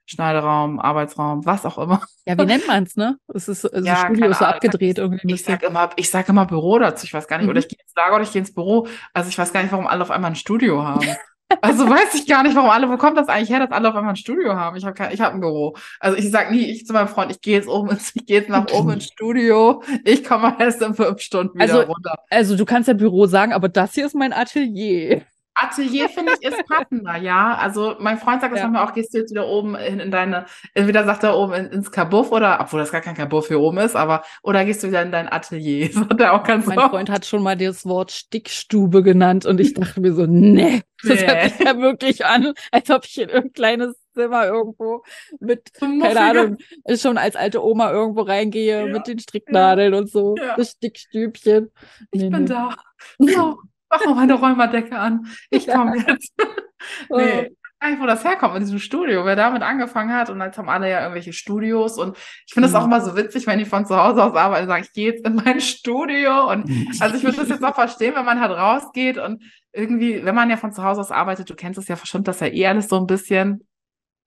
Schneideraum, 0.07 0.81
Arbeitsraum, 0.81 1.47
was 1.47 1.65
auch 1.65 1.79
immer. 1.79 2.03
Ja, 2.27 2.37
wie 2.37 2.47
nennt 2.47 2.67
man 2.67 2.83
es, 2.83 2.97
ne? 2.97 3.17
Es 3.33 3.47
ist, 3.47 3.65
also 3.65 3.87
ja, 3.87 4.07
Studio 4.07 4.27
ist 4.27 4.41
so 4.41 4.45
abgedreht 4.45 4.99
irgendwie. 4.99 5.35
Ich 5.35 5.45
sag 5.45 5.63
immer, 5.63 5.91
ich 5.95 6.11
sag 6.11 6.29
immer 6.29 6.47
Büro 6.47 6.81
dazu, 6.81 7.05
ich 7.05 7.15
weiß 7.15 7.29
gar 7.29 7.37
nicht, 7.39 7.45
mhm. 7.45 7.51
oder 7.51 7.61
ich 7.61 7.69
gehe 7.69 7.79
ins 7.81 7.95
Lager 7.95 8.17
oder 8.17 8.25
ich 8.25 8.33
gehe 8.33 8.41
ins 8.41 8.53
Büro. 8.53 8.89
Also 9.15 9.29
ich 9.29 9.39
weiß 9.39 9.53
gar 9.53 9.63
nicht, 9.63 9.71
warum 9.71 9.87
alle 9.87 10.03
auf 10.03 10.11
einmal 10.11 10.33
ein 10.33 10.37
Studio 10.37 10.83
haben. 10.83 11.07
Also 11.63 11.89
weiß 11.89 12.15
ich 12.15 12.27
gar 12.27 12.43
nicht, 12.43 12.55
warum 12.55 12.71
alle, 12.71 12.89
wo 12.91 12.97
kommt 12.99 13.17
das 13.17 13.29
eigentlich 13.29 13.49
her, 13.49 13.61
dass 13.61 13.71
alle 13.71 13.89
auf 13.89 13.95
einmal 13.95 14.13
ein 14.13 14.17
Studio 14.17 14.55
haben? 14.55 14.77
Ich 14.77 14.85
habe 14.85 15.13
ich 15.13 15.21
hab 15.21 15.33
ein 15.33 15.41
Büro. 15.41 15.77
Also 15.99 16.17
ich 16.19 16.31
sage 16.31 16.55
nie, 16.55 16.65
ich 16.71 16.87
zu 16.87 16.93
meinem 16.93 17.09
Freund, 17.09 17.31
ich 17.31 17.41
gehe 17.41 17.57
jetzt 17.57 17.69
oben 17.69 17.91
ins, 17.91 18.13
ich 18.15 18.27
gehe 18.27 18.41
jetzt 18.41 18.51
nach 18.51 18.71
oben 18.73 18.91
ins 18.93 19.05
Studio. 19.05 19.83
Ich 20.05 20.25
komme 20.25 20.57
erst 20.59 20.83
in 20.83 20.95
fünf 20.95 21.21
Stunden 21.21 21.55
wieder 21.59 21.63
also, 21.63 21.81
runter. 21.81 22.15
Also 22.29 22.57
du 22.57 22.65
kannst 22.65 22.89
ja 22.89 22.95
Büro 22.95 23.27
sagen, 23.27 23.53
aber 23.53 23.69
das 23.69 23.95
hier 23.95 24.07
ist 24.07 24.15
mein 24.15 24.33
Atelier. 24.33 25.23
Atelier 25.61 26.09
finde 26.09 26.33
ich 26.41 26.47
ist 26.47 26.67
passender, 26.67 27.17
ja. 27.17 27.57
Also 27.57 27.97
mein 27.99 28.19
Freund 28.19 28.41
sagt 28.41 28.53
das 28.53 28.61
ja. 28.61 28.67
manchmal 28.67 28.89
auch, 28.89 28.95
gehst 28.95 29.13
du 29.13 29.19
jetzt 29.19 29.31
wieder 29.31 29.47
oben 29.47 29.75
in, 29.75 30.01
in 30.01 30.11
deine, 30.11 30.47
entweder 30.75 31.05
sagt 31.05 31.25
er 31.25 31.37
oben 31.37 31.55
in, 31.55 31.67
ins 31.67 31.91
Kabuff 31.91 32.31
oder, 32.33 32.59
obwohl 32.61 32.81
das 32.81 32.93
gar 32.93 33.01
kein 33.01 33.17
Kabuff 33.17 33.49
hier 33.49 33.61
oben 33.61 33.79
ist, 33.79 33.97
aber, 33.97 34.23
oder 34.43 34.65
gehst 34.65 34.83
du 34.83 34.89
wieder 34.89 35.03
in 35.03 35.13
dein 35.13 35.29
Atelier. 35.29 35.91
Sagt 35.93 36.21
er 36.21 36.33
auch 36.33 36.45
ganz 36.45 36.67
Mein 36.67 36.79
oft. 36.79 36.91
Freund 36.91 37.11
hat 37.11 37.27
schon 37.27 37.43
mal 37.43 37.57
das 37.57 37.85
Wort 37.87 38.13
Stickstube 38.13 39.03
genannt 39.03 39.47
und 39.47 39.61
ich 39.61 39.75
dachte 39.75 40.01
mir 40.01 40.13
so, 40.13 40.27
nee, 40.27 40.83
das 41.03 41.21
nee. 41.21 41.27
hört 41.27 41.51
sich 41.51 41.67
ja 41.67 41.79
wirklich 41.79 42.25
an, 42.25 42.53
als 42.71 42.91
ob 42.91 43.05
ich 43.05 43.19
in 43.19 43.29
irgendein 43.29 43.53
kleines 43.53 43.97
Zimmer 44.15 44.47
irgendwo 44.47 45.03
mit, 45.41 45.73
keine 45.75 46.21
Ahnung, 46.21 46.57
schon 46.97 47.19
als 47.19 47.37
alte 47.37 47.65
Oma 47.65 47.91
irgendwo 47.93 48.23
reingehe 48.23 48.87
ja. 48.87 48.93
mit 48.93 49.07
den 49.07 49.19
Stricknadeln 49.19 49.93
ja. 49.93 49.99
und 49.99 50.11
so, 50.11 50.35
das 50.57 50.73
Stickstübchen. 50.73 51.71
Ich 52.11 52.23
nee, 52.23 52.31
bin 52.31 52.45
nee. 52.45 52.49
da. 52.49 52.77
So 53.21 53.59
mach 53.91 54.05
mal 54.05 54.15
meine 54.15 54.35
Räumerdecke 54.35 54.99
an. 54.99 55.27
Ich 55.51 55.67
komme 55.67 55.97
jetzt. 55.97 56.33
nee, 57.11 57.51
eigentlich, 57.81 58.01
wo 58.01 58.07
das 58.07 58.25
herkommt 58.25 58.57
in 58.57 58.63
diesem 58.63 58.81
Studio, 58.81 59.25
wer 59.25 59.37
damit 59.37 59.63
angefangen 59.63 60.13
hat 60.13 60.31
und 60.31 60.41
jetzt 60.41 60.59
haben 60.59 60.69
alle 60.69 60.91
ja 60.91 61.01
irgendwelche 61.01 61.33
Studios 61.33 61.97
und 61.97 62.17
ich 62.47 62.53
finde 62.53 62.67
es 62.67 62.73
mhm. 62.73 62.81
auch 62.81 62.85
immer 62.87 63.01
so 63.01 63.17
witzig, 63.17 63.47
wenn 63.47 63.59
die 63.59 63.65
von 63.65 63.87
zu 63.87 63.97
Hause 63.97 64.25
aus 64.25 64.35
arbeiten 64.35 64.65
und 64.65 64.69
sagen, 64.69 64.85
ich 64.85 64.93
gehe 64.93 65.13
jetzt 65.13 65.25
in 65.25 65.37
mein 65.37 65.61
Studio 65.61 66.51
und 66.51 66.69
mhm. 66.69 66.89
also 66.99 67.17
ich 67.17 67.23
würde 67.23 67.37
das 67.37 67.49
jetzt 67.49 67.63
auch 67.63 67.75
verstehen, 67.75 68.15
wenn 68.17 68.25
man 68.25 68.41
halt 68.41 68.51
rausgeht 68.51 69.19
und 69.19 69.43
irgendwie, 69.73 70.25
wenn 70.25 70.35
man 70.35 70.51
ja 70.51 70.57
von 70.57 70.73
zu 70.73 70.83
Hause 70.83 71.01
aus 71.01 71.13
arbeitet, 71.13 71.51
du 71.51 71.55
kennst 71.55 71.79
es 71.79 71.87
ja 71.87 71.95
verschwimmt 71.95 72.27
das 72.27 72.41
ja 72.41 72.49
eh 72.49 72.67
alles 72.67 72.89
so 72.89 72.97
ein 72.97 73.07
bisschen 73.07 73.65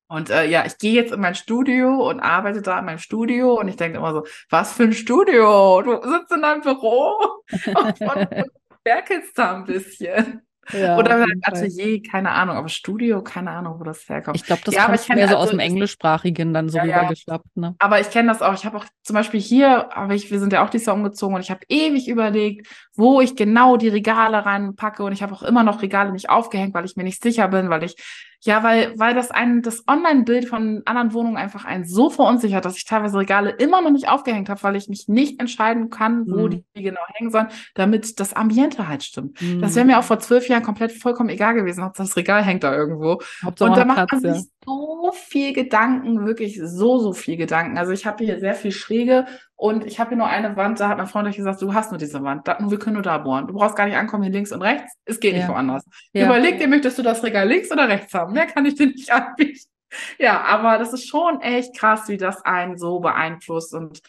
und 0.07 0.29
äh, 0.29 0.45
ja, 0.45 0.65
ich 0.65 0.77
gehe 0.77 0.93
jetzt 0.93 1.13
in 1.13 1.21
mein 1.21 1.35
Studio 1.35 2.09
und 2.09 2.19
arbeite 2.19 2.61
da 2.61 2.79
in 2.79 2.85
meinem 2.85 2.99
Studio 2.99 3.59
und 3.59 3.67
ich 3.67 3.77
denke 3.77 3.97
immer 3.97 4.13
so, 4.13 4.25
was 4.49 4.73
für 4.73 4.83
ein 4.83 4.91
Studio? 4.91 5.81
Du 5.81 6.01
sitzt 6.09 6.33
in 6.33 6.41
deinem 6.41 6.61
Büro 6.61 7.15
und, 7.65 8.01
und, 8.01 8.51
werkelst 8.83 9.37
da 9.37 9.55
ein 9.55 9.65
bisschen. 9.65 10.41
Ja, 10.73 10.97
Oder 10.97 11.19
halt 11.19 11.39
Atelier, 11.41 12.01
keine 12.03 12.29
Ahnung, 12.31 12.55
aber 12.55 12.69
Studio, 12.69 13.23
keine 13.23 13.49
Ahnung, 13.51 13.79
wo 13.79 13.83
das 13.83 14.07
herkommt. 14.07 14.37
Ich 14.37 14.45
glaube, 14.45 14.61
das 14.63 14.75
ja, 14.75 14.85
kommt 14.85 15.09
mehr 15.09 15.27
so 15.27 15.35
also, 15.35 15.37
aus 15.37 15.49
dem 15.49 15.59
Englischsprachigen 15.59 16.53
dann 16.53 16.69
so 16.69 16.77
ja, 16.77 16.83
rübergeschwappt. 16.83 17.57
Ne? 17.57 17.75
Aber 17.79 17.99
ich 17.99 18.09
kenne 18.11 18.29
das 18.29 18.41
auch. 18.41 18.53
Ich 18.53 18.63
habe 18.63 18.77
auch 18.77 18.85
zum 19.01 19.15
Beispiel 19.15 19.39
hier, 19.39 19.95
aber 19.97 20.13
ich, 20.13 20.29
wir 20.29 20.39
sind 20.39 20.53
ja 20.53 20.63
auch 20.63 20.69
dieses 20.69 20.85
Jahr 20.85 20.95
umgezogen 20.95 21.35
und 21.35 21.41
ich 21.41 21.49
habe 21.49 21.61
ewig 21.67 22.07
überlegt, 22.07 22.67
wo 22.95 23.21
ich 23.21 23.35
genau 23.35 23.75
die 23.75 23.89
Regale 23.89 24.45
reinpacke 24.45 25.03
und 25.03 25.13
ich 25.13 25.23
habe 25.23 25.33
auch 25.33 25.43
immer 25.43 25.63
noch 25.63 25.81
Regale 25.81 26.11
nicht 26.11 26.29
aufgehängt, 26.29 26.73
weil 26.73 26.85
ich 26.85 26.95
mir 26.95 27.03
nicht 27.03 27.23
sicher 27.23 27.47
bin, 27.47 27.69
weil 27.69 27.83
ich 27.83 27.95
ja, 28.43 28.63
weil, 28.63 28.97
weil 28.97 29.13
das 29.13 29.29
ein, 29.29 29.61
das 29.61 29.83
Online-Bild 29.87 30.47
von 30.47 30.81
anderen 30.85 31.13
Wohnungen 31.13 31.37
einfach 31.37 31.63
einen 31.63 31.85
so 31.85 32.09
verunsichert, 32.09 32.65
dass 32.65 32.75
ich 32.75 32.85
teilweise 32.85 33.17
Regale 33.17 33.51
immer 33.51 33.81
noch 33.81 33.91
nicht 33.91 34.09
aufgehängt 34.09 34.49
habe, 34.49 34.61
weil 34.63 34.75
ich 34.75 34.89
mich 34.89 35.07
nicht 35.07 35.39
entscheiden 35.39 35.91
kann, 35.91 36.25
wo 36.27 36.47
mhm. 36.47 36.63
die 36.73 36.83
genau 36.83 37.01
hängen 37.13 37.29
sollen, 37.29 37.47
damit 37.75 38.19
das 38.19 38.33
Ambiente 38.33 38.87
halt 38.87 39.03
stimmt. 39.03 39.39
Mhm. 39.41 39.61
Das 39.61 39.75
wäre 39.75 39.85
mir 39.85 39.99
auch 39.99 40.03
vor 40.03 40.17
zwölf 40.19 40.47
Jahren 40.47 40.63
komplett 40.63 40.91
vollkommen 40.91 41.29
egal 41.29 41.53
gewesen, 41.53 41.83
ob 41.83 41.93
das 41.93 42.17
Regal 42.17 42.43
hängt 42.43 42.63
da 42.63 42.75
irgendwo. 42.75 43.21
Hauptsache 43.43 43.69
Und 43.69 43.77
da 43.77 43.85
macht 43.85 44.07
Platz, 44.07 44.11
man 44.11 44.33
sich 44.33 44.43
ja. 44.43 44.49
So 44.65 45.11
viel 45.13 45.53
Gedanken, 45.53 46.25
wirklich 46.25 46.59
so, 46.63 46.99
so 46.99 47.13
viel 47.13 47.37
Gedanken. 47.37 47.77
Also 47.77 47.91
ich 47.91 48.05
habe 48.05 48.23
hier 48.23 48.39
sehr 48.39 48.53
viel 48.53 48.71
Schräge 48.71 49.25
und 49.55 49.85
ich 49.85 49.99
habe 49.99 50.09
hier 50.09 50.17
nur 50.17 50.27
eine 50.27 50.55
Wand, 50.55 50.79
da 50.79 50.89
hat 50.89 50.97
mein 50.97 51.07
Freund 51.07 51.35
gesagt, 51.35 51.61
du 51.61 51.73
hast 51.73 51.91
nur 51.91 51.97
diese 51.97 52.23
Wand, 52.23 52.47
da, 52.47 52.57
wir 52.59 52.79
können 52.79 52.95
nur 52.95 53.03
da 53.03 53.17
bohren. 53.17 53.47
Du 53.47 53.53
brauchst 53.53 53.75
gar 53.75 53.85
nicht 53.85 53.97
ankommen 53.97 54.23
hier 54.23 54.31
links 54.31 54.51
und 54.51 54.61
rechts, 54.61 54.93
es 55.05 55.19
geht 55.19 55.33
ja. 55.33 55.39
nicht 55.39 55.49
woanders. 55.49 55.83
Ja. 56.13 56.25
Überleg 56.25 56.59
dir, 56.59 56.67
möchtest 56.67 56.97
du 56.97 57.03
das 57.03 57.23
Regal 57.23 57.47
links 57.47 57.71
oder 57.71 57.87
rechts 57.87 58.13
haben? 58.13 58.33
Mehr 58.33 58.45
kann 58.47 58.65
ich 58.65 58.75
dir 58.75 58.87
nicht 58.87 59.11
anbieten. 59.11 59.67
Ja, 60.17 60.41
aber 60.41 60.77
das 60.77 60.93
ist 60.93 61.07
schon 61.07 61.41
echt 61.41 61.77
krass, 61.77 62.07
wie 62.07 62.17
das 62.17 62.45
einen 62.45 62.77
so 62.77 62.99
beeinflusst 62.99 63.73
und 63.73 64.01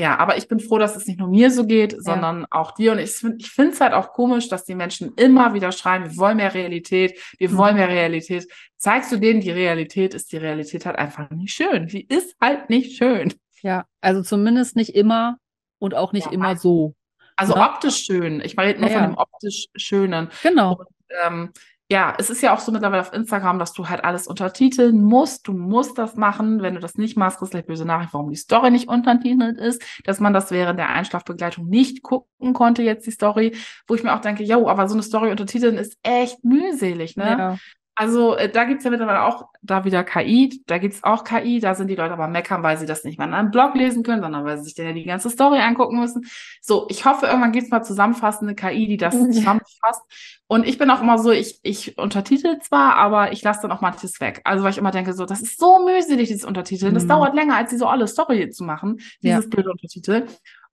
ja, 0.00 0.18
aber 0.18 0.38
ich 0.38 0.48
bin 0.48 0.60
froh, 0.60 0.78
dass 0.78 0.96
es 0.96 1.06
nicht 1.06 1.18
nur 1.18 1.28
mir 1.28 1.50
so 1.50 1.66
geht, 1.66 1.94
sondern 2.02 2.40
ja. 2.40 2.46
auch 2.52 2.72
dir. 2.72 2.92
Und 2.92 3.00
ich, 3.00 3.22
ich 3.38 3.50
finde 3.50 3.72
es 3.72 3.82
halt 3.82 3.92
auch 3.92 4.14
komisch, 4.14 4.48
dass 4.48 4.64
die 4.64 4.74
Menschen 4.74 5.12
immer 5.16 5.52
wieder 5.52 5.72
schreien, 5.72 6.04
wir 6.04 6.16
wollen 6.16 6.38
mehr 6.38 6.54
Realität, 6.54 7.20
wir 7.36 7.50
mhm. 7.50 7.56
wollen 7.58 7.76
mehr 7.76 7.88
Realität. 7.88 8.50
Zeigst 8.78 9.12
du 9.12 9.18
denen, 9.18 9.42
die 9.42 9.50
Realität 9.50 10.14
ist, 10.14 10.32
die 10.32 10.38
Realität 10.38 10.86
halt 10.86 10.96
einfach 10.96 11.28
nicht 11.28 11.52
schön. 11.52 11.86
Die 11.86 12.06
ist 12.06 12.34
halt 12.40 12.70
nicht 12.70 12.96
schön. 12.96 13.34
Ja, 13.60 13.84
also 14.00 14.22
zumindest 14.22 14.74
nicht 14.74 14.94
immer 14.94 15.36
und 15.78 15.94
auch 15.94 16.14
nicht 16.14 16.28
ja, 16.28 16.32
immer 16.32 16.56
so. 16.56 16.94
Also 17.36 17.52
oder? 17.52 17.66
optisch 17.66 17.98
schön. 18.06 18.40
Ich 18.40 18.56
meine 18.56 18.78
nur 18.80 18.88
ja, 18.88 19.00
von 19.00 19.10
dem 19.10 19.18
optisch 19.18 19.66
Schönen. 19.76 20.30
Genau. 20.42 20.76
Und, 20.78 20.88
ähm, 21.26 21.52
ja, 21.90 22.14
es 22.18 22.30
ist 22.30 22.40
ja 22.40 22.54
auch 22.54 22.60
so 22.60 22.70
mittlerweile 22.70 23.02
auf 23.02 23.12
Instagram, 23.12 23.58
dass 23.58 23.72
du 23.72 23.88
halt 23.88 24.04
alles 24.04 24.28
untertiteln 24.28 25.02
musst. 25.02 25.48
Du 25.48 25.52
musst 25.52 25.98
das 25.98 26.14
machen. 26.14 26.62
Wenn 26.62 26.74
du 26.74 26.80
das 26.80 26.94
nicht 26.94 27.16
machst, 27.16 27.42
ist 27.42 27.50
gleich 27.50 27.66
böse 27.66 27.84
Nachricht, 27.84 28.14
warum 28.14 28.30
die 28.30 28.36
Story 28.36 28.70
nicht 28.70 28.88
untertitelt 28.88 29.58
ist, 29.58 29.82
dass 30.04 30.20
man 30.20 30.32
das 30.32 30.52
während 30.52 30.78
der 30.78 30.90
Einschlafbegleitung 30.90 31.68
nicht 31.68 32.02
gucken 32.02 32.52
konnte, 32.52 32.84
jetzt 32.84 33.08
die 33.08 33.10
Story, 33.10 33.56
wo 33.88 33.96
ich 33.96 34.04
mir 34.04 34.14
auch 34.14 34.20
denke, 34.20 34.44
ja, 34.44 34.56
aber 34.56 34.88
so 34.88 34.94
eine 34.94 35.02
Story 35.02 35.32
untertiteln 35.32 35.78
ist 35.78 35.98
echt 36.04 36.44
mühselig, 36.44 37.16
ne? 37.16 37.36
Ja. 37.38 37.56
Also 37.94 38.34
äh, 38.36 38.48
da 38.50 38.64
gibt's 38.64 38.84
ja 38.84 38.90
mittlerweile 38.90 39.24
auch 39.24 39.48
da 39.62 39.84
wieder 39.84 40.04
KI, 40.04 40.62
da 40.66 40.78
gibt's 40.78 41.04
auch 41.04 41.22
KI, 41.24 41.60
da 41.60 41.74
sind 41.74 41.88
die 41.88 41.96
Leute 41.96 42.12
aber 42.12 42.28
meckern, 42.28 42.62
weil 42.62 42.78
sie 42.78 42.86
das 42.86 43.04
nicht 43.04 43.18
mal 43.18 43.26
in 43.26 43.34
einem 43.34 43.50
Blog 43.50 43.74
lesen 43.74 44.02
können, 44.02 44.22
sondern 44.22 44.44
weil 44.44 44.56
sie 44.58 44.64
sich 44.64 44.74
dann 44.74 44.86
ja 44.86 44.92
die 44.92 45.04
ganze 45.04 45.28
Story 45.28 45.58
angucken 45.58 45.98
müssen. 45.98 46.26
So, 46.62 46.86
ich 46.88 47.04
hoffe, 47.04 47.26
irgendwann 47.26 47.52
gibt's 47.52 47.70
mal 47.70 47.82
zusammenfassende 47.82 48.54
KI, 48.54 48.86
die 48.86 48.96
das 48.96 49.14
zusammenfasst. 49.30 50.02
Und 50.46 50.66
ich 50.66 50.78
bin 50.78 50.90
auch 50.90 51.02
immer 51.02 51.18
so, 51.18 51.30
ich, 51.30 51.60
ich 51.62 51.98
untertitel 51.98 52.58
zwar, 52.60 52.96
aber 52.96 53.32
ich 53.32 53.42
lasse 53.42 53.62
dann 53.62 53.72
auch 53.72 53.82
manches 53.82 54.20
weg. 54.20 54.40
Also 54.44 54.64
weil 54.64 54.70
ich 54.70 54.78
immer 54.78 54.90
denke, 54.90 55.12
so, 55.12 55.26
das 55.26 55.42
ist 55.42 55.60
so 55.60 55.84
mühselig, 55.84 56.28
dieses 56.28 56.44
Untertiteln. 56.44 56.94
Das 56.94 57.04
mhm. 57.04 57.08
dauert 57.08 57.34
länger, 57.34 57.56
als 57.56 57.70
diese 57.70 57.86
alle 57.86 58.08
Story 58.08 58.50
zu 58.50 58.64
machen, 58.64 58.98
dieses 59.22 59.44
ja. 59.44 59.48
blöde 59.50 59.70
Untertitel. 59.70 60.26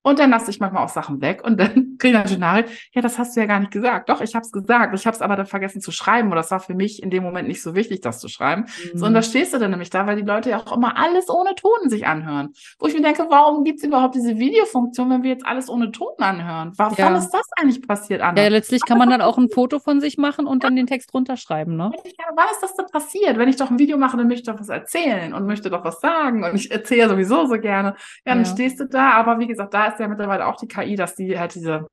Und 0.08 0.20
dann 0.20 0.30
lasse 0.30 0.50
ich 0.50 0.62
manchmal 0.62 0.86
auch 0.86 0.90
Sachen 0.90 1.20
weg 1.20 1.44
und 1.44 1.60
dann 1.60 1.98
kriege 2.00 2.08
ich 2.08 2.14
natürlich 2.14 2.38
Nachricht, 2.38 2.70
ja, 2.94 3.02
das 3.02 3.20
hast 3.20 3.36
du 3.36 3.42
ja 3.42 3.46
gar 3.46 3.60
nicht 3.60 3.74
gesagt. 3.74 4.08
Doch, 4.08 4.22
ich 4.22 4.36
habe 4.36 4.46
es 4.46 4.54
gesagt. 4.54 4.96
Ich 4.96 5.06
habe 5.06 5.14
es 5.14 5.22
aber 5.22 5.36
dann 5.36 5.48
vergessen 5.48 5.82
zu 5.82 5.92
schreiben 5.92 6.30
oder 6.30 6.38
das 6.38 6.50
war 6.50 6.62
für 6.62 6.76
mich 6.76 7.04
in 7.04 7.10
dem 7.10 7.24
Moment 7.24 7.50
nicht 7.50 7.62
so 7.62 7.76
wichtig, 7.76 8.00
das 8.00 8.22
zu 8.22 8.30
schreiben. 8.30 8.68
Mhm. 8.94 8.98
So, 8.98 9.06
und 9.06 9.14
da 9.14 9.22
stehst 9.22 9.54
du 9.54 9.60
dann 9.60 9.72
nämlich 9.72 9.90
da, 9.90 10.08
weil 10.08 10.16
die 10.16 10.22
Leute 10.22 10.52
ja 10.52 10.60
auch 10.60 10.72
immer 10.72 10.98
alles 10.98 11.30
ohne 11.30 11.56
Ton 11.56 11.90
sich 11.90 12.08
anhören. 12.08 12.54
Wo 12.80 12.88
ich 12.88 12.94
mir 12.94 13.02
denke, 13.02 13.26
warum 13.30 13.66
gibt 13.66 13.80
es 13.80 13.84
überhaupt 13.84 14.16
diese 14.16 14.38
Videofunktion, 14.38 15.10
wenn 15.10 15.24
wir 15.24 15.32
jetzt 15.32 15.46
alles 15.46 15.70
ohne 15.70 15.92
Ton 15.92 16.14
anhören? 16.20 16.72
Warum 16.78 16.96
ja. 16.98 17.18
ist 17.18 17.32
das 17.32 17.46
eigentlich 17.58 17.86
passiert, 17.86 18.22
Anna? 18.22 18.42
Ja, 18.42 18.48
letztlich 18.48 18.86
kann 18.86 18.98
man 18.98 19.10
dann 19.10 19.22
auch 19.22 19.38
ein 19.38 19.50
Foto 19.54 19.80
von 19.80 20.00
sich 20.00 20.18
machen 20.18 20.48
und 20.48 20.64
dann 20.64 20.78
den 20.78 20.88
Text 20.88 21.14
runterschreiben, 21.14 21.76
ne? 21.76 21.92
Wann 22.34 22.48
ist 22.52 22.62
das 22.62 22.76
denn 22.76 22.86
passiert? 22.86 23.38
Wenn 23.38 23.50
ich 23.50 23.58
doch 23.58 23.70
ein 23.70 23.78
Video 23.78 23.98
mache, 23.98 24.16
dann 24.16 24.28
möchte 24.28 24.50
ich 24.50 24.56
doch 24.56 24.60
was 24.62 24.70
erzählen 24.70 25.34
und 25.34 25.46
möchte 25.46 25.70
doch 25.70 25.84
was 25.84 26.00
sagen 26.00 26.46
und 26.46 26.56
ich 26.56 26.72
erzähle 26.72 27.10
sowieso 27.10 27.46
so 27.46 27.60
gerne. 27.60 27.96
Ja, 28.26 28.36
dann 28.36 28.46
ja. 28.46 28.46
stehst 28.46 28.80
du 28.80 28.86
da, 28.86 29.12
aber 29.12 29.40
wie 29.40 29.48
gesagt, 29.48 29.74
da 29.74 29.88
ist 29.88 29.97
ja 30.00 30.08
mittlerweile 30.08 30.48
auch 30.48 30.58
die 30.58 30.68
KI, 30.68 30.96
dass 30.96 31.16
die 31.16 31.38
halt 31.40 31.56
diese 31.56 31.88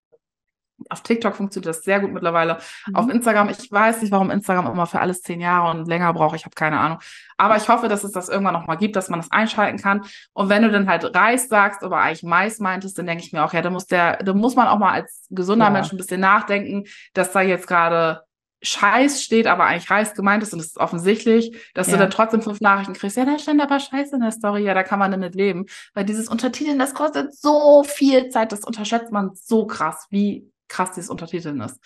auf 0.91 1.03
TikTok 1.03 1.35
funktioniert 1.35 1.69
das 1.69 1.83
sehr 1.83 2.01
gut 2.01 2.13
mittlerweile. 2.13 2.59
Mhm. 2.87 2.97
Auf 2.97 3.09
Instagram, 3.09 3.49
ich 3.49 3.71
weiß 3.71 4.03
nicht, 4.03 4.11
warum 4.11 4.31
Instagram 4.31 4.67
immer 4.67 4.87
für 4.87 5.01
alles 5.01 5.23
zehn 5.23 5.41
Jahre 5.41 5.71
und 5.71 5.87
länger 5.87 6.13
braucht. 6.13 6.37
Ich 6.37 6.45
habe 6.45 6.55
keine 6.55 6.79
Ahnung. 6.79 6.99
Aber 7.37 7.57
ich 7.57 7.69
hoffe, 7.69 7.89
dass 7.89 8.05
es 8.05 8.13
das 8.13 8.29
irgendwann 8.29 8.55
nochmal 8.55 8.77
gibt, 8.77 8.97
dass 8.97 9.09
man 9.09 9.21
das 9.21 9.31
einschalten 9.31 9.79
kann. 9.79 10.05
Und 10.33 10.49
wenn 10.49 10.63
du 10.63 10.71
dann 10.71 10.89
halt 10.89 11.15
Reis 11.15 11.49
sagst, 11.49 11.83
aber 11.83 11.99
eigentlich 11.99 12.23
Mais 12.23 12.59
meintest, 12.59 12.99
dann 12.99 13.07
denke 13.07 13.25
ich 13.25 13.33
mir 13.33 13.45
auch, 13.45 13.53
ja, 13.53 13.63
da 13.63 13.71
muss 13.71 13.87
der, 13.87 14.19
da 14.19 14.35
muss 14.35 14.57
man 14.57 14.67
auch 14.67 14.79
mal 14.79 14.93
als 14.93 15.27
gesunder 15.31 15.67
ja. 15.67 15.71
Mensch 15.71 15.93
ein 15.93 15.97
bisschen 15.97 16.21
nachdenken, 16.21 16.85
dass 17.13 17.33
da 17.33 17.41
jetzt 17.41 17.67
gerade 17.67 18.23
Scheiß 18.65 19.23
steht, 19.23 19.47
aber 19.47 19.65
eigentlich 19.65 19.91
Reis 19.91 20.15
gemeint 20.15 20.43
ist 20.43 20.53
und 20.53 20.61
es 20.61 20.67
ist 20.67 20.79
offensichtlich, 20.79 21.57
dass 21.75 21.87
ja. 21.87 21.93
du 21.93 21.99
dann 21.99 22.11
trotzdem 22.11 22.43
fünf 22.43 22.61
Nachrichten 22.61 22.95
kriegst. 22.95 23.17
Ja, 23.17 23.25
da 23.25 23.39
stand 23.39 23.61
aber 23.61 23.79
Scheiß 23.79 24.13
in 24.13 24.21
der 24.21 24.33
Story. 24.33 24.65
Ja, 24.65 24.75
da 24.75 24.83
kann 24.83 24.99
man 24.99 25.11
damit 25.11 25.35
leben. 25.35 25.67
Weil 25.93 26.05
dieses 26.05 26.29
Untertiteln, 26.29 26.79
das 26.79 26.95
kostet 26.95 27.35
so 27.35 27.85
viel 27.85 28.29
Zeit. 28.31 28.53
Das 28.53 28.65
unterschätzt 28.65 29.13
man 29.13 29.33
so 29.35 29.67
krass, 29.67 30.07
wie 30.11 30.51
krass 30.69 30.93
dieses 30.93 31.11
Untertiteln 31.11 31.61
ist. 31.61 31.79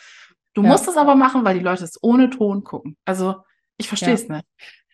Du 0.55 0.63
ja. 0.63 0.69
musst 0.69 0.89
es 0.89 0.97
aber 0.97 1.15
machen, 1.15 1.45
weil 1.45 1.59
die 1.59 1.65
Leute 1.65 1.85
es 1.85 2.03
ohne 2.03 2.31
Ton 2.31 2.65
gucken. 2.65 2.97
Also, 3.05 3.37
ich 3.77 3.89
verstehe 3.89 4.15
es 4.15 4.29
ja. 4.29 4.37
nicht. 4.37 4.47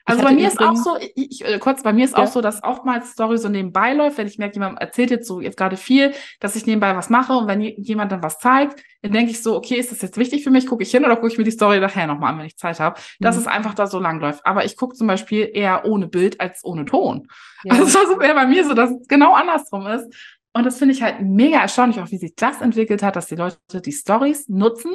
Also 0.07 0.23
bei 0.23 0.33
mir 0.35 0.49
ist 0.49 0.61
auch 0.61 0.77
so, 0.77 0.97
ich, 0.99 1.13
ich, 1.17 1.45
äh, 1.45 1.59
kurz, 1.59 1.83
bei 1.83 1.93
mir 1.93 2.05
ist 2.05 2.17
ja. 2.17 2.23
auch 2.23 2.27
so, 2.27 2.43
dass 2.43 2.63
oftmals 2.63 3.13
Story 3.13 3.39
so 3.39 3.49
nebenbei 3.49 3.95
läuft, 3.95 4.19
wenn 4.19 4.27
ich 4.27 4.39
merke, 4.39 4.55
jemand 4.55 4.79
erzählt 4.81 5.11
jetzt 5.11 5.27
so 5.27 5.41
jetzt 5.41 5.57
gerade 5.57 5.77
viel, 5.79 6.13
dass 6.41 6.57
ich 6.57 6.67
nebenbei 6.67 6.95
was 6.95 7.09
mache 7.09 7.33
und 7.33 7.49
wenn 7.49 7.63
jemand 7.63 8.13
dann 8.13 8.23
was 8.23 8.39
zeigt, 8.39 8.83
dann 9.03 9.13
denke 9.13 9.31
ich 9.31 9.43
so, 9.43 9.57
okay, 9.57 9.77
ist 9.77 9.93
das 9.93 10.03
jetzt 10.03 10.19
wichtig 10.19 10.45
für 10.45 10.51
mich? 10.51 10.67
Gucke 10.67 10.83
ich 10.83 10.91
hin 10.91 11.05
oder 11.05 11.17
gucke 11.17 11.29
ich 11.29 11.39
mir 11.39 11.45
die 11.45 11.51
Story 11.51 11.81
nachher 11.81 12.07
nochmal 12.07 12.33
an, 12.33 12.39
wenn 12.39 12.47
ich 12.47 12.59
Zeit 12.59 12.81
habe, 12.81 13.01
dass 13.19 13.37
mhm. 13.37 13.43
es 13.43 13.47
einfach 13.47 13.75
da 13.75 13.87
so 13.87 13.99
lang 13.99 14.21
läuft. 14.21 14.45
Aber 14.45 14.65
ich 14.65 14.77
gucke 14.77 14.95
zum 14.95 15.07
Beispiel 15.07 15.51
eher 15.53 15.87
ohne 15.87 16.07
Bild 16.07 16.41
als 16.41 16.65
ohne 16.65 16.85
Ton. 16.85 17.29
Ja. 17.65 17.73
Also 17.73 17.85
das 17.85 18.11
ist 18.11 18.23
eher 18.23 18.35
bei 18.35 18.47
mir 18.47 18.65
so, 18.65 18.75
dass 18.75 18.91
es 18.91 19.09
genau 19.09 19.33
andersrum 19.33 19.87
ist. 19.87 20.07
Und 20.53 20.65
das 20.65 20.79
finde 20.79 20.95
ich 20.95 21.03
halt 21.03 21.21
mega 21.21 21.59
erstaunlich, 21.59 21.99
auch 22.01 22.11
wie 22.11 22.19
sich 22.19 22.35
das 22.37 22.61
entwickelt 22.61 23.03
hat, 23.03 23.17
dass 23.17 23.27
die 23.27 23.37
Leute 23.37 23.57
die 23.85 23.93
Stories 23.93 24.49
nutzen, 24.49 24.95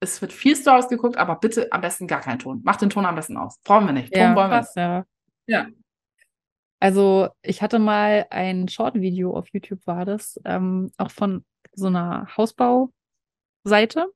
es 0.00 0.20
wird 0.22 0.32
viel 0.32 0.56
Stories 0.56 0.88
geguckt, 0.88 1.16
aber 1.16 1.36
bitte 1.36 1.70
am 1.72 1.82
besten 1.82 2.06
gar 2.06 2.20
keinen 2.20 2.38
Ton. 2.38 2.60
Mach 2.64 2.76
den 2.76 2.90
Ton 2.90 3.04
am 3.04 3.14
besten 3.14 3.36
aus. 3.36 3.58
Brauchen 3.62 3.86
wir 3.86 3.92
nicht. 3.92 4.12
Ton 4.12 4.22
ja, 4.22 4.34
wollen 4.34 4.50
wir 4.50 4.60
nicht. 4.60 4.76
Ja. 4.76 5.04
ja. 5.46 5.66
Also 6.80 7.28
ich 7.42 7.60
hatte 7.60 7.78
mal 7.78 8.26
ein 8.30 8.68
Short-Video 8.68 9.36
auf 9.36 9.48
YouTube, 9.52 9.86
war 9.86 10.06
das, 10.06 10.40
ähm, 10.46 10.90
auch 10.96 11.10
von 11.10 11.44
so 11.74 11.88
einer 11.88 12.34
Hausbauseite. 12.36 14.06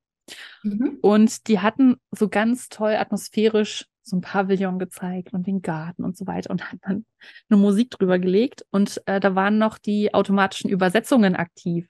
Mhm. 0.63 0.99
Und 1.03 1.49
die 1.49 1.61
hatten 1.61 2.01
so 2.11 2.31
ganz 2.31 2.71
toll 2.71 2.95
atmosphärisch 2.95 3.87
so 4.05 4.17
ein 4.17 4.21
Pavillon 4.21 4.79
gezeigt 4.79 5.33
und 5.33 5.47
den 5.47 5.63
Garten 5.63 6.05
und 6.05 6.17
so 6.17 6.27
weiter 6.27 6.51
und 6.51 6.71
hat 6.71 6.79
dann 6.83 7.07
eine 7.49 7.59
Musik 7.59 7.91
drüber 7.91 8.19
gelegt 8.19 8.65
und 8.71 9.03
äh, 9.07 9.19
da 9.19 9.35
waren 9.35 9.57
noch 9.59 9.79
die 9.79 10.13
automatischen 10.13 10.69
Übersetzungen 10.69 11.35
aktiv. 11.35 11.89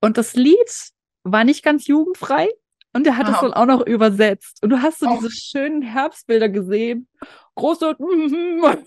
und 0.01 0.17
das 0.17 0.35
Lied 0.35 0.93
war 1.33 1.45
nicht 1.45 1.63
ganz 1.63 1.87
jugendfrei 1.87 2.49
und 2.93 3.07
er 3.07 3.17
hat 3.17 3.29
es 3.29 3.39
dann 3.41 3.53
auch 3.53 3.67
noch 3.67 3.87
übersetzt. 3.87 4.63
Und 4.63 4.71
du 4.71 4.83
hast 4.83 4.99
so 4.99 5.07
oh. 5.07 5.17
diese 5.17 5.31
schönen 5.31 5.83
Herbstbilder 5.83 6.49
gesehen. 6.49 7.09
Große. 7.55 7.97
und 7.99 8.85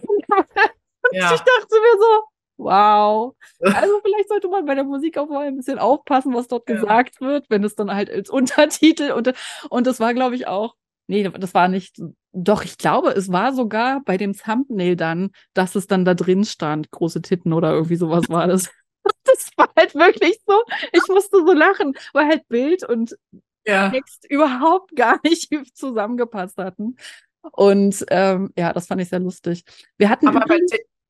ja. 1.11 1.33
ich 1.33 1.41
dachte 1.41 1.69
mir 1.71 1.97
so, 1.99 2.23
wow. 2.57 3.35
Also 3.61 3.99
vielleicht 4.03 4.29
sollte 4.29 4.49
man 4.49 4.65
bei 4.65 4.75
der 4.75 4.83
Musik 4.83 5.17
auch 5.17 5.29
mal 5.29 5.47
ein 5.47 5.55
bisschen 5.55 5.79
aufpassen, 5.79 6.33
was 6.33 6.47
dort 6.47 6.67
ja. 6.67 6.75
gesagt 6.75 7.21
wird, 7.21 7.49
wenn 7.49 7.63
es 7.63 7.75
dann 7.75 7.93
halt 7.93 8.09
als 8.09 8.29
Untertitel 8.29 9.11
und, 9.11 9.33
und 9.69 9.87
das 9.87 9.99
war, 9.99 10.13
glaube 10.13 10.35
ich, 10.35 10.47
auch. 10.47 10.75
Nee, 11.07 11.29
das 11.29 11.53
war 11.53 11.67
nicht. 11.67 12.01
Doch, 12.31 12.63
ich 12.63 12.77
glaube, 12.77 13.11
es 13.11 13.31
war 13.31 13.53
sogar 13.53 14.01
bei 14.05 14.17
dem 14.17 14.33
Thumbnail 14.33 14.95
dann, 14.95 15.31
dass 15.53 15.75
es 15.75 15.85
dann 15.87 16.05
da 16.05 16.13
drin 16.13 16.45
stand. 16.45 16.91
Große 16.91 17.21
Titten 17.21 17.53
oder 17.53 17.71
irgendwie 17.73 17.97
sowas 17.97 18.29
war 18.29 18.47
das. 18.47 18.69
das 19.23 19.49
war 19.57 19.69
halt 19.77 19.95
wirklich 19.95 20.39
so, 20.45 20.63
ich 20.91 21.07
musste 21.07 21.37
so 21.37 21.53
lachen, 21.53 21.93
weil 22.13 22.27
halt 22.27 22.47
Bild 22.47 22.83
und 22.83 23.17
ja. 23.65 23.89
Text 23.89 24.25
überhaupt 24.29 24.95
gar 24.95 25.19
nicht 25.23 25.49
zusammengepasst 25.75 26.57
hatten. 26.57 26.97
Und 27.51 28.05
ähm, 28.09 28.51
ja, 28.57 28.71
das 28.71 28.87
fand 28.87 29.01
ich 29.01 29.09
sehr 29.09 29.19
lustig. 29.19 29.63
Wir 29.97 30.09
hatten 30.09 30.27
aber 30.27 30.41
bei, 30.41 30.59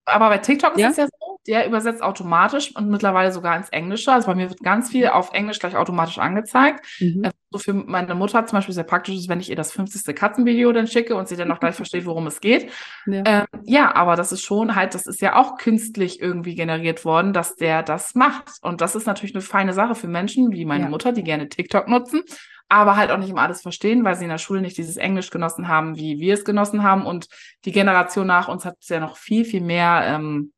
aber 0.06 0.30
bei 0.30 0.38
TikTok 0.38 0.78
ja? 0.78 0.88
ist 0.88 0.94
es 0.94 0.98
ja 0.98 1.06
so, 1.06 1.40
der 1.48 1.68
übersetzt 1.68 2.02
automatisch 2.02 2.76
und 2.76 2.90
mittlerweile 2.90 3.32
sogar 3.32 3.56
ins 3.58 3.70
Englische. 3.70 4.12
Also 4.12 4.28
bei 4.28 4.36
mir 4.36 4.50
wird 4.50 4.62
ganz 4.62 4.90
viel 4.90 5.08
auf 5.08 5.34
Englisch 5.34 5.60
gleich 5.60 5.76
automatisch 5.76 6.18
angezeigt. 6.18 6.86
Mhm. 7.00 7.22
Also 7.26 7.38
so 7.52 7.60
für 7.60 7.74
meine 7.74 8.16
Mutter 8.16 8.46
zum 8.46 8.58
Beispiel 8.58 8.74
sehr 8.74 8.84
praktisch 8.84 9.16
ist, 9.16 9.30
wenn 9.30 9.40
ich 9.40 9.50
ihr 9.50 9.56
das 9.56 9.72
50. 9.72 10.16
Katzenvideo 10.16 10.72
dann 10.72 10.88
schicke 10.88 11.16
und 11.16 11.28
sie 11.28 11.36
dann 11.36 11.52
auch 11.52 11.60
gleich 11.60 11.76
versteht, 11.76 12.06
worum 12.06 12.28
es 12.28 12.42
geht. 12.42 12.72
Ja. 13.06 13.24
Ähm, 13.26 13.46
ja, 13.64 13.96
aber 13.96 14.16
das 14.16 14.32
ist 14.32 14.42
schon 14.42 14.76
halt, 14.76 14.94
das 14.94 15.06
ist 15.06 15.22
ja 15.22 15.36
auch 15.36 15.58
künstlich 15.58 16.22
irgendwie 16.22 16.56
generiert 16.56 17.06
worden, 17.06 17.34
dass 17.34 17.56
der 17.56 17.84
das 17.84 18.16
macht. 18.16 18.50
Und 18.62 18.82
das 18.82 18.96
ist 18.96 19.08
natürlich 19.08 19.36
eine 19.36 19.42
feine 19.42 19.74
Sache 19.74 19.96
für 19.96 20.08
Menschen 20.08 20.52
wie 20.52 20.66
meine 20.66 20.86
ja. 20.86 20.90
Mutter, 20.90 21.12
die 21.12 21.24
gerne 21.24 21.50
TikTok 21.50 21.88
nutzen 21.88 22.24
aber 22.74 22.98
halt 22.98 23.12
auch 23.12 23.18
nicht 23.18 23.30
immer 23.30 23.44
alles 23.44 23.62
verstehen, 23.62 24.04
weil 24.04 24.16
sie 24.16 24.24
in 24.24 24.30
der 24.30 24.40
Schule 24.40 24.62
nicht 24.62 24.78
dieses 24.78 24.98
Englisch 24.98 25.30
genossen 25.30 25.68
haben, 25.68 25.96
wie 25.96 26.20
wir 26.20 26.34
es 26.34 26.44
genossen 26.44 26.82
haben. 26.82 27.06
Und 27.06 27.28
die 27.66 27.72
Generation 27.72 28.26
nach 28.26 28.48
uns 28.48 28.66
hat 28.66 28.78
es 28.82 28.90
ja 28.90 29.00
noch 29.00 29.18
viel, 29.18 29.46
viel 29.46 29.62
mehr 29.62 30.04
ähm, 30.08 30.54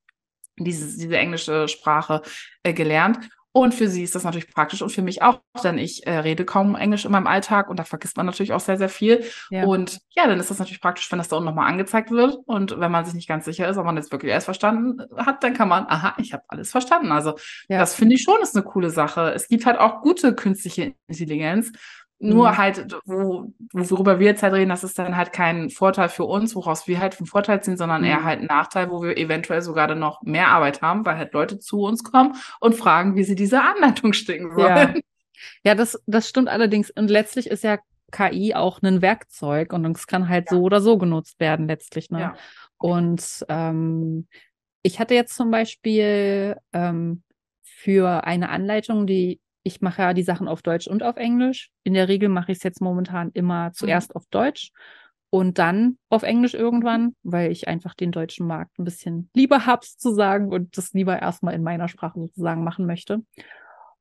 diese, 0.58 0.98
diese 0.98 1.18
englische 1.18 1.68
Sprache 1.68 2.22
äh, 2.64 2.74
gelernt. 2.74 3.20
Und 3.52 3.74
für 3.74 3.88
sie 3.88 4.04
ist 4.04 4.14
das 4.16 4.26
natürlich 4.26 4.54
praktisch 4.54 4.82
und 4.82 4.92
für 4.92 5.02
mich 5.02 5.22
auch, 5.22 5.40
denn 5.64 5.78
ich 5.78 6.06
äh, 6.06 6.18
rede 6.18 6.44
kaum 6.44 6.76
Englisch 6.76 7.06
in 7.06 7.12
meinem 7.14 7.26
Alltag 7.26 7.70
und 7.70 7.80
da 7.80 7.86
vergisst 7.86 8.18
man 8.18 8.26
natürlich 8.26 8.52
auch 8.52 8.60
sehr, 8.60 8.78
sehr 8.78 8.90
viel. 8.90 9.24
Ja. 9.50 9.64
Und 9.64 10.00
ja, 10.10 10.28
dann 10.28 10.42
ist 10.42 10.52
das 10.52 10.60
natürlich 10.60 10.82
praktisch, 10.82 11.10
wenn 11.10 11.20
das 11.20 11.30
da 11.30 11.38
unten 11.38 11.46
nochmal 11.46 11.72
angezeigt 11.72 12.12
wird. 12.12 12.38
Und 12.48 12.78
wenn 12.78 12.92
man 12.92 13.06
sich 13.06 13.14
nicht 13.14 13.30
ganz 13.30 13.46
sicher 13.46 13.70
ist, 13.70 13.78
ob 13.78 13.86
man 13.86 13.96
jetzt 13.96 14.12
wirklich 14.12 14.34
alles 14.34 14.44
verstanden 14.44 15.02
hat, 15.16 15.42
dann 15.42 15.54
kann 15.54 15.70
man, 15.70 15.86
aha, 15.88 16.16
ich 16.18 16.34
habe 16.34 16.44
alles 16.50 16.70
verstanden. 16.70 17.14
Also 17.14 17.36
ja. 17.70 17.80
das 17.80 17.96
finde 17.96 18.16
ich 18.16 18.24
schon 18.24 18.42
ist 18.42 18.58
eine 18.58 18.66
coole 18.66 18.90
Sache. 18.90 19.32
Es 19.34 19.48
gibt 19.48 19.66
halt 19.66 19.80
auch 19.80 20.02
gute 20.02 20.36
künstliche 20.36 20.94
Intelligenz. 21.08 21.72
Nur 22.20 22.52
mhm. 22.52 22.58
halt, 22.58 22.98
wo, 23.06 23.54
worüber 23.74 24.20
wir 24.20 24.28
jetzt 24.28 24.42
halt 24.42 24.54
reden, 24.54 24.70
das 24.70 24.86
ist 24.86 24.98
dann 24.98 25.18
halt 25.18 25.34
kein 25.34 25.70
Vorteil 25.70 26.08
für 26.08 26.24
uns, 26.24 26.56
woraus 26.56 26.88
wir 26.88 27.00
halt 27.00 27.14
vom 27.14 27.26
Vorteil 27.26 27.62
sind, 27.64 27.78
sondern 27.78 28.02
mhm. 28.02 28.08
eher 28.08 28.24
halt 28.24 28.40
ein 28.40 28.46
Nachteil, 28.46 28.90
wo 28.90 29.04
wir 29.04 29.18
eventuell 29.18 29.62
sogar 29.62 29.88
dann 29.88 30.00
noch 30.00 30.22
mehr 30.24 30.48
Arbeit 30.48 30.82
haben, 30.82 31.06
weil 31.06 31.18
halt 31.18 31.34
Leute 31.34 31.60
zu 31.60 31.82
uns 31.82 32.04
kommen 32.04 32.36
und 32.62 32.76
fragen, 32.76 33.16
wie 33.16 33.24
sie 33.24 33.36
diese 33.36 33.62
Anleitung 33.62 34.14
sticken 34.14 34.54
sollen. 34.56 34.68
Ja, 34.94 34.94
ja 35.64 35.76
das, 35.76 36.02
das 36.08 36.30
stimmt 36.30 36.48
allerdings. 36.48 36.90
Und 36.90 37.10
letztlich 37.10 37.48
ist 37.48 37.64
ja 37.64 37.80
KI 38.12 38.56
auch 38.56 38.82
ein 38.82 39.02
Werkzeug 39.02 39.74
und 39.74 39.86
es 39.96 40.08
kann 40.08 40.30
halt 40.30 40.50
ja. 40.50 40.58
so 40.58 40.64
oder 40.64 40.80
so 40.80 40.98
genutzt 40.98 41.40
werden 41.42 41.68
letztlich. 41.68 42.12
Ne? 42.12 42.20
Ja. 42.22 42.36
Und 42.78 43.46
ähm, 43.50 44.28
ich 44.84 45.00
hatte 45.00 45.16
jetzt 45.16 45.36
zum 45.36 45.52
Beispiel 45.52 46.56
ähm, 46.72 47.24
für 47.64 48.24
eine 48.24 48.50
Anleitung, 48.50 49.06
die 49.06 49.42
ich 49.66 49.82
mache 49.82 50.04
ja 50.04 50.14
die 50.14 50.24
Sachen 50.24 50.48
auf 50.48 50.62
Deutsch 50.62 50.88
und 50.88 51.02
auf 51.02 51.18
Englisch. 51.18 51.72
In 51.84 51.96
der 51.96 52.08
Regel 52.08 52.30
mache 52.30 52.52
ich 52.52 52.60
es 52.60 52.64
jetzt 52.64 52.82
momentan 52.82 53.32
immer 53.34 53.72
zuerst 53.74 54.10
mhm. 54.10 54.16
auf 54.16 54.26
Deutsch 54.30 54.72
und 55.32 55.58
dann 55.58 55.98
auf 56.10 56.22
Englisch 56.22 56.54
irgendwann, 56.54 57.16
weil 57.24 57.52
ich 57.52 57.68
einfach 57.68 57.96
den 57.96 58.12
deutschen 58.12 58.46
Markt 58.46 58.78
ein 58.78 58.86
bisschen 58.86 59.30
lieber 59.34 59.66
habe 59.66 59.82
zu 59.82 60.14
sagen 60.14 60.54
und 60.54 60.78
das 60.78 60.94
lieber 60.94 61.20
erstmal 61.20 61.56
in 61.56 61.64
meiner 61.64 61.88
Sprache 61.88 62.20
sozusagen 62.20 62.64
machen 62.64 62.86
möchte. 62.86 63.24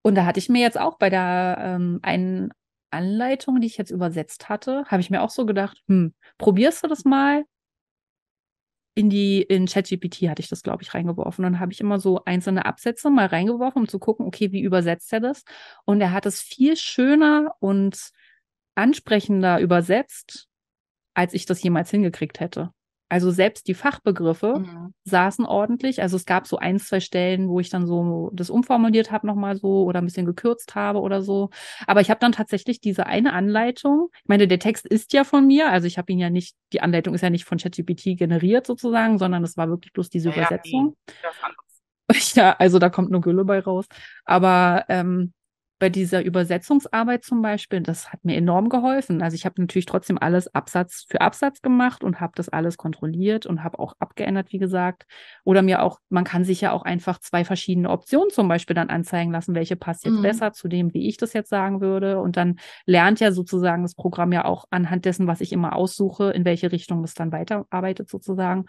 Und 0.03 0.17
da 0.17 0.27
hatte 0.27 0.39
ich 0.39 0.51
mir 0.51 0.61
jetzt 0.61 0.79
auch 0.79 0.99
bei 0.99 1.09
der 1.09 1.57
ähm, 1.61 1.99
einen 2.03 2.51
Anleitung, 2.91 3.63
die 3.63 3.67
ich 3.67 3.79
jetzt 3.79 3.91
übersetzt 3.91 4.51
hatte, 4.51 4.85
habe 4.87 5.01
ich 5.01 5.09
mir 5.09 5.23
auch 5.23 5.31
so 5.31 5.47
gedacht, 5.47 5.83
hm, 5.89 6.13
probierst 6.37 6.85
du 6.85 6.89
das 6.89 7.07
mal? 7.07 7.45
In 8.97 9.11
die, 9.11 9.43
in 9.43 9.67
ChatGPT 9.67 10.29
hatte 10.29 10.41
ich 10.41 10.49
das, 10.49 10.63
glaube 10.63 10.83
ich, 10.83 10.95
reingeworfen. 10.95 11.45
Und 11.45 11.59
habe 11.61 11.73
ich 11.73 11.81
immer 11.81 11.99
so 11.99 12.25
einzelne 12.25 12.65
Absätze 12.67 13.11
mal 13.11 13.27
reingeworfen, 13.27 13.83
um 13.83 13.89
zu 13.89 13.99
gucken, 13.99 14.27
okay, 14.27 14.53
wie 14.53 14.61
übersetzt 14.63 15.13
er 15.13 15.21
das? 15.21 15.45
Und 15.85 16.01
er 16.01 16.13
hat 16.13 16.27
es 16.27 16.41
viel 16.41 16.77
schöner 16.77 17.55
und 17.61 18.11
ansprechender 18.77 19.61
übersetzt, 19.61 20.49
als 21.15 21.35
ich 21.35 21.47
das 21.47 21.63
jemals 21.63 21.91
hingekriegt 21.91 22.41
hätte. 22.41 22.74
Also 23.15 23.31
selbst 23.31 23.69
die 23.69 23.75
Fachbegriffe 23.75 24.59
mhm. 24.59 24.93
saßen 25.05 25.47
ordentlich. 25.47 26.03
Also 26.03 26.17
es 26.17 26.27
gab 26.27 26.49
so 26.49 26.57
ein, 26.57 26.81
zwei 26.81 26.99
Stellen, 26.99 27.49
wo 27.49 27.61
ich 27.61 27.71
dann 27.71 27.87
so 27.87 28.33
das 28.35 28.51
umformuliert 28.51 29.13
habe 29.13 29.25
nochmal 29.29 29.55
so 29.55 29.85
oder 29.85 30.01
ein 30.01 30.05
bisschen 30.05 30.27
gekürzt 30.27 30.75
habe 30.75 31.01
oder 31.01 31.23
so. 31.23 31.51
Aber 31.87 32.01
ich 32.01 32.11
habe 32.11 32.19
dann 32.19 32.33
tatsächlich 32.33 32.81
diese 32.81 33.07
eine 33.07 33.33
Anleitung. 33.33 34.09
Ich 34.17 34.29
meine, 34.29 34.49
der 34.49 34.59
Text 34.59 34.85
ist 34.85 35.13
ja 35.13 35.23
von 35.23 35.47
mir. 35.47 35.71
Also 35.71 35.87
ich 35.87 35.97
habe 35.97 36.11
ihn 36.11 36.19
ja 36.19 36.29
nicht, 36.29 36.57
die 36.73 36.81
Anleitung 36.81 37.15
ist 37.15 37.21
ja 37.21 37.31
nicht 37.31 37.45
von 37.45 37.59
ChatGPT 37.59 38.19
generiert 38.19 38.67
sozusagen, 38.67 39.17
sondern 39.17 39.45
es 39.45 39.57
war 39.57 39.69
wirklich 39.69 39.93
bloß 39.93 40.11
diese 40.11 40.31
ja, 40.31 40.37
Übersetzung. 40.37 40.97
Ja, 42.35 42.57
also 42.59 42.81
da 42.81 42.91
kommt 42.91 43.13
nur 43.13 43.21
Gülle 43.21 43.45
bei 43.45 43.61
raus. 43.61 43.87
Aber 44.25 44.87
ähm, 44.89 45.33
bei 45.85 45.91
dieser 45.91 46.25
Übersetzungsarbeit 46.25 47.25
zum 47.25 47.43
Beispiel, 47.43 47.83
das 47.83 48.11
hat 48.11 48.25
mir 48.25 48.37
enorm 48.37 48.71
geholfen. 48.71 49.21
Also 49.21 49.35
ich 49.35 49.45
habe 49.45 49.61
natürlich 49.61 49.85
trotzdem 49.85 50.17
alles 50.19 50.49
Absatz 50.55 51.05
für 51.11 51.21
Absatz 51.21 51.61
gemacht 51.61 52.03
und 52.03 52.21
habe 52.21 52.33
das 52.37 52.49
alles 52.49 52.79
kontrolliert 52.79 53.45
und 53.45 53.63
habe 53.63 53.79
auch 53.79 53.93
abgeändert, 53.99 54.51
wie 54.51 54.57
gesagt. 54.57 55.05
Oder 55.45 55.61
mir 55.61 55.83
auch, 55.83 55.99
man 56.09 56.25
kann 56.25 56.43
sich 56.43 56.63
ja 56.63 56.73
auch 56.73 56.85
einfach 56.85 57.19
zwei 57.21 57.45
verschiedene 57.45 57.91
Optionen 57.91 58.31
zum 58.31 58.49
Beispiel 58.49 58.73
dann 58.73 58.89
anzeigen 58.89 59.31
lassen, 59.31 59.55
welche 59.55 59.77
passt 59.77 60.07
jetzt 60.07 60.15
mhm. 60.15 60.23
besser 60.23 60.53
zu 60.55 60.69
dem, 60.69 60.95
wie 60.95 61.07
ich 61.07 61.19
das 61.19 61.35
jetzt 61.35 61.51
sagen 61.51 61.83
würde. 61.83 62.19
Und 62.19 62.39
dann 62.39 62.57
lernt 62.87 63.21
ja 63.21 63.31
sozusagen 63.31 63.83
das 63.83 63.95
Programm 63.95 64.33
ja 64.33 64.47
auch 64.47 64.65
anhand 64.71 65.05
dessen, 65.05 65.27
was 65.27 65.43
ich 65.43 65.53
immer 65.53 65.77
aussuche, 65.77 66.31
in 66.31 66.47
welche 66.47 66.73
Richtung 66.73 67.05
es 67.05 67.13
dann 67.13 67.31
weiterarbeitet 67.31 68.09
sozusagen. 68.09 68.65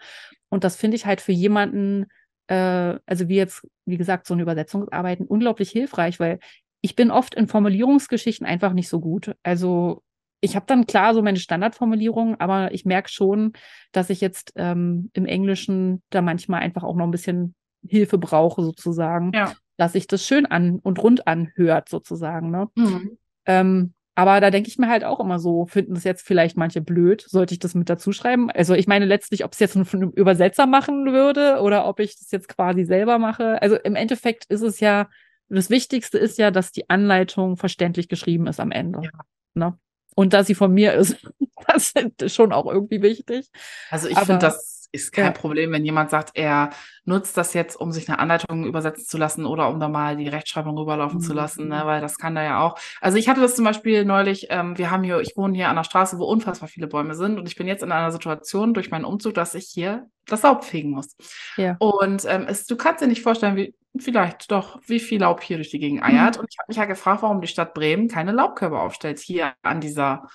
Und 0.50 0.64
das 0.64 0.76
finde 0.76 0.96
ich 0.98 1.06
halt 1.06 1.22
für 1.22 1.32
jemanden, 1.32 2.08
äh, 2.48 2.98
also 3.06 3.30
wie 3.30 3.36
jetzt, 3.36 3.66
wie 3.86 3.96
gesagt, 3.96 4.26
so 4.26 4.34
eine 4.34 4.42
Übersetzungsarbeiten 4.42 5.26
unglaublich 5.26 5.70
hilfreich, 5.70 6.20
weil 6.20 6.40
ich 6.86 6.94
bin 6.94 7.10
oft 7.10 7.34
in 7.34 7.48
Formulierungsgeschichten 7.48 8.46
einfach 8.46 8.72
nicht 8.72 8.88
so 8.88 9.00
gut. 9.00 9.34
Also 9.42 10.04
ich 10.40 10.54
habe 10.54 10.66
dann 10.68 10.86
klar 10.86 11.14
so 11.14 11.20
meine 11.20 11.40
Standardformulierungen, 11.40 12.38
aber 12.38 12.72
ich 12.72 12.84
merke 12.84 13.08
schon, 13.08 13.54
dass 13.90 14.08
ich 14.08 14.20
jetzt 14.20 14.52
ähm, 14.54 15.10
im 15.12 15.26
Englischen 15.26 16.00
da 16.10 16.22
manchmal 16.22 16.60
einfach 16.60 16.84
auch 16.84 16.94
noch 16.94 17.04
ein 17.04 17.10
bisschen 17.10 17.56
Hilfe 17.84 18.18
brauche, 18.18 18.62
sozusagen. 18.62 19.32
Ja. 19.34 19.52
Dass 19.76 19.94
sich 19.94 20.06
das 20.06 20.24
schön 20.24 20.46
an 20.46 20.78
und 20.78 21.02
rund 21.02 21.26
anhört, 21.26 21.88
sozusagen. 21.88 22.52
Ne? 22.52 22.68
Mhm. 22.76 23.18
Ähm, 23.46 23.94
aber 24.14 24.40
da 24.40 24.52
denke 24.52 24.68
ich 24.68 24.78
mir 24.78 24.88
halt 24.88 25.02
auch 25.02 25.18
immer 25.18 25.40
so, 25.40 25.66
finden 25.66 25.94
das 25.94 26.04
jetzt 26.04 26.24
vielleicht 26.24 26.56
manche 26.56 26.82
blöd, 26.82 27.24
sollte 27.26 27.52
ich 27.52 27.58
das 27.58 27.74
mit 27.74 27.90
dazu 27.90 28.12
schreiben? 28.12 28.48
Also 28.48 28.74
ich 28.74 28.86
meine 28.86 29.06
letztlich, 29.06 29.44
ob 29.44 29.54
es 29.54 29.58
jetzt 29.58 29.72
von 29.72 29.88
einem 29.90 30.10
Übersetzer 30.10 30.66
machen 30.66 31.12
würde 31.12 31.60
oder 31.62 31.88
ob 31.88 31.98
ich 31.98 32.16
das 32.16 32.30
jetzt 32.30 32.46
quasi 32.46 32.84
selber 32.84 33.18
mache. 33.18 33.60
Also 33.60 33.74
im 33.74 33.96
Endeffekt 33.96 34.44
ist 34.44 34.62
es 34.62 34.78
ja 34.78 35.08
das 35.48 35.70
Wichtigste 35.70 36.18
ist 36.18 36.38
ja, 36.38 36.50
dass 36.50 36.72
die 36.72 36.88
Anleitung 36.90 37.56
verständlich 37.56 38.08
geschrieben 38.08 38.46
ist 38.46 38.60
am 38.60 38.72
Ende. 38.72 39.02
Ja. 39.02 39.10
Ne? 39.54 39.78
Und 40.14 40.32
dass 40.32 40.46
sie 40.46 40.54
von 40.54 40.72
mir 40.72 40.94
ist, 40.94 41.16
das 41.68 41.92
ist 42.20 42.34
schon 42.34 42.52
auch 42.52 42.66
irgendwie 42.66 43.02
wichtig. 43.02 43.50
Also 43.90 44.08
ich 44.08 44.18
finde, 44.18 44.38
das 44.38 44.76
ist 44.92 45.12
kein 45.12 45.26
ja. 45.26 45.30
Problem, 45.32 45.72
wenn 45.72 45.84
jemand 45.84 46.10
sagt, 46.10 46.30
er 46.34 46.70
nutzt 47.04 47.36
das 47.36 47.54
jetzt, 47.54 47.76
um 47.76 47.92
sich 47.92 48.08
eine 48.08 48.18
Anleitung 48.18 48.64
übersetzen 48.64 49.04
zu 49.04 49.18
lassen 49.18 49.44
oder 49.44 49.68
um 49.68 49.78
da 49.78 49.88
mal 49.88 50.16
die 50.16 50.28
Rechtschreibung 50.28 50.76
rüberlaufen 50.78 51.18
mhm. 51.18 51.22
zu 51.22 51.34
lassen, 51.34 51.68
ne? 51.68 51.82
weil 51.84 52.00
das 52.00 52.18
kann 52.18 52.34
da 52.34 52.42
ja 52.42 52.60
auch. 52.60 52.78
Also 53.00 53.18
ich 53.18 53.28
hatte 53.28 53.40
das 53.40 53.56
zum 53.56 53.64
Beispiel 53.64 54.04
neulich, 54.04 54.46
ähm, 54.50 54.78
wir 54.78 54.90
haben 54.90 55.02
hier, 55.02 55.20
ich 55.20 55.36
wohne 55.36 55.54
hier 55.54 55.68
an 55.68 55.76
der 55.76 55.84
Straße, 55.84 56.18
wo 56.18 56.24
unfassbar 56.24 56.68
viele 56.68 56.86
Bäume 56.86 57.14
sind 57.14 57.38
und 57.38 57.46
ich 57.46 57.56
bin 57.56 57.66
jetzt 57.66 57.82
in 57.82 57.92
einer 57.92 58.10
Situation 58.10 58.74
durch 58.74 58.90
meinen 58.90 59.04
Umzug, 59.04 59.34
dass 59.34 59.54
ich 59.54 59.66
hier 59.66 60.06
das 60.26 60.42
Laub 60.42 60.64
fegen 60.64 60.90
muss. 60.90 61.16
Ja. 61.56 61.76
Und 61.78 62.24
ähm, 62.26 62.46
es, 62.48 62.66
du 62.66 62.76
kannst 62.76 63.02
dir 63.02 63.06
nicht 63.06 63.22
vorstellen, 63.22 63.56
wie 63.56 63.74
vielleicht 64.02 64.50
doch, 64.50 64.80
wie 64.86 65.00
viel 65.00 65.20
Laub 65.20 65.42
hier 65.42 65.56
durch 65.56 65.70
die 65.70 65.78
Gegend 65.78 66.02
eiert. 66.02 66.36
Mhm. 66.36 66.40
Und 66.40 66.48
ich 66.50 66.58
habe 66.58 66.68
mich 66.68 66.76
ja 66.76 66.84
gefragt, 66.84 67.22
warum 67.22 67.40
die 67.40 67.46
Stadt 67.46 67.74
Bremen 67.74 68.08
keine 68.08 68.32
Laubkörbe 68.32 68.78
aufstellt 68.78 69.18
hier 69.18 69.54
an 69.62 69.80
dieser, 69.80 70.28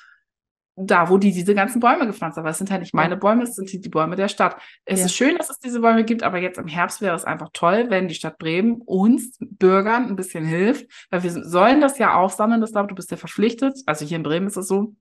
da 0.76 1.10
wo 1.10 1.18
die 1.18 1.32
diese 1.32 1.54
ganzen 1.54 1.80
Bäume 1.80 2.08
gepflanzt 2.08 2.38
haben. 2.38 2.44
Aber 2.44 2.52
es 2.52 2.58
sind 2.58 2.72
halt 2.72 2.82
nicht 2.82 2.94
meine 2.94 3.18
Bäume, 3.18 3.44
es 3.44 3.56
sind 3.56 3.72
die, 3.72 3.82
die 3.82 3.90
Bäume 3.90 4.16
der 4.16 4.28
Stadt. 4.28 4.58
Es 4.86 5.00
ja. 5.00 5.06
ist 5.06 5.16
schön, 5.16 5.38
dass 5.38 5.50
es 5.50 5.60
diese 5.60 5.80
Bäume 5.82 6.04
gibt, 6.04 6.24
aber 6.24 6.40
jetzt 6.40 6.58
im 6.58 6.68
Herbst 6.68 7.02
wäre 7.02 7.16
es 7.16 7.26
einfach 7.26 7.50
toll, 7.54 7.90
wenn 7.90 8.08
die 8.08 8.16
Stadt 8.16 8.38
Bremen 8.38 8.82
uns 8.86 9.38
Bürgern 9.40 10.08
ein 10.08 10.16
bisschen 10.16 10.46
hilft, 10.46 10.90
weil 11.10 11.24
wir 11.24 11.32
sollen 11.32 11.82
das 11.82 11.98
ja 11.98 12.16
aufsammeln, 12.16 12.62
das 12.62 12.72
Laub. 12.72 12.88
Du 12.88 12.96
bist 12.96 13.12
ja 13.12 13.18
verpflichtet. 13.18 13.78
Also 13.86 14.06
hier 14.06 14.18
in 14.18 14.24
Bremen 14.24 14.48
ist 14.48 14.58
es 14.58 14.68
so, 14.68 14.96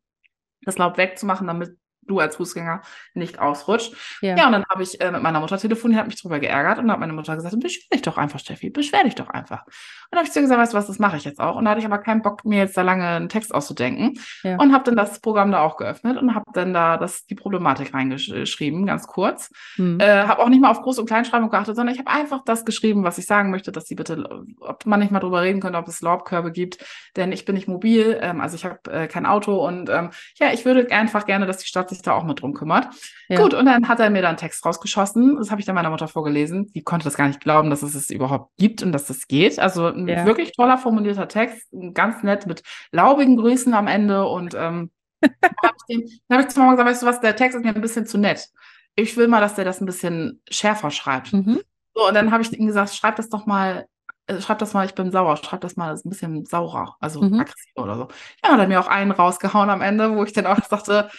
das 0.63 0.79
Laub 0.79 0.99
wegzumachen, 0.99 1.47
damit 1.47 1.77
du 2.11 2.19
als 2.19 2.37
Fußgänger 2.37 2.83
nicht 3.15 3.39
ausrutscht. 3.39 3.95
Ja, 4.21 4.37
ja 4.37 4.47
und 4.47 4.53
dann 4.53 4.65
habe 4.69 4.83
ich 4.83 5.01
äh, 5.01 5.11
mit 5.11 5.23
meiner 5.23 5.41
Mutter 5.41 5.59
telefoniert, 5.59 6.01
habe 6.01 6.09
mich 6.09 6.21
darüber 6.21 6.41
geärgert 6.41 6.79
und 6.79 6.91
habe 6.91 7.01
meine 7.01 7.13
Mutter 7.13 7.35
gesagt, 7.37 7.59
beschwer 7.61 7.89
dich 7.93 8.03
doch 8.03 8.19
einfach, 8.19 8.39
Steffi, 8.39 8.71
beschwer 8.71 9.05
dich 9.05 9.15
doch 9.15 9.29
einfach. 9.29 9.65
Und 9.67 10.17
dann 10.17 10.19
habe 10.19 10.27
ich 10.27 10.33
zu 10.33 10.41
ihr 10.41 10.43
gesagt, 10.43 10.61
weißt 10.61 10.73
du 10.73 10.77
was, 10.77 10.87
das 10.87 10.99
mache 10.99 11.17
ich 11.17 11.25
jetzt 11.25 11.41
auch. 11.41 11.57
Und 11.57 11.65
da 11.65 11.71
hatte 11.71 11.81
ich 11.81 11.87
aber 11.87 11.99
keinen 11.99 12.23
Bock, 12.23 12.45
mir 12.45 12.59
jetzt 12.59 12.77
da 12.77 12.83
lange 12.83 13.07
einen 13.07 13.29
Text 13.29 13.55
auszudenken 13.55 14.19
ja. 14.43 14.57
und 14.57 14.73
habe 14.73 14.85
dann 14.85 14.97
das 14.97 15.21
Programm 15.21 15.53
da 15.53 15.61
auch 15.61 15.77
geöffnet 15.77 16.19
und 16.19 16.35
habe 16.35 16.47
dann 16.53 16.75
da 16.75 16.97
das, 16.97 17.27
die 17.27 17.35
Problematik 17.35 17.95
reingeschrieben, 17.95 18.87
ganz 18.87 19.07
kurz. 19.07 19.51
Hm. 19.77 20.01
Äh, 20.01 20.25
habe 20.25 20.43
auch 20.43 20.49
nicht 20.49 20.61
mal 20.61 20.71
auf 20.71 20.81
Groß- 20.81 21.01
und 21.01 21.07
Kleinschreibung 21.07 21.51
geachtet, 21.51 21.77
sondern 21.77 21.95
ich 21.95 22.01
habe 22.01 22.11
einfach 22.11 22.43
das 22.45 22.65
geschrieben, 22.65 23.05
was 23.05 23.19
ich 23.19 23.27
sagen 23.27 23.51
möchte, 23.51 23.73
dass 23.73 23.87
sie 23.87 23.95
bitte, 23.95 24.45
ob 24.61 24.87
man 24.87 25.01
nicht 25.01 25.13
mal 25.13 25.21
drüber 25.21 25.43
reden 25.43 25.61
könnte, 25.61 25.79
ob 25.79 25.89
es 25.89 26.01
Laubkörbe 26.01 26.53
gibt, 26.53 26.85
denn 27.17 27.33
ich 27.33 27.45
bin 27.45 27.55
nicht 27.55 27.69
mobil, 27.69 28.19
ähm, 28.21 28.41
also 28.41 28.57
ich 28.57 28.65
habe 28.65 28.91
äh, 28.91 29.07
kein 29.07 29.27
Auto 29.27 29.65
und 29.67 29.89
ähm, 29.91 30.11
ja, 30.37 30.53
ich 30.53 30.65
würde 30.65 30.91
einfach 30.91 31.27
gerne, 31.27 31.47
dass 31.47 31.59
die 31.59 31.67
Stadt 31.67 31.89
sich 31.89 32.00
da 32.03 32.13
auch 32.13 32.25
mit 32.25 32.41
drum 32.41 32.55
kümmert. 32.55 32.89
Ja. 33.29 33.41
Gut, 33.41 33.55
und 33.55 33.67
dann 33.67 33.89
hat 33.89 34.01
er 34.01 34.11
mir 34.11 34.23
dann 34.23 34.37
Text 34.37 34.65
rausgeschossen. 34.65 35.37
Das 35.37 35.51
habe 35.51 35.61
ich 35.61 35.67
dann 35.67 35.75
meiner 35.75 35.91
Mutter 35.91 36.09
vorgelesen. 36.09 36.73
Die 36.73 36.83
konnte 36.83 37.05
das 37.05 37.17
gar 37.17 37.29
nicht 37.29 37.41
glauben, 37.41 37.71
dass 37.71 37.83
es 37.83 37.95
es 37.95 38.11
überhaupt 38.11 38.53
gibt 38.59 38.83
und 38.83 38.93
dass 38.93 39.07
das 39.07 39.29
geht. 39.29 39.59
Also 39.59 39.87
ein 39.87 40.09
ja. 40.09 40.25
wirklich 40.27 40.53
toller 40.53 40.79
formulierter 40.79 41.29
Text, 41.29 41.69
ganz 41.95 42.23
nett 42.23 42.47
mit 42.47 42.63
laubigen 42.93 43.37
Grüßen 43.37 43.75
am 43.75 43.87
Ende. 43.87 44.27
Und 44.27 44.55
ähm, 44.55 44.91
dann 45.21 45.53
habe 45.63 45.77
ich, 45.89 46.23
hab 46.31 46.41
ich 46.41 46.49
zu 46.49 46.61
Mama 46.61 46.73
gesagt, 46.73 46.89
weißt 46.89 47.03
du 47.03 47.07
was, 47.07 47.21
der 47.21 47.37
Text 47.37 47.57
ist 47.57 47.65
mir 47.65 47.75
ein 47.75 47.81
bisschen 47.81 48.07
zu 48.07 48.19
nett. 48.19 48.49
Ich 48.97 49.17
will 49.17 49.29
mal, 49.29 49.41
dass 49.41 49.55
der 49.55 49.65
das 49.65 49.81
ein 49.81 49.87
bisschen 49.87 50.43
schärfer 50.51 50.91
schreibt. 50.91 51.33
Mhm. 51.33 51.61
So, 51.95 52.07
und 52.07 52.15
dann 52.15 52.31
habe 52.31 52.43
ich 52.43 52.53
ihm 52.53 52.67
gesagt, 52.67 52.95
schreib 52.95 53.17
das 53.17 53.29
doch 53.29 53.47
mal 53.47 53.87
äh, 54.31 54.41
schreib 54.41 54.59
das 54.59 54.75
mal, 54.75 54.87
ich 54.87 54.95
bin 54.95 55.11
sauer, 55.11 55.37
schreib 55.37 55.61
das 55.61 55.77
mal, 55.77 55.91
das 55.91 56.01
ist 56.01 56.07
ein 56.07 56.11
bisschen 56.11 56.47
saurer, 56.47 56.97
also 57.01 57.21
mhm. 57.21 57.41
aggressiv 57.41 57.73
oder 57.77 57.97
so. 57.97 58.09
Ja, 58.45 58.53
und 58.53 58.59
dann 58.59 58.69
mir 58.69 58.81
auch 58.81 58.87
einen 58.87 59.11
rausgehauen 59.11 59.71
am 59.71 59.83
Ende, 59.83 60.17
wo 60.17 60.25
ich 60.25 60.33
dann 60.33 60.47
auch 60.47 60.61
dachte, 60.71 61.11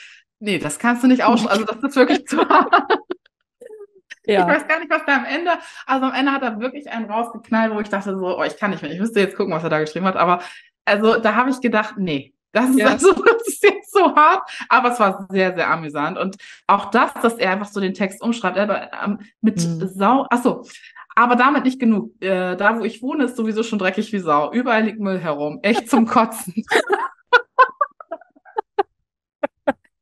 nee, 0.42 0.60
das 0.60 0.80
kannst 0.80 1.04
du 1.04 1.08
nicht 1.08 1.24
aus, 1.24 1.48
also 1.48 1.64
das 1.64 1.78
ist 1.82 1.96
wirklich 1.96 2.28
zu 2.28 2.38
hart. 2.38 2.74
Ja. 4.28 4.42
Ich 4.42 4.56
weiß 4.56 4.68
gar 4.68 4.80
nicht, 4.80 4.92
was 4.92 5.02
da 5.08 5.18
am 5.18 5.26
Ende, 5.26 5.50
also 5.88 6.06
am 6.06 6.14
Ende 6.14 6.32
hat 6.32 6.44
er 6.44 6.60
wirklich 6.60 6.88
einen 6.92 7.10
rausgeknallt, 7.10 7.74
wo 7.74 7.80
ich 7.80 7.90
dachte 7.90 8.16
so, 8.16 8.38
oh, 8.38 8.44
ich 8.44 8.56
kann 8.56 8.70
nicht 8.70 8.84
mehr, 8.84 8.92
ich 8.92 9.00
müsste 9.00 9.20
jetzt 9.20 9.36
gucken, 9.36 9.52
was 9.52 9.64
er 9.64 9.72
da 9.72 9.80
geschrieben 9.80 10.06
hat, 10.06 10.16
aber 10.16 10.44
also 10.86 11.18
da 11.18 11.34
habe 11.34 11.50
ich 11.50 11.60
gedacht, 11.60 11.96
nee, 11.98 12.32
das 12.52 12.70
ist, 12.70 12.80
ja. 12.80 12.88
also, 12.92 13.14
das 13.14 13.48
ist 13.48 13.64
jetzt 13.64 13.92
so 13.92 14.16
hart, 14.16 14.48
aber 14.70 14.92
es 14.92 15.00
war 15.00 15.28
sehr, 15.32 15.56
sehr 15.56 15.70
amüsant. 15.70 16.18
Und 16.18 16.38
auch 16.68 16.92
das, 16.92 17.14
dass 17.16 17.36
er 17.36 17.52
einfach 17.52 17.68
so 17.68 17.80
den 17.80 17.94
Text 17.94 18.22
umschreibt, 18.22 18.58
er, 18.58 18.92
ähm, 19.04 19.20
mit 19.42 19.58
mhm. 19.58 19.88
Sau, 19.88 20.28
achso, 20.30 20.66
aber 21.16 21.36
damit 21.36 21.66
nicht 21.66 21.80
genug. 21.80 22.14
Äh, 22.22 22.56
da, 22.56 22.80
wo 22.80 22.84
ich 22.84 23.02
wohne, 23.02 23.26
ist 23.26 23.36
sowieso 23.36 23.64
schon 23.64 23.80
dreckig 23.80 24.14
wie 24.14 24.20
Sau. 24.20 24.52
Überall 24.52 24.84
liegt 24.84 25.00
Müll 25.00 25.20
herum. 25.20 25.60
Echt 25.62 25.90
zum 25.90 26.06
Kotzen. 26.06 26.64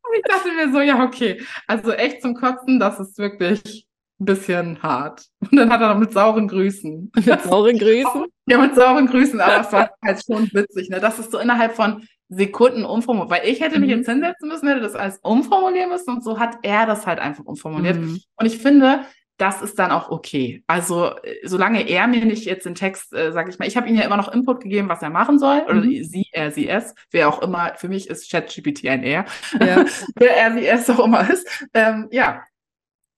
ich 0.16 0.24
dachte 0.24 0.52
mir 0.52 0.72
so, 0.72 0.82
ja, 0.82 1.04
okay. 1.04 1.42
Also 1.68 1.92
echt 1.92 2.22
zum 2.22 2.36
Kotzen, 2.36 2.80
das 2.80 3.00
ist 3.00 3.18
wirklich 3.18 3.88
ein 4.20 4.26
bisschen 4.26 4.84
hart. 4.84 5.26
Und 5.40 5.56
dann 5.56 5.72
hat 5.72 5.82
er 5.82 5.94
noch 5.94 6.00
mit 6.00 6.12
sauren 6.12 6.48
Grüßen. 6.48 7.12
Mit 7.16 7.44
sauren 7.44 7.78
Grüßen? 7.78 8.26
Ja, 8.48 8.58
mit 8.58 8.76
sauren 8.76 9.08
Grüßen, 9.08 9.40
aber 9.40 9.62
es 9.62 9.72
war 9.72 9.92
halt 10.04 10.24
schon 10.26 10.50
witzig. 10.54 10.90
Ne? 10.90 11.00
Das 11.00 11.20
ist 11.20 11.32
so 11.32 11.40
innerhalb 11.40 11.76
von 11.76 12.04
Sekunden 12.30 12.86
umformuliert. 12.86 13.32
Weil 13.32 13.48
ich 13.50 13.60
hätte 13.60 13.80
mich 13.80 13.90
mhm. 13.90 13.98
jetzt 13.98 14.10
hinsetzen 14.10 14.50
müssen, 14.50 14.68
hätte 14.68 14.82
das 14.82 14.96
alles 14.96 15.20
umformulieren 15.24 15.90
müssen 15.90 16.16
und 16.16 16.24
so 16.24 16.40
hat 16.40 16.58
er 16.64 16.86
das 16.86 17.08
halt 17.08 17.20
einfach 17.20 17.46
umformuliert. 17.46 17.98
Mhm. 17.98 18.20
Und 18.36 18.46
ich 18.46 18.58
finde, 18.60 19.06
das 19.40 19.62
ist 19.62 19.80
dann 19.80 19.92
auch 19.92 20.10
okay. 20.10 20.64
Also 20.68 21.12
solange 21.44 21.88
er 21.88 22.08
mir 22.08 22.26
nicht 22.26 22.46
jetzt 22.46 22.66
den 22.66 22.76
Text, 22.76 23.14
äh, 23.14 23.32
sage 23.32 23.50
ich 23.50 23.58
mal, 23.58 23.68
ich 23.68 23.78
habe 23.78 23.88
ihm 23.88 23.96
ja 23.96 24.04
immer 24.04 24.18
noch 24.18 24.32
Input 24.32 24.62
gegeben, 24.62 24.90
was 24.90 25.02
er 25.02 25.10
machen 25.10 25.40
soll, 25.40 25.62
oder 25.62 25.76
mhm. 25.76 26.04
sie, 26.04 26.28
er, 26.34 26.52
sie, 26.52 26.68
es, 26.68 26.94
wer 27.12 27.30
auch 27.30 27.42
immer, 27.42 27.74
für 27.78 27.88
mich 27.88 28.10
ist 28.10 28.30
ChatGPT 28.30 28.86
ein 28.88 29.04
er, 29.04 29.26
ja. 29.60 29.86
wer 30.16 30.38
er, 30.38 30.54
sie, 30.54 30.68
es 30.68 30.90
auch 30.90 31.04
immer 31.04 31.30
ist. 31.30 31.48
Ähm, 31.74 32.10
ja, 32.12 32.44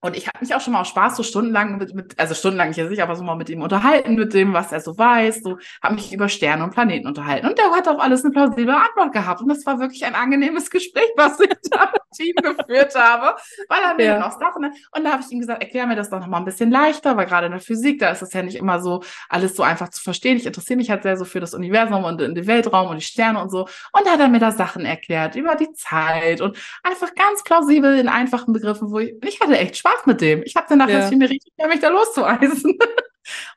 Und 0.04 0.16
ich 0.16 0.26
habe 0.26 0.38
mich 0.40 0.52
auch 0.52 0.60
schon 0.60 0.72
mal 0.72 0.80
aus 0.80 0.88
Spaß 0.88 1.16
so 1.16 1.22
stundenlang 1.22 1.78
mit, 1.78 1.94
mit 1.94 2.18
also 2.18 2.34
stundenlang 2.34 2.68
nicht 2.68 2.88
sicher, 2.88 3.04
aber 3.04 3.14
so 3.14 3.22
mal 3.22 3.36
mit 3.36 3.48
ihm 3.48 3.62
unterhalten, 3.62 4.16
mit 4.16 4.34
dem, 4.34 4.52
was 4.52 4.72
er 4.72 4.80
so 4.80 4.98
weiß. 4.98 5.42
So 5.42 5.58
habe 5.80 5.94
mich 5.94 6.12
über 6.12 6.28
Sterne 6.28 6.64
und 6.64 6.70
Planeten 6.70 7.06
unterhalten. 7.06 7.46
Und 7.46 7.56
der 7.56 7.70
hat 7.70 7.86
auf 7.86 8.00
alles 8.00 8.24
eine 8.24 8.32
plausible 8.32 8.74
Antwort 8.74 9.12
gehabt. 9.12 9.40
Und 9.42 9.48
das 9.48 9.64
war 9.64 9.78
wirklich 9.78 10.04
ein 10.04 10.16
angenehmes 10.16 10.70
Gespräch, 10.70 11.08
was 11.16 11.38
ich 11.38 11.50
da 11.70 11.88
mit 11.92 12.20
ihm 12.20 12.34
geführt 12.34 12.96
habe, 12.96 13.36
weil 13.68 13.80
er 13.80 13.94
mir 13.94 14.04
ja. 14.04 14.14
dann 14.14 14.24
auch 14.24 14.38
Sachen. 14.40 14.64
Und 14.64 15.04
da 15.04 15.12
habe 15.12 15.22
ich 15.24 15.30
ihm 15.30 15.38
gesagt, 15.38 15.62
erklär 15.62 15.86
mir 15.86 15.94
das 15.94 16.10
doch 16.10 16.18
noch 16.18 16.26
mal 16.26 16.38
ein 16.38 16.44
bisschen 16.46 16.72
leichter, 16.72 17.16
weil 17.16 17.26
gerade 17.26 17.46
in 17.46 17.52
der 17.52 17.60
Physik, 17.60 18.00
da 18.00 18.10
ist 18.10 18.22
es 18.22 18.32
ja 18.32 18.42
nicht 18.42 18.56
immer 18.56 18.80
so 18.80 19.04
alles 19.28 19.54
so 19.54 19.62
einfach 19.62 19.90
zu 19.90 20.02
verstehen. 20.02 20.36
Ich 20.36 20.46
interessiere 20.46 20.78
mich 20.78 20.90
halt 20.90 21.04
sehr 21.04 21.16
so 21.16 21.24
für 21.24 21.38
das 21.38 21.54
Universum 21.54 22.02
und 22.02 22.20
den 22.20 22.46
Weltraum 22.48 22.88
und 22.88 22.96
die 22.96 23.04
Sterne 23.04 23.40
und 23.40 23.50
so. 23.50 23.68
Und 23.92 24.04
da 24.04 24.14
hat 24.14 24.20
er 24.20 24.28
mir 24.28 24.40
da 24.40 24.50
Sachen 24.50 24.84
erklärt 24.84 25.36
über 25.36 25.54
die 25.54 25.72
Zeit 25.74 26.40
und 26.40 26.58
einfach 26.82 27.14
ganz 27.14 27.44
plausibel 27.44 27.96
in 27.96 28.08
einfachen 28.08 28.52
Begriffen, 28.52 28.90
wo 28.90 28.98
ich, 28.98 29.14
ich 29.22 29.40
hatte 29.40 29.56
echt 29.56 29.76
Spaß 29.76 29.91
Spaß 29.92 30.06
mit 30.06 30.20
dem. 30.20 30.42
Ich 30.44 30.56
habe 30.56 30.66
danach 30.68 30.88
ja. 30.88 31.10
mir 31.10 31.30
richtig 31.30 31.52
mich 31.68 31.80
da 31.80 31.88
loszueisen. 31.88 32.78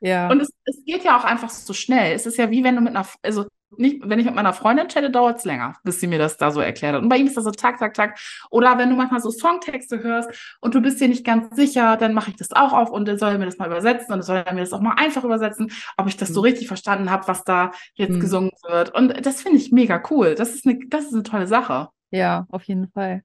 Ja. 0.00 0.30
Und 0.30 0.40
es, 0.40 0.52
es 0.64 0.84
geht 0.84 1.02
ja 1.02 1.18
auch 1.18 1.24
einfach 1.24 1.50
so 1.50 1.72
schnell. 1.72 2.14
Es 2.14 2.24
ist 2.24 2.38
ja 2.38 2.52
wie 2.52 2.62
wenn 2.62 2.76
du 2.76 2.80
mit 2.80 2.94
einer, 2.94 3.04
also 3.22 3.46
nicht, 3.76 4.00
wenn 4.08 4.20
ich 4.20 4.24
mit 4.24 4.36
meiner 4.36 4.52
Freundin 4.52 4.86
chatte, 4.86 5.10
dauert 5.10 5.38
es 5.38 5.44
länger, 5.44 5.74
bis 5.82 5.98
sie 5.98 6.06
mir 6.06 6.20
das 6.20 6.36
da 6.36 6.52
so 6.52 6.60
erklärt 6.60 6.94
hat. 6.94 7.02
Und 7.02 7.08
bei 7.08 7.16
ihm 7.16 7.26
ist 7.26 7.36
das 7.36 7.42
so 7.42 7.50
tak, 7.50 7.78
tak, 7.78 7.94
tak. 7.94 8.16
Oder 8.50 8.78
wenn 8.78 8.90
du 8.90 8.96
manchmal 8.96 9.20
so 9.20 9.32
Songtexte 9.32 10.04
hörst 10.04 10.30
und 10.60 10.76
du 10.76 10.80
bist 10.80 11.00
dir 11.00 11.08
nicht 11.08 11.26
ganz 11.26 11.54
sicher, 11.56 11.96
dann 11.96 12.14
mache 12.14 12.30
ich 12.30 12.36
das 12.36 12.52
auch 12.52 12.72
auf 12.72 12.90
und 12.90 13.08
dann 13.08 13.18
soll 13.18 13.32
er 13.32 13.38
mir 13.38 13.46
das 13.46 13.58
mal 13.58 13.66
übersetzen 13.66 14.12
und 14.12 14.18
dann 14.18 14.22
soll 14.22 14.36
er 14.36 14.54
mir 14.54 14.60
das 14.60 14.72
auch 14.72 14.80
mal 14.80 14.94
einfach 14.96 15.24
übersetzen, 15.24 15.72
ob 15.96 16.06
ich 16.06 16.16
das 16.16 16.28
so 16.28 16.42
mhm. 16.42 16.46
richtig 16.46 16.68
verstanden 16.68 17.10
habe, 17.10 17.26
was 17.26 17.42
da 17.42 17.72
jetzt 17.94 18.14
mhm. 18.14 18.20
gesungen 18.20 18.52
wird. 18.68 18.94
Und 18.94 19.26
das 19.26 19.42
finde 19.42 19.58
ich 19.58 19.72
mega 19.72 20.00
cool. 20.10 20.36
Das 20.36 20.54
ist 20.54 20.64
eine, 20.64 20.78
das 20.86 21.06
ist 21.06 21.14
eine 21.14 21.24
tolle 21.24 21.48
Sache. 21.48 21.88
Ja, 22.12 22.46
auf 22.50 22.62
jeden 22.62 22.88
Fall. 22.92 23.24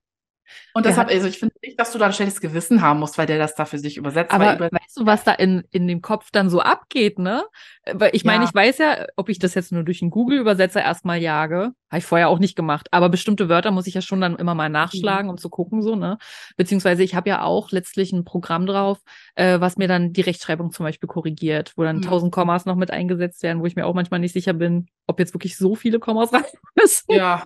Und 0.73 0.85
deshalb, 0.85 1.09
also 1.09 1.27
ich 1.27 1.37
finde 1.37 1.55
nicht, 1.63 1.79
dass 1.79 1.91
du 1.91 1.99
da 1.99 2.05
ein 2.05 2.13
schlechtes 2.13 2.39
Gewissen 2.39 2.81
haben 2.81 2.99
musst, 2.99 3.17
weil 3.17 3.25
der 3.25 3.37
das 3.37 3.55
da 3.55 3.65
für 3.65 3.77
sich 3.77 3.97
übersetzt. 3.97 4.33
Aber 4.33 4.55
über 4.55 4.69
weißt 4.71 4.99
du, 4.99 5.05
was 5.05 5.23
da 5.23 5.33
in, 5.33 5.63
in 5.71 5.87
dem 5.87 6.01
Kopf 6.01 6.29
dann 6.31 6.49
so 6.49 6.61
abgeht, 6.61 7.19
ne? 7.19 7.43
Weil 7.91 8.11
ich 8.13 8.23
meine, 8.23 8.43
ja. 8.43 8.49
ich 8.49 8.55
weiß 8.55 8.77
ja, 8.77 9.05
ob 9.15 9.29
ich 9.29 9.39
das 9.39 9.53
jetzt 9.55 9.71
nur 9.71 9.83
durch 9.83 10.01
einen 10.01 10.11
Google-Übersetzer 10.11 10.81
erstmal 10.81 11.21
jage. 11.21 11.71
Habe 11.89 11.99
ich 11.99 12.05
vorher 12.05 12.29
auch 12.29 12.39
nicht 12.39 12.55
gemacht. 12.55 12.87
Aber 12.91 13.09
bestimmte 13.09 13.49
Wörter 13.49 13.71
muss 13.71 13.87
ich 13.87 13.95
ja 13.95 14.01
schon 14.01 14.21
dann 14.21 14.37
immer 14.37 14.55
mal 14.55 14.69
nachschlagen, 14.69 15.25
mhm. 15.25 15.31
um 15.31 15.37
zu 15.37 15.49
gucken, 15.49 15.81
so, 15.81 15.95
ne? 15.95 16.17
Beziehungsweise 16.55 17.03
ich 17.03 17.15
habe 17.15 17.29
ja 17.29 17.43
auch 17.43 17.71
letztlich 17.71 18.13
ein 18.13 18.23
Programm 18.23 18.65
drauf, 18.65 18.99
äh, 19.35 19.59
was 19.59 19.77
mir 19.77 19.87
dann 19.87 20.13
die 20.13 20.21
Rechtschreibung 20.21 20.71
zum 20.71 20.85
Beispiel 20.85 21.07
korrigiert, 21.07 21.73
wo 21.75 21.83
dann 21.83 21.97
mhm. 21.97 22.03
tausend 22.03 22.31
Kommas 22.31 22.65
noch 22.65 22.75
mit 22.75 22.91
eingesetzt 22.91 23.43
werden, 23.43 23.61
wo 23.61 23.65
ich 23.65 23.75
mir 23.75 23.85
auch 23.85 23.93
manchmal 23.93 24.19
nicht 24.19 24.33
sicher 24.33 24.53
bin, 24.53 24.87
ob 25.07 25.19
jetzt 25.19 25.33
wirklich 25.33 25.57
so 25.57 25.75
viele 25.75 25.99
Kommas 25.99 26.31
rein 26.33 26.43
müssen. 26.75 27.13
Ja. 27.13 27.43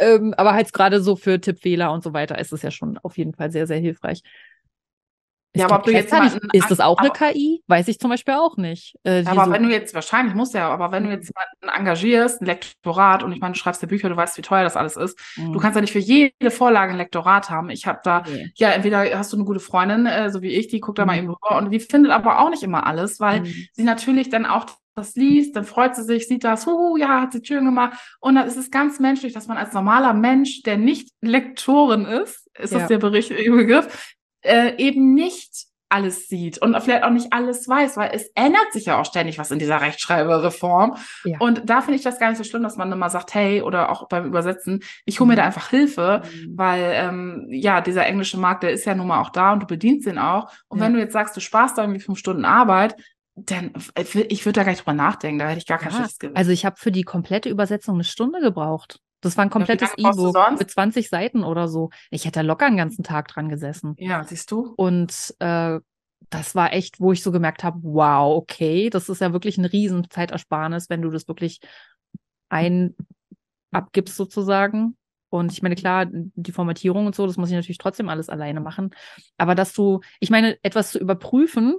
Ähm, 0.00 0.34
aber 0.36 0.54
halt 0.54 0.72
gerade 0.72 1.00
so 1.00 1.16
für 1.16 1.40
Tippfehler 1.40 1.92
und 1.92 2.02
so 2.02 2.12
weiter 2.12 2.38
ist 2.38 2.52
es 2.52 2.62
ja 2.62 2.70
schon 2.70 2.98
auf 2.98 3.18
jeden 3.18 3.34
Fall 3.34 3.50
sehr, 3.50 3.66
sehr 3.66 3.78
hilfreich. 3.78 4.22
ja, 5.54 5.66
aber 5.66 5.76
ob 5.76 5.82
du 5.84 5.92
jetzt 5.92 6.12
nicht, 6.12 6.38
ist 6.52 6.70
das 6.70 6.80
auch 6.80 6.98
eine 6.98 7.10
KI? 7.10 7.62
Weiß 7.66 7.88
ich 7.88 7.98
zum 7.98 8.10
Beispiel 8.10 8.34
auch 8.34 8.56
nicht. 8.56 8.96
Äh, 9.02 9.24
aber 9.26 9.46
so 9.46 9.50
wenn 9.52 9.64
du 9.64 9.70
jetzt, 9.70 9.94
wahrscheinlich 9.94 10.34
muss 10.34 10.52
ja, 10.52 10.68
aber 10.68 10.92
wenn 10.92 11.02
du 11.02 11.08
mhm. 11.08 11.16
jetzt 11.16 11.30
jemanden 11.30 11.78
engagierst, 11.78 12.40
ein 12.40 12.46
Lektorat, 12.46 13.22
und 13.22 13.32
ich 13.32 13.40
meine, 13.40 13.52
du 13.52 13.58
schreibst 13.58 13.82
ja 13.82 13.88
Bücher, 13.88 14.08
du 14.08 14.16
weißt, 14.16 14.38
wie 14.38 14.42
teuer 14.42 14.62
das 14.62 14.76
alles 14.76 14.96
ist, 14.96 15.18
mhm. 15.36 15.52
du 15.52 15.58
kannst 15.58 15.74
ja 15.74 15.80
nicht 15.80 15.92
für 15.92 15.98
jede 15.98 16.50
Vorlage 16.50 16.92
ein 16.92 16.98
Lektorat 16.98 17.50
haben. 17.50 17.70
Ich 17.70 17.86
habe 17.86 18.00
da, 18.02 18.20
okay. 18.20 18.52
ja, 18.54 18.70
entweder 18.70 19.18
hast 19.18 19.32
du 19.32 19.36
eine 19.36 19.44
gute 19.44 19.60
Freundin, 19.60 20.06
äh, 20.06 20.30
so 20.30 20.40
wie 20.40 20.50
ich, 20.50 20.68
die 20.68 20.80
guckt 20.80 20.98
da 20.98 21.02
mhm. 21.02 21.06
mal 21.06 21.18
eben 21.18 21.28
rüber 21.28 21.58
und 21.58 21.70
die 21.70 21.80
findet 21.80 22.12
aber 22.12 22.38
auch 22.40 22.50
nicht 22.50 22.62
immer 22.62 22.86
alles, 22.86 23.20
weil 23.20 23.40
mhm. 23.40 23.54
sie 23.72 23.84
natürlich 23.84 24.30
dann 24.30 24.46
auch 24.46 24.66
das 25.00 25.14
liest, 25.16 25.56
dann 25.56 25.64
freut 25.64 25.96
sie 25.96 26.04
sich, 26.04 26.28
sieht 26.28 26.44
das, 26.44 26.66
huhu, 26.66 26.96
ja, 26.96 27.22
hat 27.22 27.32
sie 27.32 27.44
schön 27.44 27.64
gemacht. 27.64 27.98
Und 28.20 28.36
dann 28.36 28.46
ist 28.46 28.56
es 28.56 28.70
ganz 28.70 29.00
menschlich, 29.00 29.32
dass 29.32 29.48
man 29.48 29.56
als 29.56 29.72
normaler 29.72 30.12
Mensch, 30.12 30.62
der 30.62 30.76
nicht 30.76 31.10
Lektorin 31.20 32.04
ist, 32.04 32.48
ist 32.58 32.72
ja. 32.72 32.80
das 32.80 32.88
der 32.88 32.98
Bericht, 32.98 33.30
Begriff, 33.30 34.16
äh, 34.42 34.76
eben 34.76 35.14
nicht 35.14 35.70
alles 35.90 36.28
sieht 36.28 36.58
und 36.58 36.80
vielleicht 36.80 37.02
auch 37.02 37.10
nicht 37.10 37.32
alles 37.32 37.68
weiß, 37.68 37.96
weil 37.96 38.12
es 38.14 38.30
ändert 38.36 38.72
sich 38.72 38.86
ja 38.86 39.00
auch 39.00 39.04
ständig 39.04 39.38
was 39.38 39.50
in 39.50 39.58
dieser 39.58 39.80
Rechtschreibereform. 39.80 40.96
Ja. 41.24 41.38
Und 41.40 41.68
da 41.68 41.80
finde 41.80 41.96
ich 41.96 42.04
das 42.04 42.20
gar 42.20 42.28
nicht 42.28 42.38
so 42.38 42.44
schlimm, 42.44 42.62
dass 42.62 42.76
man 42.76 42.92
immer 42.92 43.10
sagt, 43.10 43.34
hey, 43.34 43.60
oder 43.60 43.90
auch 43.90 44.08
beim 44.08 44.24
Übersetzen, 44.24 44.84
ich 45.04 45.18
hole 45.18 45.28
mir 45.28 45.34
da 45.34 45.42
mhm. 45.42 45.46
einfach 45.48 45.68
Hilfe, 45.68 46.22
mhm. 46.24 46.56
weil 46.56 46.92
ähm, 46.94 47.46
ja, 47.50 47.80
dieser 47.80 48.06
englische 48.06 48.38
Markt, 48.38 48.62
der 48.62 48.70
ist 48.70 48.84
ja 48.84 48.94
nun 48.94 49.08
mal 49.08 49.20
auch 49.20 49.30
da 49.30 49.52
und 49.52 49.64
du 49.64 49.66
bedienst 49.66 50.06
ihn 50.06 50.18
auch. 50.18 50.52
Und 50.68 50.78
ja. 50.78 50.84
wenn 50.84 50.94
du 50.94 51.00
jetzt 51.00 51.12
sagst, 51.12 51.36
du 51.36 51.40
sparst 51.40 51.76
da 51.76 51.82
irgendwie 51.82 52.00
fünf 52.00 52.20
Stunden 52.20 52.44
Arbeit, 52.44 52.94
dann, 53.46 53.72
äh, 53.94 54.04
ich 54.28 54.44
würde 54.44 54.60
da 54.60 54.64
gar 54.64 54.72
nicht 54.72 54.80
drüber 54.80 54.94
nachdenken, 54.94 55.38
da 55.38 55.48
hätte 55.48 55.58
ich 55.58 55.66
gar 55.66 55.78
kein 55.78 55.90
ja, 55.90 55.96
schlechtes 55.96 56.18
Gewissen. 56.18 56.36
Also 56.36 56.50
ich 56.50 56.64
habe 56.64 56.76
für 56.78 56.92
die 56.92 57.02
komplette 57.02 57.48
Übersetzung 57.48 57.94
eine 57.94 58.04
Stunde 58.04 58.40
gebraucht. 58.40 59.00
Das 59.20 59.36
war 59.36 59.44
ein 59.44 59.50
komplettes 59.50 59.92
E-Book 59.96 60.36
mit 60.58 60.70
20 60.70 61.08
Seiten 61.08 61.44
oder 61.44 61.68
so. 61.68 61.90
Ich 62.10 62.24
hätte 62.24 62.40
locker 62.42 62.66
einen 62.66 62.78
ganzen 62.78 63.02
Tag 63.02 63.28
dran 63.28 63.50
gesessen. 63.50 63.94
Ja, 63.98 64.24
siehst 64.24 64.50
du. 64.50 64.72
Und 64.76 65.34
äh, 65.40 65.78
das 66.30 66.54
war 66.54 66.72
echt, 66.72 67.00
wo 67.00 67.12
ich 67.12 67.22
so 67.22 67.30
gemerkt 67.30 67.62
habe, 67.62 67.78
wow, 67.82 68.36
okay, 68.36 68.88
das 68.88 69.08
ist 69.08 69.20
ja 69.20 69.32
wirklich 69.32 69.58
ein 69.58 69.64
riesen 69.66 70.08
Zeitersparnis, 70.08 70.88
wenn 70.88 71.02
du 71.02 71.10
das 71.10 71.28
wirklich 71.28 71.60
ein 72.48 72.94
abgibst 73.72 74.16
sozusagen. 74.16 74.96
Und 75.28 75.52
ich 75.52 75.62
meine, 75.62 75.76
klar, 75.76 76.06
die 76.10 76.52
Formatierung 76.52 77.06
und 77.06 77.14
so, 77.14 77.26
das 77.26 77.36
muss 77.36 77.50
ich 77.50 77.54
natürlich 77.54 77.78
trotzdem 77.78 78.08
alles 78.08 78.28
alleine 78.28 78.60
machen. 78.60 78.90
Aber 79.38 79.54
dass 79.54 79.72
du, 79.72 80.00
ich 80.18 80.30
meine, 80.30 80.58
etwas 80.62 80.90
zu 80.90 80.98
überprüfen, 80.98 81.76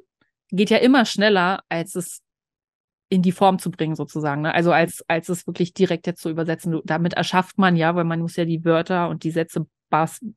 geht 0.51 0.69
ja 0.69 0.77
immer 0.77 1.05
schneller, 1.05 1.63
als 1.69 1.95
es 1.95 2.21
in 3.09 3.21
die 3.21 3.33
Form 3.33 3.59
zu 3.59 3.71
bringen, 3.71 3.95
sozusagen. 3.95 4.41
Ne? 4.41 4.53
Also 4.53 4.71
als, 4.71 5.03
als 5.07 5.27
es 5.27 5.45
wirklich 5.45 5.73
direkt 5.73 6.07
jetzt 6.07 6.21
zu 6.21 6.29
übersetzen. 6.29 6.79
Damit 6.85 7.13
erschafft 7.13 7.57
man 7.57 7.75
ja, 7.75 7.93
weil 7.95 8.05
man 8.05 8.21
muss 8.21 8.37
ja 8.37 8.45
die 8.45 8.63
Wörter 8.63 9.09
und 9.09 9.23
die 9.23 9.31
Sätze 9.31 9.67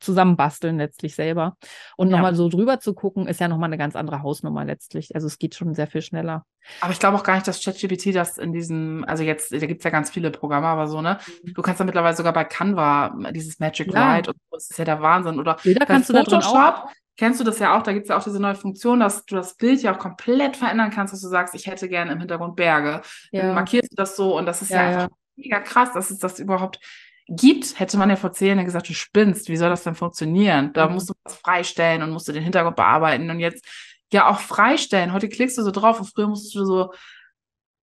zusammenbasteln 0.01 0.78
letztlich 0.78 1.14
selber. 1.14 1.56
Und 1.97 2.09
ja. 2.09 2.16
nochmal 2.16 2.35
so 2.35 2.48
drüber 2.48 2.81
zu 2.81 2.94
gucken, 2.94 3.26
ist 3.26 3.40
ja 3.40 3.48
nochmal 3.48 3.68
eine 3.68 3.78
ganz 3.78 3.97
andere 3.97 4.22
Hausnummer 4.22 4.64
letztlich. 4.64 5.14
Also 5.14 5.26
es 5.26 5.39
geht 5.39 5.55
schon 5.55 5.74
sehr 5.74 5.86
viel 5.86 6.02
schneller. 6.02 6.44
Aber 6.81 6.93
ich 6.93 6.98
glaube 6.98 7.16
auch 7.16 7.22
gar 7.22 7.35
nicht, 7.35 7.47
dass 7.47 7.62
ChatGPT 7.62 8.14
das 8.14 8.39
in 8.39 8.52
diesem, 8.52 9.05
also 9.06 9.22
jetzt, 9.22 9.52
da 9.52 9.66
gibt 9.66 9.81
es 9.81 9.85
ja 9.85 9.90
ganz 9.90 10.10
viele 10.10 10.31
Programme, 10.31 10.66
aber 10.66 10.86
so, 10.89 11.02
ne? 11.02 11.18
Mhm. 11.43 11.55
Du 11.55 11.62
kannst 11.62 11.81
ja 11.81 11.86
mittlerweile 11.86 12.16
sogar 12.16 12.32
bei 12.32 12.44
Canva 12.44 13.14
dieses 13.32 13.60
Magic 13.60 13.93
ja. 13.93 14.01
Light 14.01 14.28
und 14.28 14.36
das 14.51 14.70
ist 14.70 14.78
ja 14.78 14.85
der 14.85 15.01
Wahnsinn. 15.01 15.39
Oder 15.39 15.56
Bilder 15.62 15.86
kannst 15.86 16.09
du 16.09 16.12
da 16.12 16.22
drin 16.22 16.43
auch 16.43 16.89
Kennst 17.16 17.39
du 17.39 17.44
das 17.44 17.60
ja 17.60 17.76
auch? 17.76 17.82
Da 17.82 17.93
gibt 17.93 18.05
es 18.05 18.09
ja 18.09 18.18
auch 18.18 18.24
diese 18.24 18.40
neue 18.40 18.56
Funktion, 18.56 18.98
dass 18.98 19.24
du 19.24 19.36
das 19.36 19.56
Bild 19.56 19.81
ja 19.82 19.94
auch 19.94 19.98
komplett 19.98 20.56
verändern 20.56 20.90
kannst, 20.90 21.12
dass 21.12 21.20
du 21.20 21.28
sagst, 21.28 21.55
ich 21.55 21.66
hätte 21.66 21.89
gerne 21.89 22.12
im 22.12 22.18
Hintergrund 22.18 22.56
Berge. 22.56 23.02
Ja. 23.31 23.43
Dann 23.43 23.55
markierst 23.55 23.93
du 23.93 23.97
das 23.97 24.16
so 24.16 24.36
und 24.36 24.47
das 24.47 24.62
ist 24.62 24.70
ja, 24.70 24.90
ja. 24.90 25.09
mega 25.36 25.60
krass, 25.60 25.93
dass 25.93 26.10
es 26.10 26.18
das 26.18 26.40
überhaupt 26.40 26.81
gibt. 27.26 27.78
Hätte 27.78 27.96
man 27.96 28.10
ja 28.10 28.16
vor 28.16 28.32
zehn 28.32 28.48
Jahren 28.48 28.64
gesagt, 28.64 28.88
du 28.88 28.94
spinnst, 28.94 29.48
wie 29.48 29.56
soll 29.56 29.70
das 29.70 29.84
denn 29.84 29.94
funktionieren? 29.94 30.72
Da 30.72 30.88
mhm. 30.88 30.94
musst 30.94 31.10
du 31.10 31.14
was 31.24 31.36
freistellen 31.36 32.02
und 32.02 32.10
musst 32.10 32.28
du 32.28 32.32
den 32.32 32.42
Hintergrund 32.42 32.76
bearbeiten 32.76 33.30
und 33.30 33.40
jetzt 33.40 33.64
ja 34.12 34.28
auch 34.28 34.40
freistellen. 34.40 35.12
Heute 35.12 35.28
klickst 35.28 35.59
du 35.59 35.62
so 35.62 35.70
drauf 35.70 36.01
und 36.01 36.06
früher 36.06 36.28
musstest 36.28 36.55
du 36.55 36.64
so. 36.64 36.92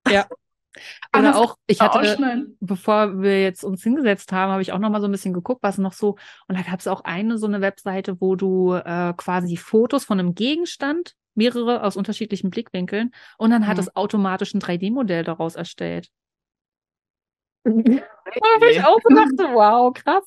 Ja. 0.09 0.27
Oder 1.17 1.37
auch, 1.37 1.57
ich 1.67 1.81
hatte, 1.81 2.47
bevor 2.61 3.21
wir 3.21 3.43
jetzt 3.43 3.65
uns 3.65 3.83
hingesetzt 3.83 4.31
haben, 4.31 4.53
habe 4.53 4.63
ich 4.63 4.73
auch 4.73 4.79
noch 4.79 4.91
mal 4.91 5.01
so 5.01 5.09
ein 5.09 5.13
bisschen 5.13 5.35
geguckt, 5.35 5.65
was 5.65 5.79
noch 5.79 5.93
so, 5.93 6.17
und 6.47 6.57
da 6.57 6.63
gab 6.63 6.79
es 6.79 6.87
auch 6.87 7.03
eine 7.03 7.39
so 7.39 7.49
eine 7.49 7.61
Webseite, 7.61 8.21
wo 8.21 8.37
du 8.37 8.75
äh, 8.75 9.13
quasi 9.17 9.57
Fotos 9.57 10.05
von 10.05 10.21
einem 10.21 10.37
Gegenstand, 10.37 11.15
mehrere 11.35 11.83
aus 11.83 11.97
unterschiedlichen 11.97 12.51
Blickwinkeln, 12.51 13.11
und 13.37 13.51
dann 13.51 13.63
mhm. 13.63 13.67
hat 13.67 13.79
es 13.79 13.97
automatisch 13.97 14.55
ein 14.55 14.61
3D-Modell 14.61 15.25
daraus 15.25 15.57
erstellt. 15.57 16.09
Habe 17.65 18.71
ich 18.71 18.83
auch 18.83 19.01
gedacht, 19.03 19.55
wow, 19.55 19.93
krass. 19.93 20.25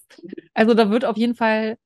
Also 0.53 0.73
da 0.73 0.89
wird 0.89 1.05
auf 1.05 1.17
jeden 1.17 1.35
Fall 1.35 1.77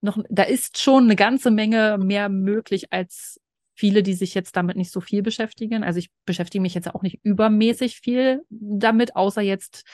noch, 0.00 0.18
da 0.28 0.42
ist 0.42 0.80
schon 0.80 1.04
eine 1.04 1.16
ganze 1.16 1.50
Menge 1.50 1.98
mehr 1.98 2.28
möglich, 2.28 2.92
als 2.92 3.40
viele, 3.74 4.02
die 4.02 4.14
sich 4.14 4.34
jetzt 4.34 4.56
damit 4.56 4.76
nicht 4.76 4.92
so 4.92 5.00
viel 5.00 5.22
beschäftigen. 5.22 5.82
Also 5.82 5.98
ich 5.98 6.10
beschäftige 6.26 6.62
mich 6.62 6.74
jetzt 6.74 6.94
auch 6.94 7.02
nicht 7.02 7.18
übermäßig 7.22 8.00
viel 8.00 8.42
damit, 8.48 9.16
außer 9.16 9.42
jetzt 9.42 9.84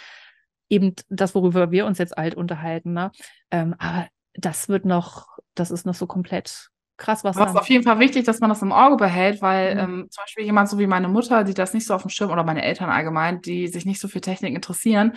eben 0.69 0.95
das, 1.09 1.35
worüber 1.35 1.71
wir 1.71 1.87
uns 1.87 1.99
jetzt 1.99 2.17
alt 2.17 2.35
unterhalten. 2.35 2.93
Ne? 2.93 3.11
Ähm, 3.51 3.75
aber 3.79 4.09
das 4.35 4.69
wird 4.69 4.85
noch, 4.85 5.27
das 5.55 5.71
ist 5.71 5.87
noch 5.87 5.95
so 5.95 6.07
komplett 6.07 6.70
krass, 7.01 7.25
was. 7.25 7.37
Aber 7.37 7.47
es 7.47 7.53
ist 7.53 7.61
auf 7.61 7.69
jeden 7.69 7.85
Fall 7.85 7.99
wichtig, 7.99 8.25
dass 8.25 8.39
man 8.39 8.51
das 8.51 8.63
im 8.63 8.73
Auge 8.73 8.97
behält, 8.97 9.43
weil 9.43 9.75
mhm. 9.75 9.81
ähm, 9.81 10.07
zum 10.11 10.23
Beispiel 10.23 10.45
jemand 10.45 10.69
so 10.69 10.79
wie 10.79 10.87
meine 10.87 11.09
Mutter, 11.09 11.43
die 11.43 11.55
das 11.55 11.75
nicht 11.75 11.87
so 11.87 11.95
auf 11.95 12.03
dem 12.03 12.11
Schirm 12.11 12.31
oder 12.31 12.45
meine 12.45 12.63
Eltern 12.63 12.91
allgemein, 12.91 13.41
die 13.41 13.67
sich 13.67 13.85
nicht 13.85 14.01
so 14.01 14.07
für 14.07 14.21
Technik 14.21 14.55
interessieren, 14.55 15.15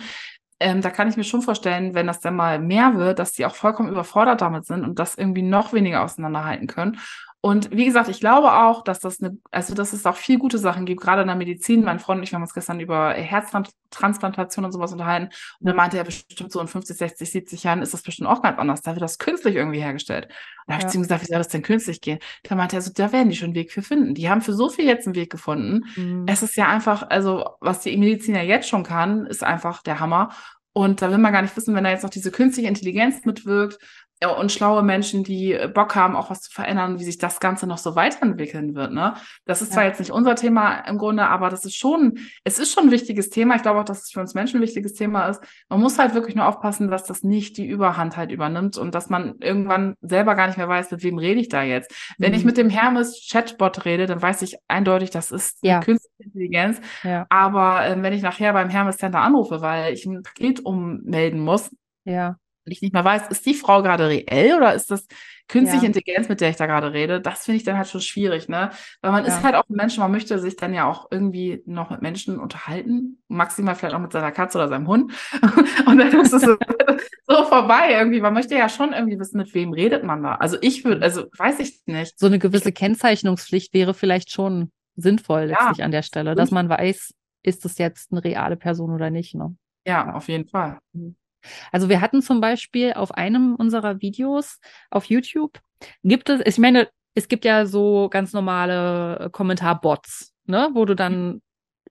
ähm, 0.60 0.80
da 0.80 0.90
kann 0.90 1.08
ich 1.08 1.16
mir 1.16 1.24
schon 1.24 1.42
vorstellen, 1.42 1.94
wenn 1.94 2.06
das 2.06 2.20
dann 2.20 2.36
mal 2.36 2.58
mehr 2.58 2.94
wird, 2.96 3.18
dass 3.18 3.32
die 3.32 3.44
auch 3.44 3.54
vollkommen 3.54 3.90
überfordert 3.90 4.40
damit 4.40 4.66
sind 4.66 4.84
und 4.84 4.98
das 4.98 5.16
irgendwie 5.16 5.42
noch 5.42 5.72
weniger 5.72 6.02
auseinanderhalten 6.02 6.66
können. 6.66 6.98
Und 7.44 7.70
wie 7.72 7.84
gesagt, 7.84 8.08
ich 8.08 8.20
glaube 8.20 8.54
auch, 8.54 8.82
dass 8.82 9.00
das 9.00 9.22
eine, 9.22 9.36
also 9.50 9.74
dass 9.74 9.92
es 9.92 10.06
auch 10.06 10.16
viel 10.16 10.38
gute 10.38 10.56
Sachen 10.56 10.86
gibt, 10.86 11.02
gerade 11.02 11.20
in 11.20 11.28
der 11.28 11.36
Medizin. 11.36 11.84
Mein 11.84 11.98
Freund 11.98 12.20
und 12.20 12.22
ich 12.22 12.32
haben 12.32 12.40
uns 12.40 12.54
gestern 12.54 12.80
über 12.80 13.12
Herztransplantation 13.12 14.64
und 14.64 14.72
sowas 14.72 14.92
unterhalten. 14.92 15.28
Und 15.60 15.66
er 15.66 15.74
meinte 15.74 15.98
er 15.98 16.04
bestimmt 16.04 16.50
so 16.50 16.58
in 16.62 16.68
50, 16.68 16.96
60, 16.96 17.30
70 17.30 17.62
Jahren 17.64 17.82
ist 17.82 17.92
das 17.92 18.00
bestimmt 18.00 18.30
auch 18.30 18.40
ganz 18.40 18.58
anders. 18.58 18.80
Da 18.80 18.92
wird 18.92 19.02
das 19.02 19.18
künstlich 19.18 19.56
irgendwie 19.56 19.80
hergestellt. 19.80 20.24
Und 20.24 20.32
da 20.68 20.72
habe 20.72 20.84
ja. 20.84 20.86
ich 20.86 20.92
zu 20.92 20.96
ihm 20.96 21.02
gesagt, 21.02 21.20
wie 21.20 21.26
soll 21.26 21.36
das 21.36 21.48
denn 21.48 21.60
künstlich 21.60 22.00
gehen? 22.00 22.18
Da 22.44 22.54
meinte 22.54 22.76
er 22.76 22.80
so, 22.80 22.90
da 22.94 23.12
werden 23.12 23.28
die 23.28 23.36
schon 23.36 23.48
einen 23.48 23.56
Weg 23.56 23.72
für 23.72 23.82
finden. 23.82 24.14
Die 24.14 24.30
haben 24.30 24.40
für 24.40 24.54
so 24.54 24.70
viel 24.70 24.86
jetzt 24.86 25.06
einen 25.06 25.14
Weg 25.14 25.30
gefunden. 25.30 25.84
Mhm. 25.96 26.24
Es 26.26 26.42
ist 26.42 26.56
ja 26.56 26.68
einfach, 26.68 27.10
also 27.10 27.44
was 27.60 27.80
die 27.80 27.94
Medizin 27.98 28.36
ja 28.36 28.42
jetzt 28.42 28.70
schon 28.70 28.84
kann, 28.84 29.26
ist 29.26 29.44
einfach 29.44 29.82
der 29.82 30.00
Hammer. 30.00 30.30
Und 30.72 31.02
da 31.02 31.10
will 31.10 31.18
man 31.18 31.34
gar 31.34 31.42
nicht 31.42 31.54
wissen, 31.58 31.74
wenn 31.74 31.84
da 31.84 31.90
jetzt 31.90 32.04
noch 32.04 32.10
diese 32.10 32.30
künstliche 32.30 32.68
Intelligenz 32.68 33.26
mitwirkt, 33.26 33.78
ja, 33.78 34.13
und 34.26 34.52
schlaue 34.52 34.82
Menschen, 34.82 35.24
die 35.24 35.58
Bock 35.72 35.94
haben, 35.94 36.16
auch 36.16 36.30
was 36.30 36.42
zu 36.42 36.50
verändern, 36.50 36.98
wie 36.98 37.04
sich 37.04 37.18
das 37.18 37.40
Ganze 37.40 37.66
noch 37.66 37.78
so 37.78 37.96
weiterentwickeln 37.96 38.74
wird. 38.74 38.92
Ne? 38.92 39.14
Das 39.44 39.62
ist 39.62 39.68
ja. 39.68 39.74
zwar 39.74 39.84
jetzt 39.84 39.98
nicht 40.00 40.10
unser 40.10 40.34
Thema 40.34 40.78
im 40.86 40.98
Grunde, 40.98 41.26
aber 41.26 41.50
das 41.50 41.64
ist 41.64 41.76
schon, 41.76 42.18
es 42.44 42.58
ist 42.58 42.72
schon 42.72 42.84
ein 42.84 42.90
wichtiges 42.90 43.30
Thema. 43.30 43.56
Ich 43.56 43.62
glaube 43.62 43.80
auch, 43.80 43.84
dass 43.84 44.02
es 44.02 44.10
für 44.10 44.20
uns 44.20 44.34
Menschen 44.34 44.58
ein 44.58 44.62
wichtiges 44.62 44.94
Thema 44.94 45.28
ist. 45.28 45.42
Man 45.68 45.80
muss 45.80 45.98
halt 45.98 46.14
wirklich 46.14 46.36
nur 46.36 46.46
aufpassen, 46.46 46.90
dass 46.90 47.04
das 47.04 47.22
nicht 47.22 47.56
die 47.56 47.66
Überhand 47.66 48.16
halt 48.16 48.30
übernimmt 48.30 48.78
und 48.78 48.94
dass 48.94 49.10
man 49.10 49.36
irgendwann 49.40 49.94
selber 50.00 50.34
gar 50.34 50.46
nicht 50.46 50.56
mehr 50.56 50.68
weiß, 50.68 50.90
mit 50.90 51.02
wem 51.02 51.18
rede 51.18 51.40
ich 51.40 51.48
da 51.48 51.62
jetzt. 51.62 51.90
Mhm. 51.90 52.24
Wenn 52.24 52.34
ich 52.34 52.40
mhm. 52.40 52.46
mit 52.46 52.56
dem 52.56 52.70
Hermes 52.70 53.26
Chatbot 53.30 53.84
rede, 53.84 54.06
dann 54.06 54.22
weiß 54.22 54.42
ich 54.42 54.56
eindeutig, 54.68 55.10
das 55.10 55.30
ist 55.30 55.58
ja. 55.62 55.80
künstliche 55.80 56.22
Intelligenz. 56.22 56.80
Ja. 57.02 57.26
Aber 57.28 57.86
äh, 57.86 58.00
wenn 58.02 58.12
ich 58.12 58.22
nachher 58.22 58.52
beim 58.52 58.68
Hermes 58.68 58.98
Center 58.98 59.20
anrufe, 59.20 59.60
weil 59.60 59.92
ich 59.92 60.06
ein 60.06 60.22
Paket 60.22 60.64
ummelden 60.64 61.40
muss, 61.40 61.70
ja 62.04 62.36
ich 62.66 62.82
nicht 62.82 62.92
mehr 62.92 63.04
weiß, 63.04 63.28
ist 63.28 63.46
die 63.46 63.54
Frau 63.54 63.82
gerade 63.82 64.08
reell 64.08 64.56
oder 64.56 64.74
ist 64.74 64.90
das 64.90 65.06
künstliche 65.48 65.84
ja. 65.84 65.88
Intelligenz, 65.88 66.28
mit 66.28 66.40
der 66.40 66.50
ich 66.50 66.56
da 66.56 66.66
gerade 66.66 66.92
rede? 66.92 67.20
Das 67.20 67.44
finde 67.44 67.56
ich 67.58 67.64
dann 67.64 67.76
halt 67.76 67.88
schon 67.88 68.00
schwierig, 68.00 68.48
ne? 68.48 68.70
Weil 69.02 69.12
man 69.12 69.24
ja. 69.24 69.28
ist 69.28 69.42
halt 69.42 69.54
auch 69.54 69.68
ein 69.68 69.76
Mensch, 69.76 69.98
man 69.98 70.10
möchte 70.10 70.38
sich 70.38 70.56
dann 70.56 70.72
ja 70.72 70.88
auch 70.88 71.08
irgendwie 71.10 71.62
noch 71.66 71.90
mit 71.90 72.02
Menschen 72.02 72.38
unterhalten, 72.38 73.22
maximal 73.28 73.74
vielleicht 73.74 73.94
auch 73.94 74.00
mit 74.00 74.12
seiner 74.12 74.32
Katze 74.32 74.58
oder 74.58 74.68
seinem 74.68 74.88
Hund. 74.88 75.12
Und 75.86 75.98
dann 75.98 76.20
ist 76.20 76.32
es 76.32 76.42
so, 76.42 76.56
so 77.26 77.44
vorbei 77.44 77.92
irgendwie. 77.92 78.20
Man 78.20 78.34
möchte 78.34 78.54
ja 78.54 78.68
schon 78.68 78.92
irgendwie 78.92 79.18
wissen, 79.18 79.36
mit 79.36 79.54
wem 79.54 79.72
redet 79.72 80.04
man 80.04 80.22
da. 80.22 80.36
Also 80.36 80.56
ich 80.60 80.84
würde, 80.84 81.02
also 81.02 81.26
weiß 81.36 81.60
ich 81.60 81.82
nicht. 81.86 82.18
So 82.18 82.26
eine 82.26 82.38
gewisse 82.38 82.72
Kennzeichnungspflicht 82.72 83.74
wäre 83.74 83.94
vielleicht 83.94 84.30
schon 84.30 84.70
sinnvoll 84.96 85.44
letztlich 85.44 85.78
ja, 85.78 85.84
an 85.84 85.90
der 85.90 86.02
Stelle, 86.02 86.34
dass 86.34 86.50
man 86.50 86.68
weiß, 86.68 87.12
ist 87.42 87.64
das 87.64 87.78
jetzt 87.78 88.12
eine 88.12 88.24
reale 88.24 88.56
Person 88.56 88.90
oder 88.90 89.10
nicht, 89.10 89.34
ne? 89.34 89.54
Ja, 89.86 90.14
auf 90.14 90.28
jeden 90.28 90.48
Fall. 90.48 90.78
Mhm. 90.92 91.16
Also 91.72 91.88
wir 91.88 92.00
hatten 92.00 92.22
zum 92.22 92.40
Beispiel 92.40 92.92
auf 92.94 93.12
einem 93.12 93.54
unserer 93.54 94.00
Videos 94.00 94.60
auf 94.90 95.06
YouTube, 95.06 95.60
gibt 96.02 96.28
es, 96.28 96.40
ich 96.44 96.58
meine, 96.58 96.88
es 97.14 97.28
gibt 97.28 97.44
ja 97.44 97.66
so 97.66 98.08
ganz 98.10 98.32
normale 98.32 99.18
äh, 99.18 99.30
Kommentarbots, 99.30 100.34
ne, 100.46 100.70
wo 100.72 100.84
du 100.84 100.94
dann 100.94 101.42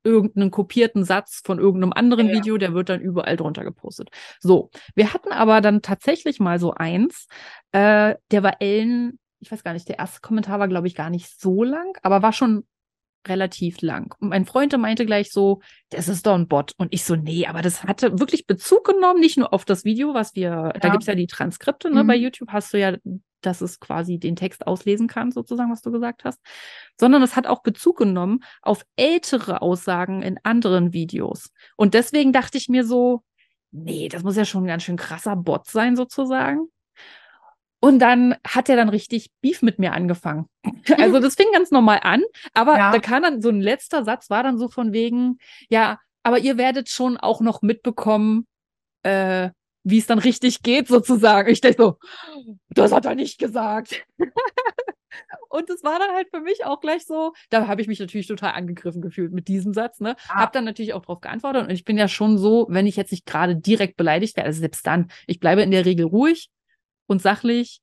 irgendeinen 0.03 0.51
kopierten 0.51 1.05
Satz 1.05 1.41
von 1.45 1.59
irgendeinem 1.59 1.93
anderen 1.93 2.27
ja. 2.27 2.35
Video, 2.35 2.57
der 2.57 2.73
wird 2.73 2.89
dann 2.89 2.99
überall 2.99 3.37
drunter 3.37 3.63
gepostet. 3.63 4.09
So, 4.39 4.69
wir 4.95 5.13
hatten 5.13 5.31
aber 5.31 5.61
dann 5.61 5.81
tatsächlich 5.81 6.39
mal 6.39 6.59
so 6.59 6.73
eins, 6.73 7.27
äh, 7.71 8.15
der 8.31 8.43
war 8.43 8.61
Ellen, 8.61 9.19
ich 9.39 9.51
weiß 9.51 9.63
gar 9.63 9.73
nicht, 9.73 9.87
der 9.87 9.99
erste 9.99 10.21
Kommentar 10.21 10.59
war, 10.59 10.67
glaube 10.67 10.87
ich, 10.87 10.95
gar 10.95 11.09
nicht 11.09 11.39
so 11.39 11.63
lang, 11.63 11.97
aber 12.01 12.21
war 12.21 12.33
schon 12.33 12.65
relativ 13.27 13.81
lang. 13.81 14.13
Und 14.19 14.29
mein 14.29 14.45
Freund 14.45 14.77
meinte 14.77 15.05
gleich 15.05 15.31
so, 15.31 15.61
das 15.89 16.07
ist 16.07 16.25
doch 16.25 16.35
ein 16.35 16.47
Bot. 16.47 16.73
Und 16.77 16.93
ich 16.93 17.03
so, 17.03 17.15
nee, 17.15 17.45
aber 17.45 17.61
das 17.61 17.83
hatte 17.83 18.19
wirklich 18.19 18.47
Bezug 18.47 18.85
genommen, 18.85 19.19
nicht 19.19 19.37
nur 19.37 19.53
auf 19.53 19.65
das 19.65 19.85
Video, 19.85 20.13
was 20.13 20.35
wir, 20.35 20.49
ja. 20.49 20.73
da 20.73 20.89
gibt's 20.89 21.07
ja 21.07 21.15
die 21.15 21.27
Transkripte, 21.27 21.89
ne? 21.89 22.03
Mhm. 22.03 22.07
Bei 22.07 22.15
YouTube 22.15 22.49
hast 22.49 22.73
du 22.73 22.79
ja, 22.79 22.95
dass 23.41 23.61
es 23.61 23.79
quasi 23.79 24.17
den 24.19 24.35
Text 24.35 24.67
auslesen 24.67 25.07
kann, 25.07 25.31
sozusagen, 25.31 25.71
was 25.71 25.81
du 25.81 25.91
gesagt 25.91 26.23
hast, 26.23 26.39
sondern 26.99 27.21
es 27.21 27.35
hat 27.35 27.47
auch 27.47 27.61
Bezug 27.61 27.97
genommen 27.97 28.43
auf 28.61 28.85
ältere 28.95 29.61
Aussagen 29.61 30.21
in 30.21 30.39
anderen 30.43 30.93
Videos. 30.93 31.49
Und 31.75 31.93
deswegen 31.93 32.31
dachte 32.31 32.57
ich 32.57 32.69
mir 32.69 32.85
so, 32.85 33.23
nee, 33.71 34.07
das 34.07 34.23
muss 34.23 34.37
ja 34.37 34.45
schon 34.45 34.63
ein 34.63 34.67
ganz 34.67 34.83
schön 34.83 34.97
krasser 34.97 35.35
Bot 35.35 35.67
sein, 35.67 35.95
sozusagen. 35.95 36.67
Und 37.83 37.99
dann 37.99 38.37
hat 38.47 38.69
er 38.69 38.77
dann 38.77 38.87
richtig 38.87 39.29
Beef 39.41 39.61
mit 39.61 39.77
mir 39.77 39.91
angefangen. 39.91 40.47
Also 40.97 41.19
das 41.19 41.35
fing 41.35 41.47
ganz 41.51 41.71
normal 41.71 41.99
an, 42.03 42.23
aber 42.53 42.77
ja. 42.77 42.91
da 42.91 42.99
kam 42.99 43.23
dann 43.23 43.41
so 43.41 43.49
ein 43.49 43.61
letzter 43.61 44.03
Satz, 44.03 44.29
war 44.29 44.43
dann 44.43 44.57
so 44.57 44.69
von 44.69 44.93
wegen, 44.93 45.37
ja, 45.69 45.99
aber 46.23 46.39
ihr 46.39 46.57
werdet 46.57 46.89
schon 46.89 47.17
auch 47.17 47.41
noch 47.41 47.61
mitbekommen, 47.61 48.47
äh, 49.03 49.49
wie 49.83 49.97
es 49.97 50.07
dann 50.07 50.19
richtig 50.19 50.61
geht, 50.61 50.87
sozusagen. 50.87 51.49
Ich 51.49 51.59
denke 51.59 51.81
so, 51.81 51.97
das 52.69 52.93
hat 52.93 53.05
er 53.05 53.15
nicht 53.15 53.37
gesagt. 53.37 54.05
Und 55.49 55.69
es 55.69 55.83
war 55.83 55.99
dann 55.99 56.11
halt 56.11 56.29
für 56.29 56.41
mich 56.41 56.65
auch 56.65 56.79
gleich 56.79 57.05
so, 57.05 57.33
da 57.49 57.67
habe 57.67 57.81
ich 57.81 57.87
mich 57.87 57.99
natürlich 57.99 58.27
total 58.27 58.53
angegriffen 58.53 59.01
gefühlt 59.01 59.33
mit 59.33 59.47
diesem 59.49 59.73
Satz, 59.73 59.99
ne? 59.99 60.15
Ah. 60.29 60.41
Hab 60.41 60.53
dann 60.53 60.63
natürlich 60.63 60.93
auch 60.93 61.01
darauf 61.01 61.19
geantwortet 61.19 61.63
und 61.63 61.69
ich 61.69 61.83
bin 61.83 61.97
ja 61.97 62.07
schon 62.07 62.37
so, 62.37 62.65
wenn 62.69 62.87
ich 62.87 62.95
jetzt 62.95 63.11
nicht 63.11 63.25
gerade 63.25 63.55
direkt 63.55 63.97
beleidigt 63.97 64.37
werde, 64.37 64.47
also 64.47 64.59
selbst 64.59 64.87
dann, 64.87 65.11
ich 65.27 65.39
bleibe 65.39 65.61
in 65.61 65.71
der 65.71 65.85
Regel 65.85 66.05
ruhig, 66.05 66.49
und 67.07 67.21
sachlich 67.21 67.81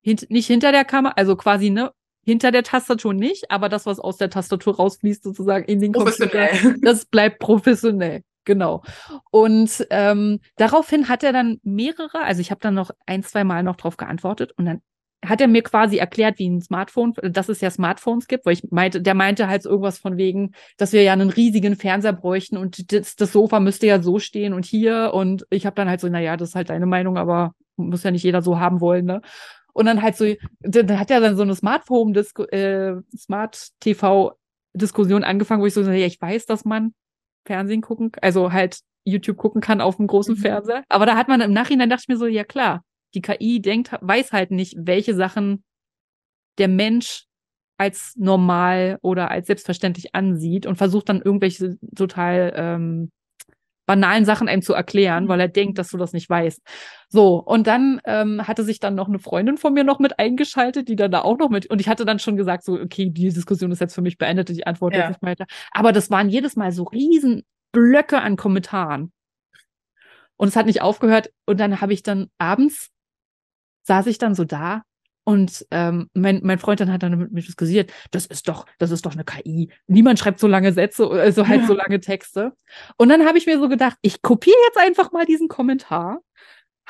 hint 0.00 0.30
nicht 0.30 0.46
hinter 0.46 0.72
der 0.72 0.84
Kamera, 0.84 1.14
also 1.16 1.36
quasi 1.36 1.70
ne 1.70 1.92
hinter 2.24 2.50
der 2.50 2.62
Tastatur 2.62 3.12
nicht, 3.12 3.50
aber 3.50 3.68
das, 3.68 3.86
was 3.86 3.98
aus 4.00 4.16
der 4.16 4.30
Tastatur 4.30 4.76
rausfließt, 4.76 5.22
sozusagen 5.22 5.66
in 5.66 5.80
den 5.80 5.92
Computer, 5.92 6.48
das 6.82 7.04
bleibt 7.04 7.38
professionell. 7.38 8.22
Genau. 8.44 8.82
Und 9.30 9.86
ähm, 9.90 10.40
daraufhin 10.56 11.08
hat 11.08 11.22
er 11.22 11.32
dann 11.32 11.60
mehrere, 11.62 12.20
also 12.22 12.40
ich 12.40 12.50
habe 12.50 12.60
dann 12.60 12.74
noch 12.74 12.90
ein, 13.06 13.22
zwei 13.22 13.44
Mal 13.44 13.62
noch 13.62 13.76
drauf 13.76 13.96
geantwortet 13.96 14.52
und 14.56 14.66
dann 14.66 14.82
hat 15.24 15.40
er 15.40 15.48
mir 15.48 15.62
quasi 15.62 15.96
erklärt, 15.96 16.38
wie 16.38 16.48
ein 16.48 16.60
Smartphone, 16.60 17.14
dass 17.22 17.48
es 17.48 17.62
ja 17.62 17.70
Smartphones 17.70 18.26
gibt, 18.26 18.44
weil 18.44 18.52
ich 18.52 18.70
meinte, 18.70 19.00
der 19.00 19.14
meinte 19.14 19.48
halt 19.48 19.64
irgendwas 19.64 19.96
von 19.96 20.18
wegen, 20.18 20.52
dass 20.76 20.92
wir 20.92 21.02
ja 21.02 21.14
einen 21.14 21.30
riesigen 21.30 21.76
Fernseher 21.76 22.12
bräuchten 22.12 22.58
und 22.58 22.92
das, 22.92 23.16
das 23.16 23.32
Sofa 23.32 23.58
müsste 23.60 23.86
ja 23.86 24.02
so 24.02 24.18
stehen 24.18 24.52
und 24.52 24.66
hier 24.66 25.12
und 25.14 25.46
ich 25.48 25.64
habe 25.64 25.76
dann 25.76 25.88
halt 25.88 26.00
so, 26.00 26.08
naja, 26.08 26.36
das 26.36 26.50
ist 26.50 26.54
halt 26.54 26.68
deine 26.68 26.84
Meinung, 26.84 27.16
aber 27.16 27.54
muss 27.76 28.02
ja 28.02 28.10
nicht 28.10 28.22
jeder 28.22 28.42
so 28.42 28.58
haben 28.58 28.80
wollen, 28.80 29.04
ne? 29.04 29.20
Und 29.72 29.86
dann 29.86 30.02
halt 30.02 30.16
so, 30.16 30.24
dann 30.60 30.98
hat 30.98 31.10
er 31.10 31.20
dann 31.20 31.36
so 31.36 31.42
eine 31.42 31.54
Smartphone, 31.54 32.14
äh, 32.14 32.94
Smart 33.16 33.70
TV 33.80 34.32
Diskussion 34.72 35.24
angefangen, 35.24 35.62
wo 35.62 35.66
ich 35.66 35.74
so, 35.74 35.82
ja, 35.82 36.06
ich 36.06 36.20
weiß, 36.20 36.46
dass 36.46 36.64
man 36.64 36.94
Fernsehen 37.46 37.80
gucken, 37.80 38.12
also 38.20 38.52
halt 38.52 38.80
YouTube 39.04 39.36
gucken 39.36 39.60
kann 39.60 39.80
auf 39.80 39.96
dem 39.96 40.06
großen 40.06 40.34
mhm. 40.34 40.40
Fernseher. 40.40 40.84
Aber 40.88 41.06
da 41.06 41.16
hat 41.16 41.28
man 41.28 41.40
im 41.40 41.52
Nachhinein 41.52 41.90
dachte 41.90 42.02
ich 42.04 42.08
mir 42.08 42.16
so, 42.16 42.26
ja 42.26 42.44
klar, 42.44 42.84
die 43.14 43.20
KI 43.20 43.60
denkt, 43.60 43.90
weiß 44.00 44.32
halt 44.32 44.50
nicht, 44.50 44.74
welche 44.78 45.14
Sachen 45.14 45.62
der 46.58 46.68
Mensch 46.68 47.26
als 47.76 48.14
normal 48.16 48.98
oder 49.02 49.30
als 49.30 49.46
selbstverständlich 49.48 50.14
ansieht 50.14 50.66
und 50.66 50.76
versucht 50.76 51.08
dann 51.08 51.20
irgendwelche 51.20 51.76
total 51.94 52.52
ähm, 52.56 53.10
banalen 53.86 54.24
Sachen 54.24 54.48
einem 54.48 54.62
zu 54.62 54.74
erklären, 54.74 55.28
weil 55.28 55.40
er 55.40 55.48
denkt, 55.48 55.78
dass 55.78 55.90
du 55.90 55.98
das 55.98 56.12
nicht 56.12 56.28
weißt. 56.28 56.62
So, 57.08 57.36
und 57.36 57.66
dann 57.66 58.00
ähm, 58.04 58.46
hatte 58.46 58.64
sich 58.64 58.80
dann 58.80 58.94
noch 58.94 59.08
eine 59.08 59.18
Freundin 59.18 59.56
von 59.56 59.74
mir 59.74 59.84
noch 59.84 59.98
mit 59.98 60.18
eingeschaltet, 60.18 60.88
die 60.88 60.96
dann 60.96 61.10
da 61.10 61.22
auch 61.22 61.38
noch 61.38 61.50
mit, 61.50 61.66
und 61.66 61.80
ich 61.80 61.88
hatte 61.88 62.04
dann 62.04 62.18
schon 62.18 62.36
gesagt, 62.36 62.64
so, 62.64 62.74
okay, 62.74 63.10
die 63.10 63.28
Diskussion 63.28 63.72
ist 63.72 63.80
jetzt 63.80 63.94
für 63.94 64.02
mich 64.02 64.18
beendet, 64.18 64.50
ich 64.50 64.66
antworte 64.66 64.96
ja. 64.96 65.04
jetzt 65.04 65.20
nicht 65.20 65.22
weiter. 65.22 65.46
Aber 65.72 65.92
das 65.92 66.10
waren 66.10 66.28
jedes 66.28 66.56
Mal 66.56 66.72
so 66.72 66.84
riesen 66.84 67.42
Blöcke 67.72 68.20
an 68.20 68.36
Kommentaren. 68.36 69.12
Und 70.36 70.48
es 70.48 70.56
hat 70.56 70.66
nicht 70.66 70.82
aufgehört. 70.82 71.30
Und 71.46 71.60
dann 71.60 71.80
habe 71.80 71.92
ich 71.92 72.02
dann 72.02 72.28
abends 72.38 72.90
saß 73.84 74.06
ich 74.06 74.18
dann 74.18 74.34
so 74.34 74.44
da 74.44 74.82
und 75.24 75.66
ähm, 75.70 76.10
mein, 76.12 76.40
mein 76.42 76.58
Freund 76.58 76.80
dann 76.80 76.92
hat 76.92 77.02
dann 77.02 77.18
mit 77.18 77.32
mir 77.32 77.42
diskutiert, 77.42 77.92
das 78.10 78.26
ist 78.26 78.46
doch, 78.48 78.66
das 78.78 78.90
ist 78.90 79.06
doch 79.06 79.12
eine 79.12 79.24
KI. 79.24 79.70
Niemand 79.86 80.18
schreibt 80.18 80.38
so 80.38 80.46
lange 80.46 80.72
Sätze, 80.72 81.08
also 81.08 81.48
halt 81.48 81.62
ja. 81.62 81.66
so 81.66 81.74
lange 81.74 82.00
Texte. 82.00 82.52
Und 82.96 83.08
dann 83.08 83.26
habe 83.26 83.38
ich 83.38 83.46
mir 83.46 83.58
so 83.58 83.68
gedacht, 83.68 83.96
ich 84.02 84.20
kopiere 84.22 84.56
jetzt 84.68 84.78
einfach 84.78 85.12
mal 85.12 85.24
diesen 85.24 85.48
Kommentar, 85.48 86.20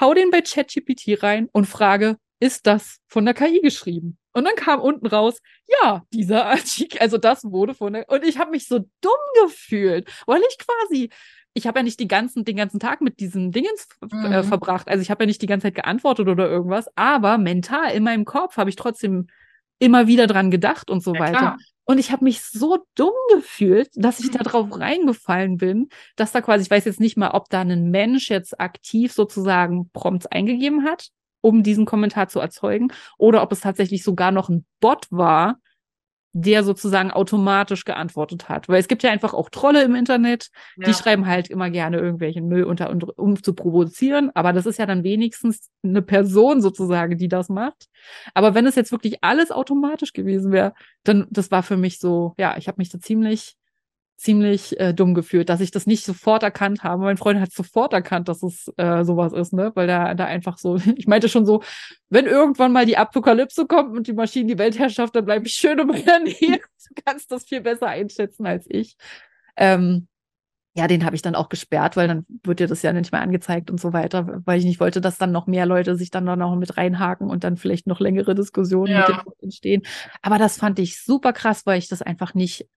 hau 0.01 0.15
den 0.15 0.31
bei 0.31 0.41
ChatGPT 0.41 1.23
rein 1.23 1.49
und 1.53 1.67
frage, 1.67 2.17
ist 2.41 2.67
das 2.67 2.99
von 3.07 3.25
der 3.25 3.35
KI 3.35 3.61
geschrieben? 3.61 4.19
Und 4.33 4.45
dann 4.45 4.57
kam 4.57 4.81
unten 4.81 5.07
raus, 5.07 5.41
ja, 5.69 6.03
dieser 6.13 6.47
Artikel, 6.47 6.99
also 6.99 7.19
das 7.19 7.45
wurde 7.45 7.75
von 7.75 7.93
der, 7.93 8.09
und 8.09 8.25
ich 8.25 8.39
habe 8.39 8.51
mich 8.51 8.67
so 8.67 8.81
dumm 9.01 9.45
gefühlt, 9.45 10.11
weil 10.27 10.43
ich 10.49 10.59
quasi 10.59 11.11
ich 11.55 11.67
habe 11.67 11.79
ja 11.79 11.83
nicht 11.85 12.01
die 12.01 12.09
ganzen, 12.09 12.45
den 12.45 12.57
ganzen 12.57 12.81
Tag 12.81 13.01
mit 13.01 13.21
diesen 13.21 13.53
Dingens 13.53 13.89
äh, 14.03 14.15
mhm. 14.15 14.33
äh, 14.33 14.43
verbracht. 14.43 14.89
Also 14.89 15.03
ich 15.03 15.11
habe 15.11 15.23
ja 15.23 15.27
nicht 15.27 15.41
die 15.41 15.47
ganze 15.47 15.69
Zeit 15.69 15.77
geantwortet 15.77 16.29
oder 16.29 16.49
irgendwas, 16.51 16.87
aber 16.97 17.39
mental 17.39 17.93
in 17.93 18.03
meinem 18.03 18.25
Kopf 18.25 18.57
habe 18.57 18.71
ich 18.71 18.77
trotzdem 18.77 19.29
immer 19.79 20.07
wieder 20.07 20.27
dran 20.27 20.51
gedacht 20.51 20.91
und 20.91 21.03
so 21.03 21.15
ja, 21.15 21.21
weiter. 21.21 21.39
Klar. 21.39 21.59
Und 21.87 21.99
ich 21.99 22.11
habe 22.11 22.25
mich 22.25 22.43
so 22.43 22.79
dumm 22.95 23.13
gefühlt, 23.35 23.91
dass 23.95 24.19
ich 24.19 24.33
mhm. 24.33 24.39
da 24.39 24.45
drauf 24.45 24.69
reingefallen 24.71 25.59
bin, 25.59 25.89
dass 26.17 26.33
da 26.33 26.41
quasi, 26.41 26.65
ich 26.65 26.71
weiß 26.71 26.87
jetzt 26.87 27.01
nicht 27.01 27.17
mal, 27.17 27.31
ob 27.31 27.49
da 27.51 27.61
ein 27.61 27.91
Mensch 27.91 28.31
jetzt 28.31 28.59
aktiv 28.59 29.13
sozusagen 29.13 29.91
Prompts 29.91 30.27
eingegeben 30.27 30.85
hat, 30.85 31.09
um 31.41 31.63
diesen 31.63 31.85
Kommentar 31.85 32.29
zu 32.29 32.41
erzeugen, 32.41 32.89
oder 33.19 33.43
ob 33.43 33.53
es 33.53 33.61
tatsächlich 33.61 34.03
sogar 34.03 34.33
noch 34.33 34.49
ein 34.49 34.65
Bot 34.81 35.07
war, 35.11 35.59
der 36.37 36.65
sozusagen 36.65 37.13
automatisch 37.13 37.85
geantwortet 37.85 38.49
hat. 38.49 38.69
Weil 38.69 38.81
es 38.81 38.89
gibt 38.89 39.05
ja 39.05 39.11
einfach 39.11 39.35
auch 39.35 39.51
Trolle 39.51 39.85
im 39.85 39.95
Internet, 39.95 40.51
ja. 40.77 40.87
die 40.87 40.93
schreiben 40.93 41.27
halt 41.27 41.49
immer 41.49 41.71
gerne 41.71 41.99
irgendwelchen 41.99 42.49
Müll 42.49 42.65
unter, 42.65 42.91
um 43.17 43.41
zu 43.41 43.55
provozieren. 43.55 44.33
Aber 44.35 44.53
das 44.53 44.67
ist 44.67 44.79
ja 44.81 44.85
dann 44.85 45.05
wenigstens 45.05 45.71
eine 45.85 46.03
Person 46.03 46.61
sozusagen, 46.61 47.17
die 47.17 47.29
das 47.29 47.49
macht. 47.49 47.87
Aber 48.35 48.55
wenn 48.55 48.67
es 48.67 48.75
jetzt 48.75 48.91
wirklich 48.91 49.23
alles 49.23 49.53
automatisch 49.53 50.13
gewesen 50.13 50.51
wäre, 50.51 50.75
dann, 51.05 51.29
das 51.31 51.53
war 51.53 51.63
für 51.63 51.77
mich 51.77 52.01
so, 52.01 52.35
ja, 52.37 52.57
ich 52.59 52.67
habe 52.67 52.79
mich 52.79 52.91
da 52.91 52.99
ziemlich 52.99 53.57
ziemlich 54.17 54.79
äh, 54.81 54.93
dumm 54.95 55.15
gefühlt, 55.15 55.49
dass 55.49 55.61
ich 55.61 55.71
das 55.71 55.87
nicht 55.87 56.05
sofort 56.05 56.43
erkannt 56.43 56.83
habe. 56.85 57.03
Mein 57.03 57.17
Freund 57.17 57.41
hat 57.41 57.53
sofort 57.53 57.93
erkannt, 57.93 58.29
dass 58.29 58.43
es 58.43 58.73
äh, 58.77 59.05
sowas 59.05 59.33
ist, 59.33 59.53
ne? 59.53 59.73
Weil 59.75 59.87
da, 59.87 60.15
da 60.15 60.25
einfach 60.27 60.59
so, 60.59 60.77
ich 60.97 61.07
meinte 61.07 61.29
schon 61.29 61.47
so, 61.47 61.63
wenn 62.09 62.27
irgendwann 62.27 62.73
mal 62.73 62.87
die 62.87 62.97
Apokalypse 62.97 63.67
kommt 63.67 63.97
und 63.97 64.07
die 64.07 64.13
Maschinen 64.13 64.49
die 64.49 64.59
Weltherrschaft, 64.59 65.15
dann 65.17 65.25
bleibe 65.25 65.47
ich 65.47 65.55
schön 65.55 65.79
in 65.79 65.87
meiner 65.89 66.21
Nähe. 66.21 66.61
Du 66.87 67.03
kannst 67.03 67.33
das 67.33 67.45
viel 67.45 67.63
besser 67.63 67.89
einschätzen 67.89 68.47
als 68.47 68.67
ich. 68.69 68.97
Ähm, 69.57 70.07
Ja, 70.77 70.89
den 70.89 71.05
habe 71.05 71.15
ich 71.15 71.23
dann 71.23 71.37
auch 71.37 71.49
gesperrt, 71.49 71.97
weil 71.97 72.09
dann 72.09 72.27
wird 72.43 72.59
dir 72.59 72.67
das 72.67 72.83
ja 72.83 72.93
nicht 72.93 73.13
mehr 73.13 73.23
angezeigt 73.23 73.71
und 73.71 73.81
so 73.81 73.93
weiter, 73.93 74.43
weil 74.45 74.59
ich 74.59 74.65
nicht 74.65 74.81
wollte, 74.81 75.01
dass 75.01 75.19
dann 75.19 75.31
noch 75.31 75.47
mehr 75.47 75.67
Leute 75.67 75.97
sich 75.97 76.11
dann 76.11 76.27
da 76.27 76.35
noch 76.35 76.57
mit 76.57 76.77
reinhaken 76.77 77.31
und 77.31 77.45
dann 77.45 77.57
vielleicht 77.57 77.87
noch 77.87 78.01
längere 78.01 78.35
Diskussionen 78.35 78.93
ja. 78.93 79.07
mit 79.09 79.09
dem 79.09 79.33
entstehen. 79.41 79.83
Aber 80.21 80.39
das 80.39 80.57
fand 80.59 80.81
ich 80.81 81.01
super 81.01 81.33
krass, 81.33 81.65
weil 81.65 81.79
ich 81.79 81.89
das 81.89 82.03
einfach 82.03 82.35
nicht, 82.35 82.69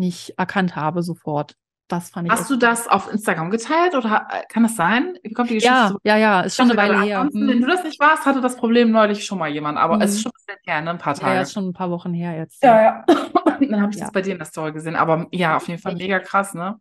nicht 0.00 0.34
erkannt 0.36 0.74
habe 0.74 1.02
sofort. 1.04 1.54
Das 1.86 2.10
fand 2.10 2.26
ich. 2.26 2.32
Hast 2.32 2.48
du 2.48 2.56
das 2.56 2.86
auf 2.86 3.12
Instagram 3.12 3.50
geteilt 3.50 3.94
oder 3.94 4.26
kann 4.48 4.62
das 4.62 4.76
sein? 4.76 5.18
Wie 5.22 5.32
kommt 5.32 5.50
die 5.50 5.54
Geschichte? 5.54 5.74
Ja, 5.74 5.88
so? 5.88 5.98
ja, 6.04 6.16
ja, 6.16 6.40
ist 6.42 6.56
schon 6.56 6.70
eine 6.70 6.76
Weile 6.76 7.00
her. 7.02 7.22
Hm. 7.22 7.48
Wenn 7.48 7.60
du 7.60 7.66
das 7.66 7.82
nicht 7.82 7.98
warst, 7.98 8.26
hatte 8.26 8.40
das 8.40 8.56
Problem 8.56 8.92
neulich 8.92 9.24
schon 9.24 9.38
mal 9.38 9.48
jemand, 9.48 9.76
aber 9.76 9.96
mhm. 9.96 10.02
es 10.02 10.10
ist 10.12 10.16
hm. 10.16 10.22
schon 10.22 10.30
ein 10.30 10.46
bisschen 10.46 10.60
her, 10.66 10.80
ne? 10.82 10.90
ein 10.90 10.98
paar 10.98 11.14
Tage. 11.14 11.34
Ja, 11.34 11.42
ist 11.42 11.52
schon 11.52 11.68
ein 11.68 11.72
paar 11.72 11.90
Wochen 11.90 12.14
her 12.14 12.36
jetzt. 12.36 12.62
Ja, 12.62 12.82
ja. 12.82 13.04
Dann 13.60 13.82
habe 13.82 13.92
ich 13.92 13.98
ja. 13.98 14.04
das 14.04 14.12
bei 14.12 14.22
dir 14.22 14.32
in 14.32 14.38
der 14.38 14.46
Story 14.46 14.72
gesehen, 14.72 14.96
aber 14.96 15.26
ja, 15.32 15.56
auf 15.56 15.68
jeden 15.68 15.80
Fall 15.80 15.96
mega 15.96 16.18
krass, 16.20 16.54
ne? 16.54 16.80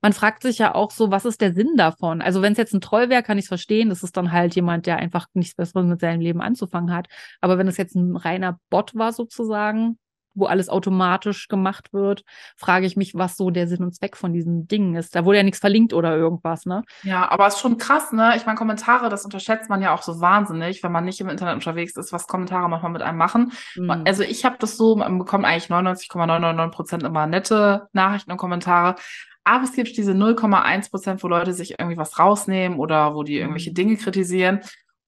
man 0.00 0.12
fragt 0.12 0.42
sich 0.42 0.58
ja 0.58 0.74
auch 0.74 0.90
so, 0.90 1.10
was 1.10 1.24
ist 1.24 1.40
der 1.40 1.52
Sinn 1.52 1.76
davon? 1.76 2.22
Also 2.22 2.40
wenn 2.40 2.52
es 2.52 2.58
jetzt 2.58 2.72
ein 2.72 2.80
Troll 2.80 3.10
wäre, 3.10 3.22
kann 3.22 3.36
ich 3.36 3.44
es 3.44 3.48
verstehen. 3.48 3.90
Das 3.90 4.02
ist 4.02 4.16
dann 4.16 4.32
halt 4.32 4.54
jemand, 4.54 4.86
der 4.86 4.96
einfach 4.96 5.26
nichts 5.34 5.54
Besseres 5.54 5.86
mit 5.86 6.00
seinem 6.00 6.20
Leben 6.20 6.40
anzufangen 6.40 6.94
hat. 6.94 7.08
Aber 7.40 7.58
wenn 7.58 7.68
es 7.68 7.76
jetzt 7.76 7.94
ein 7.94 8.16
reiner 8.16 8.58
Bot 8.70 8.94
war 8.94 9.12
sozusagen, 9.12 9.98
wo 10.34 10.46
alles 10.46 10.68
automatisch 10.68 11.48
gemacht 11.48 11.92
wird, 11.92 12.24
frage 12.56 12.86
ich 12.86 12.96
mich, 12.96 13.14
was 13.14 13.36
so 13.36 13.50
der 13.50 13.68
Sinn 13.68 13.82
und 13.82 13.94
Zweck 13.94 14.16
von 14.16 14.32
diesen 14.32 14.66
Dingen 14.66 14.94
ist. 14.94 15.14
Da 15.14 15.24
wurde 15.24 15.38
ja 15.38 15.42
nichts 15.42 15.60
verlinkt 15.60 15.92
oder 15.92 16.16
irgendwas, 16.16 16.66
ne? 16.66 16.82
Ja, 17.02 17.30
aber 17.30 17.46
es 17.46 17.54
ist 17.54 17.60
schon 17.60 17.78
krass, 17.78 18.12
ne? 18.12 18.34
Ich 18.36 18.46
meine, 18.46 18.58
Kommentare, 18.58 19.08
das 19.08 19.24
unterschätzt 19.24 19.68
man 19.68 19.82
ja 19.82 19.94
auch 19.94 20.02
so 20.02 20.20
wahnsinnig, 20.20 20.82
wenn 20.82 20.92
man 20.92 21.04
nicht 21.04 21.20
im 21.20 21.28
Internet 21.28 21.54
unterwegs 21.54 21.96
ist, 21.96 22.12
was 22.12 22.26
Kommentare 22.26 22.68
manchmal 22.68 22.92
mit 22.92 23.02
einem 23.02 23.18
machen. 23.18 23.52
Mhm. 23.76 24.02
Also 24.04 24.22
ich 24.22 24.44
habe 24.44 24.56
das 24.58 24.76
so, 24.76 24.96
man 24.96 25.18
bekommt 25.18 25.44
eigentlich 25.44 25.68
99,999 25.68 26.74
Prozent 26.74 27.02
immer 27.02 27.26
nette 27.26 27.88
Nachrichten 27.92 28.32
und 28.32 28.38
Kommentare. 28.38 28.96
Aber 29.44 29.64
es 29.64 29.72
gibt 29.72 29.96
diese 29.96 30.12
0,1 30.12 30.90
Prozent, 30.90 31.22
wo 31.22 31.28
Leute 31.28 31.52
sich 31.52 31.78
irgendwie 31.78 31.96
was 31.96 32.18
rausnehmen 32.18 32.78
oder 32.78 33.14
wo 33.14 33.24
die 33.24 33.38
irgendwelche 33.38 33.70
mhm. 33.70 33.74
Dinge 33.74 33.96
kritisieren. 33.96 34.60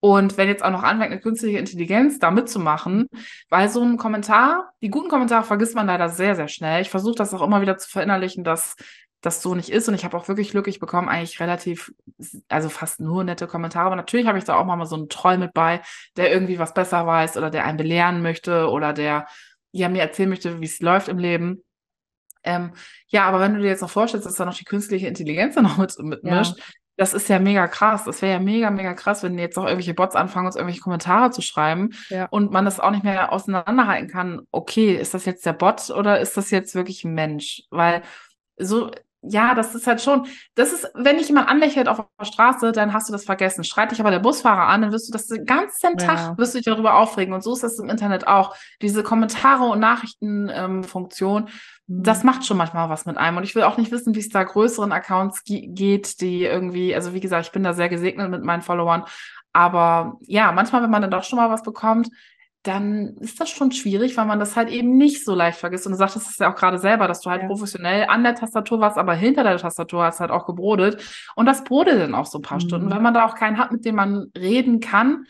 Und 0.05 0.37
wenn 0.37 0.49
jetzt 0.49 0.63
auch 0.63 0.71
noch 0.71 0.83
anfängt, 0.83 1.13
eine 1.13 1.21
künstliche 1.23 1.57
Intelligenz 1.57 2.19
da 2.19 2.31
mitzumachen, 2.31 3.07
weil 3.49 3.71
so 3.71 3.81
ein 3.81 3.97
Kommentar, 3.97 4.75
die 4.83 4.91
guten 4.91 5.09
Kommentare 5.09 5.45
vergisst 5.45 5.75
man 5.75 5.87
leider 5.87 6.11
sehr, 6.11 6.37
sehr 6.37 6.49
schnell. 6.49 6.83
Ich 6.83 6.91
versuche 6.91 7.15
das 7.15 7.33
auch 7.33 7.41
immer 7.41 7.63
wieder 7.63 7.79
zu 7.79 7.89
verinnerlichen, 7.89 8.45
dass 8.45 8.77
das 9.23 9.41
so 9.41 9.55
nicht 9.55 9.71
ist. 9.71 9.89
Und 9.89 9.95
ich 9.95 10.05
habe 10.05 10.15
auch 10.15 10.29
wirklich 10.29 10.51
Glück, 10.51 10.69
ich 10.69 10.79
bekomme 10.79 11.09
eigentlich 11.09 11.41
relativ, 11.41 11.95
also 12.49 12.69
fast 12.69 13.01
nur 13.01 13.25
nette 13.25 13.47
Kommentare. 13.47 13.87
Aber 13.87 13.97
natürlich 13.97 14.27
habe 14.27 14.37
ich 14.37 14.45
da 14.45 14.57
auch 14.57 14.67
mal 14.67 14.85
so 14.85 14.97
einen 14.97 15.09
Troll 15.09 15.39
mit 15.39 15.55
bei, 15.55 15.81
der 16.19 16.31
irgendwie 16.31 16.59
was 16.59 16.75
besser 16.75 17.07
weiß 17.07 17.39
oder 17.39 17.49
der 17.49 17.65
einen 17.65 17.79
belehren 17.79 18.21
möchte 18.21 18.69
oder 18.69 18.93
der 18.93 19.27
ja 19.73 19.89
mir 19.89 20.03
erzählen 20.03 20.29
möchte, 20.29 20.61
wie 20.61 20.67
es 20.67 20.81
läuft 20.81 21.09
im 21.09 21.17
Leben. 21.17 21.65
Ähm, 22.43 22.75
ja, 23.07 23.27
aber 23.27 23.41
wenn 23.41 23.55
du 23.55 23.61
dir 23.61 23.69
jetzt 23.69 23.81
noch 23.81 23.89
vorstellst, 23.89 24.27
dass 24.27 24.35
da 24.35 24.45
noch 24.45 24.59
die 24.59 24.67
künstliche 24.67 25.07
Intelligenz 25.07 25.57
noch 25.63 25.79
mit, 25.79 25.99
mitmischt, 25.99 26.59
ja. 26.59 26.65
Das 26.97 27.15
ist 27.15 27.29
ja 27.29 27.39
mega 27.39 27.67
krass. 27.67 28.05
Das 28.05 28.23
wäre 28.23 28.35
ja 28.35 28.39
mega, 28.39 28.71
mega 28.71 28.95
krass, 28.95 29.23
wenn 29.23 29.39
jetzt 29.39 29.57
noch 29.57 29.65
irgendwelche 29.65 29.95
Bots 29.95 30.15
anfangen, 30.15 30.47
uns 30.47 30.57
irgendwelche 30.57 30.81
Kommentare 30.81 31.31
zu 31.31 31.43
schreiben 31.43 31.91
ja. 32.09 32.27
und 32.27 32.53
man 32.53 32.65
das 32.65 32.81
auch 32.81 32.91
nicht 32.91 33.05
mehr 33.05 33.33
auseinanderhalten 33.33 34.09
kann. 34.09 34.43
Okay, 34.51 34.95
ist 34.95 35.15
das 35.15 35.25
jetzt 35.25 35.45
der 35.45 35.55
Bot 35.55 35.91
oder 35.91 36.21
ist 36.21 36.37
das 36.37 36.51
jetzt 36.51 36.75
wirklich 36.75 37.05
ein 37.05 37.15
Mensch? 37.15 37.63
Weil 37.71 38.03
so, 38.57 38.91
ja, 39.27 39.55
das 39.55 39.75
ist 39.75 39.87
halt 39.87 40.01
schon, 40.01 40.27
das 40.55 40.73
ist, 40.73 40.91
wenn 40.95 41.19
dich 41.19 41.29
jemand 41.29 41.49
anlächelt 41.49 41.89
auf 41.89 42.05
der 42.21 42.25
Straße, 42.25 42.73
dann 42.73 42.93
hast 42.93 43.09
du 43.09 43.13
das 43.13 43.25
vergessen. 43.25 43.65
Schreit 43.65 43.91
dich 43.91 44.01
aber 44.01 44.11
der 44.11 44.19
Busfahrer 44.19 44.69
an, 44.69 44.83
dann 44.83 44.93
wirst 44.93 45.09
du 45.09 45.13
das 45.13 45.27
den 45.27 45.47
ganzen 45.47 45.97
Tag, 45.97 46.19
ja. 46.19 46.39
wirst 46.39 46.55
du 46.55 46.59
dich 46.59 46.67
darüber 46.67 46.97
aufregen. 46.97 47.35
Und 47.35 47.43
so 47.43 47.55
ist 47.55 47.63
das 47.63 47.79
im 47.79 47.89
Internet 47.89 48.27
auch. 48.27 48.55
Diese 48.83 49.03
Kommentare 49.03 49.65
und 49.65 49.81
Nachrichtenfunktion, 49.81 51.43
ähm, 51.45 51.49
das 51.87 52.23
mhm. 52.23 52.27
macht 52.27 52.47
schon 52.47 52.57
manchmal 52.57 52.89
was 52.89 53.07
mit 53.07 53.17
einem. 53.17 53.37
Und 53.37 53.45
ich 53.45 53.55
will 53.55 53.63
auch 53.63 53.77
nicht 53.77 53.93
wissen, 53.93 54.15
wie 54.15 54.21
es 54.21 54.29
da 54.29 54.43
größeren 54.43 54.93
Accounts 54.93 55.43
geht, 55.45 56.21
die 56.21 56.45
irgendwie, 56.45 56.95
also 56.95 57.15
wie 57.15 57.21
gesagt, 57.21 57.47
ich 57.47 57.53
bin 57.53 57.63
da 57.63 57.73
sehr 57.73 57.89
gesegnet 57.89 58.31
mit 58.31 58.43
meinen 58.43 58.63
Followern. 58.63 59.05
Aber 59.53 60.19
ja, 60.23 60.51
manchmal, 60.53 60.83
wenn 60.83 60.91
man 60.91 61.03
dann 61.03 61.11
doch 61.11 61.25
schon 61.25 61.37
mal 61.39 61.51
was 61.51 61.63
bekommt, 61.63 62.09
dann 62.65 63.19
ist 63.19 63.39
das 63.41 63.51
schon 63.51 63.73
schwierig, 63.73 64.17
weil 64.17 64.25
man 64.25 64.39
das 64.39 64.57
halt 64.57 64.71
eben 64.71 64.97
nicht 64.97 65.23
so 65.23 65.35
leicht 65.35 65.59
vergisst. 65.59 65.87
Und 65.87 65.93
du 65.93 65.99
sagtest 65.99 66.31
es 66.31 66.39
ja 66.39 66.51
auch 66.51 66.57
gerade 66.57 66.79
selber, 66.79 67.07
dass 67.07 67.21
du 67.21 67.29
halt 67.29 67.43
ja. 67.43 67.49
professionell 67.49 68.07
an 68.09 68.25
der 68.25 68.35
Tastatur 68.35 68.81
warst, 68.81 68.97
aber 68.97 69.15
hinter 69.15 69.43
der 69.45 69.59
Tastatur 69.59 70.05
hast 70.05 70.21
halt 70.21 70.31
auch 70.31 70.47
gebrodet. 70.47 71.03
Und 71.37 71.45
das 71.45 71.63
brodelt 71.63 72.01
dann 72.01 72.15
auch 72.15 72.25
so 72.25 72.39
ein 72.39 72.43
paar 72.43 72.57
mhm. 72.57 72.63
Stunden. 72.63 72.91
Wenn 72.91 73.03
man 73.03 73.13
da 73.13 73.27
auch 73.27 73.35
keinen 73.35 73.59
hat, 73.59 73.71
mit 73.71 73.85
dem 73.85 73.97
man 73.97 74.31
reden 74.37 74.81
kann, 74.81 75.27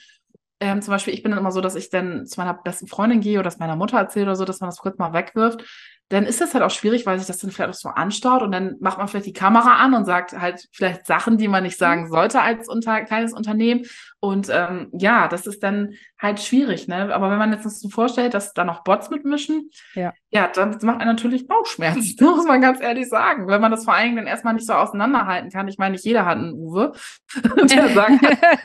ähm, 0.60 0.80
zum 0.80 0.92
Beispiel, 0.92 1.12
ich 1.12 1.24
bin 1.24 1.32
dann 1.32 1.40
immer 1.40 1.50
so, 1.50 1.60
dass 1.60 1.74
ich 1.74 1.90
dann 1.90 2.24
zu 2.24 2.38
meiner 2.38 2.54
besten 2.54 2.86
Freundin 2.86 3.20
gehe 3.20 3.40
oder 3.40 3.44
das 3.44 3.58
meiner 3.58 3.74
Mutter 3.74 3.98
erzähle 3.98 4.26
oder 4.26 4.36
so, 4.36 4.44
dass 4.44 4.60
man 4.60 4.70
das 4.70 4.78
kurz 4.78 4.96
mal 4.96 5.12
wegwirft 5.12 5.64
dann 6.10 6.26
ist 6.26 6.40
das 6.40 6.52
halt 6.54 6.62
auch 6.62 6.70
schwierig, 6.70 7.06
weil 7.06 7.18
sich 7.18 7.26
das 7.26 7.38
dann 7.38 7.50
vielleicht 7.50 7.70
auch 7.70 7.74
so 7.74 7.88
anstaut 7.88 8.42
und 8.42 8.52
dann 8.52 8.76
macht 8.80 8.98
man 8.98 9.08
vielleicht 9.08 9.26
die 9.26 9.32
Kamera 9.32 9.76
an 9.76 9.94
und 9.94 10.04
sagt 10.04 10.32
halt 10.32 10.68
vielleicht 10.72 11.06
Sachen, 11.06 11.38
die 11.38 11.48
man 11.48 11.62
nicht 11.62 11.78
sagen 11.78 12.04
mhm. 12.04 12.08
sollte 12.10 12.40
als 12.42 12.68
unter, 12.68 13.00
kleines 13.02 13.32
Unternehmen. 13.32 13.84
Und 14.24 14.48
ähm, 14.50 14.88
ja, 14.92 15.28
das 15.28 15.46
ist 15.46 15.62
dann 15.62 15.96
halt 16.18 16.40
schwierig, 16.40 16.88
ne? 16.88 17.14
Aber 17.14 17.30
wenn 17.30 17.36
man 17.36 17.52
jetzt 17.52 17.66
das 17.66 17.78
so 17.78 17.90
vorstellt, 17.90 18.32
dass 18.32 18.54
da 18.54 18.64
noch 18.64 18.82
Bots 18.82 19.10
mitmischen, 19.10 19.68
ja, 19.94 20.14
ja 20.30 20.48
dann 20.48 20.70
macht 20.70 20.98
man 20.98 21.06
natürlich 21.06 21.46
Bauchschmerzen, 21.46 22.16
muss 22.24 22.46
man 22.46 22.62
ganz 22.62 22.80
ehrlich 22.80 23.06
sagen. 23.10 23.48
Wenn 23.48 23.60
man 23.60 23.70
das 23.70 23.84
vor 23.84 23.92
allen 23.92 24.04
Dingen 24.04 24.16
dann 24.16 24.26
erstmal 24.26 24.54
nicht 24.54 24.66
so 24.66 24.72
auseinanderhalten 24.72 25.50
kann. 25.50 25.68
Ich 25.68 25.76
meine, 25.76 25.92
nicht 25.92 26.06
jeder 26.06 26.24
hat 26.24 26.38
einen 26.38 26.54
Uwe, 26.54 26.92
der 27.70 27.88
sagt, 27.90 28.12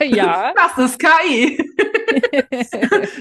ja. 0.00 0.54
das 0.56 0.92
ist 0.92 0.98
KI. 0.98 1.62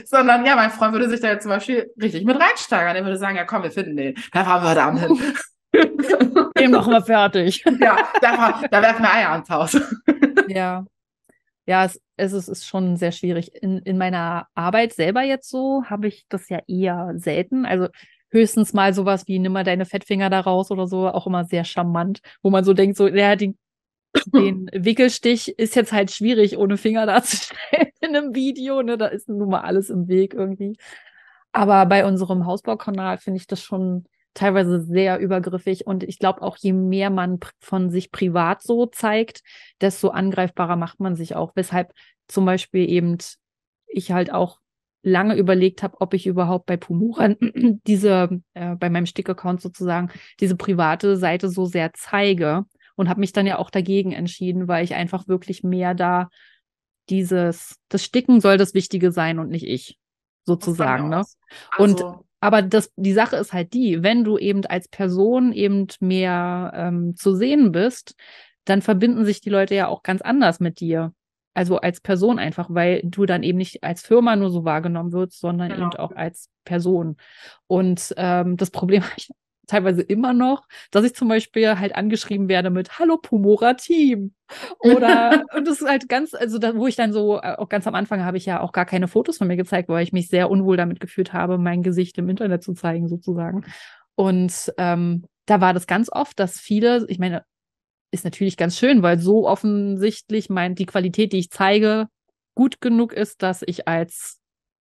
Sondern 0.05 0.45
ja, 0.45 0.55
mein 0.55 0.71
Freund 0.71 0.93
würde 0.93 1.09
sich 1.09 1.19
da 1.19 1.27
jetzt 1.27 1.43
zum 1.43 1.49
Beispiel 1.49 1.91
richtig 2.01 2.23
mit 2.23 2.39
reinsteigern. 2.39 2.95
Er 2.95 3.03
würde 3.03 3.17
sagen, 3.17 3.35
ja 3.35 3.43
komm, 3.43 3.63
wir 3.63 3.71
finden 3.71 3.97
den. 3.97 4.15
Da 4.31 4.45
fahren 4.45 4.63
wir 4.63 4.69
heute 4.69 4.83
Abend 4.83 4.99
hin. 5.01 6.47
Den 6.57 6.71
machen 6.71 6.93
wir 6.93 7.01
fertig. 7.01 7.65
Ja, 7.81 7.97
da, 8.21 8.61
da 8.71 8.81
werfen 8.81 9.03
wir 9.03 9.13
Eier 9.13 9.31
ans 9.31 9.49
Haus. 9.49 9.77
Ja. 10.47 10.85
Ja, 11.65 11.85
es, 11.85 11.99
es 12.19 12.33
ist, 12.33 12.65
schon 12.65 12.97
sehr 12.97 13.11
schwierig. 13.11 13.53
In, 13.61 13.79
in 13.79 13.97
meiner 13.97 14.47
Arbeit 14.55 14.93
selber 14.93 15.23
jetzt 15.23 15.49
so 15.49 15.83
habe 15.85 16.07
ich 16.07 16.25
das 16.29 16.49
ja 16.49 16.59
eher 16.67 17.13
selten. 17.15 17.65
Also 17.65 17.87
höchstens 18.29 18.73
mal 18.73 18.93
sowas 18.93 19.27
wie 19.27 19.39
nimm 19.39 19.53
mal 19.53 19.63
deine 19.63 19.85
Fettfinger 19.85 20.29
da 20.29 20.39
raus 20.41 20.71
oder 20.71 20.87
so, 20.87 21.07
auch 21.07 21.27
immer 21.27 21.45
sehr 21.45 21.63
charmant, 21.63 22.21
wo 22.43 22.49
man 22.49 22.63
so 22.63 22.73
denkt, 22.73 22.97
so, 22.97 23.09
der 23.09 23.29
hat 23.29 23.41
den 23.41 23.57
den 24.25 24.69
Wickelstich 24.73 25.59
ist 25.59 25.75
jetzt 25.75 25.91
halt 25.91 26.11
schwierig, 26.11 26.57
ohne 26.57 26.77
Finger 26.77 27.05
darzustellen 27.05 27.91
in 28.01 28.15
einem 28.15 28.35
Video. 28.35 28.81
Ne? 28.81 28.97
Da 28.97 29.07
ist 29.07 29.29
nun 29.29 29.49
mal 29.49 29.61
alles 29.61 29.89
im 29.89 30.07
Weg 30.07 30.33
irgendwie. 30.33 30.77
Aber 31.51 31.85
bei 31.85 32.05
unserem 32.05 32.45
Hausbaukanal 32.45 33.17
finde 33.17 33.37
ich 33.37 33.47
das 33.47 33.61
schon 33.61 34.05
teilweise 34.33 34.81
sehr 34.81 35.19
übergriffig. 35.19 35.85
Und 35.87 36.03
ich 36.03 36.19
glaube 36.19 36.41
auch, 36.41 36.57
je 36.57 36.73
mehr 36.73 37.09
man 37.09 37.39
von 37.59 37.89
sich 37.89 38.11
privat 38.11 38.61
so 38.61 38.85
zeigt, 38.85 39.41
desto 39.81 40.09
angreifbarer 40.09 40.75
macht 40.75 40.99
man 40.99 41.15
sich 41.15 41.35
auch. 41.35 41.51
Weshalb 41.55 41.93
zum 42.27 42.45
Beispiel 42.45 42.89
eben 42.89 43.17
ich 43.87 44.11
halt 44.11 44.31
auch 44.31 44.59
lange 45.01 45.35
überlegt 45.35 45.81
habe, 45.81 45.99
ob 46.01 46.13
ich 46.13 46.27
überhaupt 46.27 46.65
bei 46.65 46.77
Pumura 46.77 47.29
diese, 47.87 48.41
äh, 48.53 48.75
bei 48.75 48.89
meinem 48.89 49.05
Stick-Account 49.05 49.61
sozusagen, 49.61 50.11
diese 50.39 50.55
private 50.55 51.17
Seite 51.17 51.49
so 51.49 51.65
sehr 51.65 51.93
zeige 51.93 52.65
und 52.95 53.09
habe 53.09 53.21
mich 53.21 53.31
dann 53.31 53.47
ja 53.47 53.57
auch 53.57 53.69
dagegen 53.69 54.11
entschieden, 54.11 54.67
weil 54.67 54.83
ich 54.83 54.95
einfach 54.95 55.27
wirklich 55.27 55.63
mehr 55.63 55.95
da 55.95 56.29
dieses, 57.09 57.77
das 57.87 58.03
Sticken 58.03 58.41
soll 58.41 58.57
das 58.57 58.73
Wichtige 58.73 59.11
sein 59.11 59.39
und 59.39 59.49
nicht 59.49 59.65
ich, 59.65 59.97
sozusagen. 60.45 61.09
Ne? 61.09 61.23
Und 61.77 62.03
also 62.03 62.25
aber 62.39 62.61
das, 62.61 62.91
die 62.95 63.13
Sache 63.13 63.35
ist 63.35 63.53
halt 63.53 63.73
die, 63.73 64.03
wenn 64.03 64.23
du 64.23 64.37
eben 64.37 64.65
als 64.65 64.87
Person 64.87 65.51
eben 65.51 65.87
mehr 65.99 66.71
ähm, 66.75 67.15
zu 67.15 67.35
sehen 67.35 67.71
bist, 67.71 68.15
dann 68.65 68.81
verbinden 68.81 69.25
sich 69.25 69.41
die 69.41 69.49
Leute 69.49 69.75
ja 69.75 69.87
auch 69.87 70.03
ganz 70.03 70.21
anders 70.21 70.59
mit 70.59 70.79
dir. 70.79 71.13
Also 71.53 71.77
als 71.77 71.99
Person 71.99 72.39
einfach, 72.39 72.69
weil 72.69 73.01
du 73.03 73.25
dann 73.25 73.43
eben 73.43 73.57
nicht 73.57 73.83
als 73.83 74.01
Firma 74.01 74.35
nur 74.35 74.49
so 74.51 74.63
wahrgenommen 74.63 75.11
wirst, 75.11 75.39
sondern 75.39 75.69
genau. 75.69 75.87
eben 75.87 75.95
auch 75.97 76.11
als 76.11 76.49
Person. 76.63 77.17
Und 77.67 78.13
ähm, 78.17 78.55
das 78.55 78.71
Problem 78.71 79.03
teilweise 79.69 80.01
immer 80.01 80.33
noch, 80.33 80.67
dass 80.91 81.05
ich 81.05 81.15
zum 81.15 81.27
Beispiel 81.27 81.79
halt 81.79 81.95
angeschrieben 81.95 82.49
werde 82.49 82.69
mit 82.69 82.99
Hallo 82.99 83.17
Pumora 83.17 83.75
Team. 83.75 84.33
Oder, 84.79 85.43
und 85.55 85.67
das 85.67 85.81
ist 85.81 85.87
halt 85.87 86.09
ganz, 86.09 86.33
also 86.33 86.57
da, 86.57 86.75
wo 86.75 86.87
ich 86.87 86.95
dann 86.95 87.13
so, 87.13 87.39
äh, 87.41 87.55
auch 87.57 87.69
ganz 87.69 87.87
am 87.87 87.95
Anfang 87.95 88.25
habe 88.25 88.37
ich 88.37 88.45
ja 88.45 88.61
auch 88.61 88.71
gar 88.71 88.85
keine 88.85 89.07
Fotos 89.07 89.37
von 89.37 89.47
mir 89.47 89.57
gezeigt, 89.57 89.89
weil 89.89 90.03
ich 90.03 90.13
mich 90.13 90.29
sehr 90.29 90.49
unwohl 90.49 90.77
damit 90.77 90.99
gefühlt 90.99 91.33
habe, 91.33 91.57
mein 91.57 91.83
Gesicht 91.83 92.17
im 92.17 92.29
Internet 92.29 92.63
zu 92.63 92.73
zeigen, 92.73 93.07
sozusagen. 93.07 93.65
Und 94.15 94.73
ähm, 94.77 95.25
da 95.45 95.61
war 95.61 95.73
das 95.73 95.87
ganz 95.87 96.11
oft, 96.11 96.39
dass 96.39 96.59
viele, 96.59 97.05
ich 97.07 97.19
meine, 97.19 97.43
ist 98.11 98.25
natürlich 98.25 98.57
ganz 98.57 98.77
schön, 98.77 99.03
weil 99.03 99.19
so 99.19 99.47
offensichtlich 99.47 100.49
meint 100.49 100.79
die 100.79 100.85
Qualität, 100.85 101.31
die 101.31 101.39
ich 101.39 101.51
zeige, 101.51 102.07
gut 102.55 102.81
genug 102.81 103.13
ist, 103.13 103.43
dass 103.43 103.63
ich 103.65 103.87
als 103.87 104.39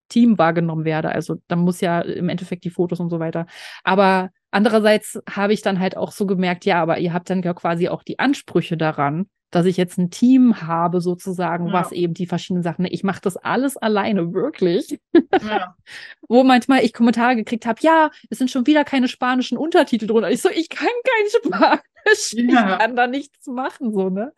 Team 0.09 0.39
wahrgenommen 0.39 0.85
werde. 0.85 1.11
Also 1.11 1.37
da 1.49 1.57
muss 1.57 1.81
ja 1.81 2.01
im 2.01 2.29
Endeffekt 2.29 2.65
die 2.65 2.71
Fotos 2.71 3.01
und 3.01 3.11
so 3.11 3.21
weiter. 3.21 3.47
Aber 3.85 4.31
Andererseits 4.51 5.21
habe 5.29 5.53
ich 5.53 5.63
dann 5.63 5.79
halt 5.79 5.97
auch 5.97 6.13
so 6.13 6.27
gemerkt, 6.27 6.65
ja, 6.65 6.81
aber 6.81 6.99
ihr 6.99 7.13
habt 7.13 7.29
dann 7.31 7.43
ja 7.43 7.53
quasi 7.55 7.89
auch 7.89 8.03
die 8.03 8.19
Ansprüche 8.19 8.77
daran, 8.77 9.29
dass 9.51 9.67
ich 9.67 9.77
jetzt 9.77 9.99
ein 9.99 10.11
Team 10.11 10.63
habe, 10.63 11.01
sozusagen, 11.01 11.69
ja. 11.69 11.73
was 11.73 11.93
eben 11.93 12.15
die 12.15 12.27
verschiedenen 12.27 12.63
Sachen. 12.63 12.85
Ich 12.85 13.03
mache 13.03 13.21
das 13.23 13.37
alles 13.37 13.77
alleine, 13.77 14.35
wirklich. 14.35 15.01
Ja. 15.15 15.75
Wo 16.29 16.45
manchmal 16.45 16.85
ich 16.85 16.93
Kommentare 16.93 17.37
gekriegt 17.37 17.67
habe, 17.67 17.81
ja, 17.83 18.11
es 18.29 18.39
sind 18.39 18.51
schon 18.51 18.67
wieder 18.67 18.85
keine 18.85 19.09
spanischen 19.09 19.57
Untertitel 19.57 20.07
drunter. 20.07 20.31
Ich 20.31 20.43
so, 20.43 20.51
ich 20.51 20.69
kann 20.69 20.89
kein 20.89 21.53
Spanisch. 21.53 22.33
ich 22.35 22.53
ja. 22.53 22.77
kann 22.77 22.97
da 22.97 23.07
nichts 23.07 23.47
machen, 23.47 23.93
so, 23.93 24.11
ne? 24.11 24.33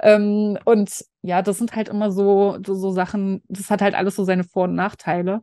Ähm, 0.00 0.58
und 0.64 1.04
ja, 1.22 1.42
das 1.42 1.58
sind 1.58 1.74
halt 1.74 1.88
immer 1.88 2.10
so, 2.10 2.58
so, 2.64 2.74
so 2.74 2.90
Sachen, 2.90 3.42
das 3.48 3.70
hat 3.70 3.82
halt 3.82 3.94
alles 3.94 4.16
so 4.16 4.24
seine 4.24 4.44
Vor- 4.44 4.64
und 4.64 4.74
Nachteile. 4.74 5.42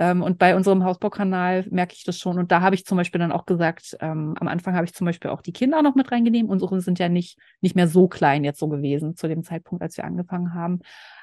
Ähm, 0.00 0.22
und 0.22 0.38
bei 0.38 0.56
unserem 0.56 0.82
Hausbaukanal 0.82 1.66
merke 1.70 1.94
ich 1.94 2.04
das 2.04 2.18
schon. 2.18 2.38
Und 2.38 2.50
da 2.50 2.62
habe 2.62 2.74
ich 2.74 2.86
zum 2.86 2.96
Beispiel 2.96 3.18
dann 3.18 3.32
auch 3.32 3.44
gesagt, 3.44 3.98
ähm, 4.00 4.34
am 4.40 4.48
Anfang 4.48 4.74
habe 4.74 4.86
ich 4.86 4.94
zum 4.94 5.04
Beispiel 5.04 5.30
auch 5.30 5.42
die 5.42 5.52
Kinder 5.52 5.82
noch 5.82 5.94
mit 5.94 6.10
reingenommen. 6.10 6.48
Unsere 6.48 6.80
sind 6.80 6.98
ja 6.98 7.10
nicht, 7.10 7.38
nicht 7.60 7.76
mehr 7.76 7.86
so 7.86 8.08
klein 8.08 8.42
jetzt 8.42 8.58
so 8.58 8.68
gewesen 8.68 9.14
zu 9.14 9.28
dem 9.28 9.44
Zeitpunkt, 9.44 9.82
als 9.82 9.98
wir 9.98 10.04
angefangen 10.04 10.54
haben. 10.54 10.80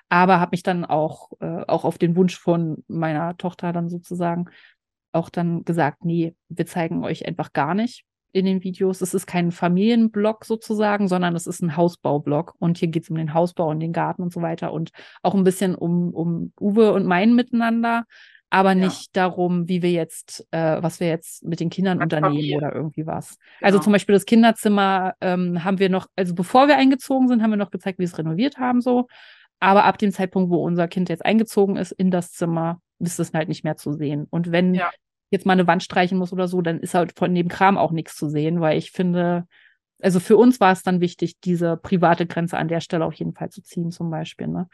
Aber 0.10 0.40
habe 0.40 0.52
mich 0.52 0.62
dann 0.62 0.86
auch, 0.86 1.32
äh, 1.40 1.64
auch 1.68 1.86
auf 1.86 1.98
den 1.98 2.16
Wunsch 2.16 2.38
von 2.38 2.84
meiner 2.88 3.36
Tochter 3.36 3.74
dann 3.74 3.90
sozusagen 3.90 4.46
auch 5.12 5.30
dann 5.30 5.64
gesagt, 5.66 6.06
nee, 6.06 6.36
wir 6.48 6.68
zeigen 6.68 7.04
euch 7.04 7.28
einfach 7.28 7.54
gar 7.54 7.74
nicht 7.74 8.06
in 8.32 8.46
den 8.46 8.64
Videos. 8.64 9.02
Es 9.02 9.16
ist 9.16 9.26
kein 9.26 9.52
Familienblog 9.52 10.46
sozusagen, 10.46 11.08
sondern 11.08 11.36
es 11.36 11.48
ist 11.48 11.64
ein 11.64 11.76
Hausbaublog. 11.76 12.54
Und 12.60 12.78
hier 12.78 12.90
geht 12.90 13.04
es 13.04 13.10
um 13.10 13.16
den 13.16 13.34
Hausbau 13.34 13.70
und 13.70 13.80
den 13.80 13.94
Garten 13.94 14.22
und 14.22 14.32
so 14.32 14.44
weiter 14.44 14.72
und 14.72 14.92
auch 15.24 15.34
ein 15.34 15.44
bisschen 15.44 15.74
um, 15.74 16.14
um 16.14 16.54
Uwe 16.60 16.94
und 16.94 17.08
mein 17.08 17.34
Miteinander, 17.34 18.04
aber 18.50 18.70
ja. 18.70 18.76
nicht 18.76 19.16
darum, 19.16 19.68
wie 19.68 19.82
wir 19.82 19.92
jetzt, 19.92 20.48
äh, 20.52 20.82
was 20.82 21.00
wir 21.00 21.08
jetzt 21.08 21.44
mit 21.44 21.60
den 21.60 21.70
Kindern 21.70 22.02
unternehmen 22.02 22.58
oder 22.58 22.74
irgendwie 22.74 23.06
was. 23.06 23.30
Also 23.30 23.38
genau. 23.38 23.68
Also 23.68 23.80
zum 23.80 23.94
Beispiel 23.94 24.14
das 24.14 24.26
Kinderzimmer 24.26 25.16
ähm, 25.22 25.64
haben 25.64 25.80
wir 25.80 25.90
noch, 25.90 26.08
also 26.16 26.34
bevor 26.34 26.68
wir 26.68 26.78
eingezogen 26.78 27.28
sind, 27.28 27.42
haben 27.42 27.52
wir 27.52 27.58
noch 27.58 27.72
gezeigt, 27.72 28.00
wie 28.00 28.04
wir 28.04 28.08
es 28.08 28.18
renoviert 28.18 28.58
haben 28.58 28.82
so. 28.82 29.08
Aber 29.60 29.86
ab 29.86 29.98
dem 29.98 30.12
Zeitpunkt, 30.12 30.52
wo 30.52 30.64
unser 30.64 30.88
Kind 30.88 31.10
jetzt 31.10 31.26
eingezogen 31.26 31.78
ist 31.78 31.92
in 31.92 32.12
das 32.12 32.32
Zimmer, 32.32 32.80
ist 33.00 33.20
es 33.20 33.34
halt 33.34 33.50
nicht 33.50 33.64
mehr 33.64 33.76
zu 33.76 33.92
sehen. 33.94 34.28
Und 34.30 34.52
wenn 34.52 34.74
ja 34.74 34.92
jetzt 35.30 35.46
mal 35.46 35.54
eine 35.54 35.68
Wand 35.68 35.84
streichen 35.84 36.18
muss 36.18 36.34
oder 36.34 36.48
so, 36.48 36.62
dann 36.62 36.80
ist 36.80 36.94
halt 36.94 37.18
von 37.18 37.34
dem 37.34 37.48
Kram 37.48 37.78
auch 37.78 37.92
nichts 37.92 38.16
zu 38.16 38.30
sehen, 38.30 38.62
weil 38.62 38.78
ich 38.78 38.92
finde, 38.92 39.46
also 40.02 40.20
für 40.20 40.38
uns 40.38 40.60
war 40.60 40.72
es 40.72 40.84
dann 40.84 41.02
wichtig, 41.02 41.40
diese 41.42 41.78
private 41.78 42.26
Grenze 42.26 42.58
an 42.58 42.68
der 42.68 42.82
Stelle 42.82 43.06
auf 43.06 43.14
jeden 43.16 43.34
Fall 43.34 43.50
zu 43.50 43.62
ziehen, 43.62 43.92
zum 43.92 44.10
Beispiel. 44.10 44.48
Ne? 44.48 44.70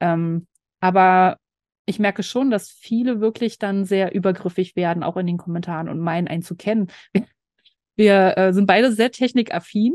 Ähm, 0.00 0.46
aber 0.80 1.38
ich 1.86 1.98
merke 1.98 2.22
schon, 2.22 2.50
dass 2.50 2.68
viele 2.70 3.20
wirklich 3.20 3.58
dann 3.58 3.84
sehr 3.84 4.14
übergriffig 4.14 4.76
werden, 4.76 5.02
auch 5.02 5.16
in 5.16 5.26
den 5.26 5.38
Kommentaren 5.38 5.88
und 5.88 6.00
meinen, 6.00 6.28
einen 6.28 6.42
zu 6.42 6.56
kennen. 6.56 6.88
Wir 7.96 8.36
äh, 8.36 8.52
sind 8.52 8.66
beide 8.66 8.92
sehr 8.92 9.10
technikaffin 9.10 9.94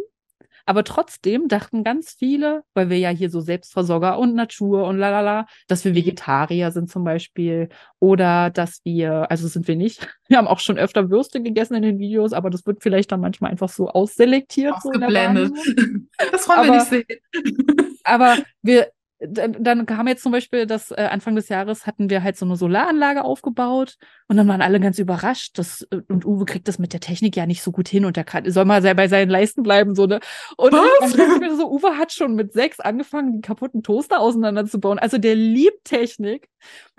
aber 0.66 0.84
trotzdem 0.84 1.48
dachten 1.48 1.84
ganz 1.84 2.14
viele, 2.18 2.64
weil 2.74 2.90
wir 2.90 2.98
ja 2.98 3.10
hier 3.10 3.30
so 3.30 3.42
Selbstversorger 3.42 4.18
und 4.18 4.36
Natur 4.36 4.86
und 4.86 4.98
lalala, 4.98 5.46
dass 5.68 5.84
wir 5.86 5.92
mhm. 5.92 5.98
Vegetarier 5.98 6.72
sind 6.72 6.90
zum 6.90 7.04
Beispiel 7.04 7.70
oder 8.00 8.50
dass 8.50 8.82
wir, 8.84 9.30
also 9.30 9.48
sind 9.48 9.68
wir 9.68 9.76
nicht. 9.76 10.08
Wir 10.32 10.38
haben 10.38 10.48
auch 10.48 10.60
schon 10.60 10.78
öfter 10.78 11.10
Würste 11.10 11.42
gegessen 11.42 11.76
in 11.76 11.84
den 11.84 12.00
Videos, 12.00 12.32
aber 12.32 12.50
das 12.50 12.66
wird 12.66 12.82
vielleicht 12.82 13.12
dann 13.12 13.20
manchmal 13.20 13.52
einfach 13.52 13.68
so 13.68 13.90
ausselektiert. 13.90 14.74
Ausgeblendet. 14.74 15.54
So 15.58 15.74
das 16.32 16.48
wollen 16.48 16.68
wir 16.68 16.72
nicht 16.72 16.86
sehen. 16.86 17.06
aber 18.06 18.38
wir, 18.62 18.88
dann 19.24 19.86
kam 19.86 20.08
jetzt 20.08 20.24
zum 20.24 20.32
Beispiel, 20.32 20.66
dass 20.66 20.90
äh, 20.92 21.08
Anfang 21.12 21.36
des 21.36 21.48
Jahres 21.50 21.86
hatten 21.86 22.10
wir 22.10 22.24
halt 22.24 22.38
so 22.38 22.46
eine 22.46 22.56
Solaranlage 22.56 23.24
aufgebaut 23.24 23.98
und 24.28 24.38
dann 24.38 24.48
waren 24.48 24.62
alle 24.62 24.80
ganz 24.80 24.98
überrascht. 24.98 25.60
Dass, 25.60 25.84
äh, 25.92 26.02
und 26.08 26.26
Uwe 26.26 26.46
kriegt 26.46 26.68
das 26.68 26.80
mit 26.80 26.94
der 26.94 27.00
Technik 27.02 27.36
ja 27.36 27.46
nicht 27.46 27.62
so 27.62 27.72
gut 27.72 27.88
hin 27.88 28.06
und 28.06 28.18
der 28.18 28.24
kann, 28.24 28.50
soll 28.50 28.66
mal 28.66 28.82
bei 28.96 29.08
seinen 29.08 29.30
Leisten 29.30 29.62
bleiben, 29.62 29.94
so, 29.94 30.08
ne? 30.08 30.20
Und 30.58 30.74
Was? 30.74 31.14
dann 31.14 31.58
so, 31.58 31.72
Uwe 31.72 31.98
hat 31.98 32.12
schon 32.12 32.36
mit 32.36 32.54
sechs 32.54 32.80
angefangen, 32.80 33.34
die 33.34 33.42
kaputten 33.42 33.84
Toaster 33.84 34.20
auseinanderzubauen. 34.20 34.98
Also 34.98 35.18
der 35.18 35.36
liebt 35.36 35.86
Technik. 35.86 36.51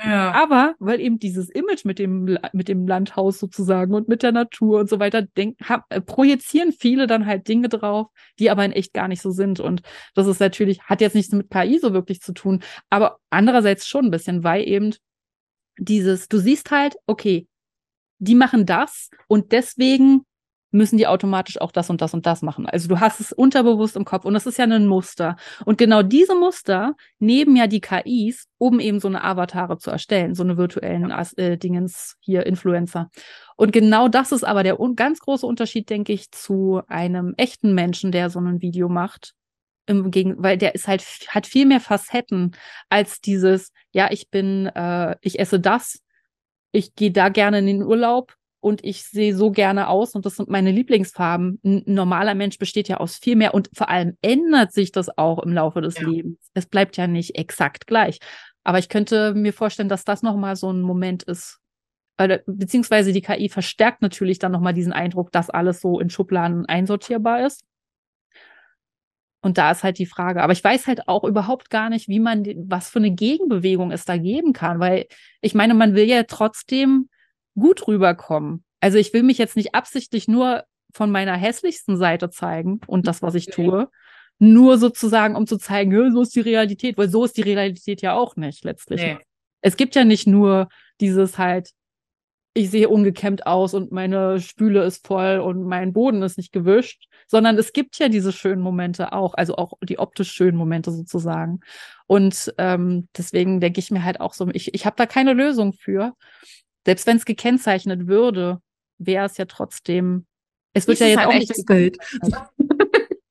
Ja. 0.02 0.32
Aber 0.32 0.74
weil 0.78 1.01
eben 1.01 1.18
dieses 1.18 1.48
Image 1.51 1.84
mit 1.84 1.98
dem, 1.98 2.39
mit 2.52 2.68
dem 2.68 2.86
Landhaus 2.86 3.39
sozusagen 3.39 3.94
und 3.94 4.09
mit 4.09 4.22
der 4.22 4.32
Natur 4.32 4.80
und 4.80 4.89
so 4.89 4.98
weiter 4.98 5.22
denk, 5.22 5.59
hab, 5.62 5.84
äh, 5.90 6.01
projizieren 6.01 6.72
viele 6.72 7.06
dann 7.06 7.26
halt 7.26 7.48
Dinge 7.48 7.68
drauf, 7.68 8.09
die 8.39 8.51
aber 8.51 8.64
in 8.64 8.72
echt 8.72 8.93
gar 8.93 9.09
nicht 9.09 9.22
so 9.22 9.30
sind. 9.30 9.60
Und 9.60 9.82
das 10.14 10.26
ist 10.26 10.40
natürlich, 10.40 10.82
hat 10.82 11.01
jetzt 11.01 11.14
nichts 11.14 11.32
mit 11.32 11.51
KI 11.51 11.78
so 11.78 11.93
wirklich 11.93 12.20
zu 12.20 12.32
tun, 12.32 12.62
aber 12.90 13.18
andererseits 13.30 13.86
schon 13.86 14.06
ein 14.06 14.10
bisschen, 14.10 14.44
weil 14.44 14.66
eben 14.66 14.94
dieses, 15.78 16.28
du 16.28 16.39
siehst 16.39 16.70
halt, 16.70 16.97
okay, 17.06 17.47
die 18.18 18.34
machen 18.34 18.66
das 18.66 19.10
und 19.26 19.52
deswegen 19.52 20.24
müssen 20.73 20.97
die 20.97 21.07
automatisch 21.07 21.61
auch 21.61 21.70
das 21.70 21.90
und 21.90 22.01
das 22.01 22.15
und 22.15 22.27
das 22.27 22.43
machen. 22.43 22.66
Also 22.66 22.89
du 22.89 22.99
hast 22.99 23.20
es 23.20 23.32
unterbewusst 23.32 23.94
im 23.94 24.05
Kopf 24.05 24.24
und 24.24 24.35
das 24.35 24.47
ist 24.47 24.59
ja 24.59 24.65
ein 24.65 24.86
Muster. 24.86 25.36
Und 25.65 25.78
genau 25.78 26.03
diese 26.03 26.35
Muster 26.35 26.94
nehmen 27.19 27.55
ja 27.55 27.66
die 27.66 27.81
KIs, 27.81 28.49
um 28.59 28.81
eben 28.81 28.99
so 28.99 29.09
eine 29.09 29.23
Avatare 29.23 29.78
zu 29.78 29.90
erstellen, 29.90 30.35
so 30.35 30.43
eine 30.43 30.57
virtuellen 30.57 31.11
äh, 31.36 31.59
Dingens 31.59 32.16
hier, 32.20 32.47
Influencer. 32.47 33.11
Und 33.57 33.73
genau 33.73 34.09
das 34.09 34.32
ist 34.32 34.44
aber 34.44 34.62
der 34.62 34.78
ganz 34.97 35.20
große 35.20 35.47
Unterschied, 35.47 35.90
denke 35.90 36.12
ich, 36.12 36.31
zu 36.31 36.81
einem 36.89 37.35
echten 37.36 37.74
Menschen, 37.74 38.11
der 38.11 38.31
so 38.31 38.40
ein 38.40 38.62
Video 38.62 38.89
macht. 38.89 39.35
Im 39.86 40.11
Gegen 40.11 40.43
weil 40.43 40.59
der 40.59 40.74
ist 40.74 40.89
halt, 40.89 41.05
hat 41.28 41.47
viel 41.47 41.66
mehr 41.66 41.81
Facetten 41.81 42.53
als 42.89 43.20
dieses, 43.20 43.73
ja, 43.90 44.09
ich 44.11 44.31
bin, 44.31 44.66
äh, 44.66 45.16
ich 45.20 45.39
esse 45.39 45.61
das, 45.61 46.01
ich 46.70 46.94
gehe 46.94 47.11
da 47.11 47.28
gerne 47.28 47.59
in 47.59 47.66
den 47.66 47.82
Urlaub, 47.82 48.35
und 48.62 48.84
ich 48.84 49.02
sehe 49.02 49.34
so 49.34 49.51
gerne 49.51 49.89
aus 49.89 50.14
und 50.14 50.24
das 50.24 50.36
sind 50.36 50.48
meine 50.48 50.70
Lieblingsfarben. 50.70 51.60
Ein 51.64 51.82
normaler 51.84 52.36
Mensch 52.36 52.59
besteht 52.59 52.86
ja 52.86 52.98
aus 52.98 53.16
viel 53.16 53.34
mehr 53.34 53.55
und 53.55 53.68
vor 53.74 53.89
allem 53.89 54.16
ändert 54.22 54.72
sich 54.72 54.93
das 54.93 55.18
auch 55.18 55.40
im 55.40 55.52
Laufe 55.52 55.80
des 55.80 55.98
ja. 55.98 56.06
Lebens. 56.06 56.39
Es 56.55 56.66
bleibt 56.66 56.97
ja 56.97 57.09
nicht 57.09 57.34
exakt 57.36 57.89
gleich. 57.89 58.20
Aber 58.62 58.78
ich 58.78 58.89
könnte 58.89 59.34
mir 59.34 59.52
vorstellen, 59.52 59.89
dass 59.89 60.05
das 60.05 60.22
nochmal 60.22 60.55
so 60.55 60.70
ein 60.72 60.80
Moment 60.80 61.24
ist, 61.24 61.59
beziehungsweise 62.47 63.12
die 63.12 63.20
KI 63.20 63.48
verstärkt 63.48 64.01
natürlich 64.01 64.39
dann 64.39 64.52
nochmal 64.52 64.74
diesen 64.74 64.93
Eindruck, 64.93 65.32
dass 65.32 65.51
alles 65.51 65.80
so 65.80 65.98
in 65.98 66.09
Schubladen 66.09 66.64
einsortierbar 66.66 67.44
ist. 67.44 67.64
Und 69.40 69.59
da 69.59 69.72
ist 69.72 69.82
halt 69.82 69.98
die 69.98 70.06
Frage. 70.06 70.40
Aber 70.40 70.52
ich 70.52 70.62
weiß 70.62 70.86
halt 70.86 71.09
auch 71.09 71.24
überhaupt 71.24 71.68
gar 71.68 71.90
nicht, 71.90 72.06
wie 72.06 72.20
man, 72.20 72.44
was 72.68 72.90
für 72.90 73.01
eine 73.01 73.10
Gegenbewegung 73.10 73.90
es 73.90 74.05
da 74.05 74.18
geben 74.18 74.52
kann, 74.52 74.78
weil 74.78 75.06
ich 75.40 75.52
meine, 75.52 75.74
man 75.74 75.97
will 75.97 76.05
ja 76.05 76.22
trotzdem 76.22 77.09
gut 77.55 77.87
rüberkommen. 77.87 78.65
Also 78.81 78.99
ich 78.99 79.12
will 79.12 79.23
mich 79.23 79.39
jetzt 79.39 79.57
nicht 79.57 79.74
absichtlich 79.74 80.29
nur 80.29 80.65
von 80.93 81.11
meiner 81.11 81.37
hässlichsten 81.37 81.97
Seite 81.97 82.31
zeigen 82.31 82.81
und 82.87 83.07
das, 83.07 83.23
was 83.23 83.35
ich 83.35 83.47
tue, 83.47 83.89
nur 84.39 84.79
sozusagen, 84.79 85.37
um 85.37 85.47
zu 85.47 85.57
zeigen, 85.57 86.12
so 86.12 86.23
ist 86.23 86.35
die 86.35 86.41
Realität, 86.41 86.99
weil 86.99 87.09
so 87.09 87.24
ist 87.24 87.37
die 87.37 87.43
Realität 87.43 88.03
ja 88.03 88.15
auch 88.15 88.37
nicht 88.37 88.65
letztlich. 88.65 89.01
Nee. 89.01 89.19
Es 89.61 89.77
gibt 89.77 89.95
ja 89.95 90.05
nicht 90.05 90.27
nur 90.27 90.69
dieses 91.01 91.39
halt, 91.39 91.70
ich 92.55 92.70
sehe 92.70 92.89
ungekämmt 92.89 93.47
aus 93.47 93.73
und 93.73 93.93
meine 93.93 94.41
Spüle 94.41 94.85
ist 94.85 95.07
voll 95.07 95.39
und 95.39 95.62
mein 95.65 95.93
Boden 95.93 96.23
ist 96.23 96.37
nicht 96.37 96.53
gewischt, 96.53 97.07
sondern 97.27 97.57
es 97.57 97.73
gibt 97.73 97.99
ja 97.99 98.09
diese 98.09 98.33
schönen 98.33 98.61
Momente 98.61 99.12
auch, 99.12 99.35
also 99.35 99.57
auch 99.57 99.74
die 99.83 99.99
optisch 99.99 100.33
schönen 100.33 100.59
Momente 100.59 100.91
sozusagen. 100.91 101.61
Und 102.07 102.53
ähm, 102.59 103.09
deswegen 103.16 103.61
denke 103.61 103.79
ich 103.79 103.91
mir 103.91 104.05
halt 104.05 104.20
auch 104.20 104.35
so, 104.35 104.49
ich, 104.53 104.74
ich 104.74 104.85
habe 104.85 104.97
da 104.97 105.07
keine 105.07 105.33
Lösung 105.33 105.73
für 105.73 106.15
selbst 106.85 107.07
wenn 107.07 107.17
es 107.17 107.25
gekennzeichnet 107.25 108.07
würde, 108.07 108.61
wäre 108.99 109.27
es 109.27 109.37
ja 109.37 109.45
trotzdem. 109.45 110.27
Es 110.75 110.87
wird 110.87 110.99
Dies 110.99 111.01
ja 111.01 111.07
jetzt 111.09 111.19
ein 111.19 111.29
auch 111.29 111.35
echtes 111.35 111.65
Bild. 111.65 111.99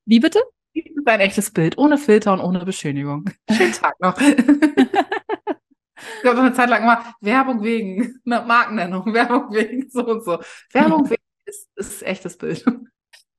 Wie 0.04 0.20
bitte? 0.20 0.40
Dies 0.74 0.96
ist 0.96 1.06
ein 1.06 1.20
echtes 1.20 1.50
Bild, 1.50 1.78
ohne 1.78 1.98
Filter 1.98 2.32
und 2.32 2.40
ohne 2.40 2.64
Beschönigung. 2.64 3.24
Schönen 3.50 3.72
Tag 3.72 3.98
noch. 4.00 4.18
ich 4.20 4.36
habe 6.24 6.40
eine 6.40 6.52
Zeit 6.52 6.70
lang 6.70 6.82
immer 6.82 7.14
Werbung 7.20 7.62
wegen, 7.62 8.20
eine 8.24 8.44
Markennennung, 8.46 9.06
Werbung 9.14 9.52
wegen 9.52 9.88
so 9.90 10.06
und 10.06 10.24
so. 10.24 10.38
Werbung 10.72 11.10
wegen 11.10 11.22
ist, 11.44 11.68
ist 11.76 12.02
echtes 12.02 12.38
Bild. 12.38 12.64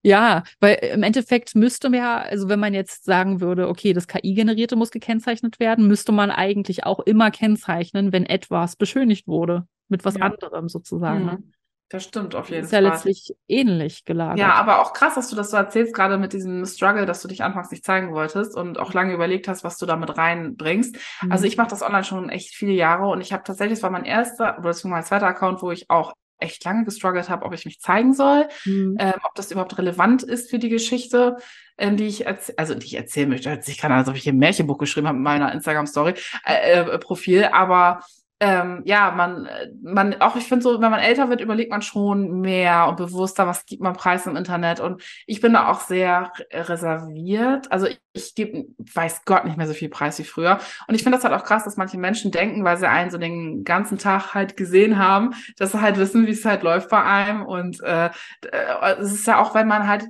Ja, 0.03 0.43
weil 0.59 0.75
im 0.93 1.01
Endeffekt 1.01 1.55
müsste 1.55 1.89
man 1.89 1.99
ja, 1.99 2.17
also 2.19 2.49
wenn 2.49 2.59
man 2.59 2.73
jetzt 2.73 3.05
sagen 3.05 3.39
würde, 3.39 3.69
okay, 3.69 3.93
das 3.93 4.07
KI-Generierte 4.07 4.75
muss 4.75 4.91
gekennzeichnet 4.91 5.59
werden, 5.59 5.88
müsste 5.88 6.11
man 6.11 6.30
eigentlich 6.30 6.85
auch 6.85 6.99
immer 6.99 7.31
kennzeichnen, 7.31 8.11
wenn 8.11 8.25
etwas 8.25 8.75
beschönigt 8.75 9.27
wurde 9.27 9.65
mit 9.88 10.03
was 10.03 10.15
ja. 10.15 10.25
anderem 10.25 10.67
sozusagen. 10.67 11.25
Ne? 11.25 11.31
Hm. 11.34 11.53
Das 11.93 12.05
stimmt 12.05 12.34
auf 12.34 12.49
jeden 12.49 12.63
Fall. 12.63 12.65
Ist 12.65 12.71
ja 12.71 12.80
letztlich 12.80 13.35
ähnlich 13.47 14.03
gelagert. 14.03 14.39
Ja, 14.39 14.53
aber 14.53 14.81
auch 14.81 14.93
krass, 14.93 15.13
dass 15.13 15.30
du 15.30 15.35
das 15.35 15.51
so 15.51 15.57
erzählst, 15.57 15.93
gerade 15.93 16.17
mit 16.17 16.34
diesem 16.34 16.65
Struggle, 16.65 17.05
dass 17.05 17.21
du 17.21 17.27
dich 17.27 17.43
anfangs 17.43 17.69
nicht 17.69 17.85
zeigen 17.85 18.13
wolltest 18.13 18.57
und 18.57 18.80
auch 18.80 18.93
lange 18.93 19.13
überlegt 19.13 19.47
hast, 19.47 19.63
was 19.63 19.77
du 19.77 19.85
damit 19.85 20.17
reinbringst. 20.17 20.97
Mhm. 21.21 21.31
Also 21.31 21.45
ich 21.45 21.55
mache 21.55 21.69
das 21.69 21.84
online 21.84 22.03
schon 22.03 22.30
echt 22.30 22.55
viele 22.55 22.73
Jahre 22.73 23.09
und 23.09 23.21
ich 23.21 23.31
habe 23.31 23.43
tatsächlich, 23.43 23.77
das 23.77 23.84
war 23.84 23.91
mein 23.91 24.05
erster 24.05 24.57
oder 24.57 24.69
das 24.69 24.84
war 24.84 24.89
mein 24.89 25.03
zweiter 25.03 25.27
Account, 25.27 25.61
wo 25.61 25.69
ich 25.69 25.89
auch 25.91 26.13
echt 26.39 26.64
lange 26.65 26.85
gestruggelt 26.85 27.30
habe, 27.30 27.45
ob 27.45 27.53
ich 27.53 27.65
mich 27.65 27.80
zeigen 27.80 28.14
soll, 28.14 28.47
mhm. 28.65 28.97
ähm, 28.99 29.14
ob 29.23 29.35
das 29.35 29.51
überhaupt 29.51 29.77
relevant 29.77 30.23
ist 30.23 30.49
für 30.49 30.60
die 30.60 30.69
Geschichte, 30.69 31.38
ähm, 31.77 31.97
die 31.97 32.07
ich 32.07 32.26
erzähle, 32.26 32.57
also 32.57 32.76
die 32.76 32.85
ich 32.85 32.95
erzählen 32.95 33.30
möchte. 33.30 33.60
Ich 33.65 33.77
kann, 33.77 33.91
als 33.91 34.07
ob 34.07 34.15
ich 34.15 34.23
hier 34.23 34.34
ein 34.34 34.38
Märchenbuch 34.38 34.77
geschrieben 34.77 35.07
habe 35.07 35.18
mit 35.18 35.23
meiner 35.23 35.51
Instagram-Story, 35.53 36.15
äh, 36.45 36.81
äh, 36.81 36.99
Profil, 36.99 37.45
aber 37.45 38.01
ähm, 38.39 38.81
ja, 38.85 39.11
man, 39.11 39.47
man, 39.81 40.19
auch 40.19 40.35
ich 40.35 40.43
finde 40.43 40.64
so, 40.64 40.81
wenn 40.81 40.91
man 40.91 40.99
älter 40.99 41.30
wird, 41.30 41.39
überlegt 41.39 41.72
man 41.72 41.81
schon 41.81 42.41
mehr 42.41 42.88
und 42.89 42.97
bewusster, 42.97 43.47
was 43.47 43.65
gibt 43.65 43.81
man 43.81 43.93
preis 43.93 44.27
im 44.27 44.35
Internet. 44.35 44.81
Und 44.81 45.01
ich 45.27 45.39
bin 45.39 45.53
da 45.53 45.69
auch 45.69 45.80
sehr 45.80 46.34
reserviert. 46.51 47.72
Also 47.72 47.88
ich, 47.88 48.01
ich 48.11 48.35
gebe, 48.35 48.65
weiß 48.93 49.23
Gott, 49.26 49.45
nicht 49.45 49.57
mehr 49.57 49.68
so 49.68 49.73
viel 49.73 49.89
Preis 49.89 50.19
wie 50.19 50.23
früher. 50.23 50.60
Und 50.88 50.95
ich 50.95 51.03
finde 51.03 51.18
das 51.18 51.23
halt 51.23 51.34
auch 51.34 51.45
krass, 51.45 51.64
dass 51.64 51.77
manche 51.77 51.97
Menschen 51.97 52.31
denken, 52.31 52.65
weil 52.65 52.77
sie 52.77 52.89
einen 52.89 53.11
so 53.11 53.18
den 53.18 53.64
ganzen 53.64 53.97
Tag 53.97 54.34
halt 54.34 54.57
gesehen 54.57 54.97
haben, 54.97 55.34
dass 55.57 55.72
sie 55.72 55.81
halt 55.81 55.97
wissen, 55.97 56.27
wie 56.27 56.31
es 56.31 56.43
halt 56.43 56.64
läuft 56.64 56.89
bei 56.89 57.01
einem. 57.01 57.45
Und 57.45 57.81
äh, 57.81 58.07
äh 58.07 58.95
es 58.99 59.14
ist 59.14 59.27
ja 59.27 59.39
auch, 59.39 59.55
wenn 59.55 59.68
man 59.68 59.88
halt 59.88 60.05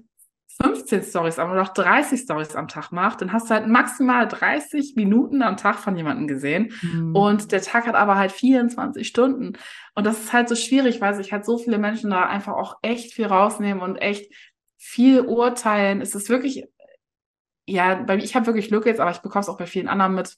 15 0.62 1.04
Stories 1.04 1.40
am 1.40 1.52
oder 1.52 1.64
auch 1.64 1.74
30 1.74 2.20
Stories 2.22 2.56
am 2.56 2.68
Tag 2.68 2.92
macht, 2.92 3.22
dann 3.22 3.34
hast 3.34 3.50
du 3.50 3.56
halt 3.56 3.68
maximal 3.68 4.28
30 4.28 4.94
Minuten 4.96 5.42
am 5.42 5.58
Tag 5.58 5.78
von 5.78 5.96
jemandem 5.96 6.28
gesehen. 6.28 6.74
Mhm. 6.82 7.16
Und 7.16 7.52
der 7.52 7.62
Tag 7.62 7.88
hat 7.88 7.96
aber 7.96 8.18
halt 8.18 8.32
24 8.32 9.08
Stunden. 9.08 9.54
Und 9.96 10.06
das 10.06 10.20
ist 10.20 10.34
halt 10.34 10.50
so 10.50 10.56
schwierig, 10.56 11.02
weil 11.02 11.16
sich 11.16 11.32
halt 11.32 11.46
so 11.46 11.58
viele 11.58 11.78
Menschen 11.78 12.12
da 12.12 12.26
einfach 12.26 12.54
auch 12.54 12.78
echt 12.82 13.14
viel 13.14 13.26
rausnehmen 13.26 13.82
und 13.82 13.98
echt 13.98 14.32
viel 14.78 15.22
urteilen. 15.22 16.02
Es 16.02 16.14
ist 16.14 16.30
wirklich, 16.30 16.66
ja, 17.66 17.96
bei 17.96 18.18
mir, 18.18 18.24
ich 18.24 18.36
habe 18.36 18.46
wirklich 18.46 18.68
Glück 18.68 18.86
jetzt, 18.86 19.00
aber 19.00 19.12
ich 19.12 19.20
bekomme 19.20 19.42
es 19.42 19.50
auch 19.50 19.58
bei 19.58 19.66
vielen 19.66 19.88
anderen 19.88 20.14
mit, 20.14 20.38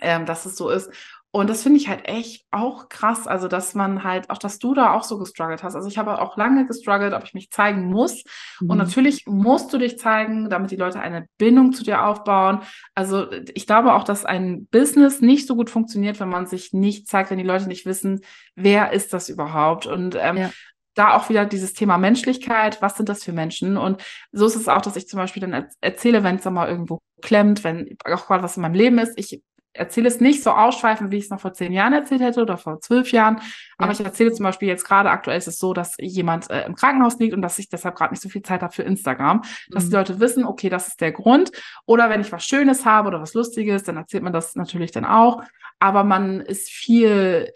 ähm, 0.00 0.26
dass 0.26 0.44
es 0.44 0.56
so 0.56 0.68
ist. 0.68 0.90
Und 1.34 1.48
das 1.48 1.62
finde 1.62 1.78
ich 1.78 1.88
halt 1.88 2.06
echt 2.06 2.44
auch 2.50 2.90
krass. 2.90 3.26
Also, 3.26 3.48
dass 3.48 3.74
man 3.74 4.04
halt, 4.04 4.28
auch 4.28 4.36
dass 4.36 4.58
du 4.58 4.74
da 4.74 4.92
auch 4.92 5.02
so 5.02 5.18
gestruggelt 5.18 5.62
hast. 5.62 5.74
Also, 5.74 5.88
ich 5.88 5.96
habe 5.96 6.20
auch 6.20 6.36
lange 6.36 6.66
gestruggelt, 6.66 7.14
ob 7.14 7.24
ich 7.24 7.32
mich 7.32 7.50
zeigen 7.50 7.86
muss. 7.86 8.22
Mhm. 8.60 8.70
Und 8.70 8.78
natürlich 8.78 9.24
musst 9.26 9.72
du 9.72 9.78
dich 9.78 9.98
zeigen, 9.98 10.50
damit 10.50 10.70
die 10.70 10.76
Leute 10.76 11.00
eine 11.00 11.26
Bindung 11.38 11.72
zu 11.72 11.84
dir 11.84 12.04
aufbauen. 12.04 12.60
Also, 12.94 13.32
ich 13.54 13.66
glaube 13.66 13.94
auch, 13.94 14.04
dass 14.04 14.26
ein 14.26 14.66
Business 14.66 15.22
nicht 15.22 15.46
so 15.46 15.56
gut 15.56 15.70
funktioniert, 15.70 16.20
wenn 16.20 16.28
man 16.28 16.46
sich 16.46 16.74
nicht 16.74 17.08
zeigt, 17.08 17.30
wenn 17.30 17.38
die 17.38 17.44
Leute 17.44 17.66
nicht 17.66 17.86
wissen, 17.86 18.20
wer 18.54 18.92
ist 18.92 19.14
das 19.14 19.30
überhaupt. 19.30 19.86
Und 19.86 20.16
ähm, 20.20 20.36
ja 20.36 20.50
da 20.94 21.16
auch 21.16 21.30
wieder 21.30 21.46
dieses 21.46 21.72
Thema 21.72 21.96
Menschlichkeit, 21.96 22.82
was 22.82 22.96
sind 22.96 23.08
das 23.08 23.24
für 23.24 23.32
Menschen? 23.32 23.76
Und 23.78 24.02
so 24.30 24.46
ist 24.46 24.56
es 24.56 24.68
auch, 24.68 24.82
dass 24.82 24.96
ich 24.96 25.08
zum 25.08 25.18
Beispiel 25.18 25.40
dann 25.40 25.68
erzähle, 25.80 26.22
wenn 26.22 26.36
es 26.36 26.42
dann 26.42 26.52
mal 26.52 26.68
irgendwo 26.68 26.98
klemmt, 27.22 27.64
wenn 27.64 27.96
auch 28.04 28.26
gerade 28.26 28.42
was 28.42 28.56
in 28.56 28.62
meinem 28.62 28.74
Leben 28.74 28.98
ist. 28.98 29.18
Ich 29.18 29.42
erzähle 29.74 30.08
es 30.08 30.20
nicht 30.20 30.42
so 30.42 30.50
ausschweifend, 30.50 31.10
wie 31.10 31.16
ich 31.16 31.24
es 31.24 31.30
noch 31.30 31.40
vor 31.40 31.52
zehn 31.52 31.72
Jahren 31.72 31.92
erzählt 31.92 32.20
hätte 32.20 32.42
oder 32.42 32.58
vor 32.58 32.80
zwölf 32.80 33.10
Jahren. 33.12 33.40
Aber 33.78 33.92
ja. 33.92 33.92
ich 33.92 34.04
erzähle 34.04 34.32
zum 34.32 34.44
Beispiel 34.44 34.68
jetzt 34.68 34.84
gerade 34.84 35.10
aktuell 35.10 35.38
ist 35.38 35.48
es 35.48 35.58
so, 35.58 35.72
dass 35.72 35.96
jemand 35.98 36.50
äh, 36.50 36.64
im 36.66 36.74
Krankenhaus 36.74 37.18
liegt 37.18 37.34
und 37.34 37.42
dass 37.42 37.58
ich 37.58 37.68
deshalb 37.68 37.96
gerade 37.96 38.12
nicht 38.12 38.22
so 38.22 38.28
viel 38.28 38.42
Zeit 38.42 38.62
habe 38.62 38.72
für 38.72 38.82
Instagram. 38.82 39.42
Dass 39.70 39.84
mhm. 39.84 39.90
die 39.90 39.96
Leute 39.96 40.20
wissen, 40.20 40.44
okay, 40.44 40.68
das 40.68 40.88
ist 40.88 41.00
der 41.00 41.12
Grund. 41.12 41.50
Oder 41.86 42.10
wenn 42.10 42.20
ich 42.20 42.32
was 42.32 42.44
Schönes 42.44 42.84
habe 42.84 43.08
oder 43.08 43.20
was 43.20 43.34
Lustiges, 43.34 43.84
dann 43.84 43.96
erzählt 43.96 44.22
man 44.22 44.32
das 44.32 44.54
natürlich 44.56 44.90
dann 44.90 45.04
auch. 45.04 45.42
Aber 45.78 46.04
man 46.04 46.40
ist 46.40 46.70
viel, 46.70 47.50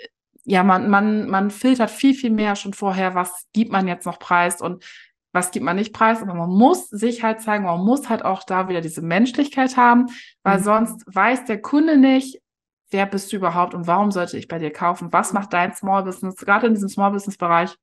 ja, 0.45 0.63
man, 0.65 0.89
man, 0.89 1.29
man 1.29 1.51
filtert 1.51 1.91
viel, 1.91 2.15
viel 2.15 2.31
mehr 2.31 2.57
schon 2.57 2.73
vorher, 2.73 3.15
was 3.15 3.47
gibt 3.53 3.71
man 3.71 3.87
jetzt 3.87 4.07
noch 4.07 4.19
preis 4.19 4.61
und 4.61 4.85
was 5.37 5.51
gibt 5.51 5.65
man 5.65 5.77
nicht 5.77 5.93
preis, 5.93 6.23
aber 6.23 6.35
man 6.35 6.49
muss 6.49 6.89
sich 6.89 7.23
halt 7.23 7.43
zeigen, 7.43 7.65
man 7.65 7.85
muss 7.85 8.09
halt 8.09 8.25
auch 8.25 8.43
da 8.43 8.69
wieder 8.69 8.81
diese 8.81 9.03
Menschlichkeit 9.03 9.77
haben, 9.77 10.07
weil 10.43 10.59
mhm. 10.59 10.65
sonst 10.65 11.05
weiß 11.07 11.45
der 11.45 11.61
Kunde 11.61 11.99
nicht, 11.99 12.41
wer 12.91 13.07
bist 13.07 13.33
du 13.33 13.37
überhaupt 13.37 13.75
und 13.75 13.87
warum 13.87 14.11
sollte 14.11 14.39
ich 14.39 14.49
bei 14.49 14.59
dir 14.59 14.73
kaufen? 14.73 15.13
Was 15.13 15.33
macht 15.35 15.53
dein 15.53 15.75
Small 15.75 16.05
Business, 16.05 16.37
gerade 16.37 16.67
in 16.67 16.75
diesem 16.75 16.89
Small 16.89 17.13
Business 17.13 17.37
Bereich? 17.37 17.77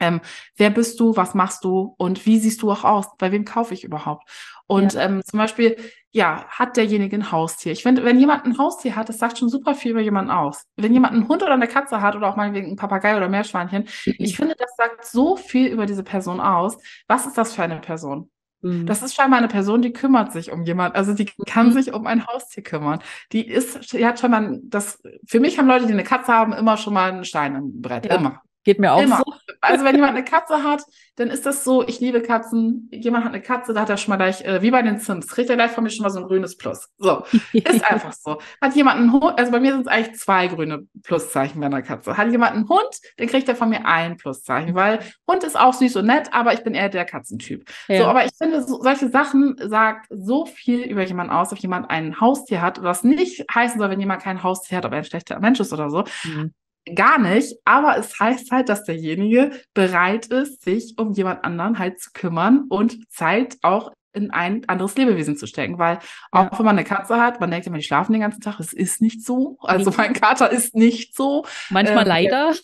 Ähm, 0.00 0.20
wer 0.56 0.70
bist 0.70 0.98
du, 1.00 1.16
was 1.16 1.34
machst 1.34 1.64
du 1.64 1.94
und 1.98 2.26
wie 2.26 2.38
siehst 2.38 2.62
du 2.62 2.70
auch 2.70 2.84
aus? 2.84 3.06
Bei 3.18 3.32
wem 3.32 3.44
kaufe 3.44 3.74
ich 3.74 3.84
überhaupt? 3.84 4.28
Und 4.66 4.94
ja. 4.94 5.02
ähm, 5.02 5.22
zum 5.24 5.38
Beispiel, 5.38 5.76
ja, 6.10 6.46
hat 6.48 6.76
derjenige 6.76 7.16
ein 7.16 7.32
Haustier? 7.32 7.72
Ich 7.72 7.82
finde, 7.82 8.04
wenn 8.04 8.18
jemand 8.18 8.44
ein 8.44 8.58
Haustier 8.58 8.96
hat, 8.96 9.08
das 9.08 9.18
sagt 9.18 9.38
schon 9.38 9.48
super 9.48 9.74
viel 9.74 9.92
über 9.92 10.00
jemanden 10.00 10.30
aus. 10.30 10.64
Wenn 10.76 10.92
jemand 10.92 11.14
einen 11.14 11.28
Hund 11.28 11.42
oder 11.42 11.52
eine 11.54 11.68
Katze 11.68 12.00
hat 12.00 12.16
oder 12.16 12.28
auch 12.28 12.36
mal 12.36 12.54
wegen 12.54 12.70
ein 12.70 12.76
Papagei 12.76 13.16
oder 13.16 13.28
Meerschweinchen, 13.28 13.88
mhm. 14.06 14.14
ich 14.18 14.36
finde, 14.36 14.54
das 14.58 14.74
sagt 14.76 15.04
so 15.04 15.36
viel 15.36 15.68
über 15.68 15.86
diese 15.86 16.02
Person 16.02 16.40
aus. 16.40 16.78
Was 17.08 17.26
ist 17.26 17.36
das 17.36 17.54
für 17.54 17.62
eine 17.62 17.80
Person? 17.80 18.30
Mhm. 18.62 18.86
Das 18.86 19.02
ist 19.02 19.14
scheinbar 19.14 19.38
eine 19.38 19.48
Person, 19.48 19.82
die 19.82 19.92
kümmert 19.92 20.32
sich 20.32 20.50
um 20.50 20.64
jemand, 20.64 20.94
also 20.96 21.12
die 21.12 21.26
kann 21.46 21.68
mhm. 21.68 21.72
sich 21.72 21.92
um 21.92 22.06
ein 22.06 22.26
Haustier 22.26 22.62
kümmern. 22.62 23.00
Die 23.32 23.46
ist, 23.46 23.92
die 23.92 24.06
hat 24.06 24.18
schon 24.18 24.30
mal 24.30 24.60
das, 24.64 25.02
für 25.26 25.40
mich 25.40 25.58
haben 25.58 25.68
Leute, 25.68 25.86
die 25.86 25.92
eine 25.92 26.04
Katze 26.04 26.32
haben, 26.32 26.52
immer 26.52 26.78
schon 26.78 26.94
mal 26.94 27.12
einen 27.12 27.24
Stein 27.24 27.54
im 27.54 27.82
Brett, 27.82 28.06
ja. 28.06 28.16
immer. 28.16 28.40
Geht 28.64 28.80
mir 28.80 28.92
auch 28.92 29.02
Immer. 29.02 29.18
so. 29.18 29.24
Also 29.64 29.84
wenn 29.84 29.94
jemand 29.94 30.14
eine 30.14 30.24
Katze 30.24 30.62
hat, 30.62 30.82
dann 31.16 31.28
ist 31.28 31.46
das 31.46 31.64
so, 31.64 31.86
ich 31.86 32.00
liebe 32.00 32.22
Katzen. 32.22 32.88
Jemand 32.92 33.24
hat 33.24 33.32
eine 33.32 33.42
Katze, 33.42 33.72
da 33.72 33.82
hat 33.82 33.90
er 33.90 33.96
schon 33.96 34.10
mal 34.10 34.16
gleich, 34.16 34.44
äh, 34.44 34.62
wie 34.62 34.70
bei 34.70 34.82
den 34.82 34.98
Sims, 34.98 35.28
kriegt 35.28 35.48
er 35.48 35.56
gleich 35.56 35.70
von 35.70 35.84
mir 35.84 35.90
schon 35.90 36.02
mal 36.02 36.10
so 36.10 36.20
ein 36.20 36.26
grünes 36.26 36.56
Plus. 36.56 36.88
So, 36.98 37.24
ist 37.52 37.84
einfach 37.90 38.12
so. 38.12 38.38
Hat 38.60 38.74
jemand 38.74 38.98
einen 38.98 39.12
Hund, 39.12 39.38
also 39.38 39.52
bei 39.52 39.60
mir 39.60 39.72
sind 39.72 39.82
es 39.82 39.86
eigentlich 39.86 40.18
zwei 40.18 40.48
grüne 40.48 40.86
Pluszeichen 41.02 41.60
bei 41.60 41.66
einer 41.66 41.82
Katze. 41.82 42.16
Hat 42.16 42.30
jemand 42.30 42.52
einen 42.52 42.68
Hund, 42.68 43.00
dann 43.16 43.28
kriegt 43.28 43.48
er 43.48 43.56
von 43.56 43.68
mir 43.68 43.86
ein 43.86 44.16
Pluszeichen, 44.16 44.74
weil 44.74 45.00
Hund 45.28 45.44
ist 45.44 45.58
auch 45.58 45.72
süß 45.72 45.96
und 45.96 46.06
nett, 46.06 46.28
aber 46.32 46.52
ich 46.52 46.64
bin 46.64 46.74
eher 46.74 46.88
der 46.88 47.04
Katzentyp. 47.04 47.64
Ja. 47.88 47.98
So, 47.98 48.04
aber 48.06 48.24
ich 48.24 48.32
finde, 48.36 48.62
so, 48.62 48.82
solche 48.82 49.08
Sachen 49.08 49.56
sagt 49.58 50.06
so 50.10 50.46
viel 50.46 50.80
über 50.82 51.04
jemanden 51.04 51.32
aus, 51.32 51.52
ob 51.52 51.58
jemand 51.58 51.90
ein 51.90 52.20
Haustier 52.20 52.60
hat, 52.60 52.82
was 52.82 53.04
nicht 53.04 53.44
heißen 53.54 53.78
soll, 53.78 53.90
wenn 53.90 54.00
jemand 54.00 54.22
kein 54.22 54.42
Haustier 54.42 54.78
hat, 54.78 54.84
ob 54.84 54.92
er 54.92 54.98
ein 54.98 55.04
schlechter 55.04 55.38
Mensch 55.38 55.60
ist 55.60 55.72
oder 55.72 55.90
so. 55.90 56.04
Mhm 56.24 56.54
gar 56.94 57.18
nicht, 57.18 57.56
aber 57.64 57.96
es 57.96 58.18
heißt 58.18 58.50
halt, 58.50 58.68
dass 58.68 58.84
derjenige 58.84 59.52
bereit 59.72 60.26
ist, 60.26 60.62
sich 60.62 60.94
um 60.98 61.12
jemand 61.12 61.44
anderen 61.44 61.78
halt 61.78 62.00
zu 62.00 62.10
kümmern 62.12 62.64
und 62.68 63.10
Zeit 63.10 63.56
auch 63.62 63.92
in 64.14 64.30
ein 64.30 64.64
anderes 64.68 64.96
Lebewesen 64.96 65.36
zu 65.36 65.46
stecken, 65.46 65.78
weil 65.78 65.98
auch 66.30 66.52
ja. 66.52 66.58
wenn 66.58 66.64
man 66.64 66.78
eine 66.78 66.86
Katze 66.86 67.20
hat, 67.20 67.40
man 67.40 67.50
denkt 67.50 67.66
immer, 67.66 67.78
die 67.78 67.82
schlafen 67.82 68.12
den 68.12 68.22
ganzen 68.22 68.40
Tag, 68.40 68.60
es 68.60 68.72
ist 68.72 69.02
nicht 69.02 69.24
so. 69.24 69.58
Also 69.60 69.92
mein 69.96 70.12
Kater 70.12 70.50
ist 70.50 70.74
nicht 70.76 71.16
so. 71.16 71.44
Manchmal 71.70 72.04
ähm, 72.04 72.08
leider. 72.08 72.54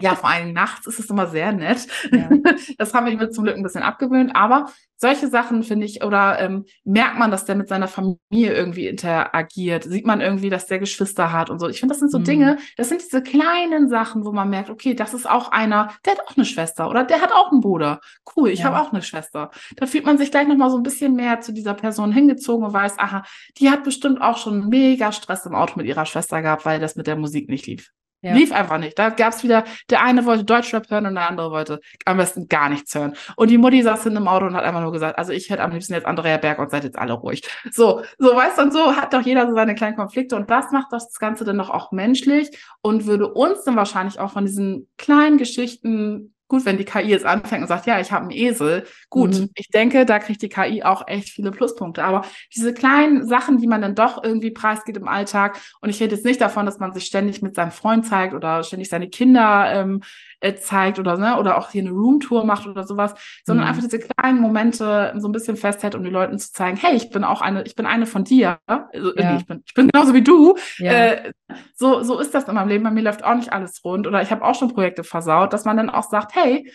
Ja, 0.00 0.14
vor 0.14 0.30
allem 0.30 0.52
nachts 0.52 0.86
ist 0.86 0.98
es 0.98 1.10
immer 1.10 1.26
sehr 1.26 1.52
nett. 1.52 1.86
Ja. 2.12 2.28
Das 2.78 2.94
haben 2.94 3.06
wir 3.06 3.30
zum 3.30 3.44
Glück 3.44 3.56
ein 3.56 3.62
bisschen 3.62 3.82
abgewöhnt. 3.82 4.34
Aber 4.34 4.66
solche 4.96 5.28
Sachen 5.28 5.62
finde 5.62 5.86
ich, 5.86 6.02
oder 6.02 6.40
ähm, 6.40 6.64
merkt 6.84 7.18
man, 7.18 7.30
dass 7.30 7.44
der 7.44 7.54
mit 7.54 7.68
seiner 7.68 7.88
Familie 7.88 8.18
irgendwie 8.30 8.88
interagiert? 8.88 9.84
Sieht 9.84 10.06
man 10.06 10.20
irgendwie, 10.20 10.50
dass 10.50 10.66
der 10.66 10.80
Geschwister 10.80 11.32
hat 11.32 11.50
und 11.50 11.60
so? 11.60 11.68
Ich 11.68 11.80
finde, 11.80 11.92
das 11.92 12.00
sind 12.00 12.10
so 12.10 12.18
mhm. 12.18 12.24
Dinge, 12.24 12.58
das 12.76 12.88
sind 12.88 13.02
diese 13.02 13.22
kleinen 13.22 13.88
Sachen, 13.88 14.24
wo 14.24 14.32
man 14.32 14.50
merkt, 14.50 14.70
okay, 14.70 14.94
das 14.94 15.14
ist 15.14 15.28
auch 15.28 15.52
einer, 15.52 15.92
der 16.04 16.14
hat 16.14 16.20
auch 16.26 16.36
eine 16.36 16.44
Schwester 16.44 16.90
oder 16.90 17.04
der 17.04 17.20
hat 17.20 17.32
auch 17.32 17.52
einen 17.52 17.60
Bruder. 17.60 18.00
Cool, 18.36 18.50
ich 18.50 18.60
ja. 18.60 18.66
habe 18.66 18.80
auch 18.80 18.92
eine 18.92 19.02
Schwester. 19.02 19.50
Da 19.76 19.86
fühlt 19.86 20.04
man 20.04 20.18
sich 20.18 20.30
gleich 20.30 20.48
nochmal 20.48 20.70
so 20.70 20.76
ein 20.76 20.82
bisschen 20.82 21.14
mehr 21.14 21.40
zu 21.40 21.52
dieser 21.52 21.74
Person 21.74 22.12
hingezogen 22.12 22.66
und 22.66 22.72
weiß, 22.72 22.98
aha, 22.98 23.22
die 23.58 23.70
hat 23.70 23.84
bestimmt 23.84 24.20
auch 24.20 24.38
schon 24.38 24.68
mega 24.68 25.12
Stress 25.12 25.46
im 25.46 25.54
Auto 25.54 25.74
mit 25.76 25.86
ihrer 25.86 26.06
Schwester 26.06 26.42
gehabt, 26.42 26.66
weil 26.66 26.80
das 26.80 26.96
mit 26.96 27.06
der 27.06 27.16
Musik 27.16 27.48
nicht 27.48 27.66
lief. 27.66 27.92
Ja. 28.20 28.34
Lief 28.34 28.50
einfach 28.50 28.78
nicht. 28.78 28.98
Da 28.98 29.10
gab 29.10 29.32
es 29.32 29.44
wieder, 29.44 29.62
der 29.90 30.02
eine 30.02 30.26
wollte 30.26 30.44
Deutschrap 30.44 30.90
hören 30.90 31.06
und 31.06 31.14
der 31.14 31.28
andere 31.28 31.52
wollte 31.52 31.80
am 32.04 32.16
besten 32.16 32.48
gar 32.48 32.68
nichts 32.68 32.92
hören. 32.94 33.14
Und 33.36 33.48
die 33.48 33.58
Mutti 33.58 33.80
saß 33.80 34.02
hinten 34.02 34.18
im 34.18 34.28
Auto 34.28 34.46
und 34.46 34.54
hat 34.54 34.64
einfach 34.64 34.80
nur 34.80 34.90
gesagt, 34.90 35.16
also 35.18 35.32
ich 35.32 35.50
hätte 35.50 35.62
am 35.62 35.70
liebsten 35.70 35.92
jetzt 35.92 36.06
Andrea 36.06 36.36
Berg 36.36 36.58
und 36.58 36.70
seid 36.70 36.82
jetzt 36.82 36.98
alle 36.98 37.12
ruhig. 37.12 37.42
So, 37.70 38.02
so 38.18 38.34
weißt 38.34 38.58
du, 38.58 38.62
und 38.62 38.72
so 38.72 38.96
hat 38.96 39.12
doch 39.12 39.22
jeder 39.22 39.46
so 39.46 39.54
seine 39.54 39.76
kleinen 39.76 39.94
Konflikte 39.96 40.34
und 40.34 40.50
das 40.50 40.72
macht 40.72 40.88
das 40.90 41.14
Ganze 41.18 41.44
dann 41.44 41.58
doch 41.58 41.70
auch 41.70 41.92
menschlich 41.92 42.50
und 42.80 43.06
würde 43.06 43.32
uns 43.32 43.62
dann 43.62 43.76
wahrscheinlich 43.76 44.18
auch 44.18 44.32
von 44.32 44.44
diesen 44.44 44.88
kleinen 44.96 45.38
Geschichten 45.38 46.34
gut, 46.48 46.64
wenn 46.64 46.78
die 46.78 46.84
KI 46.84 47.08
jetzt 47.08 47.26
anfängt 47.26 47.62
und 47.62 47.68
sagt, 47.68 47.86
ja, 47.86 48.00
ich 48.00 48.10
habe 48.10 48.22
einen 48.22 48.30
Esel, 48.32 48.84
gut, 49.10 49.38
mhm. 49.38 49.50
ich 49.54 49.68
denke, 49.68 50.06
da 50.06 50.18
kriegt 50.18 50.42
die 50.42 50.48
KI 50.48 50.82
auch 50.82 51.06
echt 51.06 51.28
viele 51.28 51.50
Pluspunkte. 51.50 52.02
Aber 52.02 52.24
diese 52.56 52.72
kleinen 52.72 53.26
Sachen, 53.26 53.58
die 53.58 53.66
man 53.66 53.82
dann 53.82 53.94
doch 53.94 54.22
irgendwie 54.24 54.50
preisgeht 54.50 54.96
im 54.96 55.08
Alltag, 55.08 55.60
und 55.80 55.90
ich 55.90 56.00
rede 56.00 56.16
jetzt 56.16 56.24
nicht 56.24 56.40
davon, 56.40 56.66
dass 56.66 56.78
man 56.78 56.92
sich 56.92 57.04
ständig 57.04 57.42
mit 57.42 57.54
seinem 57.54 57.70
Freund 57.70 58.06
zeigt 58.06 58.34
oder 58.34 58.64
ständig 58.64 58.88
seine 58.88 59.08
Kinder 59.08 59.70
ähm, 59.72 60.02
äh, 60.40 60.54
zeigt 60.54 60.98
oder 60.98 61.16
ne, 61.16 61.38
oder 61.38 61.58
auch 61.58 61.70
hier 61.70 61.82
eine 61.82 61.90
Roomtour 61.90 62.44
macht 62.44 62.66
oder 62.66 62.84
sowas, 62.84 63.14
sondern 63.44 63.64
mhm. 63.64 63.70
einfach 63.70 63.82
diese 63.82 63.98
kleinen 63.98 64.40
Momente 64.40 65.12
so 65.16 65.28
ein 65.28 65.32
bisschen 65.32 65.56
festhält, 65.56 65.94
um 65.94 66.04
den 66.04 66.12
Leuten 66.12 66.38
zu 66.38 66.52
zeigen, 66.52 66.76
hey, 66.76 66.94
ich 66.94 67.10
bin 67.10 67.24
auch 67.24 67.40
eine, 67.40 67.62
ich 67.64 67.74
bin 67.74 67.86
eine 67.86 68.06
von 68.06 68.24
dir. 68.24 68.58
Also, 68.66 69.14
ja. 69.16 69.36
ich, 69.36 69.46
bin, 69.46 69.62
ich 69.66 69.74
bin 69.74 69.88
genauso 69.88 70.14
wie 70.14 70.22
du. 70.22 70.56
Ja. 70.78 70.92
Äh, 70.92 71.32
so, 71.74 72.02
so 72.02 72.18
ist 72.18 72.34
das 72.34 72.44
in 72.44 72.54
meinem 72.54 72.68
Leben. 72.68 72.84
Bei 72.84 72.90
mir 72.90 73.02
läuft 73.02 73.24
auch 73.24 73.34
nicht 73.34 73.52
alles 73.52 73.84
rund 73.84 74.06
oder 74.06 74.22
ich 74.22 74.30
habe 74.30 74.44
auch 74.44 74.54
schon 74.54 74.72
Projekte 74.72 75.04
versaut, 75.04 75.52
dass 75.52 75.64
man 75.64 75.76
dann 75.76 75.90
auch 75.90 76.08
sagt, 76.08 76.34
hey, 76.34 76.70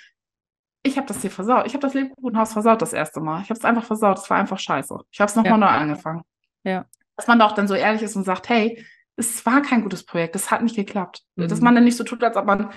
ich 0.83 0.97
habe 0.97 1.07
das 1.07 1.21
hier 1.21 1.31
versaut. 1.31 1.65
Ich 1.65 1.73
habe 1.73 1.81
das 1.81 1.93
Lebkuchenhaus 1.93 2.53
versaut 2.53 2.81
das 2.81 2.91
erste 2.91 3.21
Mal. 3.21 3.41
Ich 3.41 3.49
habe 3.49 3.57
es 3.57 3.65
einfach 3.65 3.85
versaut. 3.85 4.17
Es 4.17 4.29
war 4.29 4.37
einfach 4.37 4.59
scheiße. 4.59 4.97
Ich 5.11 5.19
habe 5.21 5.29
es 5.29 5.35
nochmal 5.35 5.53
ja. 5.53 5.57
neu 5.57 5.67
angefangen. 5.67 6.23
Ja. 6.65 6.85
Dass 7.15 7.27
man 7.27 7.39
doch 7.39 7.53
dann 7.53 7.67
so 7.67 7.73
ehrlich 7.73 8.01
ist 8.01 8.15
und 8.17 8.25
sagt, 8.25 8.49
hey, 8.49 8.85
es 9.15 9.45
war 9.45 9.61
kein 9.61 9.83
gutes 9.83 10.05
Projekt, 10.05 10.35
es 10.35 10.51
hat 10.51 10.63
nicht 10.63 10.75
geklappt. 10.75 11.21
Mhm. 11.35 11.47
Dass 11.47 11.61
man 11.61 11.75
dann 11.75 11.83
nicht 11.83 11.97
so 11.97 12.03
tut, 12.03 12.23
als 12.23 12.35
ob 12.35 12.45
man 12.45 12.71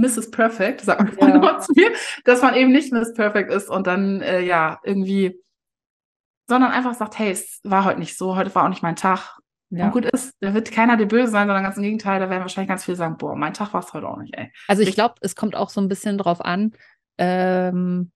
Mrs. 0.00 0.30
Perfect, 0.30 0.80
sagt 0.82 1.20
man 1.20 1.30
ja. 1.30 1.36
immer 1.36 1.60
zu 1.60 1.72
mir, 1.74 1.90
dass 2.24 2.42
man 2.42 2.54
eben 2.54 2.72
nicht 2.72 2.92
Miss 2.92 3.14
Perfect 3.14 3.50
ist 3.50 3.68
und 3.68 3.86
dann 3.86 4.20
äh, 4.20 4.40
ja 4.40 4.80
irgendwie, 4.84 5.40
sondern 6.46 6.72
einfach 6.72 6.94
sagt, 6.94 7.18
hey, 7.18 7.30
es 7.30 7.60
war 7.64 7.84
heute 7.84 7.98
nicht 7.98 8.16
so, 8.16 8.36
heute 8.36 8.54
war 8.54 8.64
auch 8.64 8.68
nicht 8.68 8.82
mein 8.82 8.96
Tag. 8.96 9.38
Ja. 9.70 9.86
Und 9.86 9.92
gut 9.92 10.06
ist, 10.06 10.34
da 10.40 10.54
wird 10.54 10.72
keiner 10.72 10.96
dir 10.96 11.06
böse 11.06 11.30
sein, 11.30 11.46
sondern 11.46 11.62
ganz 11.62 11.76
im 11.76 11.82
Gegenteil, 11.82 12.20
da 12.20 12.30
werden 12.30 12.40
wahrscheinlich 12.40 12.70
ganz 12.70 12.84
viele 12.84 12.96
sagen, 12.96 13.18
boah, 13.18 13.36
mein 13.36 13.52
Tag 13.52 13.74
war 13.74 13.80
es 13.80 13.92
heute 13.92 14.08
auch 14.08 14.16
nicht, 14.16 14.34
ey. 14.34 14.50
Also 14.66 14.82
ich 14.82 14.94
glaube, 14.94 15.16
es 15.20 15.36
kommt 15.36 15.54
auch 15.54 15.68
so 15.68 15.80
ein 15.80 15.88
bisschen 15.88 16.16
drauf 16.16 16.40
an, 16.42 16.72
ähm, 17.18 18.10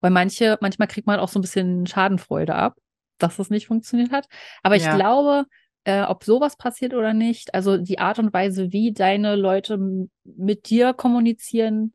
weil 0.00 0.10
manche, 0.10 0.56
manchmal 0.62 0.88
kriegt 0.88 1.06
man 1.06 1.20
auch 1.20 1.28
so 1.28 1.38
ein 1.38 1.42
bisschen 1.42 1.86
Schadenfreude 1.86 2.54
ab, 2.54 2.78
dass 3.18 3.36
das 3.36 3.50
nicht 3.50 3.66
funktioniert 3.66 4.12
hat. 4.12 4.28
Aber 4.62 4.76
ich 4.76 4.84
ja. 4.84 4.96
glaube, 4.96 5.44
äh, 5.84 6.02
ob 6.02 6.24
sowas 6.24 6.56
passiert 6.56 6.94
oder 6.94 7.14
nicht. 7.14 7.54
Also 7.54 7.76
die 7.76 7.98
Art 7.98 8.18
und 8.18 8.32
Weise, 8.32 8.72
wie 8.72 8.92
deine 8.92 9.36
Leute 9.36 9.78
mit 10.24 10.70
dir 10.70 10.94
kommunizieren, 10.94 11.92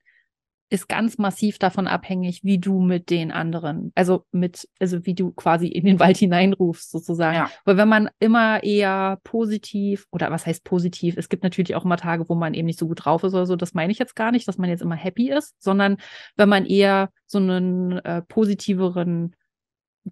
ist 0.71 0.87
ganz 0.87 1.17
massiv 1.17 1.57
davon 1.57 1.87
abhängig, 1.87 2.43
wie 2.43 2.59
du 2.59 2.79
mit 2.79 3.09
den 3.09 3.31
anderen, 3.31 3.91
also 3.95 4.25
mit, 4.31 4.69
also 4.79 5.03
wie 5.05 5.15
du 5.15 5.31
quasi 5.31 5.67
in 5.67 5.83
den 5.83 5.99
Wald 5.99 6.17
hineinrufst, 6.17 6.91
sozusagen. 6.91 7.37
Ja. 7.37 7.51
Weil 7.65 7.77
wenn 7.77 7.87
man 7.89 8.09
immer 8.19 8.63
eher 8.63 9.19
positiv, 9.23 10.05
oder 10.11 10.29
was 10.29 10.45
heißt 10.45 10.63
positiv? 10.63 11.15
Es 11.17 11.27
gibt 11.27 11.43
natürlich 11.43 11.75
auch 11.75 11.85
immer 11.85 11.97
Tage, 11.97 12.29
wo 12.29 12.35
man 12.35 12.53
eben 12.53 12.67
nicht 12.67 12.79
so 12.79 12.87
gut 12.87 13.03
drauf 13.03 13.23
ist 13.23 13.33
oder 13.33 13.47
so. 13.47 13.55
Das 13.55 13.73
meine 13.73 13.91
ich 13.91 13.97
jetzt 13.97 14.15
gar 14.15 14.31
nicht, 14.31 14.47
dass 14.47 14.59
man 14.59 14.69
jetzt 14.69 14.81
immer 14.81 14.95
happy 14.95 15.31
ist, 15.31 15.55
sondern 15.59 15.97
wenn 16.35 16.49
man 16.49 16.65
eher 16.65 17.09
so 17.25 17.39
einen 17.39 17.93
äh, 17.99 18.21
positiveren 18.21 19.35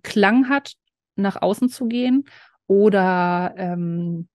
Klang 0.01 0.49
hat, 0.49 0.73
nach 1.17 1.41
außen 1.41 1.69
zu 1.69 1.87
gehen 1.87 2.25
oder 2.67 3.53
ähm, 3.57 4.27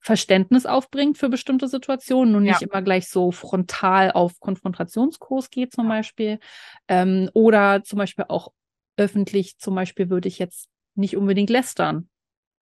Verständnis 0.00 0.66
aufbringt 0.66 1.18
für 1.18 1.28
bestimmte 1.28 1.68
Situationen 1.68 2.34
und 2.34 2.44
nicht 2.44 2.60
ja. 2.60 2.68
immer 2.68 2.82
gleich 2.82 3.08
so 3.08 3.30
frontal 3.32 4.12
auf 4.12 4.40
Konfrontationskurs 4.40 5.50
geht 5.50 5.72
zum 5.72 5.88
Beispiel. 5.88 6.38
Ähm, 6.88 7.30
oder 7.34 7.82
zum 7.84 7.98
Beispiel 7.98 8.26
auch 8.28 8.52
öffentlich, 8.96 9.58
zum 9.58 9.74
Beispiel 9.74 10.10
würde 10.10 10.28
ich 10.28 10.38
jetzt 10.38 10.68
nicht 10.94 11.16
unbedingt 11.16 11.50
lästern. 11.50 12.08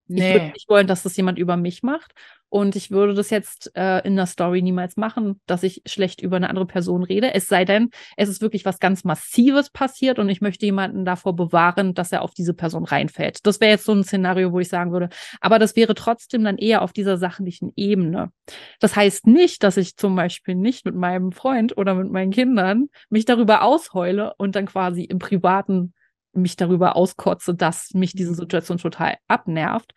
Nee. 0.07 0.27
Ich 0.27 0.33
würde 0.33 0.51
nicht 0.53 0.69
wollen, 0.69 0.87
dass 0.87 1.03
das 1.03 1.17
jemand 1.17 1.39
über 1.39 1.57
mich 1.57 1.83
macht. 1.83 2.13
Und 2.49 2.75
ich 2.75 2.91
würde 2.91 3.13
das 3.13 3.31
jetzt 3.31 3.71
äh, 3.75 3.99
in 4.05 4.15
der 4.15 4.27
Story 4.27 4.61
niemals 4.61 4.95
machen, 4.97 5.41
dass 5.45 5.63
ich 5.63 5.81
schlecht 5.85 6.21
über 6.21 6.37
eine 6.37 6.49
andere 6.49 6.65
Person 6.65 7.03
rede. 7.03 7.33
Es 7.33 7.47
sei 7.47 7.65
denn, 7.65 7.89
es 8.17 8.29
ist 8.29 8.41
wirklich 8.41 8.65
was 8.65 8.79
ganz 8.79 9.03
Massives 9.03 9.69
passiert 9.69 10.19
und 10.19 10.29
ich 10.29 10.41
möchte 10.41 10.65
jemanden 10.65 11.05
davor 11.05 11.35
bewahren, 11.35 11.93
dass 11.93 12.11
er 12.11 12.21
auf 12.21 12.33
diese 12.33 12.53
Person 12.53 12.85
reinfällt. 12.85 13.45
Das 13.45 13.59
wäre 13.59 13.71
jetzt 13.71 13.85
so 13.85 13.93
ein 13.93 14.03
Szenario, 14.03 14.51
wo 14.51 14.59
ich 14.59 14.69
sagen 14.69 14.91
würde. 14.91 15.09
Aber 15.41 15.59
das 15.59 15.75
wäre 15.75 15.95
trotzdem 15.95 16.43
dann 16.43 16.57
eher 16.57 16.81
auf 16.81 16.93
dieser 16.93 17.17
sachlichen 17.17 17.73
Ebene. 17.75 18.31
Das 18.79 18.95
heißt 18.95 19.27
nicht, 19.27 19.63
dass 19.63 19.77
ich 19.77 19.97
zum 19.97 20.15
Beispiel 20.15 20.55
nicht 20.55 20.85
mit 20.85 20.95
meinem 20.95 21.31
Freund 21.31 21.77
oder 21.77 21.95
mit 21.95 22.11
meinen 22.11 22.31
Kindern 22.31 22.87
mich 23.09 23.25
darüber 23.25 23.63
ausheule 23.63 24.33
und 24.37 24.55
dann 24.55 24.67
quasi 24.67 25.03
im 25.03 25.19
Privaten 25.19 25.93
mich 26.35 26.55
darüber 26.57 26.95
auskotze, 26.95 27.55
dass 27.55 27.93
mich 27.93 28.13
diese. 28.13 28.35
Situation 28.35 28.77
total 28.77 29.15
abnervt. 29.27 29.93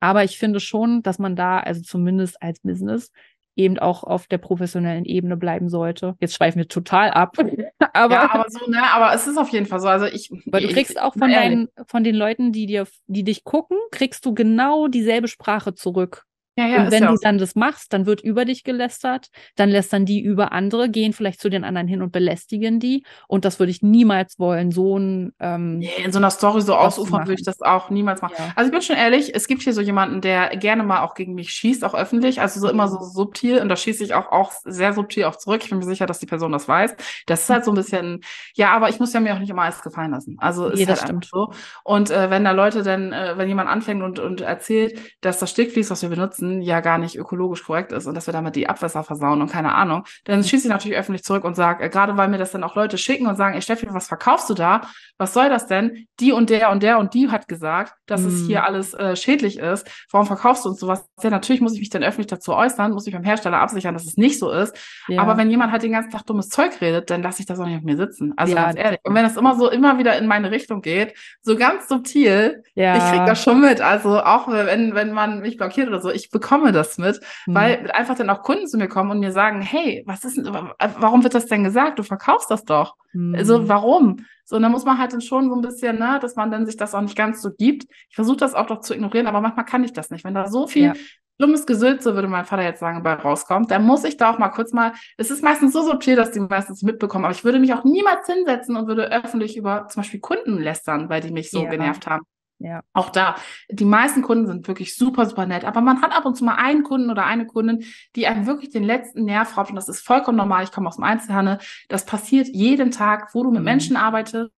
Aber 0.00 0.24
ich 0.24 0.38
finde 0.38 0.60
schon, 0.60 1.02
dass 1.02 1.18
man 1.18 1.36
da, 1.36 1.60
also 1.60 1.82
zumindest 1.82 2.42
als 2.42 2.60
Business, 2.60 3.12
eben 3.56 3.78
auch 3.78 4.04
auf 4.04 4.26
der 4.26 4.38
professionellen 4.38 5.04
Ebene 5.04 5.36
bleiben 5.36 5.68
sollte. 5.68 6.16
Jetzt 6.20 6.34
schweifen 6.34 6.58
wir 6.58 6.68
total 6.68 7.10
ab. 7.10 7.36
aber, 7.92 8.14
ja, 8.14 8.30
aber 8.32 8.46
so, 8.48 8.70
ne, 8.70 8.82
aber 8.92 9.14
es 9.14 9.26
ist 9.26 9.36
auf 9.36 9.50
jeden 9.50 9.66
Fall 9.66 9.80
so. 9.80 9.88
Also 9.88 10.06
ich. 10.06 10.30
Weil 10.46 10.62
du 10.62 10.68
kriegst 10.68 10.92
ich, 10.92 11.00
auch 11.00 11.12
von 11.12 11.30
deinen, 11.30 11.68
von 11.86 12.02
den 12.02 12.14
Leuten, 12.14 12.52
die 12.52 12.66
dir, 12.66 12.86
die 13.06 13.24
dich 13.24 13.44
gucken, 13.44 13.76
kriegst 13.90 14.24
du 14.24 14.34
genau 14.34 14.88
dieselbe 14.88 15.28
Sprache 15.28 15.74
zurück. 15.74 16.24
Ja, 16.60 16.66
ja, 16.66 16.84
und 16.84 16.90
wenn 16.90 17.04
ja 17.04 17.10
du 17.10 17.16
dann 17.20 17.38
das 17.38 17.54
machst, 17.54 17.92
dann 17.92 18.04
wird 18.04 18.20
über 18.20 18.44
dich 18.44 18.64
gelästert, 18.64 19.28
dann 19.56 19.70
lästern 19.70 20.04
die 20.04 20.20
über 20.20 20.52
andere, 20.52 20.90
gehen 20.90 21.12
vielleicht 21.12 21.40
zu 21.40 21.48
den 21.48 21.64
anderen 21.64 21.88
hin 21.88 22.02
und 22.02 22.12
belästigen 22.12 22.80
die. 22.80 23.04
Und 23.28 23.44
das 23.44 23.58
würde 23.58 23.70
ich 23.70 23.82
niemals 23.82 24.38
wollen, 24.38 24.70
so 24.70 24.98
ein 24.98 25.32
ähm, 25.40 25.78
nee, 25.78 25.90
in 26.04 26.12
so 26.12 26.18
einer 26.18 26.30
Story 26.30 26.60
so 26.60 26.74
ausufern 26.74 27.26
würde 27.26 27.40
ich 27.40 27.44
das 27.44 27.62
auch 27.62 27.88
niemals 27.88 28.20
machen. 28.20 28.34
Also 28.56 28.68
ich 28.68 28.72
bin 28.72 28.82
schon 28.82 28.96
ehrlich, 28.96 29.34
es 29.34 29.46
gibt 29.46 29.62
hier 29.62 29.72
so 29.72 29.80
jemanden, 29.80 30.20
der 30.20 30.56
gerne 30.56 30.82
mal 30.82 31.02
auch 31.02 31.14
gegen 31.14 31.34
mich 31.34 31.50
schießt, 31.50 31.84
auch 31.84 31.94
öffentlich, 31.94 32.40
also 32.40 32.60
so 32.60 32.68
immer 32.68 32.88
so 32.88 33.00
subtil 33.00 33.58
und 33.60 33.68
da 33.68 33.76
schieße 33.76 34.04
ich 34.04 34.14
auch, 34.14 34.30
auch 34.30 34.52
sehr 34.64 34.92
subtil 34.92 35.24
auch 35.24 35.36
zurück. 35.36 35.62
Ich 35.64 35.70
bin 35.70 35.78
mir 35.78 35.84
sicher, 35.84 36.06
dass 36.06 36.18
die 36.18 36.26
Person 36.26 36.52
das 36.52 36.68
weiß. 36.68 36.94
Das 37.26 37.42
ist 37.42 37.50
halt 37.50 37.64
so 37.64 37.72
ein 37.72 37.76
bisschen, 37.76 38.20
ja, 38.54 38.72
aber 38.72 38.88
ich 38.88 39.00
muss 39.00 39.12
ja 39.12 39.20
mir 39.20 39.34
auch 39.34 39.38
nicht 39.38 39.50
immer 39.50 39.62
alles 39.62 39.82
gefallen 39.82 40.10
lassen. 40.10 40.36
Also 40.38 40.68
ist 40.68 40.78
nee, 40.78 40.86
halt 40.86 40.98
das 40.98 41.04
stimmt. 41.04 41.24
so. 41.24 41.52
Und 41.84 42.10
äh, 42.10 42.30
wenn 42.30 42.44
da 42.44 42.52
Leute 42.52 42.82
dann, 42.82 43.12
äh, 43.12 43.34
wenn 43.36 43.48
jemand 43.48 43.68
anfängt 43.68 44.02
und, 44.02 44.18
und 44.18 44.40
erzählt, 44.40 44.98
dass 45.20 45.38
das 45.38 45.50
Stickflies, 45.50 45.90
was 45.90 46.02
wir 46.02 46.08
benutzen, 46.08 46.49
ja 46.62 46.80
gar 46.80 46.98
nicht 46.98 47.16
ökologisch 47.16 47.64
korrekt 47.64 47.92
ist 47.92 48.06
und 48.06 48.14
dass 48.14 48.26
wir 48.26 48.32
damit 48.32 48.56
die 48.56 48.68
Abwässer 48.68 49.04
versauen 49.04 49.40
und 49.40 49.50
keine 49.50 49.74
Ahnung, 49.74 50.04
dann 50.24 50.42
schieße 50.42 50.66
ich 50.66 50.72
natürlich 50.72 50.96
öffentlich 50.96 51.24
zurück 51.24 51.44
und 51.44 51.54
sage, 51.54 51.84
äh, 51.84 51.88
gerade 51.88 52.16
weil 52.16 52.28
mir 52.28 52.38
das 52.38 52.52
dann 52.52 52.64
auch 52.64 52.74
Leute 52.74 52.98
schicken 52.98 53.26
und 53.26 53.36
sagen, 53.36 53.54
ey 53.54 53.62
Steffi, 53.62 53.86
was 53.90 54.08
verkaufst 54.08 54.50
du 54.50 54.54
da? 54.54 54.82
Was 55.18 55.34
soll 55.34 55.48
das 55.48 55.66
denn? 55.66 56.06
Die 56.18 56.32
und 56.32 56.50
der 56.50 56.70
und 56.70 56.82
der 56.82 56.98
und 56.98 57.14
die 57.14 57.30
hat 57.30 57.48
gesagt, 57.48 57.94
dass 58.06 58.22
mm. 58.22 58.26
es 58.26 58.46
hier 58.46 58.60
mhm. 58.60 58.64
alles 58.64 58.94
äh, 58.94 59.16
schädlich 59.16 59.58
ist. 59.58 59.88
Warum 60.10 60.26
verkaufst 60.26 60.64
du 60.64 60.70
uns 60.70 60.80
sowas? 60.80 61.06
Ja, 61.22 61.30
natürlich 61.30 61.60
muss 61.60 61.74
ich 61.74 61.80
mich 61.80 61.90
dann 61.90 62.02
öffentlich 62.02 62.26
dazu 62.26 62.54
äußern, 62.54 62.92
muss 62.92 63.06
ich 63.06 63.12
beim 63.12 63.24
Hersteller 63.24 63.58
absichern, 63.58 63.94
dass 63.94 64.06
es 64.06 64.16
nicht 64.16 64.38
so 64.38 64.50
ist. 64.50 64.76
Ja. 65.08 65.20
Aber 65.22 65.36
wenn 65.36 65.50
jemand 65.50 65.72
halt 65.72 65.82
den 65.82 65.92
ganzen 65.92 66.10
Tag 66.10 66.24
dummes 66.26 66.48
Zeug 66.48 66.80
redet, 66.80 67.10
dann 67.10 67.22
lasse 67.22 67.40
ich 67.40 67.46
das 67.46 67.60
auch 67.60 67.66
nicht 67.66 67.76
auf 67.76 67.82
mir 67.82 67.96
sitzen. 67.96 68.32
Also 68.36 68.54
ja. 68.54 68.64
ganz 68.64 68.78
ehrlich. 68.78 69.00
Und 69.04 69.14
wenn 69.14 69.24
das 69.24 69.36
immer 69.36 69.56
so 69.56 69.70
immer 69.70 69.98
wieder 69.98 70.16
in 70.16 70.26
meine 70.26 70.50
Richtung 70.50 70.80
geht, 70.82 71.14
so 71.42 71.56
ganz 71.56 71.88
subtil, 71.88 72.62
ja. 72.74 72.96
ich 72.96 73.12
krieg 73.12 73.26
das 73.26 73.42
schon 73.42 73.60
mit. 73.60 73.80
Also 73.80 74.20
auch 74.20 74.48
wenn, 74.48 74.94
wenn 74.94 75.12
man 75.12 75.40
mich 75.40 75.56
blockiert 75.56 75.88
oder 75.88 76.00
so, 76.00 76.10
ich 76.10 76.29
bekomme 76.30 76.72
das 76.72 76.98
mit, 76.98 77.20
mhm. 77.46 77.54
weil 77.54 77.90
einfach 77.92 78.16
dann 78.16 78.30
auch 78.30 78.42
Kunden 78.42 78.66
zu 78.66 78.78
mir 78.78 78.88
kommen 78.88 79.10
und 79.10 79.20
mir 79.20 79.32
sagen, 79.32 79.60
hey, 79.60 80.02
was 80.06 80.24
ist 80.24 80.36
denn, 80.36 80.46
warum 80.46 81.22
wird 81.22 81.34
das 81.34 81.46
denn 81.46 81.64
gesagt? 81.64 81.98
Du 81.98 82.02
verkaufst 82.02 82.50
das 82.50 82.64
doch. 82.64 82.96
Mhm. 83.12 83.34
Also 83.34 83.68
warum? 83.68 84.24
So, 84.44 84.56
und 84.56 84.62
dann 84.62 84.72
muss 84.72 84.84
man 84.84 84.98
halt 84.98 85.12
dann 85.12 85.20
schon 85.20 85.48
so 85.48 85.54
ein 85.54 85.60
bisschen, 85.60 85.98
ne, 85.98 86.18
dass 86.20 86.34
man 86.36 86.50
dann 86.50 86.66
sich 86.66 86.76
das 86.76 86.94
auch 86.94 87.00
nicht 87.00 87.16
ganz 87.16 87.40
so 87.40 87.50
gibt. 87.52 87.84
Ich 88.08 88.16
versuche 88.16 88.38
das 88.38 88.54
auch 88.54 88.66
doch 88.66 88.80
zu 88.80 88.94
ignorieren, 88.94 89.26
aber 89.26 89.40
manchmal 89.40 89.64
kann 89.64 89.84
ich 89.84 89.92
das 89.92 90.10
nicht. 90.10 90.24
Wenn 90.24 90.34
da 90.34 90.48
so 90.48 90.66
viel 90.66 90.86
ja. 90.86 90.92
dummes 91.38 91.66
Gesülze, 91.66 92.14
würde 92.14 92.26
mein 92.26 92.44
Vater 92.44 92.64
jetzt 92.64 92.80
sagen, 92.80 93.02
bei 93.02 93.14
rauskommt, 93.14 93.70
dann 93.70 93.84
muss 93.84 94.02
ich 94.02 94.16
da 94.16 94.32
auch 94.32 94.38
mal 94.38 94.48
kurz 94.48 94.72
mal, 94.72 94.92
es 95.16 95.30
ist 95.30 95.44
meistens 95.44 95.72
so 95.72 95.82
subtil, 95.82 96.16
dass 96.16 96.32
die 96.32 96.40
meistens 96.40 96.82
mitbekommen, 96.82 97.26
aber 97.26 97.34
ich 97.34 97.44
würde 97.44 97.60
mich 97.60 97.72
auch 97.74 97.84
niemals 97.84 98.26
hinsetzen 98.26 98.76
und 98.76 98.88
würde 98.88 99.12
öffentlich 99.12 99.56
über 99.56 99.86
zum 99.88 100.02
Beispiel 100.02 100.20
Kunden 100.20 100.58
lästern, 100.58 101.08
weil 101.08 101.20
die 101.20 101.30
mich 101.30 101.50
so 101.50 101.62
ja. 101.62 101.70
genervt 101.70 102.08
haben. 102.08 102.24
Ja. 102.62 102.82
Auch 102.92 103.08
da, 103.08 103.36
die 103.70 103.86
meisten 103.86 104.20
Kunden 104.20 104.46
sind 104.46 104.68
wirklich 104.68 104.94
super, 104.94 105.24
super 105.24 105.46
nett, 105.46 105.64
aber 105.64 105.80
man 105.80 106.02
hat 106.02 106.14
ab 106.14 106.26
und 106.26 106.36
zu 106.36 106.44
mal 106.44 106.56
einen 106.56 106.82
Kunden 106.82 107.10
oder 107.10 107.24
eine 107.24 107.46
Kundin, 107.46 107.84
die 108.16 108.26
einem 108.26 108.46
wirklich 108.46 108.68
den 108.68 108.84
letzten 108.84 109.24
Nerv 109.24 109.56
raubt 109.56 109.70
und 109.70 109.76
das 109.76 109.88
ist 109.88 110.06
vollkommen 110.06 110.36
normal. 110.36 110.64
Ich 110.64 110.70
komme 110.70 110.86
aus 110.88 110.96
dem 110.96 111.04
Einzelhandel. 111.04 111.58
Das 111.88 112.04
passiert 112.04 112.48
jeden 112.48 112.90
Tag, 112.90 113.34
wo 113.34 113.42
du 113.42 113.50
mit 113.50 113.60
mhm. 113.60 113.64
Menschen 113.64 113.96
arbeitest 113.96 114.52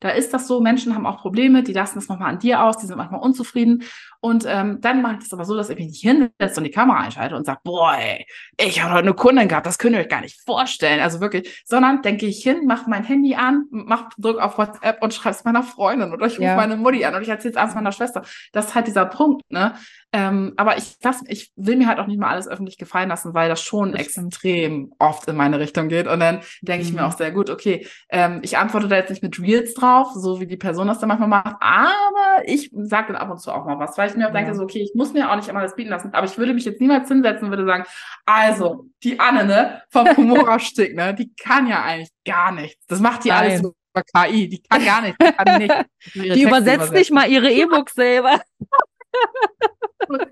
da 0.00 0.10
ist 0.10 0.34
das 0.34 0.46
so, 0.46 0.60
Menschen 0.60 0.94
haben 0.94 1.06
auch 1.06 1.18
Probleme, 1.22 1.62
die 1.62 1.72
lassen 1.72 1.94
das 1.94 2.08
nochmal 2.08 2.30
an 2.30 2.38
dir 2.38 2.62
aus, 2.62 2.76
die 2.78 2.86
sind 2.86 2.96
manchmal 2.96 3.20
unzufrieden. 3.20 3.84
Und 4.20 4.44
ähm, 4.46 4.80
dann 4.80 5.02
mache 5.02 5.14
ich 5.14 5.18
das 5.20 5.32
aber 5.32 5.44
so, 5.44 5.56
dass 5.56 5.70
ich 5.70 5.76
mich 5.76 5.88
nicht 5.88 6.02
hinsetze 6.02 6.58
und 6.58 6.64
die 6.64 6.70
Kamera 6.70 7.00
einschalte 7.00 7.36
und 7.36 7.46
sage, 7.46 7.60
boah, 7.64 7.96
ey, 7.98 8.26
ich 8.58 8.82
habe 8.82 8.94
heute 8.94 9.04
eine 9.04 9.14
Kundin 9.14 9.48
gehabt, 9.48 9.66
das 9.66 9.78
könnt 9.78 9.94
ihr 9.94 10.00
euch 10.00 10.08
gar 10.08 10.20
nicht 10.20 10.40
vorstellen. 10.44 11.00
Also 11.00 11.20
wirklich, 11.20 11.62
sondern 11.64 12.02
gehe 12.02 12.28
ich 12.28 12.42
hin, 12.42 12.66
mache 12.66 12.88
mein 12.88 13.04
Handy 13.04 13.34
an, 13.34 13.64
mach, 13.70 14.10
drück 14.18 14.38
auf 14.38 14.58
WhatsApp 14.58 15.02
und 15.02 15.14
schreibe 15.14 15.36
es 15.36 15.44
meiner 15.44 15.62
Freundin 15.62 16.12
oder 16.12 16.26
ich 16.26 16.34
rufe 16.34 16.44
ja. 16.44 16.56
meine 16.56 16.76
Mutti 16.76 17.04
an 17.04 17.14
und 17.14 17.22
ich 17.22 17.28
erzähle 17.28 17.52
es 17.52 17.56
abends 17.56 17.74
meiner 17.74 17.92
Schwester. 17.92 18.22
Das 18.52 18.66
ist 18.66 18.74
halt 18.74 18.86
dieser 18.86 19.06
Punkt, 19.06 19.42
ne? 19.50 19.74
Ähm, 20.12 20.54
aber 20.56 20.78
ich, 20.78 20.98
das, 21.00 21.22
ich 21.26 21.52
will 21.56 21.76
mir 21.76 21.88
halt 21.88 21.98
auch 21.98 22.06
nicht 22.06 22.18
mal 22.18 22.30
alles 22.30 22.48
öffentlich 22.48 22.78
gefallen 22.78 23.10
lassen, 23.10 23.34
weil 23.34 23.48
das 23.50 23.60
schon 23.60 23.94
extrem 23.94 24.94
oft 24.98 25.28
in 25.28 25.36
meine 25.36 25.58
Richtung 25.58 25.88
geht. 25.88 26.06
Und 26.06 26.20
dann 26.20 26.40
denke 26.62 26.84
mhm. 26.84 26.88
ich 26.88 26.94
mir 26.94 27.02
mhm. 27.02 27.08
auch 27.08 27.16
sehr 27.16 27.32
gut, 27.32 27.50
okay, 27.50 27.86
ähm, 28.08 28.40
ich 28.42 28.56
antworte 28.56 28.88
da 28.88 28.96
jetzt 28.96 29.10
nicht 29.10 29.22
mit 29.22 29.38
Reels 29.40 29.74
drauf, 29.74 30.12
so 30.14 30.40
wie 30.40 30.46
die 30.46 30.56
Person 30.56 30.86
das 30.86 31.00
dann 31.00 31.08
manchmal 31.08 31.28
macht, 31.28 31.56
aber 31.60 32.42
ich 32.46 32.70
sage 32.72 33.12
dann 33.12 33.16
ab 33.16 33.30
und 33.30 33.40
zu 33.40 33.52
auch 33.52 33.66
mal 33.66 33.78
was, 33.78 33.98
weil 33.98 34.05
ich 34.06 34.16
mir 34.16 34.28
auch 34.28 34.34
ja. 34.34 34.40
denke, 34.40 34.54
so, 34.54 34.62
okay, 34.62 34.82
ich 34.82 34.94
muss 34.94 35.12
mir 35.12 35.30
auch 35.30 35.36
nicht 35.36 35.48
immer 35.48 35.62
das 35.62 35.76
bieten 35.76 35.90
lassen, 35.90 36.12
aber 36.12 36.26
ich 36.26 36.36
würde 36.38 36.54
mich 36.54 36.64
jetzt 36.64 36.80
niemals 36.80 37.08
hinsetzen 37.08 37.44
und 37.44 37.50
würde 37.50 37.66
sagen, 37.66 37.84
also, 38.24 38.86
die 39.02 39.18
Anne, 39.20 39.44
ne, 39.44 39.82
vom 39.90 40.08
Humora 40.16 40.58
Stick, 40.58 40.94
ne, 40.94 41.14
die 41.14 41.34
kann 41.34 41.66
ja 41.66 41.82
eigentlich 41.82 42.10
gar 42.24 42.52
nichts. 42.52 42.84
Das 42.86 43.00
macht 43.00 43.24
die 43.24 43.28
Nein. 43.28 43.38
alles 43.38 43.60
über 43.60 44.02
KI, 44.02 44.48
die 44.48 44.62
kann 44.62 44.84
gar 44.84 45.00
nichts. 45.02 45.18
Die, 45.18 45.32
kann 45.32 45.58
nicht, 45.58 45.74
die 46.14 46.42
übersetzt 46.42 46.92
nicht 46.92 47.10
mal 47.10 47.28
ihre 47.28 47.50
E-Books 47.50 47.94
selber. 47.94 48.40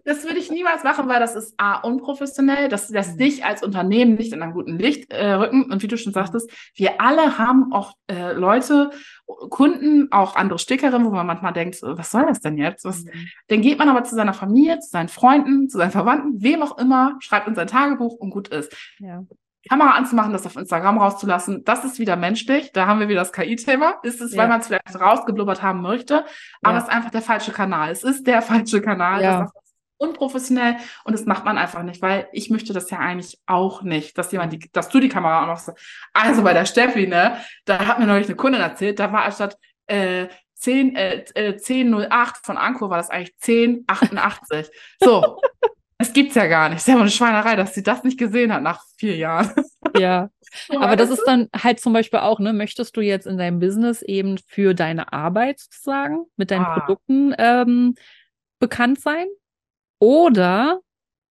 Das 0.05 0.25
würde 0.25 0.39
ich 0.39 0.51
niemals 0.51 0.85
machen, 0.85 1.09
weil 1.09 1.21
das 1.21 1.35
ist 1.35 1.55
A, 1.57 1.79
unprofessionell, 1.81 2.69
das 2.69 2.91
lässt 2.91 3.15
mhm. 3.15 3.19
dich 3.19 3.45
als 3.45 3.63
Unternehmen 3.63 4.15
nicht 4.15 4.33
in 4.33 4.43
einem 4.43 4.53
guten 4.53 4.79
Licht 4.79 5.11
äh, 5.11 5.33
rücken. 5.33 5.65
Und 5.65 5.83
wie 5.83 5.89
du 5.89 5.97
schon 5.97 6.13
sagtest, 6.13 6.51
wir 6.75 7.01
alle 7.01 7.39
haben 7.39 7.73
auch 7.73 7.95
äh, 8.07 8.33
Leute, 8.33 8.91
Kunden, 9.27 10.13
auch 10.13 10.37
andere 10.37 10.59
Stickerinnen, 10.59 11.07
wo 11.07 11.11
man 11.11 11.27
manchmal 11.27 11.53
denkt, 11.53 11.79
was 11.83 12.11
soll 12.11 12.27
das 12.27 12.41
denn 12.41 12.59
jetzt? 12.59 12.85
Was? 12.85 13.05
Mhm. 13.05 13.29
Dann 13.49 13.63
geht 13.63 13.79
man 13.79 13.89
aber 13.89 14.05
zu 14.05 14.15
seiner 14.15 14.35
Familie, 14.35 14.79
zu 14.79 14.91
seinen 14.91 15.09
Freunden, 15.09 15.69
zu 15.69 15.79
seinen 15.79 15.91
Verwandten, 15.91 16.43
wem 16.43 16.63
auch 16.63 16.79
immer, 16.79 17.17
schreibt 17.21 17.49
in 17.49 17.55
sein 17.55 17.67
Tagebuch 17.67 18.15
und 18.15 18.31
gut 18.31 18.49
ist. 18.49 18.77
Ja. 18.99 19.25
Kamera 19.69 19.91
anzumachen, 19.91 20.33
das 20.33 20.47
auf 20.47 20.57
Instagram 20.57 20.99
rauszulassen, 20.99 21.65
das 21.65 21.85
ist 21.85 21.99
wieder 21.99 22.17
menschlich. 22.17 22.73
Da 22.73 22.87
haben 22.87 23.01
wir 23.01 23.09
wieder 23.09 23.21
das 23.21 23.33
KI-Thema. 23.33 23.99
Ist 24.03 24.21
es, 24.21 24.33
ja. 24.33 24.43
weil 24.43 24.49
man 24.49 24.61
es 24.61 24.67
vielleicht 24.67 25.01
rausgeblubbert 25.01 25.63
haben 25.63 25.81
möchte, 25.81 26.25
aber 26.63 26.79
es 26.79 26.85
ist 26.85 26.91
einfach 26.91 27.11
der 27.11 27.23
falsche 27.23 27.53
Kanal. 27.53 27.91
Es 27.91 28.05
ist 28.05 28.27
der 28.27 28.43
falsche 28.43 28.81
Kanal. 28.83 29.23
Ja. 29.23 29.41
Das 29.41 29.49
ist 29.49 29.65
unprofessionell 29.97 30.77
und 31.05 31.13
das 31.13 31.25
macht 31.25 31.45
man 31.45 31.57
einfach 31.57 31.83
nicht, 31.83 32.03
weil 32.03 32.29
ich 32.33 32.51
möchte 32.51 32.73
das 32.73 32.91
ja 32.91 32.99
eigentlich 32.99 33.39
auch 33.47 33.83
nicht, 33.83 34.19
dass 34.19 34.33
jemand, 34.33 34.53
die, 34.53 34.71
dass 34.73 34.89
du 34.89 35.01
die 35.01 35.09
Kamera 35.09 35.43
anmachst. 35.43 35.73
Also 36.13 36.43
bei 36.43 36.53
der 36.53 36.67
Steffi, 36.67 37.07
ne, 37.07 37.39
da 37.65 37.87
hat 37.87 37.99
mir 37.99 38.07
neulich 38.07 38.27
eine 38.27 38.37
Kundin 38.37 38.61
erzählt, 38.61 38.99
da 38.99 39.13
war 39.13 39.31
statt 39.31 39.57
äh, 39.87 40.29
10, 40.57 40.97
äh, 40.97 41.25
1008 41.37 42.11
äh, 42.11 42.39
von 42.43 42.57
Anko 42.57 42.91
war 42.91 42.97
das 42.97 43.11
eigentlich 43.11 43.35
1088. 43.41 44.71
So, 45.01 45.41
Es 45.99 46.13
gibt's 46.13 46.35
ja 46.35 46.47
gar 46.47 46.69
nicht. 46.69 46.77
Das 46.77 46.89
ist 46.89 46.95
ja 46.95 47.01
eine 47.01 47.11
Schweinerei, 47.11 47.57
dass 47.57 47.75
sie 47.75 47.83
das 47.83 48.03
nicht 48.05 48.19
gesehen 48.19 48.53
hat 48.53 48.63
nach 48.63 48.83
vier 48.97 49.17
Jahren. 49.17 49.51
Ja. 49.97 50.29
Aber 50.71 50.97
das 50.97 51.11
ist 51.11 51.23
dann 51.25 51.49
halt 51.55 51.79
zum 51.79 51.93
Beispiel 51.93 52.19
auch, 52.19 52.41
ne, 52.41 52.53
möchtest 52.53 52.97
du 52.97 53.01
jetzt 53.01 53.29
in 53.29 53.39
deinem 53.39 53.61
Business 53.61 54.03
eben 54.03 54.39
für 54.49 54.75
deine 54.75 55.13
Arbeit 55.13 55.61
sozusagen 55.61 56.25
mit 56.37 56.51
deinen 56.51 56.65
ah. 56.65 56.81
Produkten 56.81 57.33
ähm, 57.39 57.95
bekannt 58.59 59.01
sein? 59.01 59.27
Oder 60.01 60.81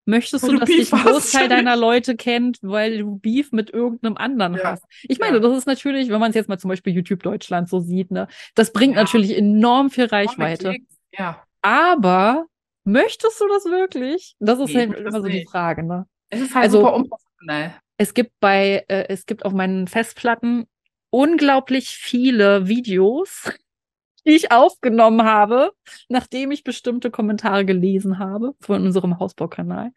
Möchtest 0.06 0.46
du, 0.46 0.58
dass 0.58 0.68
dich 0.68 0.94
ein 0.94 1.00
Großteil 1.02 1.48
deiner 1.48 1.78
Leute 1.78 2.18
kennt, 2.18 2.60
weil 2.62 3.00
du 3.00 3.20
Beef 3.20 3.52
mit 3.54 3.70
irgendeinem 3.70 4.18
anderen 4.18 4.56
ja. 4.56 4.64
hast? 4.64 4.84
Ich 5.04 5.20
meine, 5.20 5.38
ja. 5.38 5.40
das 5.40 5.58
ist 5.58 5.66
natürlich, 5.66 6.10
wenn 6.10 6.20
man 6.20 6.32
es 6.32 6.36
jetzt 6.36 6.50
mal 6.50 6.58
zum 6.58 6.70
Beispiel 6.70 6.94
YouTube 6.94 7.24
Deutschland 7.24 7.70
so 7.70 7.80
sieht, 7.80 8.12
ne, 8.12 8.28
das 8.56 8.74
bringt 8.74 8.96
ja. 8.96 9.04
natürlich 9.04 9.38
enorm 9.38 9.90
viel 9.90 10.06
Reichweite. 10.06 10.76
Ja. 11.18 11.44
Aber 11.62 12.48
möchtest 12.84 13.40
du 13.40 13.48
das 13.48 13.66
wirklich? 13.66 14.36
Das 14.40 14.60
ist 14.60 14.74
nee, 14.74 14.88
halt 14.88 15.00
immer 15.00 15.22
so 15.22 15.28
die 15.28 15.46
Frage, 15.50 15.84
ne? 15.84 16.06
Es 16.30 16.42
ist 16.42 16.56
halt 16.56 16.66
also, 16.66 16.80
super 16.80 16.96
unprofessionell. 16.96 17.74
Es 17.98 18.14
gibt 18.14 18.32
bei, 18.40 18.84
äh, 18.88 19.06
es 19.10 19.26
gibt 19.26 19.46
auf 19.46 19.54
meinen 19.54 19.88
Festplatten 19.88 20.66
unglaublich 21.10 21.90
viele 21.90 22.68
Videos, 22.68 23.52
die 24.26 24.32
ich 24.32 24.52
aufgenommen 24.52 25.24
habe, 25.24 25.72
nachdem 26.10 26.52
ich 26.52 26.64
bestimmte 26.64 27.12
Kommentare 27.12 27.66
gelesen 27.66 28.20
habe 28.20 28.54
von 28.62 28.84
unserem 28.84 29.20
Hausbaukanal, 29.20 29.92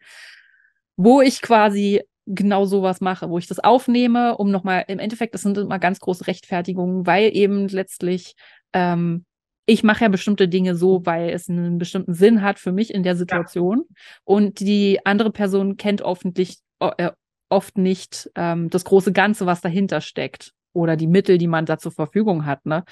wo 0.95 1.21
ich 1.21 1.41
quasi 1.41 2.03
genau 2.27 2.65
sowas 2.65 3.01
mache, 3.01 3.29
wo 3.29 3.37
ich 3.37 3.47
das 3.47 3.59
aufnehme, 3.59 4.37
um 4.37 4.51
nochmal, 4.51 4.83
im 4.89 4.99
Endeffekt, 4.99 5.33
das 5.33 5.41
sind 5.41 5.57
immer 5.57 5.79
ganz 5.79 5.99
große 5.99 6.27
Rechtfertigungen, 6.27 7.07
weil 7.07 7.35
eben 7.35 7.67
letztlich 7.69 8.35
ähm, 8.73 9.25
ich 9.69 9.83
mache 9.83 10.05
ja 10.05 10.07
bestimmte 10.07 10.47
Dinge 10.47 10.75
so, 10.75 11.05
weil 11.05 11.29
es 11.29 11.49
einen 11.49 11.77
bestimmten 11.77 12.13
Sinn 12.13 12.41
hat 12.41 12.57
für 12.57 12.71
mich 12.71 12.93
in 12.93 13.03
der 13.03 13.17
Situation. 13.17 13.83
Ja. 13.87 13.95
Und 14.23 14.61
die 14.61 15.05
andere 15.05 15.29
Person 15.29 15.75
kennt 15.75 16.01
hoffentlich 16.01 16.59
äh, 16.79 17.11
oft 17.49 17.77
nicht 17.77 18.31
ähm, 18.35 18.69
das 18.69 18.85
große 18.85 19.11
Ganze, 19.11 19.45
was 19.45 19.59
dahinter 19.59 19.99
steckt 19.99 20.53
oder 20.73 20.95
die 20.95 21.07
Mittel, 21.07 21.37
die 21.37 21.47
man 21.47 21.65
da 21.65 21.77
zur 21.77 21.91
Verfügung 21.91 22.45
hat. 22.45 22.65
Ne? 22.65 22.85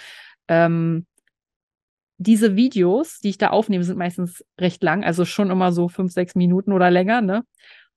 Ähm, 0.50 1.06
diese 2.18 2.58
Videos, 2.58 3.20
die 3.20 3.30
ich 3.30 3.38
da 3.38 3.52
aufnehme, 3.52 3.86
sind 3.86 3.98
meistens 3.98 4.44
recht 4.60 4.84
lang, 4.84 5.06
also 5.06 5.24
schon 5.24 5.52
immer 5.52 5.72
so 5.72 5.88
fünf, 5.88 6.12
sechs 6.12 6.36
Minuten 6.36 6.74
oder 6.74 6.92
länger, 6.92 7.22
ne? 7.22 7.44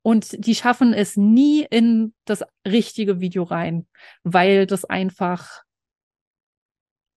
Und 0.02 0.46
die 0.46 0.54
schaffen 0.54 0.94
es 0.94 1.16
nie 1.16 1.66
in 1.68 2.14
das 2.24 2.44
richtige 2.66 3.20
Video 3.20 3.42
rein, 3.42 3.86
weil 4.22 4.66
das 4.66 4.84
einfach 4.84 5.62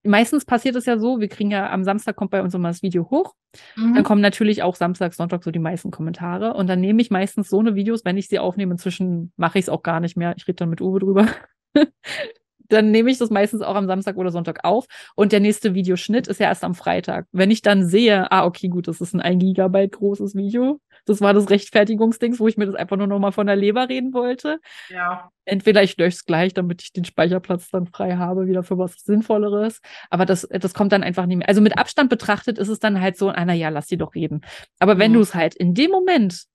meistens 0.04 0.46
passiert 0.46 0.76
es 0.76 0.86
ja 0.86 0.98
so, 0.98 1.20
wir 1.20 1.28
kriegen 1.28 1.52
ja 1.52 1.70
am 1.70 1.84
Samstag 1.84 2.16
kommt 2.16 2.32
bei 2.32 2.42
uns 2.42 2.54
immer 2.54 2.70
das 2.70 2.82
Video 2.82 3.10
hoch. 3.10 3.36
Mhm. 3.76 3.96
Dann 3.96 4.04
kommen 4.04 4.22
natürlich 4.22 4.64
auch 4.64 4.76
Samstag, 4.76 5.14
Sonntag 5.14 5.44
so 5.44 5.52
die 5.52 5.60
meisten 5.60 5.92
Kommentare. 5.92 6.54
Und 6.54 6.68
dann 6.68 6.80
nehme 6.80 7.02
ich 7.02 7.12
meistens 7.12 7.50
so 7.50 7.60
eine 7.60 7.76
Videos, 7.76 8.06
wenn 8.06 8.18
ich 8.18 8.28
sie 8.28 8.40
aufnehme. 8.40 8.74
Inzwischen 8.74 9.32
mache 9.38 9.60
ich 9.60 9.66
es 9.66 9.70
auch 9.70 9.84
gar 9.84 10.00
nicht 10.00 10.18
mehr. 10.18 10.34
Ich 10.38 10.48
rede 10.48 10.58
dann 10.58 10.70
mit 10.70 10.82
Uwe 10.82 11.00
drüber. 11.00 11.28
dann 12.72 12.92
nehme 12.92 13.12
ich 13.12 13.18
das 13.18 13.30
meistens 13.30 13.62
auch 13.62 13.76
am 13.76 13.88
Samstag 13.88 14.18
oder 14.18 14.32
Sonntag 14.32 14.64
auf 14.64 14.86
und 15.16 15.32
der 15.32 15.40
nächste 15.40 15.74
Videoschnitt 15.74 16.28
ist 16.28 16.40
ja 16.40 16.48
erst 16.48 16.64
am 16.64 16.76
Freitag. 16.76 17.28
Wenn 17.32 17.52
ich 17.52 17.62
dann 17.62 17.86
sehe, 17.86 18.32
ah, 18.32 18.46
okay, 18.46 18.70
gut, 18.70 18.88
das 18.88 19.02
ist 19.02 19.14
ein 19.14 19.22
1 19.22 19.42
Gigabyte 19.42 19.92
großes 19.92 20.36
Video, 20.36 20.80
das 21.06 21.22
war 21.22 21.34
das 21.34 21.50
Rechtfertigungsdings, 21.50 22.40
wo 22.40 22.48
ich 22.48 22.58
mir 22.58 22.66
das 22.66 22.76
einfach 22.76 22.98
nur 22.98 23.08
nochmal 23.08 23.32
von 23.32 23.48
der 23.48 23.56
Leber 23.56 23.90
reden 23.90 24.14
wollte. 24.14 24.60
Ja. 24.90 25.32
Entweder 25.46 25.84
ich 25.84 25.98
lösche 25.98 26.18
es 26.18 26.26
gleich, 26.26 26.54
damit 26.54 26.82
ich 26.84 26.94
den 26.94 27.06
Speicherplatz 27.06 27.70
dann 27.70 27.88
frei 27.88 28.16
habe, 28.18 28.48
wieder 28.48 28.64
für 28.64 28.78
was 28.78 28.94
Sinnvolleres. 29.04 29.82
Aber 30.10 30.26
das, 30.26 30.48
das 30.50 30.74
kommt 30.74 30.92
dann 30.92 31.04
einfach 31.04 31.26
nicht 31.26 31.38
mehr. 31.38 31.50
Also 31.50 31.62
mit 31.62 31.78
Abstand 31.78 32.10
betrachtet 32.10 32.58
ist 32.58 32.70
es 32.70 32.80
dann 32.80 33.02
halt 33.02 33.18
so, 33.18 33.30
einer, 33.30 33.54
ja, 33.54 33.70
lass 33.70 33.88
die 33.88 33.98
doch 33.98 34.14
reden. 34.14 34.42
Aber 34.80 35.00
wenn 35.00 35.12
mhm. 35.12 35.16
du 35.16 35.22
es 35.22 35.36
halt 35.36 35.56
in 35.56 35.74
dem 35.74 35.92
Moment 35.92 36.46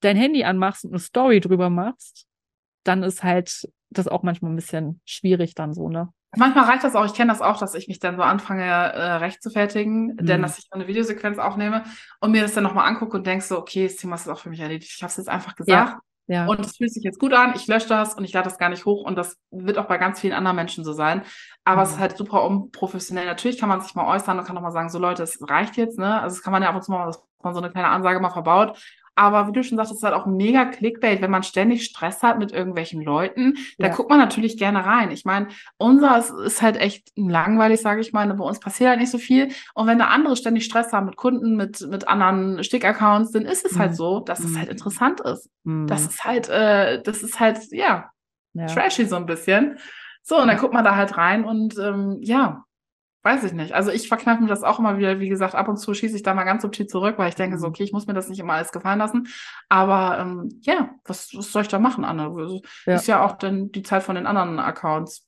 dein 0.00 0.16
Handy 0.16 0.44
anmachst 0.44 0.84
und 0.84 0.90
eine 0.90 1.00
Story 1.00 1.40
drüber 1.40 1.70
machst, 1.70 2.26
dann 2.84 3.02
ist 3.02 3.24
halt 3.24 3.66
das 3.90 4.08
auch 4.08 4.22
manchmal 4.22 4.52
ein 4.52 4.56
bisschen 4.56 5.00
schwierig 5.04 5.54
dann 5.54 5.72
so, 5.74 5.88
ne? 5.88 6.08
Manchmal 6.36 6.64
reicht 6.64 6.84
das 6.84 6.94
auch, 6.94 7.06
ich 7.06 7.14
kenne 7.14 7.32
das 7.32 7.40
auch, 7.40 7.58
dass 7.58 7.74
ich 7.74 7.88
mich 7.88 7.98
dann 7.98 8.16
so 8.16 8.22
anfange, 8.22 8.64
äh, 8.64 9.12
recht 9.14 9.42
zu 9.42 9.50
fertigen, 9.50 10.08
mhm. 10.08 10.26
denn 10.26 10.42
dass 10.42 10.58
ich 10.58 10.66
eine 10.70 10.86
Videosequenz 10.86 11.38
aufnehme 11.38 11.84
und 12.20 12.32
mir 12.32 12.42
das 12.42 12.52
dann 12.52 12.64
nochmal 12.64 12.86
angucke 12.88 13.16
und 13.16 13.26
denke 13.26 13.44
so, 13.44 13.58
okay, 13.58 13.84
das 13.84 13.96
Thema 13.96 14.16
ist 14.16 14.28
auch 14.28 14.38
für 14.38 14.50
mich 14.50 14.60
erledigt. 14.60 14.92
Ich 14.94 15.02
habe 15.02 15.10
es 15.10 15.16
jetzt 15.16 15.28
einfach 15.28 15.54
gesagt. 15.54 15.90
Ja. 15.90 16.00
Ja. 16.28 16.46
Und 16.46 16.58
es 16.58 16.76
fühlt 16.76 16.92
sich 16.92 17.04
jetzt 17.04 17.20
gut 17.20 17.32
an, 17.32 17.52
ich 17.54 17.68
lösche 17.68 17.88
das 17.88 18.14
und 18.14 18.24
ich 18.24 18.32
lade 18.32 18.48
das 18.48 18.58
gar 18.58 18.68
nicht 18.68 18.84
hoch 18.84 19.04
und 19.04 19.16
das 19.16 19.38
wird 19.52 19.78
auch 19.78 19.84
bei 19.84 19.96
ganz 19.96 20.20
vielen 20.20 20.32
anderen 20.32 20.56
Menschen 20.56 20.84
so 20.84 20.92
sein. 20.92 21.22
Aber 21.64 21.82
mhm. 21.82 21.86
es 21.86 21.90
ist 21.92 21.98
halt 22.00 22.16
super 22.16 22.44
unprofessionell. 22.44 23.26
Natürlich 23.26 23.58
kann 23.58 23.68
man 23.68 23.80
sich 23.80 23.94
mal 23.94 24.12
äußern 24.12 24.38
und 24.38 24.44
kann 24.44 24.58
auch 24.58 24.62
mal 24.62 24.72
sagen, 24.72 24.90
so 24.90 24.98
Leute, 24.98 25.22
es 25.22 25.38
reicht 25.48 25.76
jetzt, 25.76 25.98
ne? 25.98 26.20
Also 26.20 26.36
das 26.36 26.42
kann 26.42 26.52
man 26.52 26.62
ja 26.62 26.68
ab 26.68 26.74
und 26.74 26.82
zu 26.82 26.90
mal, 26.90 27.06
dass 27.06 27.22
man 27.42 27.54
so 27.54 27.60
eine 27.60 27.70
kleine 27.70 27.88
Ansage 27.88 28.18
mal 28.18 28.30
verbaut. 28.30 28.76
Aber 29.16 29.48
wie 29.48 29.52
du 29.52 29.64
schon 29.64 29.78
sagst, 29.78 29.92
es 29.92 29.98
ist 29.98 30.04
halt 30.04 30.14
auch 30.14 30.26
mega 30.26 30.66
Clickbait, 30.66 31.22
wenn 31.22 31.30
man 31.30 31.42
ständig 31.42 31.84
Stress 31.84 32.22
hat 32.22 32.38
mit 32.38 32.52
irgendwelchen 32.52 33.00
Leuten. 33.02 33.54
Da 33.78 33.88
ja. 33.88 33.94
guckt 33.94 34.10
man 34.10 34.18
natürlich 34.18 34.58
gerne 34.58 34.84
rein. 34.84 35.10
Ich 35.10 35.24
meine, 35.24 35.48
unser 35.78 36.18
ist, 36.44 36.60
halt 36.60 36.76
echt 36.76 37.12
langweilig, 37.16 37.80
sage 37.80 38.02
ich 38.02 38.12
mal. 38.12 38.26
Bei 38.32 38.44
uns 38.44 38.60
passiert 38.60 38.90
halt 38.90 39.00
nicht 39.00 39.10
so 39.10 39.16
viel. 39.16 39.48
Und 39.74 39.86
wenn 39.86 39.98
da 39.98 40.08
andere 40.08 40.36
ständig 40.36 40.66
Stress 40.66 40.92
haben 40.92 41.06
mit 41.06 41.16
Kunden, 41.16 41.56
mit, 41.56 41.80
mit 41.88 42.06
anderen 42.06 42.62
Stick-Accounts, 42.62 43.32
dann 43.32 43.46
ist 43.46 43.64
es 43.64 43.72
halt 43.72 43.78
mhm. 43.78 43.80
halt 43.80 43.96
so, 43.96 44.20
dass 44.20 44.40
mhm. 44.40 44.50
es 44.50 44.58
halt 44.58 44.68
interessant 44.68 45.20
ist. 45.20 45.48
Mhm. 45.64 45.86
Das 45.86 46.02
ist 46.06 46.24
halt, 46.24 46.50
äh, 46.50 47.02
das 47.02 47.22
ist 47.22 47.40
halt, 47.40 47.58
ja, 47.72 48.10
ja, 48.52 48.66
trashy 48.66 49.06
so 49.06 49.16
ein 49.16 49.26
bisschen. 49.26 49.78
So, 50.22 50.38
und 50.38 50.48
dann 50.48 50.58
guckt 50.58 50.74
man 50.74 50.84
da 50.84 50.94
halt 50.94 51.16
rein 51.16 51.44
und 51.44 51.78
ähm, 51.78 52.18
ja, 52.20 52.65
weiß 53.26 53.42
ich 53.42 53.52
nicht. 53.52 53.72
Also 53.74 53.90
ich 53.90 54.06
verkneife 54.06 54.40
mir 54.40 54.48
das 54.48 54.62
auch 54.62 54.78
immer 54.78 54.98
wieder, 54.98 55.18
wie 55.18 55.28
gesagt, 55.28 55.56
ab 55.56 55.68
und 55.68 55.78
zu 55.78 55.92
schieße 55.92 56.14
ich 56.14 56.22
da 56.22 56.32
mal 56.32 56.44
ganz 56.44 56.62
subtil 56.62 56.86
zurück, 56.86 57.18
weil 57.18 57.28
ich 57.28 57.34
denke 57.34 57.58
so, 57.58 57.66
mhm. 57.66 57.70
okay, 57.70 57.82
ich 57.82 57.92
muss 57.92 58.06
mir 58.06 58.14
das 58.14 58.28
nicht 58.28 58.38
immer 58.38 58.52
alles 58.52 58.70
gefallen 58.70 59.00
lassen. 59.00 59.26
Aber 59.68 60.18
ähm, 60.20 60.60
ja, 60.62 60.94
was, 61.04 61.30
was 61.34 61.50
soll 61.50 61.62
ich 61.62 61.68
da 61.68 61.80
machen, 61.80 62.04
Anne? 62.04 62.22
Also, 62.22 62.62
ja. 62.86 62.94
Ist 62.94 63.08
ja 63.08 63.24
auch 63.24 63.32
dann 63.32 63.72
die 63.72 63.82
Zeit 63.82 64.04
von 64.04 64.14
den 64.14 64.28
anderen 64.28 64.60
Accounts. 64.60 65.26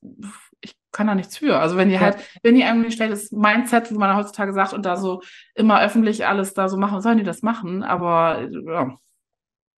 Ich 0.60 0.76
kann 0.92 1.08
da 1.08 1.16
nichts 1.16 1.38
für. 1.38 1.58
Also 1.58 1.76
wenn 1.76 1.88
die 1.88 1.96
ja. 1.96 2.00
halt, 2.00 2.18
wenn 2.44 2.54
die 2.54 2.62
irgendwie 2.62 2.92
schlechtes 2.92 3.32
Mindset, 3.32 3.90
wie 3.90 3.98
man 3.98 4.16
heutzutage 4.16 4.52
sagt, 4.52 4.74
und 4.74 4.86
da 4.86 4.96
so 4.96 5.20
immer 5.56 5.82
öffentlich 5.82 6.24
alles 6.24 6.54
da 6.54 6.68
so 6.68 6.76
machen, 6.76 7.00
sollen 7.00 7.18
die 7.18 7.24
das 7.24 7.42
machen. 7.42 7.82
Aber 7.82 8.48
ja. 8.64 8.96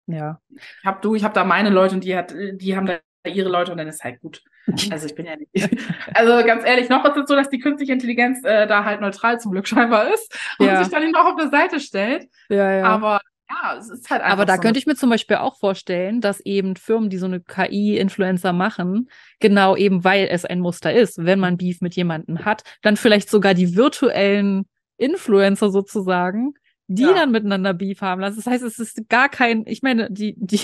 Ja. 0.08 0.40
Ich 0.54 0.84
hab 0.84 1.00
du, 1.00 1.14
ich 1.14 1.24
habe 1.24 1.32
da 1.32 1.44
meine 1.44 1.70
Leute 1.70 1.94
und 1.94 2.04
die 2.04 2.14
hat, 2.14 2.34
die 2.34 2.76
haben 2.76 2.84
da 2.84 2.98
ihre 3.24 3.48
Leute 3.48 3.72
und 3.72 3.78
dann 3.78 3.88
ist 3.88 4.04
halt 4.04 4.20
gut. 4.20 4.42
Also 4.90 5.06
ich 5.06 5.14
bin 5.14 5.26
ja 5.26 5.36
nicht. 5.36 5.50
Also 6.14 6.46
ganz 6.46 6.64
ehrlich, 6.64 6.88
noch 6.88 7.04
ist 7.04 7.16
es 7.16 7.28
so, 7.28 7.34
dass 7.34 7.48
die 7.48 7.58
künstliche 7.58 7.92
Intelligenz 7.92 8.44
äh, 8.44 8.66
da 8.66 8.84
halt 8.84 9.00
neutral 9.00 9.40
zum 9.40 9.52
Glück 9.52 9.66
scheinbar 9.66 10.12
ist 10.12 10.36
und 10.58 10.66
ja. 10.66 10.82
sich 10.82 10.92
dann 10.92 11.10
noch 11.10 11.24
auf 11.24 11.36
der 11.36 11.48
Seite 11.48 11.80
stellt. 11.80 12.28
Ja, 12.48 12.72
ja. 12.72 12.84
Aber 12.84 13.20
ja, 13.50 13.76
es 13.76 13.90
ist 13.90 14.10
halt 14.10 14.22
einfach. 14.22 14.32
Aber 14.34 14.46
da 14.46 14.56
so 14.56 14.60
könnte 14.60 14.78
ich 14.78 14.86
mir 14.86 14.94
zum 14.94 15.10
Beispiel 15.10 15.36
auch 15.36 15.58
vorstellen, 15.58 16.20
dass 16.20 16.40
eben 16.40 16.76
Firmen, 16.76 17.10
die 17.10 17.18
so 17.18 17.26
eine 17.26 17.40
KI-Influencer 17.40 18.52
machen, 18.52 19.10
genau 19.40 19.76
eben 19.76 20.04
weil 20.04 20.28
es 20.30 20.44
ein 20.44 20.60
Muster 20.60 20.92
ist, 20.92 21.24
wenn 21.24 21.40
man 21.40 21.56
Beef 21.56 21.80
mit 21.80 21.96
jemandem 21.96 22.44
hat, 22.44 22.62
dann 22.82 22.96
vielleicht 22.96 23.28
sogar 23.28 23.54
die 23.54 23.74
virtuellen 23.76 24.66
Influencer 24.98 25.70
sozusagen, 25.70 26.54
die 26.86 27.02
ja. 27.02 27.12
dann 27.12 27.32
miteinander 27.32 27.74
Beef 27.74 28.00
haben 28.02 28.20
lassen. 28.20 28.36
Das 28.36 28.46
heißt, 28.46 28.62
es 28.62 28.78
ist 28.78 29.08
gar 29.08 29.28
kein, 29.28 29.64
ich 29.66 29.82
meine, 29.82 30.10
die, 30.10 30.34
die, 30.36 30.60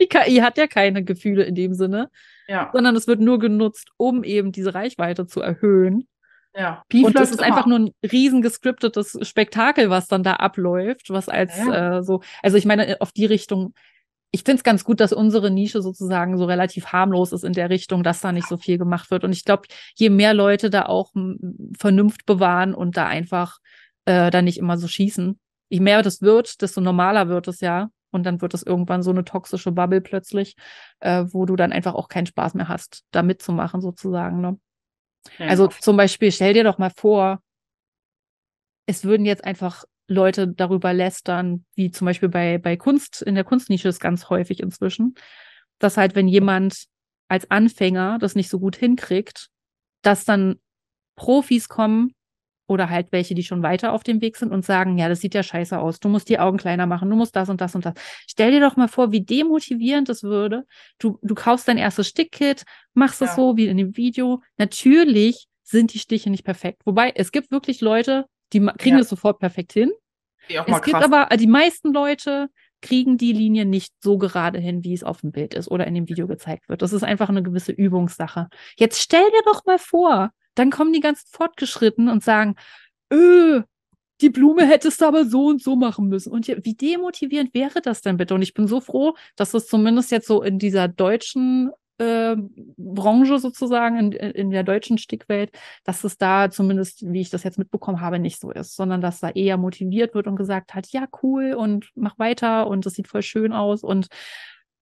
die 0.00 0.08
KI 0.08 0.36
hat 0.36 0.58
ja 0.58 0.66
keine 0.66 1.04
Gefühle 1.04 1.44
in 1.44 1.54
dem 1.54 1.74
Sinne, 1.74 2.10
ja. 2.46 2.70
sondern 2.72 2.96
es 2.96 3.06
wird 3.06 3.20
nur 3.20 3.38
genutzt, 3.38 3.90
um 3.96 4.24
eben 4.24 4.52
diese 4.52 4.74
Reichweite 4.74 5.26
zu 5.26 5.40
erhöhen. 5.40 6.08
Ja. 6.56 6.82
und 6.92 7.14
das 7.14 7.30
ist 7.30 7.38
immer. 7.38 7.46
einfach 7.46 7.66
nur 7.66 7.78
ein 7.78 7.90
riesen 8.02 8.42
gescriptetes 8.42 9.16
Spektakel, 9.22 9.90
was 9.90 10.08
dann 10.08 10.24
da 10.24 10.34
abläuft, 10.34 11.10
was 11.10 11.28
als 11.28 11.56
ja. 11.56 11.98
äh, 11.98 12.02
so, 12.02 12.22
also 12.42 12.56
ich 12.56 12.64
meine, 12.64 12.96
auf 13.00 13.12
die 13.12 13.26
Richtung, 13.26 13.74
ich 14.30 14.42
finde 14.42 14.58
es 14.58 14.64
ganz 14.64 14.84
gut, 14.84 15.00
dass 15.00 15.12
unsere 15.12 15.50
Nische 15.50 15.82
sozusagen 15.82 16.36
so 16.36 16.46
relativ 16.46 16.86
harmlos 16.86 17.32
ist 17.32 17.44
in 17.44 17.52
der 17.52 17.70
Richtung, 17.70 18.02
dass 18.02 18.20
da 18.20 18.32
nicht 18.32 18.48
so 18.48 18.56
viel 18.56 18.76
gemacht 18.76 19.10
wird. 19.10 19.24
Und 19.24 19.32
ich 19.32 19.44
glaube, 19.44 19.68
je 19.94 20.10
mehr 20.10 20.34
Leute 20.34 20.68
da 20.68 20.86
auch 20.86 21.12
Vernunft 21.78 22.26
bewahren 22.26 22.74
und 22.74 22.96
da 22.96 23.06
einfach 23.06 23.58
äh, 24.04 24.30
da 24.30 24.42
nicht 24.42 24.58
immer 24.58 24.78
so 24.78 24.88
schießen, 24.88 25.38
je 25.68 25.80
mehr 25.80 26.02
das 26.02 26.22
wird, 26.22 26.60
desto 26.60 26.80
normaler 26.80 27.28
wird 27.28 27.48
es 27.48 27.60
ja. 27.60 27.88
Und 28.10 28.24
dann 28.24 28.40
wird 28.40 28.54
es 28.54 28.62
irgendwann 28.62 29.02
so 29.02 29.10
eine 29.10 29.24
toxische 29.24 29.72
Bubble 29.72 30.00
plötzlich, 30.00 30.56
äh, 31.00 31.24
wo 31.28 31.46
du 31.46 31.56
dann 31.56 31.72
einfach 31.72 31.94
auch 31.94 32.08
keinen 32.08 32.26
Spaß 32.26 32.54
mehr 32.54 32.68
hast, 32.68 33.04
da 33.10 33.22
mitzumachen, 33.22 33.80
sozusagen. 33.80 34.40
Ne? 34.40 34.58
Ja, 35.38 35.46
also 35.46 35.68
zum 35.68 35.96
Beispiel, 35.96 36.32
stell 36.32 36.54
dir 36.54 36.64
doch 36.64 36.78
mal 36.78 36.92
vor, 36.94 37.42
es 38.86 39.04
würden 39.04 39.26
jetzt 39.26 39.44
einfach 39.44 39.84
Leute 40.06 40.48
darüber 40.48 40.94
lästern, 40.94 41.66
wie 41.74 41.90
zum 41.90 42.06
Beispiel 42.06 42.30
bei, 42.30 42.56
bei 42.56 42.76
Kunst, 42.76 43.20
in 43.20 43.34
der 43.34 43.44
Kunstnische 43.44 43.88
ist 43.88 44.00
ganz 44.00 44.30
häufig 44.30 44.60
inzwischen, 44.60 45.14
dass 45.78 45.98
halt, 45.98 46.14
wenn 46.14 46.28
jemand 46.28 46.86
als 47.28 47.50
Anfänger 47.50 48.18
das 48.18 48.34
nicht 48.34 48.48
so 48.48 48.58
gut 48.58 48.76
hinkriegt, 48.76 49.50
dass 50.02 50.24
dann 50.24 50.58
Profis 51.14 51.68
kommen 51.68 52.14
oder 52.68 52.90
halt 52.90 53.08
welche, 53.10 53.34
die 53.34 53.42
schon 53.42 53.62
weiter 53.62 53.92
auf 53.92 54.04
dem 54.04 54.20
Weg 54.20 54.36
sind 54.36 54.52
und 54.52 54.64
sagen, 54.64 54.98
ja, 54.98 55.08
das 55.08 55.20
sieht 55.20 55.34
ja 55.34 55.42
scheiße 55.42 55.78
aus, 55.78 55.98
du 55.98 56.08
musst 56.08 56.28
die 56.28 56.38
Augen 56.38 56.58
kleiner 56.58 56.86
machen, 56.86 57.10
du 57.10 57.16
musst 57.16 57.34
das 57.34 57.48
und 57.48 57.60
das 57.60 57.74
und 57.74 57.84
das. 57.84 57.94
Stell 58.28 58.52
dir 58.52 58.60
doch 58.60 58.76
mal 58.76 58.88
vor, 58.88 59.10
wie 59.10 59.22
demotivierend 59.22 60.08
das 60.08 60.22
würde. 60.22 60.64
Du, 60.98 61.18
du 61.22 61.34
kaufst 61.34 61.66
dein 61.66 61.78
erstes 61.78 62.08
Stickkit, 62.08 62.64
machst 62.94 63.22
es 63.22 63.30
ja. 63.30 63.36
so 63.36 63.56
wie 63.56 63.66
in 63.66 63.78
dem 63.78 63.96
Video. 63.96 64.42
Natürlich 64.58 65.48
sind 65.62 65.94
die 65.94 65.98
Stiche 65.98 66.30
nicht 66.30 66.44
perfekt. 66.44 66.82
Wobei, 66.84 67.12
es 67.14 67.32
gibt 67.32 67.50
wirklich 67.50 67.80
Leute, 67.80 68.26
die 68.52 68.60
kriegen 68.60 68.96
ja. 68.96 68.98
das 68.98 69.08
sofort 69.08 69.38
perfekt 69.38 69.72
hin. 69.72 69.90
Es 70.48 70.82
gibt 70.82 70.96
aber, 70.96 71.28
die 71.36 71.46
meisten 71.46 71.92
Leute 71.92 72.48
kriegen 72.80 73.18
die 73.18 73.32
Linie 73.32 73.66
nicht 73.66 73.92
so 74.00 74.18
gerade 74.18 74.58
hin, 74.58 74.84
wie 74.84 74.94
es 74.94 75.02
auf 75.02 75.20
dem 75.20 75.32
Bild 75.32 75.54
ist 75.54 75.70
oder 75.70 75.86
in 75.86 75.94
dem 75.94 76.08
Video 76.08 76.26
gezeigt 76.26 76.68
wird. 76.68 76.82
Das 76.82 76.92
ist 76.92 77.02
einfach 77.02 77.28
eine 77.28 77.42
gewisse 77.42 77.72
Übungssache. 77.72 78.48
Jetzt 78.76 79.00
stell 79.00 79.24
dir 79.24 79.42
doch 79.44 79.64
mal 79.66 79.78
vor, 79.78 80.30
dann 80.58 80.70
kommen 80.70 80.92
die 80.92 81.00
ganz 81.00 81.24
fortgeschritten 81.30 82.08
und 82.08 82.22
sagen, 82.22 82.56
öh, 83.12 83.62
die 84.20 84.30
Blume 84.30 84.66
hättest 84.66 85.00
du 85.00 85.06
aber 85.06 85.24
so 85.24 85.46
und 85.46 85.62
so 85.62 85.76
machen 85.76 86.08
müssen. 86.08 86.32
Und 86.32 86.48
wie 86.48 86.74
demotivierend 86.74 87.54
wäre 87.54 87.80
das 87.80 88.02
denn 88.02 88.16
bitte? 88.16 88.34
Und 88.34 88.42
ich 88.42 88.54
bin 88.54 88.66
so 88.66 88.80
froh, 88.80 89.14
dass 89.36 89.54
es 89.54 89.68
zumindest 89.68 90.10
jetzt 90.10 90.26
so 90.26 90.42
in 90.42 90.58
dieser 90.58 90.88
deutschen 90.88 91.70
äh, 91.98 92.36
Branche 92.76 93.38
sozusagen, 93.38 93.98
in, 93.98 94.12
in 94.12 94.50
der 94.50 94.64
deutschen 94.64 94.98
Stickwelt, 94.98 95.50
dass 95.84 96.04
es 96.04 96.16
da 96.18 96.50
zumindest, 96.50 97.12
wie 97.12 97.20
ich 97.20 97.30
das 97.30 97.44
jetzt 97.44 97.58
mitbekommen 97.58 98.00
habe, 98.00 98.18
nicht 98.18 98.40
so 98.40 98.50
ist, 98.50 98.74
sondern 98.76 99.00
dass 99.00 99.20
da 99.20 99.30
eher 99.30 99.56
motiviert 99.56 100.14
wird 100.14 100.26
und 100.26 100.36
gesagt 100.36 100.74
hat, 100.74 100.88
ja, 100.88 101.06
cool 101.22 101.54
und 101.54 101.90
mach 101.94 102.18
weiter 102.18 102.66
und 102.66 102.86
das 102.86 102.94
sieht 102.94 103.08
voll 103.08 103.22
schön 103.22 103.52
aus. 103.52 103.82
Und 103.84 104.08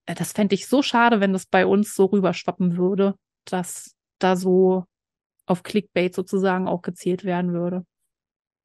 äh, 0.07 0.15
das 0.15 0.31
fände 0.31 0.55
ich 0.55 0.67
so 0.67 0.81
schade, 0.81 1.19
wenn 1.19 1.33
das 1.33 1.45
bei 1.45 1.65
uns 1.65 1.95
so 1.95 2.05
rüberschwappen 2.05 2.77
würde, 2.77 3.15
dass 3.45 3.95
da 4.19 4.35
so 4.35 4.85
auf 5.47 5.63
Clickbait 5.63 6.13
sozusagen 6.13 6.67
auch 6.67 6.81
gezielt 6.81 7.23
werden 7.23 7.53
würde. 7.53 7.83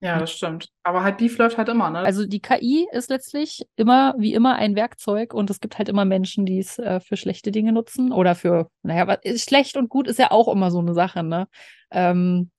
Ja, 0.00 0.18
das 0.18 0.32
stimmt. 0.32 0.68
Aber 0.82 1.04
halt 1.04 1.18
Beef 1.18 1.38
läuft 1.38 1.58
halt 1.58 1.68
immer, 1.68 1.88
ne? 1.88 2.00
Also 2.00 2.26
die 2.26 2.40
KI 2.40 2.88
ist 2.90 3.08
letztlich 3.08 3.64
immer, 3.76 4.14
wie 4.18 4.34
immer, 4.34 4.56
ein 4.56 4.74
Werkzeug 4.74 5.32
und 5.32 5.48
es 5.48 5.60
gibt 5.60 5.78
halt 5.78 5.88
immer 5.88 6.04
Menschen, 6.04 6.44
die 6.44 6.58
es 6.58 6.76
äh, 6.80 6.98
für 6.98 7.16
schlechte 7.16 7.52
Dinge 7.52 7.72
nutzen 7.72 8.10
oder 8.12 8.34
für, 8.34 8.68
naja, 8.82 9.06
was 9.06 9.18
ist 9.22 9.48
schlecht 9.48 9.76
und 9.76 9.88
gut 9.88 10.08
ist 10.08 10.18
ja 10.18 10.32
auch 10.32 10.48
immer 10.48 10.72
so 10.72 10.80
eine 10.80 10.92
Sache, 10.92 11.22
ne? 11.22 11.46
Ähm, 11.92 12.50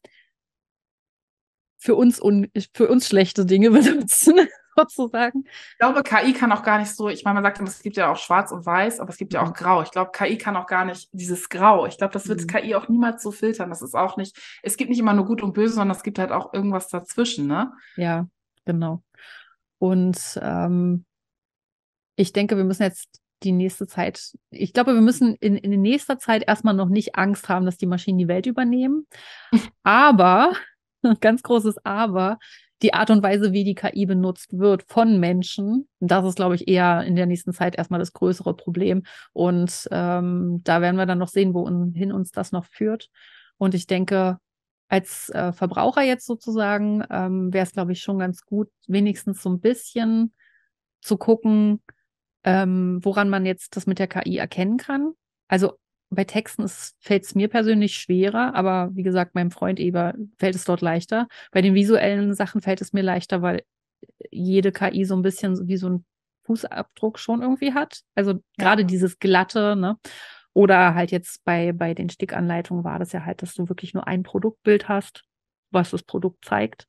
für 1.77 1.95
uns 1.95 2.21
un 2.21 2.47
für 2.73 2.87
uns 2.87 3.09
schlechte 3.09 3.45
Dinge 3.45 3.71
benutzen 3.71 4.47
sozusagen. 4.77 5.45
Ich 5.45 5.77
glaube, 5.79 6.03
KI 6.03 6.33
kann 6.33 6.51
auch 6.51 6.63
gar 6.63 6.79
nicht 6.79 6.95
so, 6.95 7.09
ich 7.09 7.23
meine, 7.23 7.41
man 7.41 7.43
sagt 7.43 7.61
es 7.61 7.81
gibt 7.81 7.97
ja 7.97 8.11
auch 8.11 8.17
schwarz 8.17 8.51
und 8.51 8.65
weiß, 8.65 8.99
aber 8.99 9.09
es 9.09 9.17
gibt 9.17 9.33
ja 9.33 9.41
auch 9.41 9.49
mhm. 9.49 9.53
grau. 9.53 9.81
Ich 9.81 9.91
glaube, 9.91 10.11
KI 10.13 10.37
kann 10.37 10.55
auch 10.55 10.67
gar 10.67 10.85
nicht 10.85 11.09
dieses 11.11 11.49
Grau. 11.49 11.85
Ich 11.85 11.97
glaube, 11.97 12.13
das 12.13 12.27
wird 12.27 12.41
mhm. 12.41 12.47
KI 12.47 12.75
auch 12.75 12.87
niemals 12.89 13.23
so 13.23 13.31
filtern. 13.31 13.69
Das 13.69 13.81
ist 13.81 13.95
auch 13.95 14.17
nicht, 14.17 14.37
es 14.61 14.77
gibt 14.77 14.89
nicht 14.89 14.99
immer 14.99 15.13
nur 15.13 15.25
gut 15.25 15.41
und 15.41 15.53
böse, 15.53 15.75
sondern 15.75 15.95
es 15.95 16.03
gibt 16.03 16.19
halt 16.19 16.31
auch 16.31 16.53
irgendwas 16.53 16.87
dazwischen, 16.89 17.47
ne? 17.47 17.71
Ja, 17.95 18.27
genau. 18.65 19.03
Und 19.79 20.39
ähm, 20.41 21.05
ich 22.15 22.33
denke, 22.33 22.57
wir 22.57 22.63
müssen 22.63 22.83
jetzt 22.83 23.19
die 23.43 23.51
nächste 23.51 23.87
Zeit, 23.87 24.33
ich 24.49 24.73
glaube, 24.73 24.93
wir 24.93 25.01
müssen 25.01 25.35
in, 25.35 25.57
in 25.57 25.81
nächster 25.81 26.17
Zeit 26.17 26.43
erstmal 26.47 26.73
noch 26.73 26.89
nicht 26.89 27.15
Angst 27.15 27.49
haben, 27.49 27.65
dass 27.65 27.77
die 27.77 27.85
Maschinen 27.85 28.17
die 28.17 28.27
Welt 28.27 28.45
übernehmen. 28.45 29.07
Aber, 29.83 30.53
ganz 31.21 31.43
großes 31.43 31.85
Aber, 31.85 32.39
die 32.83 32.93
Art 32.93 33.09
und 33.09 33.23
Weise, 33.23 33.53
wie 33.53 33.63
die 33.63 33.75
KI 33.75 34.05
benutzt 34.05 34.57
wird 34.57 34.83
von 34.83 35.19
Menschen, 35.19 35.87
das 35.99 36.25
ist, 36.25 36.35
glaube 36.35 36.55
ich, 36.55 36.67
eher 36.67 37.03
in 37.03 37.15
der 37.15 37.25
nächsten 37.25 37.53
Zeit 37.53 37.75
erstmal 37.75 37.99
das 37.99 38.13
größere 38.13 38.53
Problem. 38.55 39.03
Und 39.31 39.87
ähm, 39.91 40.61
da 40.63 40.81
werden 40.81 40.97
wir 40.97 41.05
dann 41.05 41.17
noch 41.17 41.29
sehen, 41.29 41.53
wohin 41.53 42.11
uns 42.11 42.31
das 42.31 42.51
noch 42.51 42.65
führt. 42.65 43.09
Und 43.57 43.73
ich 43.73 43.87
denke, 43.87 44.37
als 44.89 45.29
äh, 45.29 45.53
Verbraucher 45.53 46.03
jetzt 46.03 46.25
sozusagen 46.25 47.03
ähm, 47.09 47.53
wäre 47.53 47.65
es, 47.65 47.71
glaube 47.71 47.93
ich, 47.93 48.01
schon 48.01 48.19
ganz 48.19 48.45
gut, 48.45 48.69
wenigstens 48.87 49.41
so 49.41 49.49
ein 49.49 49.61
bisschen 49.61 50.33
zu 51.01 51.17
gucken, 51.17 51.81
ähm, 52.43 52.99
woran 53.01 53.29
man 53.29 53.45
jetzt 53.45 53.77
das 53.77 53.87
mit 53.87 53.97
der 53.97 54.07
KI 54.07 54.37
erkennen 54.37 54.77
kann. 54.77 55.13
Also 55.47 55.79
bei 56.15 56.23
Texten 56.23 56.67
fällt 56.99 57.23
es 57.23 57.35
mir 57.35 57.47
persönlich 57.47 57.95
schwerer, 57.95 58.55
aber 58.55 58.89
wie 58.93 59.03
gesagt, 59.03 59.35
meinem 59.35 59.51
Freund 59.51 59.79
Eber 59.79 60.13
fällt 60.37 60.55
es 60.55 60.65
dort 60.65 60.81
leichter. 60.81 61.27
Bei 61.51 61.61
den 61.61 61.73
visuellen 61.73 62.33
Sachen 62.33 62.61
fällt 62.61 62.81
es 62.81 62.93
mir 62.93 63.03
leichter, 63.03 63.41
weil 63.41 63.63
jede 64.31 64.71
KI 64.71 65.05
so 65.05 65.15
ein 65.15 65.21
bisschen 65.21 65.67
wie 65.67 65.77
so 65.77 65.89
ein 65.89 66.05
Fußabdruck 66.45 67.19
schon 67.19 67.41
irgendwie 67.41 67.73
hat. 67.73 68.01
Also 68.15 68.43
gerade 68.57 68.81
ja. 68.81 68.87
dieses 68.87 69.19
glatte, 69.19 69.75
ne? 69.75 69.97
Oder 70.53 70.93
halt 70.93 71.11
jetzt 71.11 71.43
bei, 71.45 71.71
bei 71.71 71.93
den 71.93 72.09
Stickanleitungen 72.09 72.83
war 72.83 72.99
das 72.99 73.11
ja 73.11 73.25
halt, 73.25 73.41
dass 73.41 73.55
du 73.55 73.69
wirklich 73.69 73.93
nur 73.93 74.07
ein 74.07 74.21
Produktbild 74.23 74.87
hast, 74.87 75.23
was 75.71 75.89
das 75.89 76.03
Produkt 76.03 76.45
zeigt. 76.45 76.87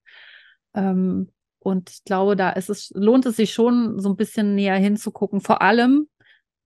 Ähm, 0.75 1.31
und 1.61 1.89
ich 1.91 2.05
glaube, 2.05 2.37
da 2.37 2.51
ist 2.51 2.69
es, 2.69 2.93
lohnt 2.95 3.25
es 3.25 3.37
sich 3.37 3.55
schon, 3.55 3.99
so 3.99 4.11
ein 4.11 4.17
bisschen 4.17 4.55
näher 4.55 4.77
hinzugucken. 4.77 5.41
Vor 5.41 5.63
allem, 5.63 6.09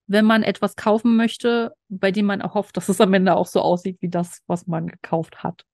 wenn 0.09 0.25
man 0.25 0.41
etwas 0.41 0.75
kaufen 0.75 1.15
möchte, 1.15 1.75
bei 1.87 2.11
dem 2.11 2.25
man 2.25 2.41
erhofft, 2.41 2.75
dass 2.75 2.89
es 2.89 2.99
am 2.99 3.13
Ende 3.13 3.35
auch 3.35 3.45
so 3.45 3.61
aussieht 3.61 3.97
wie 4.01 4.09
das, 4.09 4.41
was 4.47 4.65
man 4.65 4.87
gekauft 4.87 5.43
hat. 5.43 5.65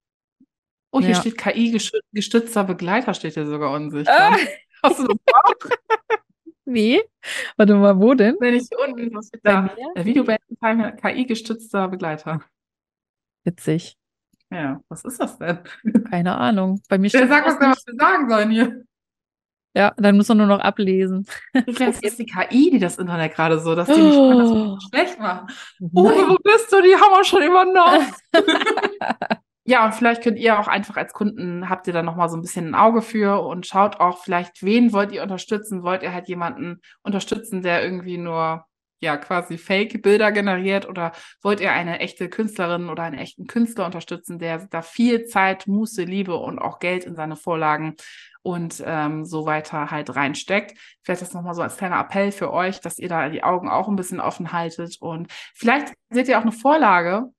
Oh, 0.92 1.00
hier 1.00 1.12
ja. 1.12 1.16
steht 1.16 1.38
KI-gestützter 1.38 2.66
Begleiter, 2.66 3.14
steht 3.14 3.36
hier 3.36 3.48
sogar 3.48 3.72
unsichtbar. 3.72 4.34
Ah. 4.34 4.38
Hast 4.84 5.00
du 5.00 5.08
das 5.08 5.18
auch? 5.34 5.54
Wie? 6.66 7.02
Warte 7.56 7.76
mal, 7.76 7.98
wo 7.98 8.14
denn? 8.14 8.36
Wenn 8.40 8.56
ich 8.56 8.68
unten, 8.78 9.14
was 9.16 9.28
steht 9.28 9.42
da? 9.44 9.74
Videobesten 9.96 10.58
KI-gestützter 10.98 11.88
Begleiter. 11.88 12.42
Witzig. 13.46 13.98
Ja, 14.52 14.82
was 14.90 15.06
ist 15.06 15.20
das 15.20 15.38
denn? 15.38 15.60
Keine 16.10 16.36
Ahnung. 16.38 16.82
Bei 16.90 16.98
mir 16.98 17.10
steht. 17.10 17.30
Was, 17.30 17.60
was 17.60 17.86
wir 17.86 17.96
sagen 17.96 18.30
sollen 18.30 18.52
hier? 18.52 18.85
Ja, 19.76 19.94
dann 19.98 20.16
muss 20.16 20.30
man 20.30 20.38
nur 20.38 20.48
noch 20.48 20.62
ablesen. 20.62 21.26
Vielleicht 21.68 22.02
ist 22.02 22.18
die 22.18 22.26
KI, 22.26 22.72
die 22.72 22.80
das 22.80 22.98
Internet 22.98 23.36
gerade 23.36 23.60
so, 23.60 23.76
dass 23.76 23.88
die 23.88 24.02
nicht 24.02 24.18
oh. 24.18 24.78
das 24.78 24.84
schlecht 24.90 25.20
macht. 25.20 25.54
Oh, 25.94 26.06
wo 26.06 26.38
bist 26.42 26.72
du? 26.72 26.82
Die 26.82 26.96
haben 26.96 27.12
wir 27.12 27.24
schon 27.26 27.44
übernommen. 27.44 28.08
ja, 29.66 29.86
und 29.86 29.94
vielleicht 29.94 30.24
könnt 30.24 30.40
ihr 30.40 30.58
auch 30.58 30.70
einfach 30.70 30.96
als 30.96 31.12
Kunden, 31.12 31.70
habt 31.70 31.88
ihr 31.88 31.94
da 31.94 32.04
nochmal 32.04 32.30
so 32.30 32.38
ein 32.38 32.42
bisschen 32.42 32.70
ein 32.70 32.76
Auge 32.76 33.02
für 33.02 33.42
und 33.42 33.68
schaut 33.68 34.00
auch 34.00 34.24
vielleicht, 34.24 34.64
wen 34.64 34.94
wollt 34.94 35.12
ihr 35.12 35.24
unterstützen? 35.24 35.84
Wollt 35.84 36.04
ihr 36.04 36.14
halt 36.14 36.30
jemanden 36.30 36.80
unterstützen, 37.04 37.62
der 37.62 37.84
irgendwie 37.84 38.18
nur 38.18 38.64
ja 39.02 39.18
quasi 39.18 39.58
Fake-Bilder 39.58 40.32
generiert 40.32 40.88
oder 40.88 41.12
wollt 41.42 41.60
ihr 41.60 41.74
eine 41.74 42.00
echte 42.00 42.30
Künstlerin 42.30 42.90
oder 42.90 43.04
einen 43.04 43.20
echten 43.20 43.46
Künstler 43.46 43.86
unterstützen, 43.86 44.40
der 44.40 44.68
da 44.68 44.82
viel 44.82 45.26
Zeit, 45.26 45.68
Muße, 45.68 46.04
Liebe 46.04 46.38
und 46.38 46.60
auch 46.60 46.80
Geld 46.80 47.04
in 47.04 47.16
seine 47.16 47.36
Vorlagen 47.36 47.96
und 48.46 48.82
ähm, 48.86 49.26
so 49.26 49.48
weiter 49.48 49.90
halt 49.90 50.16
reinsteckt. 50.16 50.78
Vielleicht 51.02 51.24
das 51.24 51.34
nochmal 51.34 51.56
so 51.56 51.64
als 51.64 51.78
kleiner 51.78 52.00
Appell 52.00 52.32
für 52.32 52.54
euch, 52.54 52.80
dass 52.80 53.00
ihr 53.00 53.10
da 53.10 53.28
die 53.30 53.44
Augen 53.44 53.70
auch 53.70 53.88
ein 53.88 53.96
bisschen 53.96 54.20
offen 54.20 54.52
haltet 54.52 54.98
und 55.02 55.32
vielleicht 55.56 55.94
seht 56.12 56.28
ihr 56.28 56.38
auch 56.38 56.44
eine 56.44 56.52
Vorlage 56.52 57.32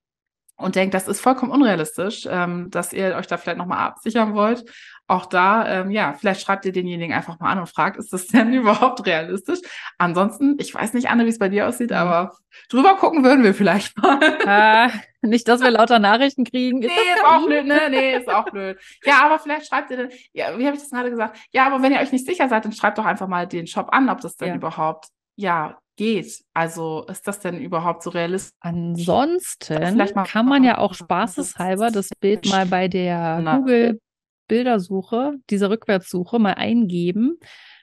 und 0.56 0.74
denkt, 0.74 0.94
das 0.94 1.06
ist 1.06 1.20
vollkommen 1.20 1.52
unrealistisch, 1.52 2.26
ähm, 2.30 2.70
dass 2.70 2.92
ihr 2.92 3.14
euch 3.16 3.26
da 3.26 3.36
vielleicht 3.36 3.58
nochmal 3.58 3.86
absichern 3.86 4.34
wollt. 4.34 4.64
Auch 5.06 5.26
da, 5.26 5.68
ähm, 5.68 5.90
ja, 5.90 6.14
vielleicht 6.14 6.40
schreibt 6.40 6.64
ihr 6.64 6.72
denjenigen 6.72 7.14
einfach 7.14 7.38
mal 7.38 7.52
an 7.52 7.58
und 7.58 7.68
fragt, 7.68 7.96
ist 7.98 8.12
das 8.12 8.26
denn 8.28 8.52
überhaupt 8.52 9.06
realistisch? 9.06 9.60
Ansonsten, 9.98 10.56
ich 10.58 10.74
weiß 10.74 10.94
nicht, 10.94 11.08
Anne, 11.10 11.26
wie 11.26 11.28
es 11.28 11.38
bei 11.38 11.50
dir 11.50 11.68
aussieht, 11.68 11.90
mhm. 11.90 11.96
aber 11.96 12.32
drüber 12.70 12.96
gucken 12.96 13.22
würden 13.22 13.44
wir 13.44 13.54
vielleicht 13.54 13.96
mal. 13.98 14.18
Äh, 14.46 14.88
nicht, 15.26 15.46
dass 15.46 15.60
wir 15.60 15.70
lauter 15.70 15.98
Nachrichten 15.98 16.44
kriegen. 16.44 16.82
Ist 16.82 16.88
nee, 16.88 17.14
ist 17.14 17.24
auch 17.24 17.46
blöd, 17.46 17.66
ne? 17.66 17.80
Nee, 17.90 18.16
ist 18.16 18.28
auch 18.28 18.50
blöd. 18.50 18.78
Ja, 19.04 19.24
aber 19.24 19.38
vielleicht 19.38 19.66
schreibt 19.66 19.90
ihr 19.90 19.98
dann, 19.98 20.10
ja, 20.32 20.58
wie 20.58 20.66
habe 20.66 20.76
ich 20.76 20.82
das 20.82 20.90
gerade 20.90 21.10
gesagt? 21.10 21.38
Ja, 21.52 21.66
aber 21.66 21.82
wenn 21.82 21.92
ihr 21.92 22.00
euch 22.00 22.12
nicht 22.12 22.26
sicher 22.26 22.48
seid, 22.48 22.64
dann 22.64 22.72
schreibt 22.72 22.96
doch 22.96 23.04
einfach 23.04 23.28
mal 23.28 23.46
den 23.46 23.66
Shop 23.66 23.88
an, 23.92 24.08
ob 24.08 24.20
das 24.22 24.36
denn 24.36 24.48
ja. 24.48 24.54
überhaupt, 24.54 25.08
ja, 25.36 25.76
geht. 25.96 26.44
Also 26.54 27.04
ist 27.08 27.26
das 27.26 27.40
denn 27.40 27.58
überhaupt 27.58 28.02
so 28.02 28.10
realistisch? 28.10 28.52
Ansonsten 28.60 30.06
kann 30.24 30.46
man 30.46 30.64
ja 30.64 30.78
auch 30.78 30.94
spaßeshalber 30.94 31.90
das 31.90 32.10
Bild 32.20 32.46
mal 32.46 32.66
bei 32.66 32.88
der 32.88 33.40
Na. 33.42 33.58
Google 33.58 34.00
Bildersuche, 34.48 35.34
diese 35.50 35.70
Rückwärtssuche 35.70 36.38
mal 36.38 36.54
eingeben, 36.54 37.38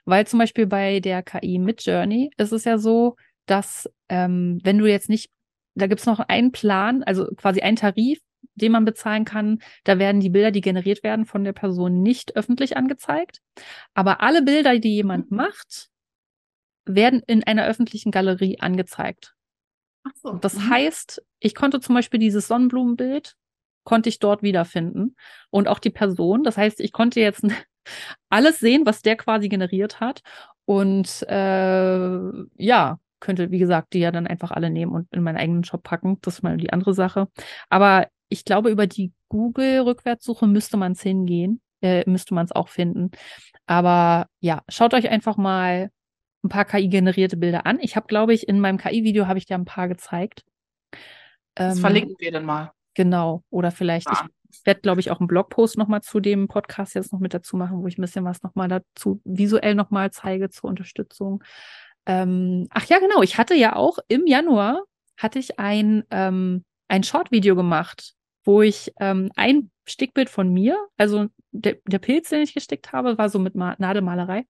weil 0.06 0.26
zum 0.28 0.40
Beispiel 0.40 0.66
bei 0.66 1.00
der 1.00 1.24
KI 1.24 1.60
Midjourney 1.60 2.32
ist 2.38 2.54
es 2.54 2.64
ja 2.64 2.78
so, 2.78 3.16
dass 3.46 3.90
ähm, 4.10 4.60
wenn 4.64 4.78
du 4.78 4.86
jetzt 4.86 5.10
nicht, 5.10 5.30
da 5.76 5.88
gibt 5.88 6.00
es 6.00 6.06
noch 6.06 6.20
einen 6.20 6.52
Plan, 6.52 7.04
also 7.04 7.28
quasi 7.36 7.62
einen 7.62 7.76
Tarif, 7.76 8.20
den 8.56 8.72
man 8.72 8.86
bezahlen 8.86 9.26
kann. 9.26 9.60
Da 9.84 10.00
werden 10.00 10.22
die 10.22 10.30
Bilder, 10.30 10.52
die 10.52 10.62
generiert 10.62 11.04
werden, 11.04 11.26
von 11.26 11.44
der 11.44 11.54
Person 11.54 12.02
nicht 12.02 12.36
öffentlich 12.36 12.78
angezeigt. 12.78 13.40
Aber 13.94 14.22
alle 14.22 14.42
Bilder, 14.44 14.78
die 14.80 14.96
jemand 14.96 15.32
mhm. 15.32 15.38
macht, 15.38 15.90
werden 16.86 17.22
in 17.26 17.44
einer 17.44 17.66
öffentlichen 17.66 18.12
Galerie 18.12 18.60
angezeigt. 18.60 19.34
Ach 20.04 20.12
so. 20.16 20.34
Das 20.34 20.56
mhm. 20.56 20.70
heißt, 20.70 21.24
ich 21.40 21.56
konnte 21.56 21.80
zum 21.80 21.96
Beispiel 21.96 22.20
dieses 22.20 22.48
Sonnenblumenbild, 22.48 23.36
konnte 23.84 24.10
ich 24.10 24.20
dort 24.20 24.44
wiederfinden 24.44 25.16
und 25.50 25.68
auch 25.68 25.80
die 25.80 25.90
Person. 25.90 26.44
Das 26.44 26.58
heißt, 26.58 26.80
ich 26.80 26.92
konnte 26.92 27.20
jetzt 27.20 27.46
alles 28.30 28.60
sehen, 28.60 28.86
was 28.86 29.02
der 29.02 29.16
quasi 29.16 29.50
generiert 29.50 30.00
hat 30.00 30.22
und 30.66 31.24
äh, 31.28 32.20
ja, 32.58 33.00
könnte, 33.20 33.52
wie 33.52 33.60
gesagt, 33.60 33.94
die 33.94 34.00
ja 34.00 34.12
dann 34.12 34.28
einfach 34.28 34.52
alle 34.52 34.70
nehmen 34.70 34.94
und 34.94 35.08
in 35.12 35.24
meinen 35.24 35.38
eigenen 35.38 35.64
Shop 35.64 35.84
packen. 35.84 36.18
Das 36.22 36.36
ist 36.36 36.44
mal 36.44 36.58
die 36.58 36.74
andere 36.74 36.94
Sache. 36.94 37.30
Aber 37.70 38.08
ich 38.28 38.44
glaube, 38.44 38.70
über 38.70 38.86
die 38.86 39.14
Google-Rückwärtssuche 39.30 40.46
müsste 40.46 40.76
man 40.76 40.92
es 40.92 41.02
hingehen, 41.02 41.62
äh, 41.82 42.04
müsste 42.10 42.34
man 42.34 42.46
es 42.46 42.52
auch 42.52 42.68
finden. 42.68 43.12
Aber 43.66 44.28
ja, 44.40 44.62
schaut 44.68 44.94
euch 44.94 45.10
einfach 45.10 45.38
mal 45.38 45.90
ein 46.44 46.50
paar 46.50 46.66
KI-generierte 46.66 47.38
Bilder 47.38 47.66
an. 47.66 47.80
Ich 47.82 47.96
habe, 47.96 48.08
glaube 48.08 48.34
ich, 48.34 48.48
in 48.48 48.60
meinem 48.60 48.78
KI-Video 48.78 49.28
habe 49.28 49.40
ich 49.40 49.46
dir 49.46 49.56
ein 49.56 49.66
paar 49.66 49.88
gezeigt. 49.88 50.44
Das 51.56 51.76
ähm, 51.76 51.82
verlinken 51.82 52.16
wir 52.20 52.32
dann 52.32 52.46
mal. 52.46 52.72
Genau. 52.96 53.44
Oder 53.50 53.72
vielleicht, 53.72 54.08
ja. 54.08 54.28
ich 54.52 54.66
werde, 54.66 54.82
glaube 54.82 55.00
ich, 55.00 55.10
auch 55.12 55.20
einen 55.20 55.28
Blogpost 55.28 55.78
nochmal 55.78 56.02
zu 56.02 56.20
dem 56.20 56.48
Podcast 56.48 56.96
jetzt 56.96 57.14
noch 57.14 57.20
mit 57.20 57.34
dazu 57.34 57.58
machen, 57.58 57.82
wo 57.82 57.88
ich 57.88 57.98
ein 57.98 58.02
bisschen 58.02 58.26
was 58.26 58.44
nochmal 58.44 58.68
dazu 58.68 59.22
visuell 59.24 59.76
nochmal 59.76 60.12
zeige 60.12 60.50
zur 60.50 60.70
Unterstützung. 60.70 61.44
Ähm, 62.06 62.68
ach 62.70 62.86
ja, 62.86 63.00
genau. 63.00 63.22
Ich 63.22 63.38
hatte 63.38 63.56
ja 63.56 63.76
auch 63.76 63.98
im 64.08 64.28
Januar 64.28 64.84
hatte 65.18 65.40
ich 65.40 65.60
ein, 65.60 66.04
ähm, 66.12 66.66
ein 66.88 67.04
Short-Video 67.04 67.56
gemacht, 67.56 68.14
wo 68.44 68.62
ich 68.62 68.92
ähm, 69.00 69.32
ein 69.36 69.72
Stickbild 69.86 70.30
von 70.30 70.52
mir, 70.52 70.78
also 70.98 71.28
der, 71.52 71.78
der 71.86 72.00
Pilz, 72.00 72.30
den 72.30 72.42
ich 72.42 72.54
gestickt 72.54 72.92
habe, 72.92 73.18
war 73.18 73.30
so 73.30 73.40
mit 73.40 73.56
Ma 73.56 73.76
Nadelmalerei 73.78 74.46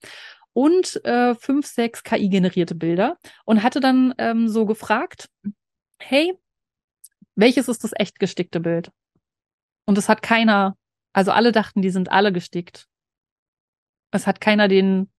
und 0.53 1.03
äh, 1.05 1.35
fünf, 1.35 1.65
sechs 1.65 2.03
KI-generierte 2.03 2.75
Bilder 2.75 3.17
und 3.45 3.63
hatte 3.63 3.79
dann 3.79 4.13
ähm, 4.17 4.47
so 4.47 4.65
gefragt, 4.65 5.29
hey, 5.99 6.37
welches 7.35 7.67
ist 7.67 7.83
das 7.83 7.91
echt 7.95 8.19
gestickte 8.19 8.59
Bild? 8.59 8.91
Und 9.85 9.97
es 9.97 10.07
hat 10.07 10.21
keiner, 10.21 10.77
also 11.13 11.31
alle 11.31 11.51
dachten, 11.51 11.81
die 11.81 11.89
sind 11.89 12.11
alle 12.11 12.31
gestickt. 12.31 12.87
Es 14.11 14.27
hat 14.27 14.39
keiner 14.39 14.67
den 14.67 15.11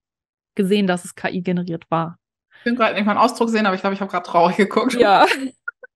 gesehen, 0.55 0.87
dass 0.87 1.03
es 1.03 1.15
KI 1.15 1.41
generiert 1.41 1.89
war. 1.91 2.17
Ich 2.59 2.63
bin 2.63 2.75
gerade 2.75 2.95
nicht 2.95 3.05
mal 3.05 3.11
einen 3.11 3.19
Ausdruck 3.19 3.49
sehen, 3.49 3.65
aber 3.65 3.75
ich 3.75 3.81
glaube, 3.81 3.93
ich 3.93 4.01
habe 4.01 4.09
gerade 4.09 4.25
traurig 4.25 4.55
geguckt. 4.55 4.93
Ja. 4.93 5.27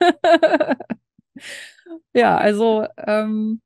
ja, 2.13 2.37
also 2.37 2.85
ähm, 2.97 3.61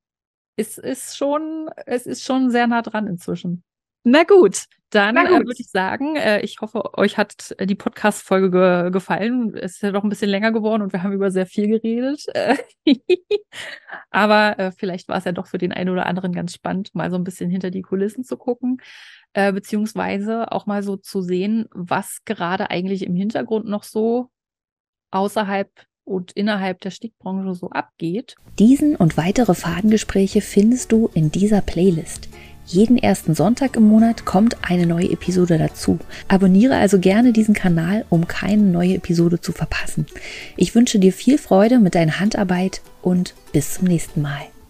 es 0.56 0.78
ist 0.78 1.18
schon, 1.18 1.70
es 1.88 2.06
ist 2.06 2.24
schon 2.24 2.52
sehr 2.52 2.68
nah 2.68 2.84
dran 2.84 3.08
inzwischen. 3.08 3.64
Na 4.04 4.24
gut, 4.24 4.66
dann 4.94 5.18
äh, 5.18 5.30
würde 5.30 5.56
ich 5.58 5.70
sagen, 5.70 6.16
äh, 6.16 6.42
ich 6.42 6.58
hoffe, 6.62 6.98
euch 6.98 7.18
hat 7.18 7.56
die 7.60 7.76
Podcast-Folge 7.76 8.52
ge 8.52 8.92
gefallen. 8.92 9.56
Es 9.56 9.74
ist 9.74 9.82
ja 9.82 9.92
doch 9.92 10.04
ein 10.04 10.10
bisschen 10.10 10.30
länger 10.30 10.52
geworden 10.52 10.84
und 10.84 10.94
wir 10.94 11.02
haben 11.02 11.14
über 11.14 11.32
sehr 11.32 11.48
viel 11.48 11.68
geredet. 11.68 12.26
Aber 14.12 14.60
äh, 14.60 14.72
vielleicht 14.72 15.08
war 15.08 15.18
es 15.18 15.24
ja 15.24 15.32
doch 15.32 15.48
für 15.48 15.58
den 15.58 15.72
einen 15.72 15.90
oder 15.90 16.06
anderen 16.06 16.32
ganz 16.32 16.54
spannend, 16.54 16.94
mal 16.94 17.10
so 17.10 17.18
ein 17.18 17.24
bisschen 17.24 17.50
hinter 17.50 17.72
die 17.72 17.82
Kulissen 17.82 18.24
zu 18.24 18.38
gucken, 18.38 18.82
äh, 19.34 19.52
beziehungsweise 19.52 20.52
auch 20.52 20.68
mal 20.68 20.84
so 20.84 20.96
zu 20.96 21.22
sehen, 21.22 21.68
was 21.72 22.20
gerade 22.26 22.70
eigentlich 22.70 23.04
im 23.04 23.16
Hintergrund 23.16 23.66
noch 23.66 23.84
so 23.84 24.30
außerhalb 25.10 25.72
und 26.06 26.34
innerhalb 26.34 26.82
der 26.82 26.92
Stickbranche 26.92 27.56
so 27.56 27.70
abgeht. 27.70 28.36
Diesen 28.60 28.96
und 28.96 29.18
weitere 29.18 29.56
Fadengespräche 29.56 30.42
findest 30.42 30.92
du 30.92 31.10
in 31.14 31.32
dieser 31.32 31.62
Playlist. 31.62 32.30
Jeden 32.66 32.98
ersten 32.98 33.36
Sonntag 33.36 33.76
im 33.76 33.84
Monat 33.84 34.26
kommt 34.26 34.58
eine 34.62 34.86
neue 34.86 35.12
Episode 35.12 35.58
dazu. 35.58 36.00
Abonniere 36.28 36.78
also 36.78 37.00
gerne 37.00 37.34
diesen 37.34 37.54
Kanal, 37.54 38.06
um 38.10 38.28
keine 38.28 38.64
neue 38.64 38.96
Episode 38.96 39.42
zu 39.42 39.52
verpassen. 39.52 40.06
Ich 40.56 40.74
wünsche 40.74 41.00
dir 41.00 41.12
viel 41.12 41.38
Freude 41.38 41.80
mit 41.80 41.96
deiner 41.96 42.20
Handarbeit 42.20 42.82
und 43.02 43.36
bis 43.52 43.76
zum 43.76 43.88
nächsten 43.88 44.22
Mal. 44.22 44.53